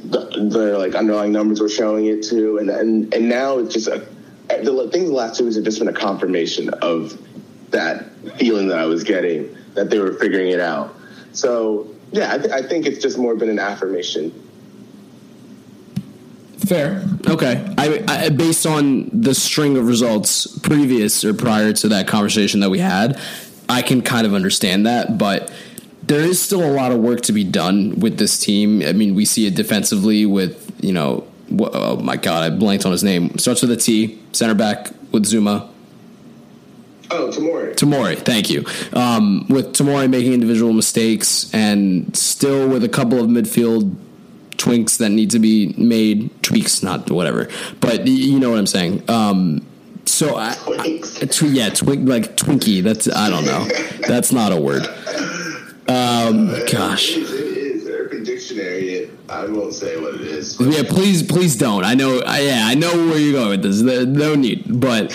the, 0.05 0.49
the 0.51 0.79
like 0.79 0.95
underlying 0.95 1.33
numbers 1.33 1.61
were 1.61 1.69
showing 1.69 2.07
it 2.07 2.23
too, 2.23 2.59
and 2.59 2.71
and 2.71 3.12
and 3.15 3.29
now 3.29 3.59
it's 3.59 3.75
just 3.75 3.89
a 3.89 4.07
the 4.49 4.89
things 4.93 5.09
the 5.09 5.15
last 5.15 5.39
two 5.39 5.45
weeks 5.45 5.57
have 5.57 5.65
just 5.65 5.79
been 5.79 5.89
a 5.89 5.93
confirmation 5.93 6.69
of 6.69 7.19
that 7.71 8.11
feeling 8.37 8.69
that 8.69 8.79
I 8.79 8.85
was 8.87 9.03
getting 9.03 9.57
that 9.75 9.91
they 9.91 9.99
were 9.99 10.12
figuring 10.15 10.51
it 10.51 10.61
out. 10.61 10.95
So 11.33 11.89
yeah, 12.12 12.35
I, 12.35 12.39
th- 12.39 12.53
I 12.53 12.62
think 12.62 12.87
it's 12.87 12.99
just 12.99 13.19
more 13.19 13.35
been 13.35 13.49
an 13.49 13.59
affirmation 13.59 14.43
Fair. 16.67 17.05
Okay. 17.29 17.75
I, 17.77 18.05
I, 18.09 18.29
based 18.31 18.67
on 18.67 19.11
the 19.12 19.35
string 19.35 19.77
of 19.77 19.87
results 19.87 20.47
previous 20.59 21.25
or 21.25 21.35
prior 21.35 21.73
to 21.75 21.89
that 21.89 22.09
conversation 22.09 22.61
that 22.61 22.71
we 22.71 22.79
had, 22.79 23.21
I 23.69 23.83
can 23.83 24.03
kind 24.03 24.27
of 24.27 24.35
understand 24.35 24.87
that, 24.87 25.19
but 25.19 25.53
there 26.03 26.21
is 26.21 26.41
still 26.41 26.65
a 26.65 26.73
lot 26.73 26.93
of 26.93 26.99
work 26.99 27.23
to 27.23 27.33
be 27.33 27.45
done 27.45 27.99
with 28.01 28.19
this 28.19 28.39
team. 28.39 28.83
I 28.83 28.93
mean, 28.93 29.15
we 29.15 29.25
see 29.25 29.47
it 29.47 29.55
defensively 29.55 30.27
with 30.27 30.65
you 30.85 30.93
know, 30.93 31.27
oh 31.59 31.97
my 31.97 32.17
god, 32.17 32.43
I 32.43 32.55
blanked 32.55 32.85
on 32.85 32.93
his 32.93 33.03
name. 33.03 33.39
Starts 33.39 33.62
with 33.62 33.71
a 33.71 33.77
T. 33.77 34.21
Center 34.33 34.55
back 34.55 34.91
with 35.12 35.25
Zouma. 35.25 35.69
Oh, 37.11 37.29
Tomori. 37.29 37.75
Tomori, 37.75 38.19
thank 38.19 38.51
you. 38.51 38.65
Um, 38.93 39.47
with 39.49 39.75
Tomori 39.75 40.11
making 40.11 40.33
individual 40.33 40.73
mistakes 40.73 41.53
and 41.55 42.15
still 42.17 42.69
with 42.69 42.83
a 42.83 42.89
couple 42.89 43.21
of 43.21 43.27
midfield 43.27 43.95
twinks 44.57 44.99
that 44.99 45.11
need 45.11 45.31
to 45.31 45.39
be 45.39 45.75
made 45.77 46.31
tweaks 46.43 46.83
not 46.83 47.11
whatever 47.11 47.49
but 47.81 48.07
you 48.07 48.39
know 48.39 48.51
what 48.51 48.59
i'm 48.59 48.67
saying 48.67 49.03
um, 49.09 49.65
so 50.05 50.37
I, 50.37 50.57
I, 50.79 51.03
yeah 51.47 51.71
twink 51.71 52.09
like 52.09 52.37
twinkie 52.37 52.83
that's 52.83 53.09
i 53.09 53.31
don't 53.31 53.45
know 53.45 53.67
that's 54.07 54.33
not 54.33 54.53
a 54.53 54.61
word 54.61 54.87
um, 55.87 56.49
gosh 56.71 57.17
It 57.17 57.23
is 57.23 57.87
a 57.87 58.25
dictionary 58.25 59.11
I 59.29 59.47
won't 59.47 59.73
say 59.73 59.99
what 60.01 60.15
it 60.15 60.21
is. 60.21 60.61
Yeah, 60.61 60.83
please, 60.87 61.23
please 61.23 61.57
don't. 61.57 61.83
I 61.83 61.95
know. 61.95 62.21
I, 62.27 62.41
yeah, 62.41 62.63
I 62.67 62.75
know 62.75 62.91
where 62.91 63.19
you're 63.19 63.33
going 63.33 63.61
with 63.61 63.63
this. 63.63 63.81
No 63.81 64.35
need. 64.35 64.81
But 64.81 65.13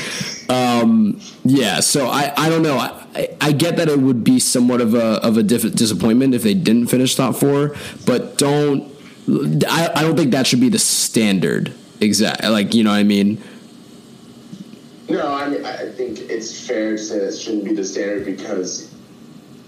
um, 0.49 1.19
yeah, 1.43 1.79
so 1.79 2.07
I, 2.07 2.33
I 2.35 2.49
don't 2.49 2.63
know. 2.63 2.77
I, 2.77 3.37
I 3.39 3.51
get 3.51 3.77
that 3.77 3.87
it 3.87 3.99
would 3.99 4.23
be 4.23 4.39
somewhat 4.39 4.81
of 4.81 4.95
a 4.95 5.23
of 5.23 5.37
a 5.37 5.43
disappointment 5.43 6.33
if 6.33 6.41
they 6.41 6.55
didn't 6.55 6.87
finish 6.87 7.15
top 7.15 7.35
four, 7.35 7.75
but 8.05 8.37
don't 8.37 8.91
I, 9.67 9.91
I 9.95 10.01
don't 10.01 10.15
think 10.15 10.31
that 10.31 10.47
should 10.47 10.59
be 10.59 10.69
the 10.69 10.79
standard. 10.79 11.73
Exact, 12.01 12.43
like 12.43 12.73
you 12.73 12.83
know 12.83 12.91
what 12.91 12.97
I 12.97 13.03
mean. 13.03 13.41
No, 15.09 15.33
I 15.33 15.49
mean 15.49 15.65
I 15.65 15.91
think 15.91 16.19
it's 16.19 16.65
fair 16.65 16.91
to 16.91 16.97
say 16.97 17.19
that 17.19 17.37
shouldn't 17.37 17.65
be 17.65 17.73
the 17.73 17.83
standard 17.83 18.25
because 18.25 18.93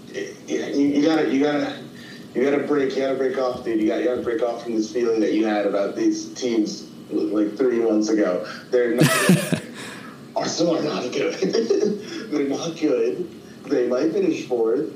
it, 0.08 0.36
you, 0.48 0.86
you 0.86 1.04
gotta 1.04 1.28
you 1.28 1.42
gotta 1.42 1.80
you 2.34 2.42
gotta 2.42 2.64
break 2.64 2.96
you 2.96 3.02
gotta 3.02 3.16
break 3.16 3.38
off, 3.38 3.64
dude. 3.64 3.80
You 3.80 3.88
gotta, 3.88 4.02
you 4.02 4.08
gotta 4.08 4.22
break 4.22 4.42
off 4.42 4.64
from 4.64 4.74
this 4.74 4.92
feeling 4.92 5.20
that 5.20 5.34
you 5.34 5.46
had 5.46 5.66
about 5.66 5.94
these 5.94 6.32
teams 6.34 6.88
like 7.10 7.56
three 7.56 7.80
months 7.80 8.08
ago. 8.08 8.46
They're 8.70 8.96
not. 8.96 9.62
Arsenal 10.36 10.78
are 10.78 10.82
not 10.82 11.12
good. 11.12 11.34
they're 12.30 12.48
not 12.48 12.76
good. 12.78 13.30
They 13.64 13.86
might 13.86 14.12
finish 14.12 14.46
fourth, 14.46 14.90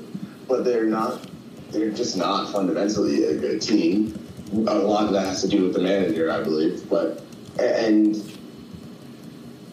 but 0.47 0.65
they're 0.65 0.85
not. 0.85 1.25
They're 1.69 1.91
just 1.91 2.17
not 2.17 2.51
fundamentally 2.51 3.25
a 3.25 3.37
good 3.37 3.61
team 3.61 4.26
a 4.53 4.75
lot 4.75 5.05
of 5.05 5.13
that 5.13 5.27
has 5.27 5.41
to 5.41 5.47
do 5.47 5.63
with 5.63 5.73
the 5.73 5.81
manager, 5.81 6.31
I 6.31 6.43
believe. 6.43 6.89
But 6.89 7.23
and 7.59 8.15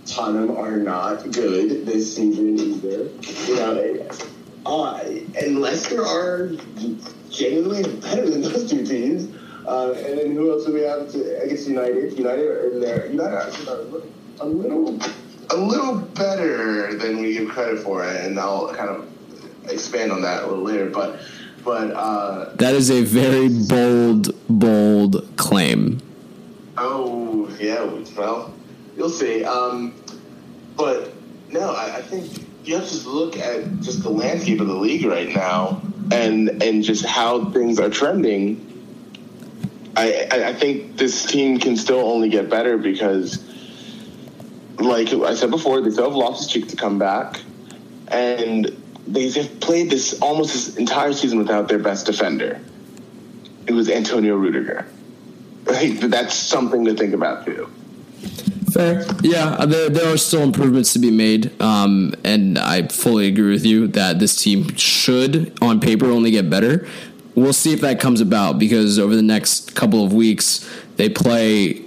Tottenham 0.07 0.57
are 0.57 0.77
not 0.77 1.31
good 1.31 1.87
this 1.87 2.14
season 2.14 2.59
either. 2.59 3.11
You 3.47 3.57
know, 3.57 4.09
uh, 4.66 5.05
and 5.39 5.61
Leicester 5.61 6.05
are 6.05 6.51
genuinely 7.31 7.83
better 8.01 8.29
than 8.29 8.43
those 8.43 8.70
two 8.70 8.87
teams. 8.87 9.35
Uh, 9.66 9.93
and 9.93 10.18
then 10.18 10.33
who 10.33 10.51
else 10.51 10.66
do 10.66 10.75
we 10.75 10.83
have? 10.83 11.11
To, 11.12 11.43
I 11.43 11.49
guess 11.49 11.66
United. 11.66 12.18
United 12.18 12.47
are 12.47 12.70
in 12.70 12.81
there. 12.81 13.07
United 13.07 13.68
are 13.68 14.03
a 14.41 14.47
little, 14.47 14.99
a 15.51 15.57
little 15.57 15.97
better 15.97 16.95
than 16.95 17.20
we 17.20 17.35
give 17.35 17.49
credit 17.49 17.81
for, 17.81 18.05
and 18.05 18.39
I'll 18.39 18.75
kind 18.75 18.91
of 18.91 19.09
expand 19.70 20.12
on 20.12 20.22
that 20.22 20.43
a 20.43 20.47
little 20.47 20.64
later. 20.64 20.91
But 20.91 21.20
but 21.65 21.91
uh, 21.93 22.55
that 22.57 22.75
is 22.75 22.91
a 22.91 23.03
very 23.03 23.49
bold, 23.49 24.35
bold 24.49 25.37
claim. 25.37 26.01
Oh 26.77 27.49
yeah, 27.59 27.83
well, 28.17 28.55
you'll 28.97 29.09
see. 29.09 29.45
Um, 29.45 29.95
but 30.77 31.12
no, 31.51 31.71
I, 31.71 31.97
I 31.97 32.03
think 32.03 32.47
you 32.65 32.77
have 32.77 32.89
to 32.89 33.09
look 33.09 33.39
at 33.39 33.81
just 33.81 34.03
the 34.03 34.11
landscape 34.11 34.61
of 34.61 34.67
the 34.67 34.75
league 34.75 35.07
right 35.07 35.35
now, 35.35 35.81
and 36.12 36.62
and 36.62 36.83
just 36.83 37.05
how 37.05 37.51
things 37.51 37.79
are 37.79 37.91
trending. 37.91 38.71
I, 39.97 40.27
I, 40.31 40.49
I 40.49 40.53
think 40.53 40.97
this 40.97 41.25
team 41.25 41.61
can 41.61 41.77
still 41.77 42.01
only 42.01 42.29
get 42.29 42.51
better 42.51 42.77
because, 42.77 43.43
like 44.81 45.12
I 45.12 45.35
said 45.35 45.51
before, 45.51 45.81
they 45.81 45.91
still 45.91 46.07
have 46.07 46.17
Loftus-Cheek 46.17 46.67
to 46.69 46.77
come 46.77 46.99
back, 46.99 47.41
and 48.09 48.77
they've 49.07 49.61
played 49.61 49.91
this 49.91 50.21
almost 50.21 50.53
this 50.53 50.77
entire 50.77 51.13
season 51.13 51.39
without 51.39 51.69
their 51.69 51.79
best 51.79 52.07
defender. 52.07 52.61
It 53.67 53.73
was 53.73 53.91
Antonio 53.91 54.37
Rudiger. 54.37 54.87
Right? 55.65 55.99
That's 56.01 56.35
something 56.35 56.85
to 56.85 56.95
think 56.95 57.15
about 57.15 57.47
too. 57.47 57.71
Fair. 58.73 59.07
Yeah, 59.23 59.51
uh, 59.51 59.67
there, 59.67 59.89
there 59.89 60.13
are 60.13 60.17
still 60.17 60.43
improvements 60.43 60.93
to 60.95 60.99
be 60.99 61.11
made. 61.11 61.61
Um, 61.63 62.13
and 62.25 62.59
I 62.59 62.89
fully 62.89 63.29
agree 63.29 63.53
with 63.53 63.65
you 63.65 63.87
that 63.89 64.19
this 64.19 64.43
team 64.43 64.75
should, 64.77 65.57
on 65.63 65.81
paper, 65.81 66.07
only 66.07 66.33
get 66.33 66.51
better. 66.51 66.87
We'll 67.37 67.53
see 67.53 67.73
if 67.73 67.81
that 67.83 68.01
comes 68.01 68.21
about 68.21 68.59
because 68.59 68.99
over 68.99 69.15
the 69.15 69.23
next 69.23 69.75
couple 69.75 70.05
of 70.05 70.13
weeks, 70.13 70.69
they 70.97 71.09
play 71.09 71.84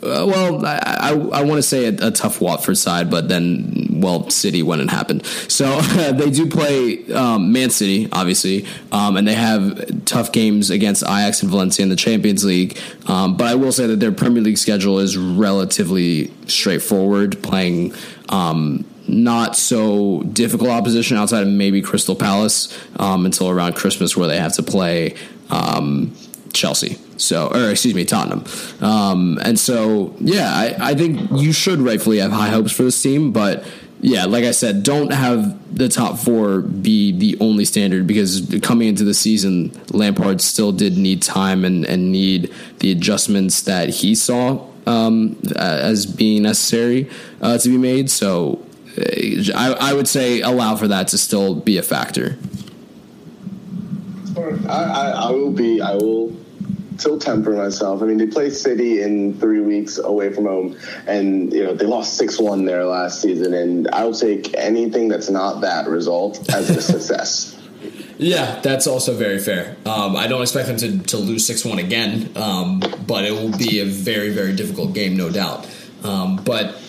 uh, 0.00 0.24
well, 0.28 0.64
I, 0.64 0.78
I, 0.78 1.10
I 1.10 1.42
want 1.42 1.58
to 1.58 1.62
say 1.62 1.86
a, 1.86 2.08
a, 2.08 2.10
tough 2.12 2.40
Watford 2.40 2.78
side, 2.78 3.10
but 3.10 3.28
then, 3.28 4.00
well, 4.00 4.30
City 4.30 4.62
when 4.62 4.78
it 4.78 4.90
happened. 4.90 5.26
So 5.26 5.80
they 6.12 6.30
do 6.30 6.48
play 6.48 7.04
um, 7.12 7.52
Man 7.52 7.70
City, 7.70 8.08
obviously, 8.12 8.64
um, 8.92 9.16
and 9.16 9.26
they 9.26 9.34
have 9.34 10.04
tough 10.04 10.30
games 10.30 10.70
against 10.70 11.02
Ajax 11.02 11.42
and 11.42 11.50
Valencia 11.50 11.82
in 11.82 11.88
the 11.88 11.96
Champions 11.96 12.44
League. 12.44 12.78
Um, 13.06 13.36
but 13.36 13.48
I 13.48 13.56
will 13.56 13.72
say 13.72 13.88
that 13.88 13.98
their 13.98 14.12
Premier 14.12 14.40
League 14.40 14.58
schedule 14.58 15.00
is 15.00 15.16
relatively 15.16 16.32
straightforward, 16.46 17.42
playing 17.42 17.92
um, 18.28 18.84
not 19.08 19.56
so 19.56 20.22
difficult 20.22 20.70
opposition 20.70 21.16
outside 21.16 21.42
of 21.42 21.48
maybe 21.48 21.82
Crystal 21.82 22.14
Palace 22.14 22.72
um, 23.00 23.26
until 23.26 23.48
around 23.48 23.74
Christmas, 23.74 24.16
where 24.16 24.28
they 24.28 24.38
have 24.38 24.54
to 24.54 24.62
play 24.62 25.16
um, 25.50 26.14
Chelsea. 26.52 26.98
So, 27.18 27.48
or 27.48 27.70
excuse 27.70 27.94
me, 27.94 28.04
Tottenham. 28.04 28.44
Um, 28.80 29.38
and 29.42 29.58
so, 29.58 30.14
yeah, 30.20 30.50
I, 30.50 30.90
I 30.90 30.94
think 30.94 31.30
you 31.32 31.52
should 31.52 31.80
rightfully 31.80 32.18
have 32.18 32.32
high 32.32 32.48
hopes 32.48 32.72
for 32.72 32.84
this 32.84 33.00
team, 33.00 33.32
but 33.32 33.64
yeah, 34.00 34.26
like 34.26 34.44
I 34.44 34.52
said, 34.52 34.84
don't 34.84 35.12
have 35.12 35.76
the 35.76 35.88
top 35.88 36.18
four 36.18 36.60
be 36.60 37.12
the 37.12 37.36
only 37.40 37.64
standard 37.64 38.06
because 38.06 38.56
coming 38.62 38.88
into 38.88 39.04
the 39.04 39.14
season, 39.14 39.72
Lampard 39.90 40.40
still 40.40 40.70
did 40.70 40.96
need 40.96 41.20
time 41.22 41.64
and, 41.64 41.84
and 41.84 42.12
need 42.12 42.54
the 42.78 42.92
adjustments 42.92 43.62
that 43.62 43.88
he 43.88 44.14
saw 44.14 44.64
um, 44.86 45.36
as 45.56 46.06
being 46.06 46.42
necessary 46.44 47.10
uh, 47.42 47.58
to 47.58 47.68
be 47.68 47.76
made. 47.76 48.08
So 48.08 48.64
uh, 48.96 49.52
I, 49.54 49.76
I, 49.80 49.92
would 49.92 50.08
say 50.08 50.40
allow 50.40 50.76
for 50.76 50.88
that 50.88 51.08
to 51.08 51.18
still 51.18 51.56
be 51.56 51.76
a 51.76 51.82
factor. 51.82 52.38
I, 54.68 54.72
I, 54.72 55.10
I 55.10 55.30
will 55.32 55.50
be. 55.50 55.80
I 55.80 55.94
will 55.94 56.36
still 56.98 57.18
temper 57.18 57.52
myself. 57.52 58.02
I 58.02 58.06
mean, 58.06 58.18
they 58.18 58.26
play 58.26 58.50
City 58.50 59.02
in 59.02 59.38
three 59.38 59.60
weeks 59.60 59.98
away 59.98 60.32
from 60.32 60.44
home, 60.44 60.78
and 61.06 61.52
you 61.52 61.64
know 61.64 61.74
they 61.74 61.86
lost 61.86 62.16
six 62.16 62.38
one 62.38 62.64
there 62.64 62.84
last 62.84 63.22
season. 63.22 63.54
And 63.54 63.88
I'll 63.92 64.12
take 64.12 64.54
anything 64.54 65.08
that's 65.08 65.30
not 65.30 65.60
that 65.62 65.88
result 65.88 66.52
as 66.52 66.68
a 66.70 66.82
success. 66.92 67.54
Yeah, 68.18 68.58
that's 68.60 68.88
also 68.88 69.14
very 69.14 69.38
fair. 69.38 69.76
Um, 69.86 70.16
I 70.16 70.26
don't 70.26 70.42
expect 70.42 70.66
them 70.66 70.76
to, 70.78 70.98
to 71.10 71.16
lose 71.18 71.46
6 71.46 71.64
1 71.64 71.78
again, 71.78 72.32
um, 72.34 72.82
but 73.06 73.24
it 73.24 73.30
will 73.30 73.56
be 73.56 73.78
a 73.78 73.84
very, 73.84 74.30
very 74.30 74.56
difficult 74.56 74.92
game, 74.92 75.16
no 75.16 75.30
doubt. 75.30 75.68
Um, 76.02 76.42
but 76.44 76.82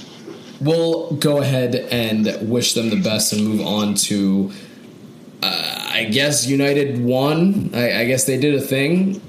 we'll 0.59 1.11
go 1.11 1.39
ahead 1.39 1.75
and 1.75 2.49
wish 2.49 2.73
them 2.73 2.89
the 2.89 2.99
best 2.99 3.31
and 3.31 3.45
move 3.45 3.61
on 3.61 3.93
to, 3.93 4.51
uh, 5.43 5.89
I 5.91 6.05
guess, 6.05 6.47
United 6.47 7.03
won. 7.03 7.69
I, 7.75 7.99
I 7.99 8.05
guess 8.05 8.25
they 8.25 8.39
did 8.39 8.55
a 8.55 8.61
thing. 8.61 9.21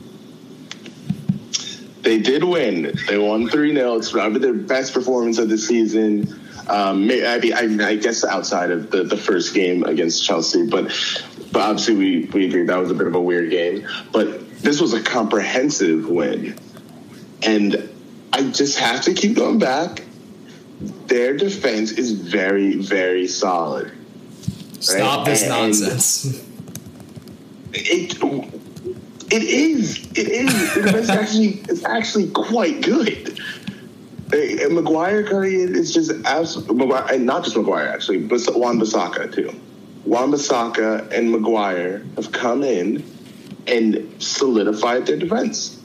They 2.02 2.18
did 2.18 2.44
win. 2.44 2.94
They 3.06 3.18
won 3.18 3.48
3 3.48 3.74
0. 3.74 3.96
It's 3.96 4.12
probably 4.12 4.40
their 4.40 4.54
best 4.54 4.94
performance 4.94 5.38
of 5.38 5.48
the 5.48 5.58
season. 5.58 6.40
Um, 6.68 7.10
I, 7.10 7.40
I, 7.54 7.88
I, 7.88 7.96
guess 7.96 8.24
outside 8.24 8.70
of 8.70 8.90
the, 8.90 9.02
the 9.02 9.16
first 9.16 9.54
game 9.54 9.82
against 9.82 10.24
Chelsea, 10.24 10.66
but 10.66 10.92
but 11.52 11.62
obviously 11.62 11.96
we, 11.96 12.24
we 12.26 12.46
agree 12.46 12.64
that 12.64 12.78
was 12.78 12.90
a 12.90 12.94
bit 12.94 13.06
of 13.06 13.14
a 13.14 13.20
weird 13.20 13.50
game. 13.50 13.88
But 14.12 14.50
this 14.60 14.80
was 14.80 14.92
a 14.92 15.02
comprehensive 15.02 16.08
win. 16.08 16.56
And 17.42 17.88
I 18.32 18.50
just 18.50 18.78
have 18.78 19.02
to 19.02 19.14
keep 19.14 19.36
going 19.36 19.58
back. 19.58 20.04
Their 21.06 21.36
defense 21.36 21.92
is 21.92 22.12
very, 22.12 22.76
very 22.76 23.26
solid. 23.26 23.92
Stop 24.78 25.18
right? 25.18 25.26
this 25.26 25.42
and 25.42 25.50
nonsense. 25.50 26.46
It 27.72 28.20
it 29.30 29.42
is. 29.42 30.06
It 30.12 30.28
is. 30.28 30.74
The 30.74 30.82
defense 30.86 31.08
actually 31.08 31.62
it's 31.68 31.84
actually 31.84 32.30
quite 32.30 32.82
good. 32.82 33.40
And 34.32 34.74
Maguire 34.74 35.24
curry 35.24 35.56
is 35.56 35.92
just 35.92 36.12
absolutely, 36.24 36.96
and 37.12 37.26
not 37.26 37.44
just 37.44 37.56
Maguire 37.56 37.88
actually, 37.88 38.18
but 38.18 38.40
Wan 38.54 38.78
Bissaka 38.78 39.32
too. 39.34 39.52
Wan 40.04 40.30
Bissaka 40.30 41.10
and 41.12 41.30
Maguire 41.30 42.04
have 42.16 42.30
come 42.32 42.62
in 42.62 43.04
and 43.66 44.22
solidified 44.22 45.06
their 45.06 45.16
defense. 45.16 45.80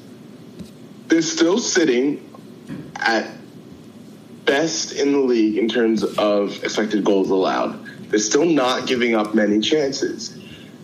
They're 1.08 1.22
still 1.22 1.58
sitting 1.58 2.22
at 2.96 3.30
best 4.46 4.94
in 4.94 5.12
the 5.12 5.20
league 5.20 5.58
in 5.58 5.68
terms 5.68 6.04
of 6.04 6.64
expected 6.64 7.04
goals 7.04 7.30
allowed. 7.30 7.84
They're 8.10 8.20
still 8.20 8.46
not 8.46 8.88
giving 8.88 9.16
up 9.16 9.34
many 9.34 9.60
chances, 9.60 10.38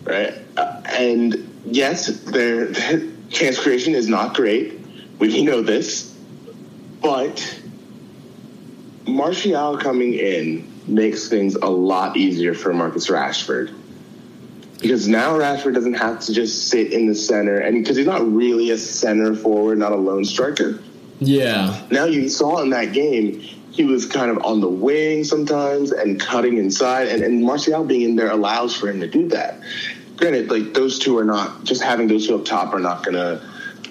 right? 0.04 0.34
Uh, 0.56 0.82
and 0.86 1.51
yes, 1.64 2.06
their, 2.24 2.66
their 2.66 3.08
chance 3.30 3.58
creation 3.58 3.94
is 3.94 4.08
not 4.08 4.34
great. 4.34 4.80
We 5.18 5.42
know 5.42 5.62
this, 5.62 6.16
but 7.00 7.60
Martial 9.06 9.78
coming 9.78 10.14
in 10.14 10.70
makes 10.86 11.28
things 11.28 11.54
a 11.54 11.68
lot 11.68 12.16
easier 12.16 12.54
for 12.54 12.72
Marcus 12.72 13.08
Rashford. 13.08 13.74
Because 14.80 15.06
now 15.06 15.38
Rashford 15.38 15.74
doesn't 15.74 15.94
have 15.94 16.20
to 16.20 16.32
just 16.32 16.68
sit 16.68 16.92
in 16.92 17.06
the 17.06 17.14
center, 17.14 17.58
and 17.58 17.82
because 17.82 17.96
he's 17.96 18.06
not 18.06 18.26
really 18.32 18.70
a 18.70 18.76
center 18.76 19.34
forward, 19.34 19.78
not 19.78 19.92
a 19.92 19.96
lone 19.96 20.24
striker. 20.24 20.80
Yeah. 21.20 21.80
Now 21.92 22.06
you 22.06 22.28
saw 22.28 22.60
in 22.62 22.70
that 22.70 22.92
game, 22.92 23.40
he 23.70 23.84
was 23.84 24.06
kind 24.06 24.30
of 24.30 24.44
on 24.44 24.60
the 24.60 24.68
wing 24.68 25.22
sometimes 25.22 25.92
and 25.92 26.20
cutting 26.20 26.58
inside, 26.58 27.08
and, 27.08 27.22
and 27.22 27.44
Martial 27.44 27.84
being 27.84 28.02
in 28.02 28.16
there 28.16 28.30
allows 28.30 28.76
for 28.76 28.88
him 28.88 29.00
to 29.00 29.06
do 29.06 29.28
that. 29.28 29.60
Granted, 30.22 30.52
like 30.52 30.72
those 30.72 31.00
two 31.00 31.18
are 31.18 31.24
not 31.24 31.64
just 31.64 31.82
having 31.82 32.06
those 32.06 32.28
two 32.28 32.36
up 32.36 32.44
top 32.44 32.72
are 32.72 32.78
not 32.78 33.04
going 33.04 33.16
to 33.16 33.44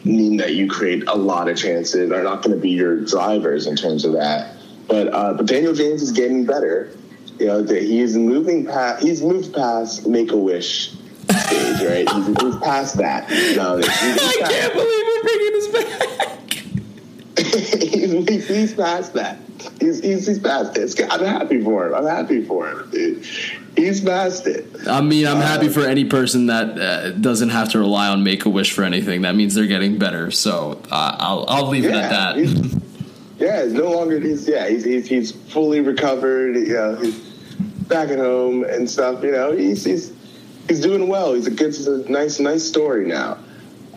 mean 0.05 0.37
that 0.37 0.55
you 0.55 0.69
create 0.69 1.03
a 1.09 1.13
lot 1.13 1.49
of 1.49 1.57
chances. 1.57 2.09
They're 2.09 2.23
not 2.23 2.41
going 2.41 2.55
to 2.55 2.61
be 2.61 2.69
your 2.69 3.01
drivers 3.01 3.67
in 3.67 3.75
terms 3.75 4.05
of 4.05 4.13
that. 4.13 4.55
But 4.87 5.13
uh, 5.13 5.33
but 5.33 5.45
Daniel 5.45 5.73
James 5.73 6.01
is 6.01 6.13
getting 6.13 6.45
better. 6.45 6.95
You 7.37 7.47
know, 7.47 7.61
that 7.61 7.83
he's 7.83 8.15
moving 8.15 8.65
past. 8.65 9.03
He's 9.03 9.21
moved 9.21 9.53
past 9.53 10.07
Make 10.07 10.31
a 10.31 10.37
Wish 10.37 10.91
stage, 10.91 11.81
right? 11.81 12.09
He's 12.09 12.41
moved 12.41 12.63
past 12.63 12.95
that. 12.95 13.29
No, 13.57 13.79
I 13.83 14.35
can't 14.39 14.73
believe 14.73 15.03
we're 15.07 15.23
bringing 15.23 15.51
this 15.51 15.67
back. 15.67 16.40
He's, 17.53 18.11
he's, 18.27 18.47
he's, 18.47 18.73
past 18.73 19.13
that. 19.13 19.37
He's, 19.79 20.01
he's, 20.01 20.27
he's 20.27 20.39
past 20.39 20.77
it. 20.77 20.99
I'm 21.11 21.25
happy 21.25 21.61
for 21.61 21.87
him. 21.87 21.95
I'm 21.95 22.05
happy 22.05 22.43
for 22.43 22.69
him. 22.69 22.89
Dude. 22.91 23.25
He's 23.75 24.01
past 24.01 24.47
it. 24.47 24.65
I 24.87 25.01
mean, 25.01 25.25
I'm 25.25 25.37
uh, 25.37 25.41
happy 25.41 25.69
for 25.69 25.81
any 25.81 26.05
person 26.05 26.47
that 26.47 26.77
uh, 26.77 27.11
doesn't 27.11 27.49
have 27.49 27.69
to 27.71 27.79
rely 27.79 28.09
on 28.09 28.23
Make 28.23 28.45
a 28.45 28.49
Wish 28.49 28.73
for 28.73 28.83
anything. 28.83 29.21
That 29.21 29.35
means 29.35 29.55
they're 29.55 29.67
getting 29.67 29.97
better. 29.97 30.29
So 30.31 30.81
uh, 30.91 31.15
I'll 31.19 31.45
I'll 31.47 31.67
leave 31.67 31.85
yeah, 31.85 31.89
it 31.89 31.95
at 31.95 32.09
that. 32.09 32.81
Yeah, 33.41 33.63
it's 33.63 33.73
no 33.73 33.89
longer 33.89 34.19
he's 34.19 34.47
yeah 34.47 34.69
he's, 34.69 34.83
he's 34.83 35.07
he's 35.07 35.31
fully 35.31 35.79
recovered. 35.79 36.55
You 36.55 36.73
know, 36.75 36.95
he's 36.97 37.17
back 37.87 38.09
at 38.09 38.19
home 38.19 38.63
and 38.63 38.87
stuff. 38.87 39.23
You 39.23 39.31
know, 39.31 39.51
he's 39.51 39.83
he's 39.83 40.13
he's 40.67 40.79
doing 40.79 41.07
well. 41.07 41.33
He's 41.33 41.47
a 41.47 41.51
good, 41.51 41.69
it's 41.69 41.87
a 41.87 42.07
nice 42.07 42.39
nice 42.39 42.63
story 42.63 43.07
now. 43.07 43.39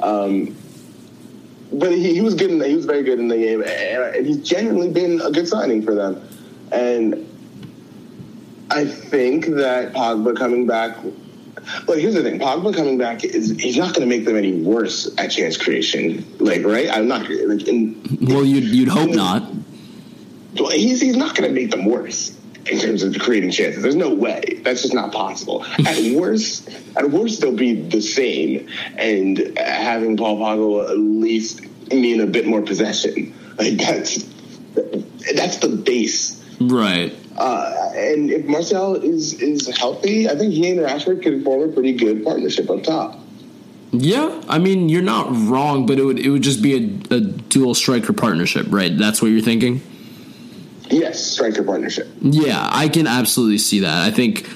Um, 0.01 0.57
but 1.79 1.93
he, 1.93 2.15
he 2.15 2.21
was 2.21 2.35
good. 2.35 2.51
In 2.51 2.59
the, 2.59 2.69
he 2.69 2.75
was 2.75 2.85
very 2.85 3.03
good 3.03 3.19
in 3.19 3.29
the 3.29 3.37
game, 3.37 3.63
and, 3.63 4.17
and 4.17 4.27
he's 4.27 4.39
genuinely 4.39 4.91
been 4.91 5.21
a 5.21 5.31
good 5.31 5.49
signing 5.49 5.83
for 5.83 5.95
them. 5.95 6.27
And 6.73 7.31
I 8.71 8.85
think 8.85 9.47
that 9.47 9.93
Pogba 9.93 10.37
coming 10.37 10.67
back 10.67 10.97
but 11.87 12.01
here's 12.01 12.15
the 12.15 12.23
thing: 12.23 12.39
Pogba 12.39 12.75
coming 12.75 12.99
back 12.99 13.25
is 13.25 13.51
he's 13.51 13.77
not 13.77 13.95
going 13.95 14.09
to 14.09 14.17
make 14.17 14.25
them 14.25 14.37
any 14.37 14.53
worse 14.53 15.13
at 15.19 15.29
chance 15.29 15.57
creation. 15.57 16.25
Like, 16.39 16.65
right? 16.65 16.89
I'm 16.91 17.09
not. 17.09 17.29
Like, 17.29 17.67
in, 17.67 18.19
well, 18.21 18.45
you'd 18.45 18.65
you'd 18.65 18.89
hope 18.89 19.11
not. 19.11 19.51
He's 20.55 21.01
he's 21.01 21.17
not 21.17 21.35
going 21.35 21.49
to 21.49 21.55
make 21.55 21.71
them 21.71 21.85
worse 21.85 22.34
in 22.67 22.79
terms 22.79 23.03
of 23.03 23.19
creating 23.19 23.51
chances. 23.51 23.83
There's 23.83 23.95
no 23.95 24.15
way. 24.15 24.61
That's 24.63 24.83
just 24.83 24.95
not 24.95 25.13
possible. 25.13 25.65
at 25.87 26.17
worst, 26.17 26.69
at 26.97 27.11
worst, 27.11 27.41
they'll 27.41 27.53
be 27.53 27.75
the 27.75 28.01
same, 28.01 28.69
and 28.97 29.59
having 29.59 30.17
Paul 30.17 30.39
Pogba 30.39 30.91
at 30.91 30.99
least 30.99 31.63
mean 31.93 32.21
a 32.21 32.27
bit 32.27 32.47
more 32.47 32.63
possession. 32.63 33.35
Like 33.59 33.77
that's 33.77 34.25
that's 35.35 35.59
the 35.59 35.69
base. 35.85 36.43
Right. 36.61 37.15
Uh, 37.37 37.91
and 37.95 38.31
if 38.31 38.47
Martial 38.47 38.95
is 38.97 39.41
is 39.41 39.69
healthy, 39.77 40.29
I 40.29 40.37
think 40.37 40.53
he 40.53 40.71
and 40.71 40.81
Rashford 40.81 41.23
could 41.23 41.45
form 41.45 41.69
a 41.69 41.73
pretty 41.73 41.93
good 41.93 42.25
partnership 42.25 42.71
up 42.71 42.83
top. 42.83 43.19
Yeah, 43.93 44.43
I 44.49 44.59
mean 44.59 44.89
you're 44.89 45.03
not 45.03 45.29
wrong, 45.31 45.87
but 45.87 45.99
it 45.99 46.05
would 46.05 46.19
it 46.19 46.31
would 46.31 46.43
just 46.43 46.63
be 46.63 46.75
a, 46.75 47.15
a 47.17 47.21
dual 47.21 47.75
striker 47.75 48.13
partnership, 48.13 48.67
right? 48.71 48.97
That's 48.97 49.21
what 49.21 49.29
you're 49.29 49.41
thinking. 49.41 49.83
Yes, 50.95 51.21
striker 51.21 51.65
partnership. 51.65 52.09
Yeah, 52.21 52.69
I 52.71 52.89
can 52.89 53.09
absolutely 53.09 53.59
see 53.59 53.81
that. 53.81 54.07
I 54.07 54.13
think 54.13 54.49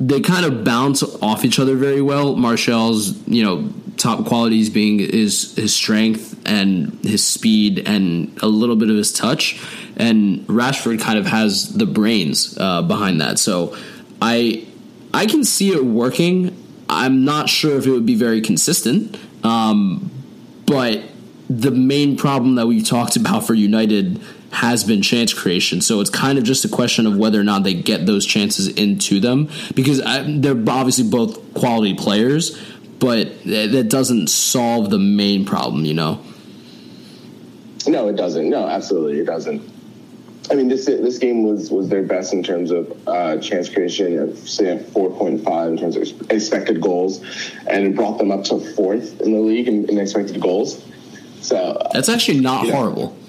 they 0.00 0.20
kind 0.20 0.44
of 0.44 0.64
bounce 0.64 1.02
off 1.22 1.44
each 1.44 1.60
other 1.60 1.76
very 1.76 2.02
well. 2.02 2.34
Martial's, 2.34 3.16
you 3.28 3.44
know, 3.44 3.72
top 3.96 4.26
qualities 4.26 4.68
being 4.68 4.98
his 4.98 5.54
his 5.54 5.74
strength 5.74 6.42
and 6.44 6.92
his 7.04 7.24
speed 7.24 7.84
and 7.86 8.36
a 8.42 8.46
little 8.46 8.74
bit 8.74 8.90
of 8.90 8.96
his 8.96 9.12
touch, 9.12 9.62
and 9.96 10.40
Rashford 10.48 11.00
kind 11.00 11.18
of 11.20 11.26
has 11.26 11.72
the 11.72 11.86
brains 11.86 12.58
uh, 12.58 12.82
behind 12.82 13.20
that. 13.20 13.38
So 13.38 13.76
I 14.20 14.66
I 15.14 15.26
can 15.26 15.44
see 15.44 15.70
it 15.70 15.84
working. 15.84 16.62
I'm 16.88 17.24
not 17.24 17.48
sure 17.48 17.78
if 17.78 17.86
it 17.86 17.90
would 17.92 18.06
be 18.06 18.16
very 18.16 18.40
consistent, 18.40 19.16
um, 19.44 20.10
but 20.66 21.02
the 21.48 21.70
main 21.70 22.16
problem 22.16 22.56
that 22.56 22.66
we've 22.66 22.86
talked 22.86 23.14
about 23.14 23.46
for 23.46 23.54
United 23.54 24.20
has 24.56 24.84
been 24.84 25.02
chance 25.02 25.34
creation. 25.34 25.82
So 25.82 26.00
it's 26.00 26.08
kind 26.08 26.38
of 26.38 26.44
just 26.44 26.64
a 26.64 26.68
question 26.68 27.06
of 27.06 27.16
whether 27.18 27.38
or 27.38 27.44
not 27.44 27.62
they 27.62 27.74
get 27.74 28.06
those 28.06 28.24
chances 28.24 28.68
into 28.68 29.20
them 29.20 29.50
because 29.74 30.00
I, 30.00 30.24
they're 30.26 30.56
obviously 30.68 31.10
both 31.10 31.52
quality 31.52 31.94
players, 31.94 32.58
but 32.98 33.44
that 33.44 33.88
doesn't 33.90 34.28
solve 34.28 34.88
the 34.88 34.98
main 34.98 35.44
problem, 35.44 35.84
you 35.84 35.92
know. 35.92 36.22
No, 37.86 38.08
it 38.08 38.16
doesn't. 38.16 38.48
No, 38.48 38.66
absolutely, 38.66 39.20
it 39.20 39.26
doesn't. 39.26 39.60
I 40.50 40.54
mean, 40.54 40.68
this 40.68 40.86
this 40.86 41.18
game 41.18 41.42
was 41.42 41.70
was 41.70 41.90
their 41.90 42.02
best 42.02 42.32
in 42.32 42.42
terms 42.42 42.70
of 42.70 42.96
uh, 43.06 43.36
chance 43.38 43.68
creation, 43.68 44.34
say 44.36 44.78
four 44.78 45.10
point 45.10 45.44
five 45.44 45.70
in 45.72 45.76
terms 45.76 45.96
of 45.96 46.30
expected 46.30 46.80
goals, 46.80 47.20
and 47.66 47.84
it 47.84 47.94
brought 47.94 48.16
them 48.16 48.30
up 48.30 48.44
to 48.44 48.58
fourth 48.74 49.20
in 49.20 49.32
the 49.32 49.40
league 49.40 49.68
in, 49.68 49.88
in 49.90 49.98
expected 49.98 50.40
goals. 50.40 50.82
So 51.42 51.86
that's 51.92 52.08
actually 52.08 52.40
not 52.40 52.68
horrible. 52.68 53.10
Know, 53.10 53.25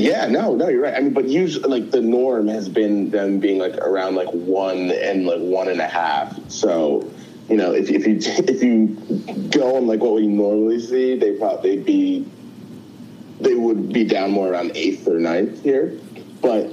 yeah, 0.00 0.26
no, 0.26 0.54
no, 0.54 0.68
you're 0.68 0.82
right. 0.82 0.94
I 0.94 1.00
mean, 1.00 1.12
but 1.12 1.28
usually, 1.28 1.68
like 1.68 1.90
the 1.90 2.00
norm 2.00 2.48
has 2.48 2.68
been 2.68 3.10
them 3.10 3.40
being 3.40 3.58
like 3.58 3.76
around 3.76 4.14
like 4.14 4.28
one 4.28 4.90
and 4.90 5.26
like 5.26 5.40
one 5.40 5.68
and 5.68 5.80
a 5.80 5.86
half. 5.86 6.38
So, 6.50 7.10
you 7.48 7.56
know, 7.56 7.72
if, 7.72 7.90
if 7.90 8.06
you 8.06 8.16
if 8.20 8.62
you 8.62 8.88
go 9.50 9.76
on 9.76 9.86
like 9.86 10.00
what 10.00 10.14
we 10.14 10.26
normally 10.26 10.80
see, 10.80 11.16
they 11.16 11.32
probably 11.32 11.78
be 11.78 12.26
they 13.40 13.54
would 13.54 13.92
be 13.92 14.04
down 14.04 14.30
more 14.30 14.48
around 14.48 14.72
eighth 14.74 15.06
or 15.06 15.18
ninth 15.18 15.62
here. 15.62 15.98
But 16.40 16.70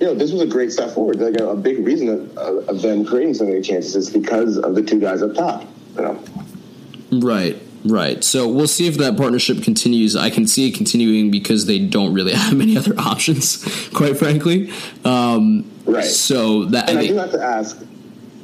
you 0.00 0.06
know, 0.06 0.14
this 0.14 0.32
was 0.32 0.40
a 0.40 0.46
great 0.46 0.72
step 0.72 0.90
forward. 0.90 1.20
Like 1.20 1.40
a, 1.40 1.50
a 1.50 1.56
big 1.56 1.86
reason 1.86 2.08
of, 2.08 2.38
uh, 2.38 2.72
of, 2.72 2.82
them 2.82 3.04
creating 3.04 3.34
so 3.34 3.44
many 3.44 3.60
chances 3.60 3.94
is 3.94 4.10
because 4.10 4.58
of 4.58 4.74
the 4.74 4.82
two 4.82 4.98
guys 5.00 5.22
up 5.22 5.34
top. 5.34 5.64
You 5.96 6.02
know, 6.02 6.24
right. 7.12 7.60
Right. 7.84 8.24
So 8.24 8.48
we'll 8.48 8.66
see 8.66 8.86
if 8.86 8.96
that 8.96 9.16
partnership 9.16 9.62
continues. 9.62 10.16
I 10.16 10.30
can 10.30 10.46
see 10.46 10.68
it 10.68 10.74
continuing 10.74 11.30
because 11.30 11.66
they 11.66 11.78
don't 11.78 12.14
really 12.14 12.32
have 12.34 12.56
many 12.56 12.76
other 12.76 12.94
options, 12.98 13.64
quite 13.90 14.16
frankly. 14.16 14.70
Um, 15.04 15.70
right. 15.84 16.04
So 16.04 16.64
that 16.66 16.88
and 16.88 16.98
I, 16.98 17.02
I 17.02 17.06
do 17.06 17.14
have 17.16 17.32
to 17.32 17.42
ask. 17.42 17.84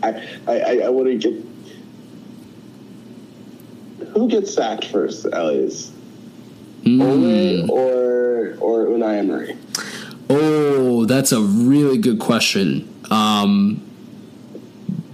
I 0.03 0.29
I, 0.47 0.81
I 0.85 0.89
want 0.89 1.09
to 1.09 1.17
get 1.17 1.47
who 4.12 4.29
gets 4.29 4.55
sacked 4.55 4.87
first, 4.87 5.25
Elias? 5.25 5.93
Mm. 6.83 7.01
Ole 7.03 7.71
or 7.71 8.57
or 8.61 8.87
Unai 8.87 9.19
Emery? 9.19 9.57
Oh, 10.29 11.05
that's 11.07 11.33
a 11.33 11.41
really 11.41 11.99
good 11.99 12.19
question. 12.19 12.89
Um, 13.11 13.83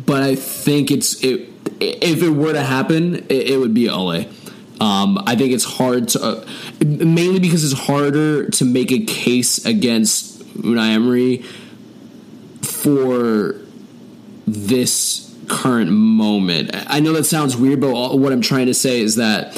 but 0.05 0.23
I 0.23 0.36
think 0.36 0.90
it's 0.90 1.23
it. 1.24 1.51
If 1.80 2.22
it 2.22 2.30
were 2.30 2.52
to 2.52 2.62
happen, 2.62 3.16
it, 3.28 3.51
it 3.51 3.59
would 3.59 3.74
be 3.74 3.88
Ole. 3.88 4.26
Um, 4.80 5.22
I 5.26 5.36
think 5.36 5.52
it's 5.52 5.64
hard 5.64 6.09
to, 6.09 6.22
uh, 6.22 6.47
mainly 6.84 7.40
because 7.40 7.64
it's 7.64 7.80
harder 7.86 8.48
to 8.51 8.64
make 8.64 8.93
a 8.93 9.01
case 9.01 9.64
against 9.64 10.40
Unai 10.55 10.90
Emery 10.90 11.44
for 12.62 13.56
this 14.47 15.34
current 15.48 15.90
moment. 15.90 16.70
I 16.88 17.01
know 17.01 17.12
that 17.14 17.24
sounds 17.24 17.56
weird, 17.56 17.80
but 17.80 18.18
what 18.18 18.32
I'm 18.32 18.40
trying 18.40 18.66
to 18.66 18.74
say 18.74 19.01
is 19.01 19.16
that 19.16 19.56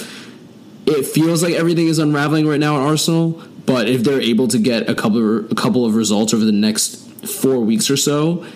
it 0.86 1.06
feels 1.06 1.42
like 1.42 1.54
everything 1.54 1.88
is 1.88 1.98
unraveling 1.98 2.46
right 2.46 2.60
now 2.60 2.76
at 2.76 2.82
Arsenal. 2.82 3.42
But 3.66 3.88
if 3.88 4.02
they're 4.02 4.20
able 4.20 4.48
to 4.48 4.58
get 4.58 4.88
a 4.88 4.94
couple 4.94 5.18
of, 5.18 5.52
a 5.52 5.54
couple 5.54 5.84
of 5.84 5.94
results 5.94 6.32
over 6.32 6.44
the 6.44 6.52
next 6.52 6.96
four 7.26 7.58
weeks 7.60 7.90
or 7.90 7.96
so, 7.96 8.46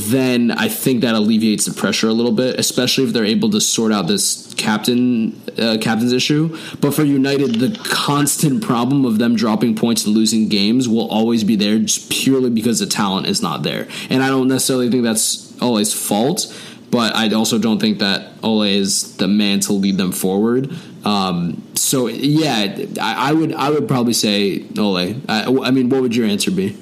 then 0.00 0.50
I 0.50 0.68
think 0.68 1.00
that 1.02 1.14
alleviates 1.14 1.64
the 1.66 1.72
pressure 1.72 2.08
a 2.08 2.12
little 2.12 2.32
bit, 2.32 2.58
especially 2.58 3.04
if 3.04 3.12
they're 3.12 3.24
able 3.24 3.50
to 3.50 3.60
sort 3.60 3.92
out 3.92 4.06
this 4.06 4.52
captain 4.54 5.40
uh, 5.58 5.78
captain's 5.80 6.12
issue. 6.12 6.56
But 6.80 6.94
for 6.94 7.04
United, 7.04 7.56
the 7.56 7.78
constant 7.84 8.62
problem 8.62 9.04
of 9.04 9.18
them 9.18 9.36
dropping 9.36 9.76
points 9.76 10.04
and 10.04 10.14
losing 10.14 10.48
games 10.48 10.88
will 10.88 11.08
always 11.08 11.44
be 11.44 11.56
there, 11.56 11.78
just 11.78 12.10
purely 12.10 12.50
because 12.50 12.78
the 12.80 12.86
talent 12.86 13.26
is 13.26 13.42
not 13.42 13.62
there. 13.62 13.88
And 14.10 14.22
I 14.22 14.28
don't 14.28 14.48
necessarily 14.48 14.90
think 14.90 15.04
that's 15.04 15.60
Ole's 15.62 15.94
fault, 15.94 16.54
but 16.90 17.14
I 17.14 17.32
also 17.32 17.58
don't 17.58 17.80
think 17.80 17.98
that 17.98 18.32
Ole 18.42 18.62
is 18.62 19.16
the 19.16 19.28
man 19.28 19.60
to 19.60 19.72
lead 19.72 19.96
them 19.96 20.12
forward. 20.12 20.70
Um, 21.04 21.62
so 21.74 22.08
yeah, 22.08 22.76
I, 23.00 23.30
I, 23.30 23.32
would 23.32 23.54
I 23.54 23.70
would 23.70 23.88
probably 23.88 24.12
say 24.12 24.64
Ole. 24.78 25.16
I, 25.28 25.44
I 25.44 25.70
mean, 25.70 25.88
what 25.88 26.02
would 26.02 26.14
your 26.14 26.26
answer 26.26 26.50
be? 26.50 26.76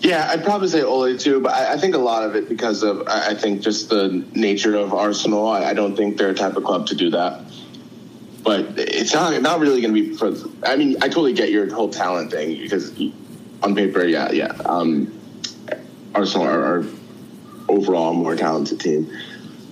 Yeah, 0.00 0.28
I'd 0.30 0.44
probably 0.44 0.68
say 0.68 0.82
Ole 0.82 1.16
too, 1.16 1.40
but 1.40 1.52
I, 1.52 1.74
I, 1.74 1.76
think 1.76 1.96
a 1.96 1.98
lot 1.98 2.22
of 2.22 2.36
it 2.36 2.48
because 2.48 2.84
of 2.84 3.08
I 3.08 3.34
think 3.34 3.62
just 3.62 3.90
the 3.90 4.24
nature 4.32 4.76
of 4.76 4.94
Arsenal. 4.94 5.48
I, 5.48 5.64
I 5.64 5.74
don't 5.74 5.96
think 5.96 6.16
they're 6.16 6.30
a 6.30 6.34
type 6.34 6.56
of 6.56 6.62
club 6.62 6.86
to 6.88 6.94
do 6.94 7.10
that. 7.10 7.44
But 8.44 8.78
it's 8.78 9.12
not 9.12 9.42
not 9.42 9.58
really 9.58 9.80
going 9.80 9.94
to 9.94 10.00
be. 10.00 10.14
For, 10.14 10.32
I 10.64 10.76
mean, 10.76 10.96
I 11.02 11.08
totally 11.08 11.32
get 11.32 11.50
your 11.50 11.72
whole 11.74 11.90
talent 11.90 12.30
thing 12.30 12.56
because 12.58 12.96
on 13.62 13.74
paper, 13.74 14.04
yeah, 14.04 14.30
yeah, 14.30 14.52
um, 14.64 15.20
Arsenal 16.14 16.46
are, 16.46 16.78
are 16.78 16.84
overall 17.68 18.12
a 18.12 18.14
more 18.14 18.36
talented 18.36 18.80
team. 18.80 19.10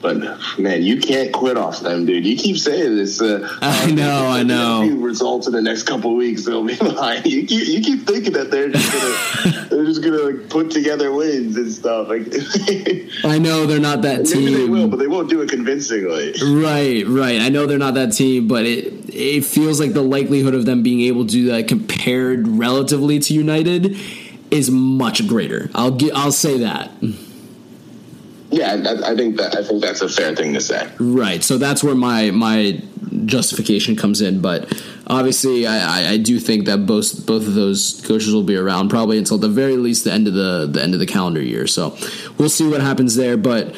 But 0.06 0.38
man, 0.56 0.84
you 0.84 1.00
can't 1.00 1.32
quit 1.32 1.56
off 1.56 1.80
them, 1.80 2.06
dude. 2.06 2.24
You 2.24 2.36
keep 2.36 2.58
saying 2.58 2.94
this. 2.94 3.20
Uh, 3.20 3.48
I 3.60 3.90
know, 3.90 4.26
I 4.28 4.44
know. 4.44 4.88
Results 4.98 5.48
in 5.48 5.52
the 5.52 5.60
next 5.60 5.82
couple 5.82 6.14
weeks, 6.14 6.44
they'll 6.44 6.64
be 6.64 6.76
like 6.80 7.26
you 7.26 7.44
keep, 7.44 7.66
you 7.66 7.80
keep 7.80 8.06
thinking 8.06 8.32
that 8.34 8.52
they're 8.52 8.68
just 8.68 8.92
gonna 8.92 9.66
they're 9.68 9.84
just 9.84 10.04
gonna 10.04 10.18
like, 10.18 10.48
put 10.48 10.70
together 10.70 11.12
wins 11.12 11.56
and 11.56 11.72
stuff. 11.72 12.06
Like 12.08 12.28
I 13.24 13.38
know 13.38 13.66
they're 13.66 13.80
not 13.80 14.02
that 14.02 14.18
Maybe 14.18 14.46
team. 14.46 14.54
They 14.54 14.68
will, 14.68 14.88
but 14.88 14.98
they 14.98 15.08
won't 15.08 15.28
do 15.28 15.42
it 15.42 15.50
convincingly. 15.50 16.34
Right, 16.40 17.04
right. 17.04 17.40
I 17.40 17.48
know 17.48 17.66
they're 17.66 17.76
not 17.76 17.94
that 17.94 18.12
team, 18.12 18.46
but 18.46 18.64
it 18.64 19.12
it 19.12 19.44
feels 19.44 19.80
like 19.80 19.92
the 19.92 20.02
likelihood 20.02 20.54
of 20.54 20.66
them 20.66 20.84
being 20.84 21.00
able 21.00 21.24
to 21.24 21.32
do 21.32 21.46
that 21.46 21.66
compared 21.66 22.46
relatively 22.46 23.18
to 23.18 23.34
United 23.34 23.98
is 24.52 24.70
much 24.70 25.26
greater. 25.26 25.68
I'll 25.74 25.90
get, 25.90 26.14
I'll 26.14 26.30
say 26.30 26.58
that. 26.58 26.92
Yeah, 28.50 28.74
I 29.04 29.16
think 29.16 29.36
that 29.38 29.56
I 29.56 29.64
think 29.64 29.82
that's 29.82 30.00
a 30.02 30.08
fair 30.08 30.34
thing 30.34 30.54
to 30.54 30.60
say. 30.60 30.88
Right. 31.00 31.42
So 31.42 31.58
that's 31.58 31.82
where 31.82 31.96
my 31.96 32.30
my 32.30 32.80
justification 33.24 33.96
comes 33.96 34.20
in. 34.20 34.40
But 34.40 34.82
obviously, 35.06 35.66
I, 35.66 36.12
I 36.12 36.16
do 36.16 36.38
think 36.38 36.66
that 36.66 36.86
both 36.86 37.26
both 37.26 37.46
of 37.46 37.54
those 37.54 38.02
coaches 38.06 38.32
will 38.32 38.42
be 38.42 38.56
around 38.56 38.88
probably 38.88 39.18
until 39.18 39.38
the 39.38 39.48
very 39.48 39.76
least 39.76 40.04
the 40.04 40.12
end 40.12 40.28
of 40.28 40.34
the 40.34 40.68
the 40.70 40.82
end 40.82 40.94
of 40.94 41.00
the 41.00 41.06
calendar 41.06 41.42
year. 41.42 41.66
So 41.66 41.96
we'll 42.38 42.48
see 42.48 42.68
what 42.68 42.80
happens 42.80 43.16
there. 43.16 43.36
But 43.36 43.74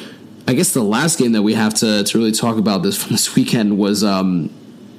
I 0.47 0.53
guess 0.53 0.73
the 0.73 0.83
last 0.83 1.19
game 1.19 1.31
that 1.33 1.41
we 1.41 1.53
have 1.55 1.73
to 1.75 2.03
to 2.03 2.17
really 2.17 2.31
talk 2.31 2.57
about 2.57 2.83
this 2.83 2.95
from 3.01 3.13
this 3.13 3.35
weekend 3.35 3.77
was 3.77 4.03
um, 4.03 4.49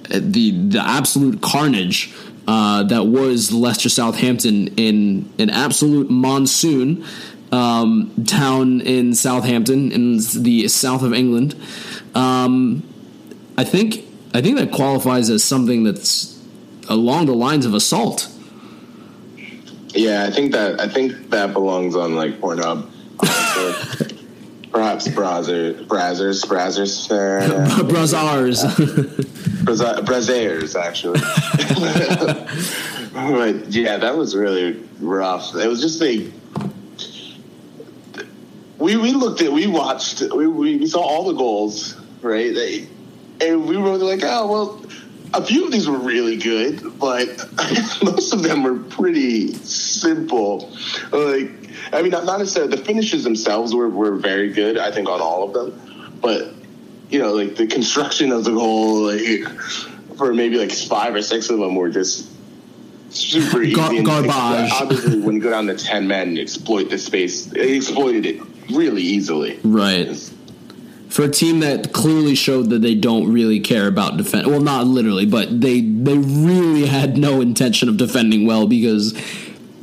the 0.09 0.51
the 0.51 0.83
absolute 0.83 1.41
carnage. 1.41 2.13
Uh, 2.49 2.83
that 2.83 3.05
was 3.05 3.53
Leicester 3.53 3.89
Southampton 3.89 4.69
in 4.77 5.31
an 5.39 5.51
absolute 5.51 6.11
monsoon 6.11 7.05
um, 7.53 8.25
town 8.27 8.81
in 8.81 9.15
Southampton 9.15 9.93
in 9.93 10.19
the 10.43 10.69
south 10.69 11.03
of 11.03 11.13
England. 11.13 11.55
Um, 12.15 12.83
I 13.57 13.65
think 13.65 14.05
I 14.33 14.41
think 14.41 14.57
that 14.59 14.73
qualifies 14.73 15.29
as 15.31 15.43
something 15.43 15.85
that's 15.85 16.41
along 16.89 17.27
the 17.27 17.35
lines 17.35 17.67
of 17.67 17.75
assault. 17.75 18.29
Yeah, 19.95 20.25
I 20.25 20.31
think 20.31 20.53
that 20.53 20.81
I 20.81 20.89
think 20.89 21.31
that 21.31 21.53
belongs 21.53 21.97
on 21.97 22.15
like 22.15 22.41
Pornhub. 22.41 22.89
Perhaps 24.73 25.09
Brazzers, 25.09 25.85
Brazzers, 25.89 26.47
Brazzers, 26.47 27.11
uh, 27.11 27.83
Brazzers, 27.83 28.63
Brazzers, 30.05 30.81
actually. 30.81 31.21
but 33.13 33.67
yeah, 33.73 33.97
that 33.97 34.17
was 34.17 34.37
really 34.37 34.81
rough. 35.01 35.57
It 35.57 35.67
was 35.67 35.81
just 35.81 36.01
a 36.03 36.31
we 38.81 38.97
we 38.97 39.13
looked 39.13 39.41
at 39.43 39.53
we 39.53 39.67
watched 39.67 40.23
we 40.35 40.49
we 40.49 40.87
saw 40.87 41.01
all 41.01 41.25
the 41.25 41.35
goals 41.35 42.01
right 42.23 42.53
they, 42.55 42.89
and 43.41 43.69
we 43.69 43.77
were 43.77 43.97
like 43.99 44.23
oh 44.25 44.47
well 44.51 44.85
a 45.33 45.45
few 45.45 45.67
of 45.67 45.71
these 45.71 45.89
were 45.89 45.99
really 45.99 46.37
good 46.37 46.99
but 46.99 47.29
most 48.03 48.33
of 48.33 48.43
them 48.43 48.65
were 48.65 48.77
pretty 48.77 49.53
simple 49.55 50.73
like 51.13 51.53
i 51.93 52.03
mean 52.03 52.11
not, 52.11 52.25
necessarily 52.25 52.75
the 52.75 52.83
finishes 52.83 53.23
themselves 53.23 53.75
were, 53.75 53.89
were 53.89 54.17
very 54.17 54.53
good 54.53 54.79
i 54.79 54.91
think 54.91 55.09
on 55.09 55.21
all 55.21 55.45
of 55.45 55.53
them 55.53 56.19
but 56.21 56.53
you 57.11 57.19
know 57.19 57.35
like 57.35 57.55
the 57.57 57.67
construction 57.67 58.33
of 58.33 58.45
the 58.45 58.51
goal 58.51 59.03
like 59.07 59.49
for 60.17 60.33
maybe 60.35 60.57
like 60.57 60.73
five 60.73 61.15
or 61.15 61.23
six 61.23 61.51
of 61.51 61.59
them 61.59 61.75
were 61.75 61.91
just 61.91 62.29
super 63.11 63.63
easy. 63.63 63.75
Gar- 63.75 64.03
garbage. 64.03 64.31
Obviously, 64.73 65.19
when 65.19 65.35
you 65.35 65.41
go 65.41 65.51
down 65.51 65.67
to 65.67 65.75
ten 65.75 66.07
men, 66.07 66.29
and 66.29 66.39
exploit 66.39 66.91
the 66.91 66.99
space. 66.99 67.47
They 67.47 67.77
exploited 67.77 68.27
it 68.27 68.41
really 68.71 69.03
easily. 69.03 69.59
Right. 69.63 70.17
For 71.09 71.25
a 71.25 71.29
team 71.29 71.61
that 71.61 71.93
clearly 71.93 72.35
showed 72.35 72.71
that 72.71 72.83
they 72.83 72.95
don't 72.95 73.33
really 73.33 73.59
care 73.59 73.89
about 73.89 74.17
defend, 74.17 74.47
well, 74.47 74.61
not 74.61 74.87
literally, 74.87 75.27
but 75.27 75.61
they 75.61 75.81
they 75.81 76.17
really 76.17 76.87
had 76.87 77.17
no 77.17 77.41
intention 77.41 77.89
of 77.89 77.97
defending 77.97 78.47
well 78.47 78.67
because. 78.67 79.15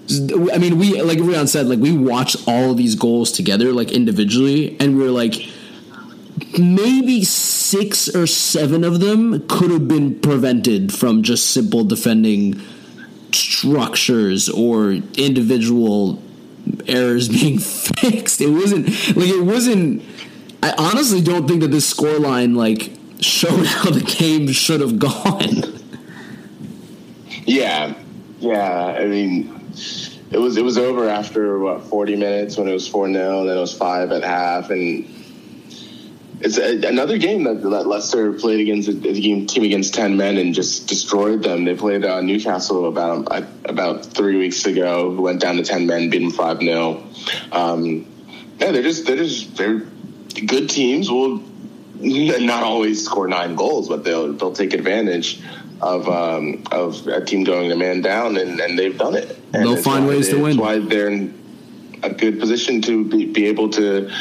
I 0.10 0.58
mean, 0.58 0.78
we 0.78 1.02
like 1.02 1.18
Rian 1.18 1.50
said, 1.50 1.68
like 1.68 1.80
we 1.80 1.92
watched 1.92 2.48
all 2.48 2.72
of 2.72 2.78
these 2.78 2.96
goals 2.96 3.30
together, 3.30 3.74
like 3.74 3.92
individually, 3.92 4.78
and 4.80 4.96
we 4.96 5.04
were 5.04 5.10
like, 5.10 5.50
maybe 6.58 7.26
six 7.26 8.08
or 8.16 8.26
seven 8.26 8.86
of 8.86 9.02
them 9.02 9.46
could 9.48 9.70
have 9.70 9.88
been 9.88 10.18
prevented 10.20 10.94
from 10.94 11.24
just 11.24 11.50
simple 11.50 11.84
defending 11.84 12.62
structures 13.34 14.48
or 14.50 14.94
individual 15.18 16.22
errors 16.88 17.30
being 17.38 17.60
fixed. 17.60 18.42
It 18.42 18.50
wasn't 18.50 18.88
like 19.16 19.30
it 19.30 19.44
wasn't. 19.44 20.04
I 20.64 20.74
honestly 20.78 21.22
don't 21.22 21.48
think 21.48 21.62
that 21.62 21.70
this 21.70 21.92
scoreline 21.94 22.56
like 22.56 22.92
showed 23.22 23.66
how 23.66 23.90
the 23.92 24.02
game 24.02 24.52
should 24.52 24.82
have 24.82 25.00
gone. 25.00 25.64
Yeah, 27.46 27.94
yeah. 28.40 28.98
I 29.00 29.06
mean, 29.06 29.72
it 30.32 30.38
was 30.38 30.58
it 30.58 30.64
was 30.64 30.78
over 30.78 31.10
after 31.10 31.60
what 31.60 31.84
forty 31.84 32.16
minutes 32.16 32.58
when 32.58 32.68
it 32.68 32.74
was 32.74 32.88
four 32.88 33.12
0 33.12 33.42
and 33.42 33.50
then 33.50 33.58
it 33.58 33.62
was 33.62 33.74
five 33.74 34.12
at 34.12 34.24
half, 34.24 34.70
and 34.70 35.06
it's 36.40 36.58
a, 36.58 36.88
another 36.88 37.18
game 37.18 37.44
that, 37.44 37.62
that 37.62 37.88
Leicester 37.88 38.34
played 38.34 38.60
against 38.60 38.88
a, 38.88 38.92
a, 38.92 39.46
team 39.46 39.64
against 39.64 39.94
ten 39.94 40.18
men 40.18 40.38
and 40.38 40.54
just 40.54 40.88
destroyed 40.88 41.44
them. 41.44 41.66
They 41.66 41.76
played 41.76 42.06
uh, 42.06 42.22
Newcastle 42.22 42.88
about 42.88 43.28
uh, 43.32 43.46
about 43.66 44.06
three 44.06 44.38
weeks 44.38 44.66
ago. 44.66 45.12
who 45.16 45.22
Went 45.22 45.42
down 45.42 45.58
to 45.58 45.64
ten 45.64 45.88
men, 45.88 46.10
beat 46.10 46.20
them 46.20 46.32
five 46.32 46.60
0 46.60 47.04
um, 47.52 48.06
Yeah, 48.60 48.72
they're 48.72 48.84
just 48.84 49.06
they're 49.06 49.18
just 49.18 49.56
they're 49.56 49.80
good 50.46 50.70
teams. 50.70 51.10
Will 51.10 51.42
not 52.00 52.64
always 52.64 53.04
score 53.04 53.28
nine 53.28 53.56
goals, 53.56 53.90
but 53.90 54.04
they'll 54.04 54.34
they'll 54.34 54.54
take 54.54 54.74
advantage 54.74 55.42
of 55.82 56.08
um, 56.08 56.64
of 56.72 57.08
a 57.08 57.24
team 57.24 57.44
going 57.44 57.72
a 57.72 57.76
man 57.76 58.02
down, 58.02 58.38
and, 58.38 58.60
and 58.60 58.78
they've 58.78 58.98
done 58.98 59.16
it. 59.16 59.38
And 59.54 59.64
they'll 59.64 59.78
find 59.78 60.08
ways 60.08 60.30
to 60.30 60.36
win. 60.36 60.58
That's 60.58 60.60
why 60.60 60.80
they're 60.80 61.10
in 61.10 61.38
a 62.04 62.12
good 62.12 62.40
position 62.40 62.82
to 62.84 63.06
be, 63.06 63.26
be 63.26 63.48
able 63.48 63.70
to 63.72 64.12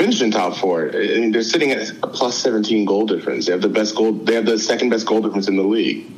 finished 0.00 0.22
in 0.22 0.30
top 0.30 0.56
four. 0.56 0.88
I 0.88 1.18
mean, 1.18 1.30
they're 1.30 1.42
sitting 1.42 1.70
at 1.72 1.90
a 2.02 2.06
plus 2.06 2.38
17 2.38 2.86
goal 2.86 3.06
difference. 3.06 3.46
They 3.46 3.52
have 3.52 3.60
the 3.60 3.68
best 3.68 3.94
goal. 3.94 4.12
They 4.12 4.34
have 4.34 4.46
the 4.46 4.58
second 4.58 4.88
best 4.88 5.06
goal 5.06 5.20
difference 5.20 5.46
in 5.46 5.56
the 5.56 5.62
league. 5.62 6.10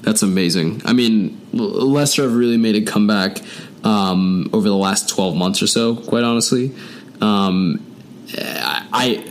That's 0.00 0.22
amazing. 0.22 0.80
I 0.86 0.94
mean, 0.94 1.38
Leicester 1.52 2.22
have 2.22 2.34
really 2.34 2.56
made 2.56 2.76
a 2.76 2.90
comeback 2.90 3.42
um, 3.84 4.48
over 4.54 4.68
the 4.68 4.76
last 4.76 5.10
12 5.10 5.36
months 5.36 5.62
or 5.62 5.66
so. 5.66 5.96
Quite 5.96 6.24
honestly, 6.24 6.74
um, 7.20 7.84
I 8.34 9.24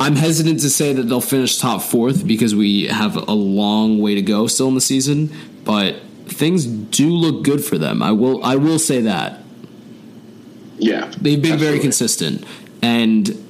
I'm 0.00 0.16
hesitant 0.16 0.60
to 0.60 0.70
say 0.70 0.92
that 0.92 1.04
they'll 1.04 1.20
finish 1.20 1.58
top 1.58 1.82
fourth 1.82 2.26
because 2.26 2.54
we 2.54 2.86
have 2.86 3.16
a 3.16 3.32
long 3.32 4.00
way 4.00 4.16
to 4.16 4.22
go 4.22 4.48
still 4.48 4.68
in 4.68 4.74
the 4.74 4.80
season, 4.80 5.30
but 5.64 5.96
things 6.26 6.66
do 6.66 7.08
look 7.08 7.44
good 7.44 7.64
for 7.64 7.78
them. 7.78 8.02
I 8.02 8.12
will 8.12 8.44
I 8.44 8.56
will 8.56 8.78
say 8.80 9.02
that. 9.02 9.44
Yeah, 10.78 11.06
they've 11.20 11.40
been 11.40 11.52
absolutely. 11.52 11.66
very 11.66 11.78
consistent, 11.80 12.44
and 12.82 13.44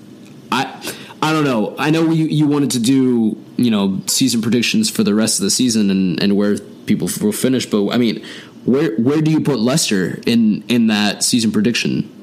I 0.51 0.95
I 1.23 1.33
don't 1.33 1.45
know. 1.45 1.75
I 1.79 1.91
know 1.91 2.11
you 2.11 2.27
you 2.27 2.47
wanted 2.47 2.71
to 2.73 2.81
do 2.81 3.37
you 3.57 3.71
know 3.71 4.01
season 4.07 4.41
predictions 4.41 4.89
for 4.89 5.03
the 5.03 5.15
rest 5.15 5.39
of 5.39 5.45
the 5.45 5.51
season 5.51 5.91
and 5.91 6.23
and 6.23 6.37
where 6.37 6.59
people 6.59 7.09
will 7.21 7.33
finish, 7.33 7.67
but 7.67 7.91
I 7.91 7.99
mean, 7.99 8.25
where 8.65 8.97
where 8.97 9.21
do 9.21 9.31
you 9.31 9.41
put 9.41 9.59
Leicester 9.59 10.21
in 10.27 10.65
in 10.69 10.87
that 10.89 11.23
season 11.23 11.53
prediction? 11.53 12.15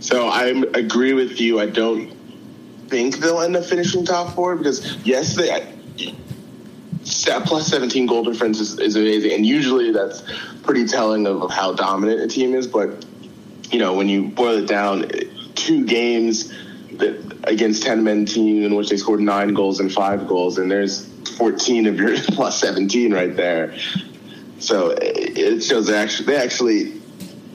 So 0.00 0.28
I 0.28 0.46
agree 0.74 1.12
with 1.12 1.40
you. 1.40 1.60
I 1.60 1.66
don't 1.66 2.12
think 2.88 3.18
they'll 3.18 3.40
end 3.40 3.56
up 3.56 3.64
finishing 3.64 4.04
top 4.04 4.34
four 4.34 4.56
because 4.56 4.96
yes, 5.04 5.36
they 5.36 5.77
plus 7.46 7.66
17 7.68 8.06
goal 8.06 8.24
difference 8.24 8.60
is, 8.60 8.78
is 8.78 8.96
amazing, 8.96 9.32
and 9.32 9.46
usually 9.46 9.92
that's 9.92 10.22
pretty 10.62 10.86
telling 10.86 11.26
of 11.26 11.50
how 11.50 11.72
dominant 11.72 12.20
a 12.20 12.28
team 12.28 12.54
is. 12.54 12.66
But 12.66 13.04
you 13.70 13.78
know, 13.78 13.94
when 13.94 14.08
you 14.08 14.28
boil 14.28 14.58
it 14.58 14.66
down, 14.66 15.08
two 15.54 15.84
games 15.84 16.52
that 16.92 17.40
against 17.44 17.82
10 17.82 18.04
men 18.04 18.26
team 18.26 18.64
in 18.64 18.74
which 18.74 18.88
they 18.88 18.96
scored 18.96 19.20
nine 19.20 19.54
goals 19.54 19.80
and 19.80 19.92
five 19.92 20.26
goals, 20.26 20.58
and 20.58 20.70
there's 20.70 21.06
14 21.36 21.86
of 21.86 21.98
your 21.98 22.16
plus 22.32 22.60
17 22.60 23.12
right 23.12 23.34
there. 23.34 23.76
So 24.58 24.94
it 25.00 25.62
shows 25.62 25.86
they 25.86 25.96
actually 25.96 26.26
they 26.26 26.36
actually 26.36 27.00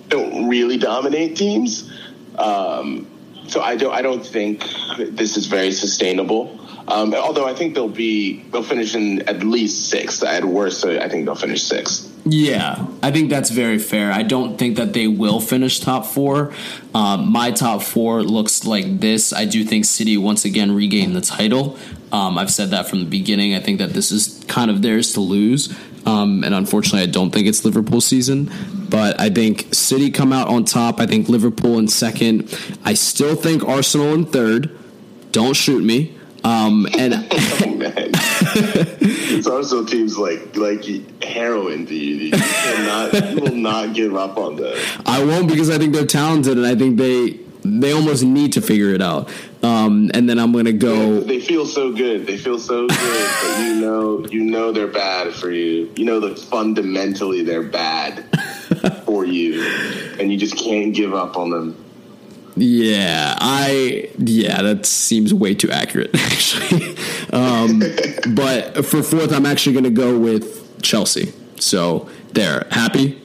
don't 0.08 0.48
really 0.48 0.78
dominate 0.78 1.36
teams. 1.36 1.92
Um, 2.38 3.08
so 3.48 3.62
I 3.62 3.76
don't 3.76 3.94
I 3.94 4.02
don't 4.02 4.26
think 4.26 4.64
this 4.98 5.38
is 5.38 5.48
very 5.48 5.72
sustainable. 5.72 6.60
Um, 6.88 7.14
although 7.14 7.46
I 7.46 7.54
think 7.54 7.76
they'll 7.76 7.88
be 7.88 8.44
they'll 8.52 8.64
finish 8.64 8.96
in 8.96 9.22
at 9.30 9.44
least 9.44 9.90
sixth. 9.90 10.24
At 10.24 10.44
worst, 10.46 10.86
I 10.86 11.08
think 11.08 11.26
they'll 11.26 11.36
finish 11.36 11.64
sixth. 11.64 12.10
Yeah, 12.26 12.88
I 13.02 13.12
think 13.12 13.30
that's 13.30 13.50
very 13.50 13.80
fair. 13.80 14.12
I 14.12 14.24
don't 14.24 14.58
think 14.58 14.78
that 14.78 14.94
they 14.94 15.08
will 15.08 15.42
finish 15.42 15.80
top 15.80 16.06
four. 16.06 16.54
Um, 16.94 17.32
my 17.32 17.52
top 17.52 17.82
four 17.82 18.24
looks 18.24 18.66
like 18.66 19.02
this. 19.02 19.34
I 19.34 19.46
do 19.46 19.66
think 19.66 19.86
City 19.86 20.18
once 20.18 20.46
again 20.46 20.74
regain 20.74 21.14
the 21.14 21.22
title. 21.22 21.78
Um, 22.14 22.38
I've 22.38 22.52
said 22.52 22.70
that 22.70 22.88
from 22.88 23.00
the 23.00 23.06
beginning. 23.06 23.56
I 23.56 23.60
think 23.60 23.80
that 23.80 23.92
this 23.92 24.12
is 24.12 24.44
kind 24.48 24.72
of 24.72 24.82
theirs 24.82 25.14
to 25.14 25.20
lose. 25.20 25.76
Um, 26.06 26.44
and 26.44 26.54
unfortunately, 26.54 27.02
I 27.02 27.12
don't 27.12 27.32
think 27.32 27.48
it's 27.48 27.66
Liverpool 27.66 28.02
season. 28.02 28.52
But 28.90 29.20
I 29.20 29.30
think 29.30 29.74
City 29.74 30.12
come 30.12 30.32
out 30.32 30.48
on 30.48 30.64
top. 30.64 31.00
I 31.00 31.08
think 31.08 31.28
Liverpool 31.28 31.80
in 31.80 31.88
second. 31.88 32.58
I 32.86 32.94
still 32.94 33.36
think 33.36 33.64
Arsenal 33.64 34.14
in 34.14 34.26
third. 34.26 34.78
Don't 35.32 35.56
shoot 35.56 35.84
me. 35.84 36.16
Um, 36.44 36.88
and 36.98 37.14
oh, 37.14 37.76
man. 37.78 38.10
it's 38.12 39.48
also 39.48 39.86
teams 39.86 40.18
like 40.18 40.56
like 40.56 40.84
heroin 41.24 41.86
to 41.86 41.96
you. 41.96 42.16
You 42.16 42.32
cannot, 42.32 43.32
you 43.32 43.42
will 43.42 43.56
not 43.56 43.94
give 43.94 44.16
up 44.16 44.38
on 44.38 44.58
them. 44.58 44.78
I 45.06 45.24
won't 45.24 45.48
because 45.48 45.70
I 45.70 45.78
think 45.78 45.94
they're 45.94 46.06
talented, 46.06 46.58
and 46.58 46.66
I 46.66 46.76
think 46.76 46.98
they 46.98 47.40
they 47.64 47.94
almost 47.94 48.24
need 48.24 48.54
to 48.54 48.62
figure 48.62 48.90
it 48.90 49.02
out. 49.02 49.30
Um, 49.62 50.12
and 50.14 50.30
then 50.30 50.38
I'm 50.40 50.52
going 50.52 50.66
to 50.66 50.74
go. 50.74 51.22
They 51.22 51.40
feel 51.40 51.66
so 51.66 51.94
good. 51.94 52.28
They 52.28 52.38
feel 52.38 52.60
so 52.60 52.88
good, 52.88 53.32
but 53.42 53.60
you 53.60 53.76
know, 53.76 54.26
you 54.26 54.44
know 54.44 54.72
they're 54.74 54.88
bad 54.88 55.34
for 55.34 55.50
you. 55.50 55.92
You 55.96 56.06
know 56.06 56.20
that 56.22 56.38
fundamentally 56.38 57.44
they're 57.44 57.64
bad 57.64 58.26
for 59.06 59.26
you, 59.26 59.64
and 60.20 60.32
you 60.32 60.38
just 60.38 60.58
can't 60.58 60.94
give 60.94 61.14
up 61.14 61.38
on 61.38 61.52
them. 61.52 61.84
Yeah, 62.56 63.36
I 63.40 64.10
yeah, 64.18 64.62
that 64.62 64.86
seems 64.86 65.34
way 65.34 65.56
too 65.56 65.72
accurate 65.72 66.12
actually. 66.16 66.96
Um, 67.32 67.82
but 68.36 68.86
for 68.86 69.02
fourth, 69.02 69.34
I'm 69.34 69.46
actually 69.46 69.74
going 69.74 69.86
to 69.86 69.90
go 69.90 70.18
with 70.18 70.82
Chelsea. 70.82 71.34
So 71.60 72.10
there, 72.34 72.68
happy. 72.70 73.20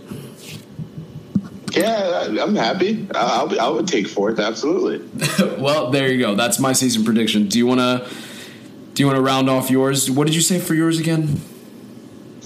Yeah, 1.72 2.28
I'm 2.40 2.56
happy. 2.56 3.06
I'll, 3.14 3.60
I 3.60 3.68
would 3.68 3.86
take 3.86 4.08
fourth, 4.08 4.38
absolutely. 4.38 5.06
well, 5.58 5.90
there 5.90 6.10
you 6.10 6.18
go. 6.18 6.34
That's 6.34 6.58
my 6.58 6.72
season 6.72 7.04
prediction. 7.04 7.48
Do 7.48 7.58
you 7.58 7.66
want 7.66 7.80
to 7.80 8.08
do 8.94 9.02
you 9.02 9.06
want 9.06 9.16
to 9.16 9.22
round 9.22 9.50
off 9.50 9.70
yours? 9.70 10.10
What 10.10 10.26
did 10.26 10.34
you 10.34 10.40
say 10.40 10.58
for 10.58 10.74
yours 10.74 10.98
again? 10.98 11.40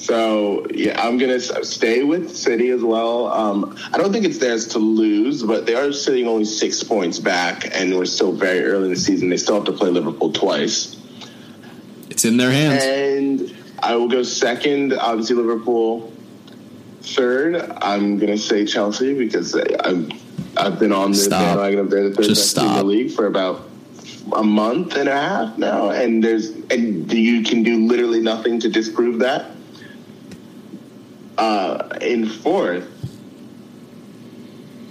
So 0.02 0.66
yeah, 0.74 1.00
I'm 1.00 1.16
gonna 1.16 1.38
stay 1.38 2.02
with 2.02 2.34
City 2.34 2.70
as 2.70 2.82
well. 2.82 3.28
Um, 3.28 3.76
I 3.92 3.98
don't 3.98 4.12
think 4.12 4.24
it's 4.24 4.38
theirs 4.38 4.66
to 4.68 4.80
lose, 4.80 5.44
but 5.44 5.64
they 5.64 5.76
are 5.76 5.92
sitting 5.92 6.26
only 6.26 6.44
six 6.44 6.82
points 6.82 7.20
back, 7.20 7.68
and 7.72 7.96
we're 7.96 8.06
still 8.06 8.32
very 8.32 8.64
early 8.64 8.86
in 8.86 8.90
the 8.90 8.98
season. 8.98 9.28
They 9.28 9.36
still 9.36 9.54
have 9.54 9.64
to 9.66 9.72
play 9.72 9.90
Liverpool 9.90 10.32
twice. 10.32 10.96
It's 12.10 12.24
in 12.24 12.36
their 12.36 12.50
hands. 12.50 12.82
And 12.82 13.56
I 13.80 13.94
will 13.94 14.08
go 14.08 14.24
second. 14.24 14.92
Obviously, 14.92 15.36
Liverpool. 15.36 16.12
Third, 17.02 17.56
I'm 17.80 18.18
gonna 18.18 18.38
say 18.38 18.64
Chelsea 18.64 19.14
because 19.14 19.54
I've 19.54 20.10
I've 20.56 20.80
been 20.80 20.92
on 20.92 21.12
the 21.12 21.28
bandwagon 21.30 21.78
of 21.78 21.90
they're 21.90 22.08
the 22.08 22.14
third 22.16 22.24
Just 22.24 22.40
best 22.40 22.50
stop. 22.50 22.64
team 22.64 22.72
in 22.72 22.78
the 22.78 22.84
league 22.84 23.12
for 23.12 23.26
about 23.26 23.68
a 24.34 24.42
month 24.42 24.96
and 24.96 25.08
a 25.08 25.12
half 25.12 25.56
now, 25.58 25.90
and 25.90 26.24
there's 26.24 26.50
and 26.70 27.12
you 27.12 27.44
can 27.44 27.62
do 27.62 27.86
literally 27.86 28.20
nothing 28.20 28.58
to 28.58 28.68
disprove 28.68 29.20
that 29.20 29.52
uh, 31.42 31.98
in 32.00 32.28
fourth, 32.28 32.88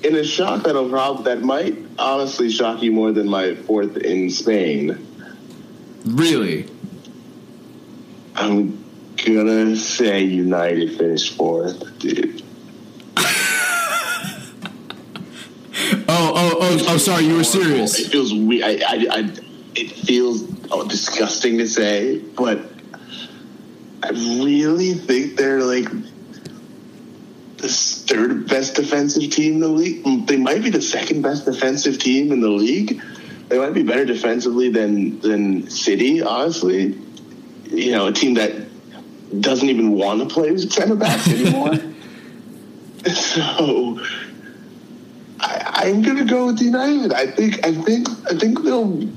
in 0.04 0.16
a 0.16 0.24
shock 0.24 0.64
that'll 0.64 0.90
probably 0.90 1.24
that 1.24 1.42
might 1.42 1.78
honestly 1.98 2.52
shock 2.52 2.82
you 2.82 2.92
more 2.92 3.14
than 3.14 3.30
my 3.30 3.56
fourth 3.56 3.96
in 3.96 4.30
Spain. 4.30 5.08
Really? 6.06 6.68
I'm 8.36 8.84
gonna 9.16 9.78
say 9.78 10.24
United 10.24 10.98
finished 10.98 11.38
fourth, 11.38 12.00
dude. 12.00 12.44
oh, 13.18 13.24
oh, 16.10 16.58
oh, 16.60 16.86
oh! 16.90 16.98
Sorry, 16.98 17.24
you 17.24 17.38
were 17.38 17.46
serious. 17.46 17.98
It 17.98 18.12
feels 18.12 18.34
weird. 18.34 18.64
I, 18.64 18.72
I, 18.72 19.06
I, 19.10 19.34
it 19.76 19.92
feels 19.92 20.44
oh, 20.70 20.86
disgusting 20.86 21.60
to 21.60 21.68
say, 21.68 22.20
but 22.20 22.60
I 24.04 24.10
really 24.10 24.96
think 24.96 25.38
they're 25.38 25.64
like 25.64 25.88
the 27.62 27.70
third 27.70 28.48
best 28.48 28.76
defensive 28.76 29.30
team 29.30 29.56
in 29.56 29.60
the 29.60 29.68
league. 29.68 30.04
Mm, 30.04 30.28
they 30.28 30.38
might 30.38 30.64
be 30.64 30.70
the 30.70 30.82
second 30.82 31.22
best 31.22 31.46
defensive 31.46 32.00
team 32.00 32.32
in 32.32 32.42
the 32.42 32.50
league. 32.50 33.02
They 33.50 33.58
might 33.58 33.74
be 33.74 33.84
better 33.84 34.06
defensively 34.06 34.70
than 34.70 35.20
than 35.20 35.70
City, 35.70 36.22
honestly. 36.22 36.98
You 37.66 37.92
know, 37.92 38.08
a 38.08 38.12
team 38.12 38.36
that 38.36 38.52
doesn't 39.40 39.70
even 39.70 39.92
want 39.92 40.28
to 40.28 40.34
play 40.34 40.58
center 40.58 40.96
backs 40.96 41.28
anymore. 41.28 41.76
so 43.14 44.00
I, 45.40 45.86
am 45.86 46.02
gonna 46.02 46.26
go 46.26 46.48
with 46.48 46.62
United. 46.62 47.14
I 47.14 47.28
think 47.28 47.66
I 47.66 47.74
think 47.74 48.08
I 48.30 48.36
think 48.36 48.64
they'll 48.64 49.08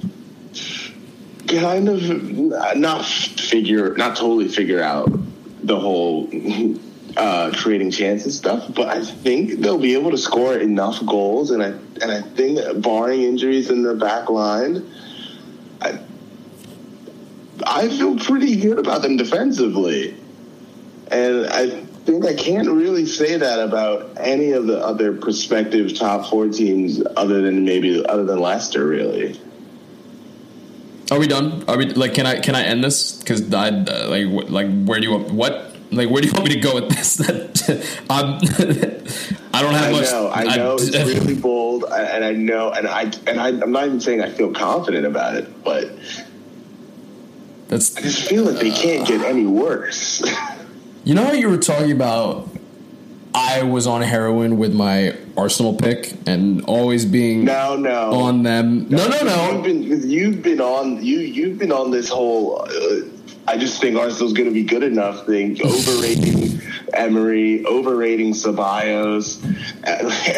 kind 1.49 1.89
of 1.89 2.77
not 2.77 3.05
figure 3.05 3.95
not 3.95 4.17
totally 4.17 4.49
figure 4.49 4.83
out 4.83 5.09
the 5.63 5.79
whole 5.79 6.29
uh, 7.17 7.53
creating 7.55 7.91
chances 7.91 8.37
stuff, 8.37 8.67
but 8.75 8.89
I 8.89 9.05
think 9.05 9.61
they'll 9.61 9.79
be 9.79 9.95
able 9.95 10.11
to 10.11 10.19
score 10.19 10.57
enough 10.57 11.05
goals, 11.07 11.51
and 11.51 11.63
I 11.63 11.69
and 12.03 12.11
I 12.11 12.23
think 12.23 12.83
barring 12.83 13.23
injuries 13.23 13.71
in 13.71 13.83
the 13.83 13.95
back 13.95 14.31
line, 14.31 14.91
I 15.81 16.01
I 17.65 17.89
feel 17.89 18.19
pretty 18.19 18.57
good 18.57 18.79
about 18.79 19.03
them 19.03 19.17
defensively, 19.17 20.17
and 21.11 21.47
I 21.47 21.85
think 22.05 22.27
I 22.27 22.35
can't 22.35 22.69
really 22.69 23.07
say 23.07 23.37
that 23.37 23.61
about 23.61 24.19
any 24.19 24.53
of 24.53 24.67
the 24.67 24.79
other 24.79 25.13
prospective 25.13 25.97
top 25.97 26.29
four 26.29 26.49
teams, 26.49 27.03
other 27.17 27.43
than 27.43 27.65
maybe 27.65 28.05
other 28.05 28.25
than 28.25 28.41
Leicester, 28.41 28.87
really. 28.87 29.41
Are 31.11 31.19
we 31.19 31.27
done? 31.27 31.65
Are 31.69 31.77
we 31.77 31.87
like? 31.87 32.15
Can 32.15 32.27
I 32.27 32.41
can 32.41 32.55
I 32.55 32.63
end 32.63 32.83
this? 32.83 33.13
Because 33.21 33.53
I 33.53 33.69
uh, 33.69 34.09
like 34.09 34.51
like 34.51 34.85
where 34.85 34.99
do 34.99 35.07
you 35.07 35.13
want 35.13 35.31
what? 35.31 35.74
Like, 35.95 36.11
where 36.11 36.21
do 36.23 36.29
you 36.29 36.35
want 36.35 36.47
me 36.47 36.55
to 36.55 36.61
go 36.61 36.75
with 36.75 36.89
this? 36.91 37.21
I'm, 38.11 38.35
I 39.53 39.63
don't 39.63 39.75
have 39.75 39.89
I 39.89 39.93
much. 39.93 40.11
Know, 40.11 40.31
I 40.33 40.57
know, 40.57 40.75
it's 40.75 40.91
really 40.97 41.35
bold, 41.35 41.85
and 41.85 42.25
I 42.25 42.33
know, 42.33 42.73
and 42.73 42.87
I 42.87 43.03
and 43.27 43.41
I, 43.41 43.49
I'm 43.49 43.73
not 43.73 43.87
even 43.87 44.01
saying 44.01 44.21
I 44.21 44.31
feel 44.31 44.53
confident 44.53 45.07
about 45.07 45.37
it, 45.37 45.65
but 45.65 45.91
that's. 47.69 47.97
I 47.97 48.01
just 48.01 48.29
feel 48.29 48.45
like 48.45 48.61
they 48.61 48.71
can't 48.71 49.07
get 49.07 49.23
any 49.23 49.47
worse. 49.47 50.23
You 51.05 51.15
know 51.15 51.25
how 51.25 51.33
you 51.33 51.49
were 51.49 51.59
talking 51.59 51.93
about 51.93 52.49
I 53.35 53.65
was 53.65 53.87
on 53.87 54.01
heroin 54.01 54.59
with 54.59 54.75
my 54.75 55.17
Arsenal 55.37 55.75
pick 55.75 56.13
and 56.27 56.65
always 56.67 57.05
being 57.05 57.45
no 57.45 57.77
no 57.77 58.13
on 58.13 58.45
them. 58.45 58.89
No 58.89 59.09
no 59.09 59.19
no. 59.19 59.25
no. 59.25 59.53
You've 59.53 59.63
been 59.65 60.11
you've 60.11 60.43
been 60.43 60.61
on 60.61 61.05
you 61.05 61.19
you've 61.19 61.59
been 61.59 61.73
on 61.73 61.91
this 61.91 62.09
whole 62.09 62.63
uh, 62.63 62.69
I 63.47 63.57
just 63.59 63.81
think 63.81 63.97
Arsenal's 63.97 64.33
going 64.33 64.49
to 64.49 64.55
be 64.55 64.65
good 64.65 64.83
enough 64.83 65.27
thing. 65.27 65.59
Overrating 65.63 66.61
Emery, 66.95 67.65
overrating 67.67 68.33
Ceballos. 68.33 69.43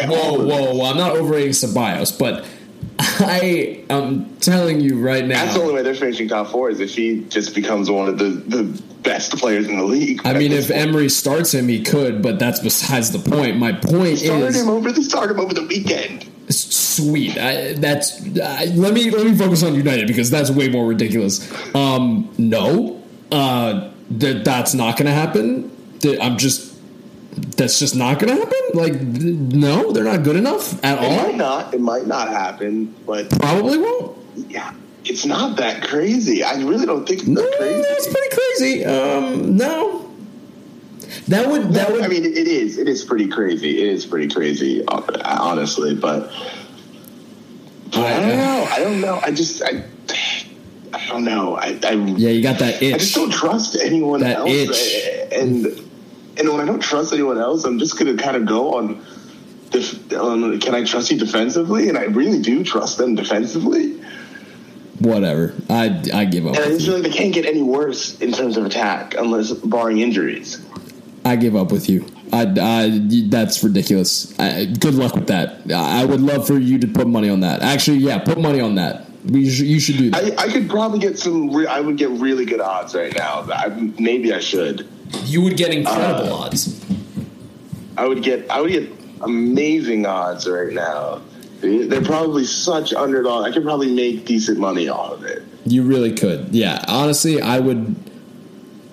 whoa, 0.07 0.43
whoa, 0.43 0.73
whoa! 0.73 0.89
I'm 0.89 0.97
not 0.97 1.15
overrating 1.15 1.51
Ceballos, 1.51 2.17
but 2.17 2.45
I 2.99 3.85
am 3.89 4.35
telling 4.37 4.81
you 4.81 4.99
right 4.99 5.25
now. 5.25 5.45
That's 5.45 5.55
the 5.55 5.61
only 5.61 5.75
way 5.75 5.83
they're 5.83 5.93
finishing 5.93 6.27
top 6.27 6.47
four 6.47 6.69
is 6.69 6.79
if 6.79 6.95
he 6.95 7.23
just 7.25 7.53
becomes 7.53 7.89
one 7.89 8.09
of 8.09 8.17
the, 8.17 8.29
the 8.29 8.63
best 9.03 9.37
players 9.37 9.67
in 9.67 9.77
the 9.77 9.83
league. 9.83 10.21
I 10.25 10.33
mean, 10.33 10.51
if 10.51 10.71
Emery 10.71 11.09
starts 11.09 11.53
him, 11.53 11.67
he 11.67 11.83
could, 11.83 12.21
but 12.21 12.39
that's 12.39 12.59
besides 12.59 13.11
the 13.11 13.19
point. 13.19 13.57
My 13.57 13.71
point 13.71 14.19
start 14.19 14.41
is 14.41 14.61
him 14.61 14.69
over 14.69 14.91
the 14.91 15.03
start 15.03 15.29
him 15.29 15.39
over 15.39 15.53
the 15.53 15.65
weekend. 15.65 16.27
Sweet. 16.49 17.37
I, 17.37 17.73
that's 17.73 18.21
I, 18.39 18.65
let 18.65 18.93
me 18.93 19.11
let 19.11 19.25
me 19.27 19.35
focus 19.35 19.63
on 19.63 19.75
United 19.75 20.07
because 20.07 20.31
that's 20.31 20.49
way 20.49 20.69
more 20.69 20.87
ridiculous. 20.87 21.47
Um, 21.75 22.33
no, 22.37 22.96
uh, 23.31 23.91
that 24.11 24.45
that's 24.45 24.73
not 24.73 24.97
going 24.97 25.07
to 25.07 25.13
happen. 25.13 25.71
That 25.99 26.21
I'm 26.21 26.37
just 26.37 26.77
that's 27.57 27.79
just 27.79 27.95
not 27.95 28.19
going 28.19 28.35
to 28.35 28.43
happen. 28.43 28.59
Like, 28.73 28.93
no, 29.01 29.91
they're 29.91 30.03
not 30.03 30.23
good 30.23 30.35
enough 30.35 30.83
at 30.83 30.97
it 30.97 31.05
all. 31.05 31.11
It 31.11 31.23
might 31.23 31.35
not. 31.35 31.73
It 31.73 31.81
might 31.81 32.07
not 32.07 32.29
happen, 32.29 32.95
but 33.05 33.29
probably 33.29 33.77
won't. 33.77 34.17
Yeah, 34.49 34.73
it's 35.05 35.25
not 35.25 35.57
that 35.57 35.83
crazy. 35.87 36.43
I 36.43 36.55
really 36.61 36.85
don't 36.85 37.07
think 37.07 37.21
it's 37.21 37.27
no, 37.27 37.41
crazy. 37.57 37.81
It's 37.81 38.07
pretty 38.07 38.35
crazy. 38.35 38.85
Um, 38.85 39.57
no. 39.57 40.03
That 41.27 41.49
would 41.49 41.73
that 41.73 41.91
would. 41.91 42.03
I 42.03 42.07
mean, 42.07 42.23
it 42.23 42.35
is. 42.35 42.77
It 42.77 42.87
is 42.87 43.03
pretty 43.03 43.27
crazy. 43.27 43.81
It 43.81 43.89
is 43.89 44.05
pretty 44.05 44.33
crazy, 44.33 44.85
honestly. 44.87 45.95
But, 45.95 46.31
but 47.91 47.99
I 47.99 48.19
don't 48.19 48.37
know. 48.37 48.67
I 48.71 48.79
don't 48.79 49.01
know. 49.01 49.19
I 49.23 49.31
just 49.31 49.61
I. 49.61 49.83
I 50.93 51.07
don't 51.07 51.23
know. 51.23 51.55
I, 51.55 51.77
I 51.83 51.91
yeah, 51.91 52.29
you 52.29 52.41
got 52.41 52.59
that 52.59 52.81
itch. 52.81 52.95
I 52.95 52.97
just 52.97 53.15
don't 53.15 53.31
trust 53.31 53.77
anyone 53.81 54.21
that 54.21 54.37
else, 54.37 54.49
itch. 54.51 55.33
and 55.33 55.65
and 56.37 56.49
when 56.49 56.61
I 56.61 56.65
don't 56.65 56.81
trust 56.81 57.13
anyone 57.13 57.37
else, 57.37 57.63
I'm 57.65 57.79
just 57.79 57.97
gonna 57.97 58.17
kind 58.17 58.37
of 58.37 58.45
go 58.45 58.75
on. 58.75 59.05
on 60.17 60.59
can 60.59 60.75
I 60.75 60.83
trust 60.83 61.11
you 61.11 61.17
defensively? 61.17 61.89
And 61.89 61.97
I 61.97 62.05
really 62.05 62.41
do 62.41 62.63
trust 62.63 62.97
them 62.97 63.15
defensively 63.15 63.99
whatever. 64.99 65.53
I 65.69 66.03
I 66.13 66.25
give 66.25 66.47
up. 66.47 66.55
And 66.55 66.65
I 66.65 66.69
just 66.69 66.85
feel 66.85 66.95
like 66.95 67.03
they 67.03 67.17
can't 67.17 67.33
get 67.33 67.45
any 67.45 67.61
worse 67.61 68.19
in 68.19 68.31
terms 68.31 68.57
of 68.57 68.65
attack 68.65 69.15
unless 69.15 69.51
barring 69.51 69.99
injuries. 69.99 70.63
I 71.25 71.35
give 71.35 71.55
up 71.55 71.71
with 71.71 71.89
you. 71.89 72.05
I, 72.31 72.41
I 72.59 73.01
that's 73.29 73.63
ridiculous. 73.63 74.37
I, 74.39 74.65
good 74.65 74.95
luck 74.95 75.15
with 75.15 75.27
that. 75.27 75.71
I 75.71 76.05
would 76.05 76.21
love 76.21 76.47
for 76.47 76.57
you 76.57 76.79
to 76.79 76.87
put 76.87 77.07
money 77.07 77.29
on 77.29 77.41
that. 77.41 77.61
Actually, 77.61 77.97
yeah, 77.97 78.19
put 78.19 78.39
money 78.39 78.59
on 78.59 78.75
that. 78.75 79.06
We 79.29 79.49
should, 79.49 79.65
you 79.65 79.79
should 79.79 79.97
do 79.97 80.11
that. 80.11 80.39
I, 80.39 80.43
I 80.43 80.51
could 80.51 80.69
probably 80.69 80.99
get 80.99 81.19
some. 81.19 81.51
Re- 81.53 81.67
I 81.67 81.81
would 81.81 81.97
get 81.97 82.09
really 82.09 82.45
good 82.45 82.61
odds 82.61 82.95
right 82.95 83.13
now. 83.15 83.45
I, 83.51 83.67
maybe 83.99 84.33
I 84.33 84.39
should. 84.39 84.87
You 85.25 85.41
would 85.41 85.57
get 85.57 85.73
incredible 85.73 86.33
uh, 86.33 86.45
odds. 86.45 86.85
I 87.97 88.07
would 88.07 88.23
get. 88.23 88.49
I 88.49 88.61
would 88.61 88.71
get 88.71 88.89
amazing 89.21 90.05
odds 90.05 90.47
right 90.47 90.71
now. 90.71 91.21
They're 91.59 92.03
probably 92.03 92.45
such 92.45 92.93
underdog. 92.93 93.45
I 93.45 93.51
could 93.51 93.63
probably 93.63 93.91
make 93.93 94.25
decent 94.25 94.59
money 94.59 94.87
off 94.87 95.13
of 95.13 95.23
it. 95.23 95.43
You 95.65 95.83
really 95.83 96.13
could. 96.13 96.53
Yeah. 96.53 96.83
Honestly, 96.87 97.41
I 97.41 97.59
would. 97.59 97.95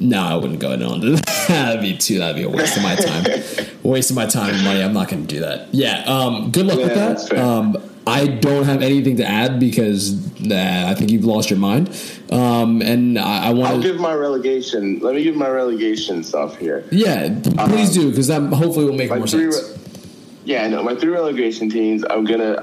No, 0.00 0.20
I 0.20 0.34
wouldn't 0.34 0.58
go 0.58 0.72
into 0.72 0.88
that. 0.88 1.26
that'd 1.48 1.80
be 1.80 1.96
too. 1.96 2.18
That'd 2.18 2.36
be 2.36 2.42
a 2.42 2.48
waste 2.48 2.76
of 2.76 2.82
my 2.82 2.96
time. 2.96 3.24
a 3.26 3.66
waste 3.88 4.10
of 4.10 4.16
my 4.16 4.26
time 4.26 4.54
and 4.54 4.64
money. 4.64 4.82
I'm 4.82 4.92
not 4.92 5.08
going 5.08 5.26
to 5.26 5.34
do 5.34 5.40
that. 5.40 5.72
Yeah. 5.72 6.02
Um, 6.04 6.50
good 6.50 6.66
luck 6.66 6.78
yeah, 6.78 6.84
with 6.84 7.28
that. 7.28 7.38
Um, 7.38 7.76
I 8.06 8.26
don't 8.26 8.64
have 8.64 8.82
anything 8.82 9.16
to 9.16 9.24
add 9.24 9.58
because 9.58 10.38
nah, 10.40 10.90
I 10.90 10.94
think 10.94 11.10
you've 11.10 11.24
lost 11.24 11.50
your 11.50 11.58
mind. 11.58 11.88
Um, 12.30 12.82
and 12.82 13.18
I, 13.18 13.48
I 13.48 13.50
want. 13.52 13.72
I'll 13.72 13.82
give 13.82 13.98
my 13.98 14.14
relegation. 14.14 14.98
Let 15.00 15.14
me 15.14 15.22
give 15.22 15.36
my 15.36 15.48
relegation 15.48 16.22
stuff 16.22 16.58
here. 16.58 16.84
Yeah, 16.90 17.28
please 17.42 17.96
um, 17.96 18.02
do 18.02 18.10
because 18.10 18.26
that 18.28 18.42
hopefully 18.52 18.84
will 18.84 18.94
make 18.94 19.10
more 19.10 19.26
sense. 19.26 19.56
Re- 19.56 19.84
yeah, 20.44 20.68
no, 20.68 20.82
my 20.82 20.94
three 20.94 21.10
relegation 21.10 21.70
teams. 21.70 22.04
I'm 22.08 22.24
gonna, 22.24 22.58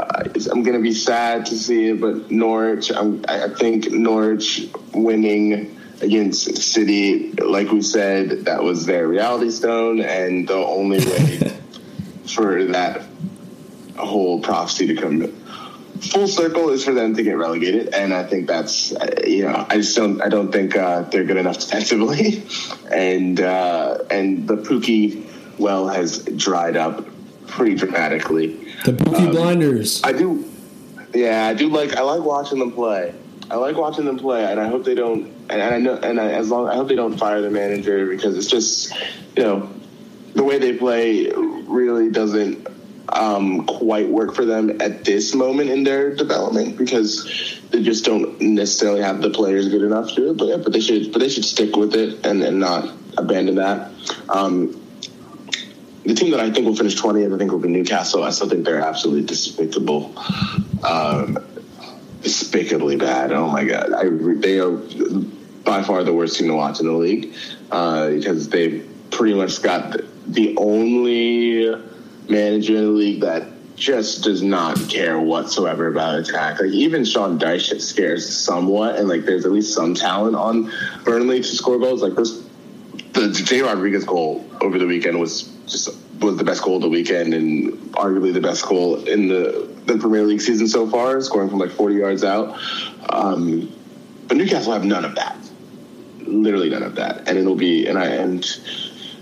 I'm 0.52 0.62
gonna 0.62 0.80
be 0.80 0.94
sad 0.94 1.48
to 1.48 1.58
see 1.58 1.90
it, 1.90 2.02
but 2.02 2.30
Norwich. 2.30 2.92
I'm, 2.92 3.26
I 3.28 3.50
think 3.50 3.92
Norwich 3.92 4.70
winning 4.94 5.80
against 6.02 6.58
City, 6.58 7.32
like 7.34 7.72
we 7.72 7.82
said, 7.82 8.46
that 8.46 8.62
was 8.62 8.86
their 8.86 9.08
reality 9.08 9.50
stone, 9.50 10.02
and 10.02 10.48
the 10.48 10.56
only 10.56 11.00
way 11.00 11.58
for 12.28 12.66
that 12.66 13.04
whole 13.98 14.42
prophecy 14.42 14.88
to 14.88 14.96
come 14.96 15.22
full 16.02 16.28
circle 16.28 16.70
is 16.70 16.84
for 16.84 16.94
them 16.94 17.16
to 17.16 17.24
get 17.24 17.34
relegated, 17.34 17.94
and 17.94 18.14
I 18.14 18.24
think 18.24 18.48
that's 18.48 18.92
you 19.26 19.44
know 19.44 19.66
I 19.70 19.78
just 19.78 19.96
don't 19.96 20.22
I 20.22 20.30
don't 20.30 20.52
think 20.52 20.76
uh, 20.76 21.04
they're 21.04 21.24
good 21.24 21.38
enough 21.38 21.60
defensively, 21.60 22.44
and 22.92 23.40
uh, 23.40 24.00
and 24.10 24.48
the 24.48 24.58
Pukki 24.58 25.26
well 25.58 25.88
has 25.88 26.24
dried 26.26 26.76
up 26.76 27.06
pretty 27.48 27.76
dramatically. 27.76 28.56
The 28.86 28.94
Pukki 28.94 29.28
um, 29.28 29.32
Blinders. 29.32 30.04
I 30.04 30.12
do. 30.14 30.46
Yeah, 31.14 31.46
I 31.46 31.54
do 31.54 31.70
like. 31.70 31.96
I 31.96 32.02
like 32.02 32.22
watching 32.22 32.60
them 32.60 32.72
play. 32.72 33.14
I 33.50 33.56
like 33.56 33.76
watching 33.76 34.06
them 34.06 34.18
play, 34.18 34.50
and 34.50 34.60
I 34.60 34.68
hope 34.68 34.86
they 34.86 34.96
don't. 34.96 35.26
And, 35.50 35.62
I 35.62 35.78
know, 35.80 35.96
and 35.96 36.22
I, 36.22 36.32
as 36.32 36.50
long 36.50 36.70
I 36.70 36.76
hope 36.76 36.88
they 36.88 36.96
don't 36.96 37.18
fire 37.18 37.42
the 37.42 37.50
manager 37.50 38.06
because 38.08 38.38
it's 38.38 38.48
just, 38.48 38.94
you 39.36 39.44
know, 39.44 39.70
the 40.34 40.44
way 40.46 40.58
they 40.58 40.78
play 40.78 41.30
really 41.30 42.10
doesn't 42.10 42.66
um, 43.10 43.66
quite 43.66 44.08
work 44.08 44.36
for 44.36 44.46
them 44.46 44.82
at 44.82 45.04
this 45.04 45.34
moment 45.34 45.70
in 45.70 45.84
their 45.84 46.16
development 46.16 46.78
because 46.78 47.60
they 47.72 47.84
just 47.84 48.06
don't 48.06 48.40
necessarily 48.40 49.02
have 49.02 49.22
the 49.22 49.30
players 49.30 49.70
good 49.70 49.84
enough 49.84 50.10
to 50.10 50.16
do 50.16 50.32
it. 50.32 50.38
But 50.38 50.48
yeah, 50.48 50.58
but 50.58 50.74
they 50.74 50.80
should, 50.80 51.12
but 51.12 51.20
they 51.20 51.30
should 51.30 51.46
stick 51.46 51.76
with 51.76 51.96
it 51.96 52.26
and, 52.26 52.44
and 52.44 52.60
not 52.60 52.92
abandon 53.18 53.56
that. 53.56 53.92
Um, 54.30 54.78
the 56.06 56.16
team 56.16 56.32
that 56.32 56.40
I 56.40 56.52
think 56.52 56.66
will 56.66 56.76
finish 56.76 57.00
20th, 57.00 57.34
I 57.34 57.38
think 57.38 57.52
will 57.52 57.60
be 57.60 57.70
Newcastle. 57.70 58.24
I 58.24 58.32
still 58.32 58.50
think 58.50 58.66
they're 58.66 58.82
absolutely 58.82 59.26
despicable, 59.26 60.18
um, 60.84 61.38
despicably 62.22 62.96
bad. 62.96 63.32
Oh 63.32 63.48
my 63.48 63.64
god, 63.66 63.94
I, 63.94 64.10
they 64.10 64.60
are 64.60 64.72
by 65.64 65.84
far 65.84 66.04
the 66.04 66.14
worst 66.14 66.38
team 66.38 66.48
to 66.48 66.56
watch 66.56 66.80
in 66.80 66.88
the 66.88 66.94
league 66.94 67.34
uh, 67.70 68.10
because 68.10 68.50
they 68.50 68.80
pretty 69.12 69.36
much 69.36 69.62
got 69.62 69.92
the, 69.92 70.08
the 70.28 70.58
only 70.58 71.68
manager 72.32 72.76
in 72.76 72.86
the 72.86 72.92
league 72.92 73.22
that 73.22 73.44
just 73.76 74.24
does 74.24 74.42
not 74.44 74.78
care 74.90 75.20
whatsoever 75.20 75.88
about 75.88 76.20
attack. 76.20 76.60
Like 76.60 76.72
even 76.72 77.04
Sean 77.04 77.40
Dyche 77.40 77.82
scares 77.82 78.28
somewhat, 78.28 78.98
and 78.98 79.10
like 79.10 79.26
there's 79.26 79.46
at 79.46 79.52
least 79.52 79.74
some 79.74 79.96
talent 79.96 80.36
on 80.36 80.72
Burnley 81.04 81.40
to 81.42 81.56
score 81.56 81.80
goals. 81.80 82.02
Like 82.02 82.16
this, 82.16 82.44
the 83.14 83.30
Jay 83.32 83.62
Rodriguez 83.62 84.06
goal 84.06 84.46
over 84.62 84.78
the 84.78 84.86
weekend 84.86 85.20
was 85.20 85.44
just 85.66 85.90
was 86.22 86.38
the 86.38 86.44
best 86.44 86.62
goal 86.62 86.76
of 86.76 86.84
the 86.84 86.90
weekend 86.90 87.34
and 87.34 87.74
arguably 87.94 88.32
the 88.32 88.42
best 88.42 88.64
goal 88.66 89.04
in 89.06 89.28
the, 89.28 89.68
the 89.86 89.98
Premier 89.98 90.24
League 90.24 90.42
season 90.42 90.68
so 90.68 90.88
far, 90.88 91.20
scoring 91.22 91.50
from 91.50 91.58
like 91.58 91.72
40 91.72 91.96
yards 91.96 92.24
out. 92.24 92.60
Um, 93.10 93.74
but 94.28 94.38
Newcastle 94.38 94.74
have 94.74 94.86
none 94.86 95.04
of 95.04 95.16
that, 95.16 95.36
literally 96.20 96.70
none 96.70 96.84
of 96.84 96.96
that, 96.96 97.28
and 97.28 97.38
it'll 97.38 97.56
be 97.56 97.88
and 97.88 97.98
I 97.98 98.06
and 98.06 98.44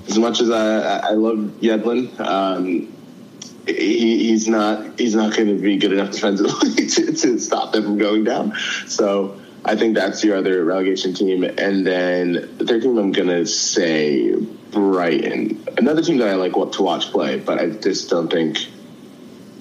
as 0.09 0.17
much 0.17 0.41
as 0.41 0.49
I, 0.49 0.97
I 0.97 1.11
love 1.11 1.37
Yedlin, 1.61 2.19
um, 2.19 2.93
he, 3.65 4.29
he's 4.29 4.47
not 4.47 4.99
he's 4.99 5.15
not 5.15 5.35
going 5.35 5.47
to 5.47 5.61
be 5.61 5.77
good 5.77 5.93
enough 5.93 6.11
defensively 6.11 6.73
to, 6.87 7.11
to 7.13 7.39
stop 7.39 7.71
them 7.71 7.83
from 7.83 7.97
going 7.97 8.23
down. 8.23 8.53
So 8.87 9.39
I 9.65 9.75
think 9.75 9.95
that's 9.95 10.23
your 10.23 10.37
other 10.37 10.63
relegation 10.63 11.13
team, 11.13 11.43
and 11.43 11.85
then 11.85 12.33
the 12.57 12.65
third 12.65 12.81
team 12.81 12.97
I'm 12.97 13.11
going 13.11 13.27
to 13.27 13.45
say 13.45 14.33
Brighton, 14.71 15.63
another 15.77 16.01
team 16.01 16.17
that 16.17 16.29
I 16.29 16.35
like 16.35 16.53
to 16.53 16.81
watch 16.81 17.11
play, 17.11 17.39
but 17.39 17.59
I 17.59 17.69
just 17.69 18.09
don't 18.09 18.31
think 18.31 18.57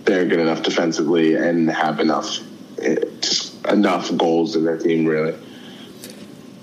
they're 0.05 0.27
good 0.27 0.41
enough 0.41 0.63
defensively 0.63 1.35
and 1.35 1.69
have 1.71 2.01
enough 2.01 2.39
eh, 2.81 2.97
just 3.21 3.67
enough 3.67 4.17
goals 4.17 4.55
in 4.57 4.65
their 4.65 4.79
team. 4.79 5.05
Really, 5.07 5.37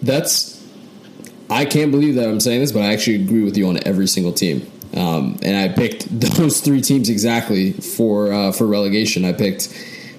that's. 0.02 0.56
I 1.48 1.66
can't 1.66 1.92
believe 1.92 2.16
that 2.16 2.28
I'm 2.28 2.40
saying 2.40 2.62
this, 2.62 2.72
but 2.72 2.82
I 2.82 2.92
actually 2.92 3.22
agree 3.24 3.44
with 3.44 3.56
you 3.56 3.68
on 3.68 3.78
every 3.86 4.08
single 4.08 4.34
team. 4.34 4.72
Um, 4.96 5.38
and 5.42 5.58
I 5.58 5.74
picked 5.74 6.08
those 6.20 6.62
three 6.62 6.82
teams 6.82 7.10
exactly 7.10 7.74
for 7.74 8.32
uh, 8.32 8.52
for 8.52 8.66
relegation. 8.66 9.26
I 9.26 9.34
picked 9.34 9.74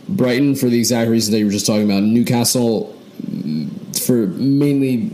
Brighton 0.08 0.54
for 0.54 0.66
the 0.66 0.78
exact 0.78 1.10
reason 1.10 1.32
that 1.32 1.38
you 1.38 1.46
were 1.46 1.52
just 1.52 1.66
talking 1.66 1.84
about. 1.84 2.02
Newcastle 2.02 2.94
mm, 3.22 4.06
for 4.06 4.26
mainly 4.26 5.10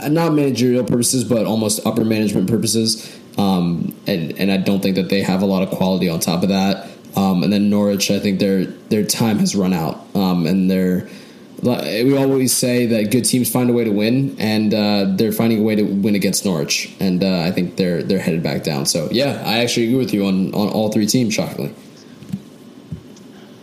uh, 0.00 0.08
not 0.08 0.32
managerial 0.32 0.84
purposes, 0.84 1.24
but 1.24 1.46
almost 1.46 1.84
upper 1.86 2.04
management 2.04 2.50
purposes. 2.50 3.18
Um, 3.38 3.94
and 4.06 4.32
and 4.38 4.50
I 4.50 4.58
don't 4.58 4.80
think 4.80 4.96
that 4.96 5.08
they 5.08 5.22
have 5.22 5.42
a 5.42 5.46
lot 5.46 5.62
of 5.62 5.70
quality 5.70 6.08
on 6.08 6.20
top 6.20 6.42
of 6.42 6.48
that. 6.50 6.88
Um, 7.16 7.44
and 7.44 7.52
then 7.52 7.70
Norwich, 7.70 8.10
I 8.10 8.18
think 8.18 8.40
their 8.40 8.64
their 8.64 9.04
time 9.04 9.38
has 9.38 9.54
run 9.54 9.72
out, 9.72 10.04
um, 10.14 10.46
and 10.46 10.70
they're 10.70 11.08
we 11.62 12.16
always 12.16 12.52
say 12.52 12.86
that 12.86 13.10
good 13.10 13.24
teams 13.24 13.50
find 13.50 13.70
a 13.70 13.72
way 13.72 13.84
to 13.84 13.90
win, 13.90 14.36
and 14.38 14.74
uh, 14.74 15.06
they're 15.16 15.32
finding 15.32 15.60
a 15.60 15.62
way 15.62 15.74
to 15.76 15.82
win 15.82 16.14
against 16.14 16.44
Norwich, 16.44 16.94
and 17.00 17.24
uh, 17.24 17.40
I 17.40 17.50
think 17.50 17.76
they're 17.76 18.02
they're 18.02 18.18
headed 18.18 18.42
back 18.42 18.62
down. 18.62 18.86
So 18.86 19.08
yeah, 19.10 19.42
I 19.44 19.58
actually 19.58 19.86
agree 19.86 19.98
with 19.98 20.12
you 20.12 20.26
on 20.26 20.54
on 20.54 20.68
all 20.68 20.92
three 20.92 21.06
teams. 21.06 21.34
Shockingly. 21.34 21.74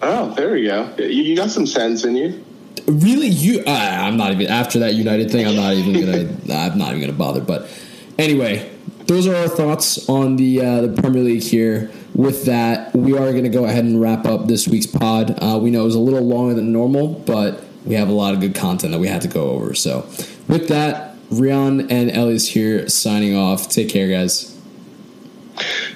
Oh, 0.01 0.34
there 0.34 0.53
we 0.53 0.65
go. 0.65 0.91
You, 0.97 1.05
you 1.05 1.35
got 1.35 1.51
some 1.51 1.68
sense 1.68 2.03
in 2.03 2.15
you. 2.15 2.43
Really, 2.88 3.27
you? 3.27 3.63
Uh, 3.65 3.69
I'm 3.69 4.18
not 4.18 4.31
even 4.31 4.47
after 4.47 4.80
that 4.80 4.95
United 4.95 5.30
thing. 5.30 5.45
I'm 5.45 5.55
not 5.55 5.73
even 5.73 5.93
gonna. 5.93 6.59
I'm 6.72 6.77
not 6.77 6.89
even 6.89 7.01
gonna 7.01 7.13
bother. 7.13 7.41
But 7.41 7.69
anyway, 8.18 8.72
those 9.05 9.27
are 9.27 9.35
our 9.35 9.47
thoughts 9.47 10.09
on 10.09 10.38
the 10.38 10.61
uh, 10.61 10.81
the 10.81 11.01
Premier 11.01 11.23
League 11.23 11.43
here. 11.43 11.91
With 12.13 12.45
that, 12.45 12.93
we 12.93 13.13
are 13.13 13.31
going 13.31 13.43
to 13.43 13.49
go 13.49 13.63
ahead 13.63 13.85
and 13.85 14.01
wrap 14.01 14.26
up 14.26 14.47
this 14.47 14.68
week's 14.68 14.85
pod. 14.85 15.38
Uh, 15.41 15.57
we 15.61 15.72
know 15.72 15.81
it 15.81 15.85
was 15.85 15.95
a 15.95 15.99
little 15.99 16.27
longer 16.27 16.53
than 16.53 16.73
normal, 16.73 17.07
but 17.26 17.63
we 17.86 17.95
have 17.95 18.10
a 18.10 18.14
lot 18.14 18.34
of 18.34 18.40
good 18.40 18.56
content 18.56 18.91
that 18.91 18.99
we 18.99 19.08
had 19.08 19.22
to 19.22 19.28
go 19.28 19.52
over. 19.52 19.74
So, 19.74 20.02
with 20.48 20.68
that, 20.70 21.16
Rian 21.30 21.91
and 21.91 22.12
Elias 22.12 22.48
here 22.48 22.88
signing 22.90 23.36
off. 23.36 23.70
Take 23.70 23.90
care, 23.90 24.10
guys. 24.10 24.58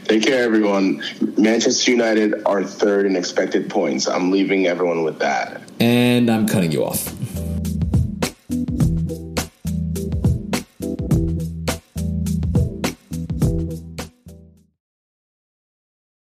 Take 0.05 0.23
care, 0.23 0.43
everyone. 0.43 1.03
Manchester 1.37 1.91
United 1.91 2.43
are 2.45 2.63
third 2.63 3.05
in 3.05 3.15
expected 3.15 3.69
points. 3.69 4.07
I'm 4.07 4.31
leaving 4.31 4.67
everyone 4.67 5.03
with 5.03 5.19
that. 5.19 5.61
And 5.79 6.29
I'm 6.29 6.47
cutting 6.47 6.71
you 6.71 6.85
off. 6.85 7.13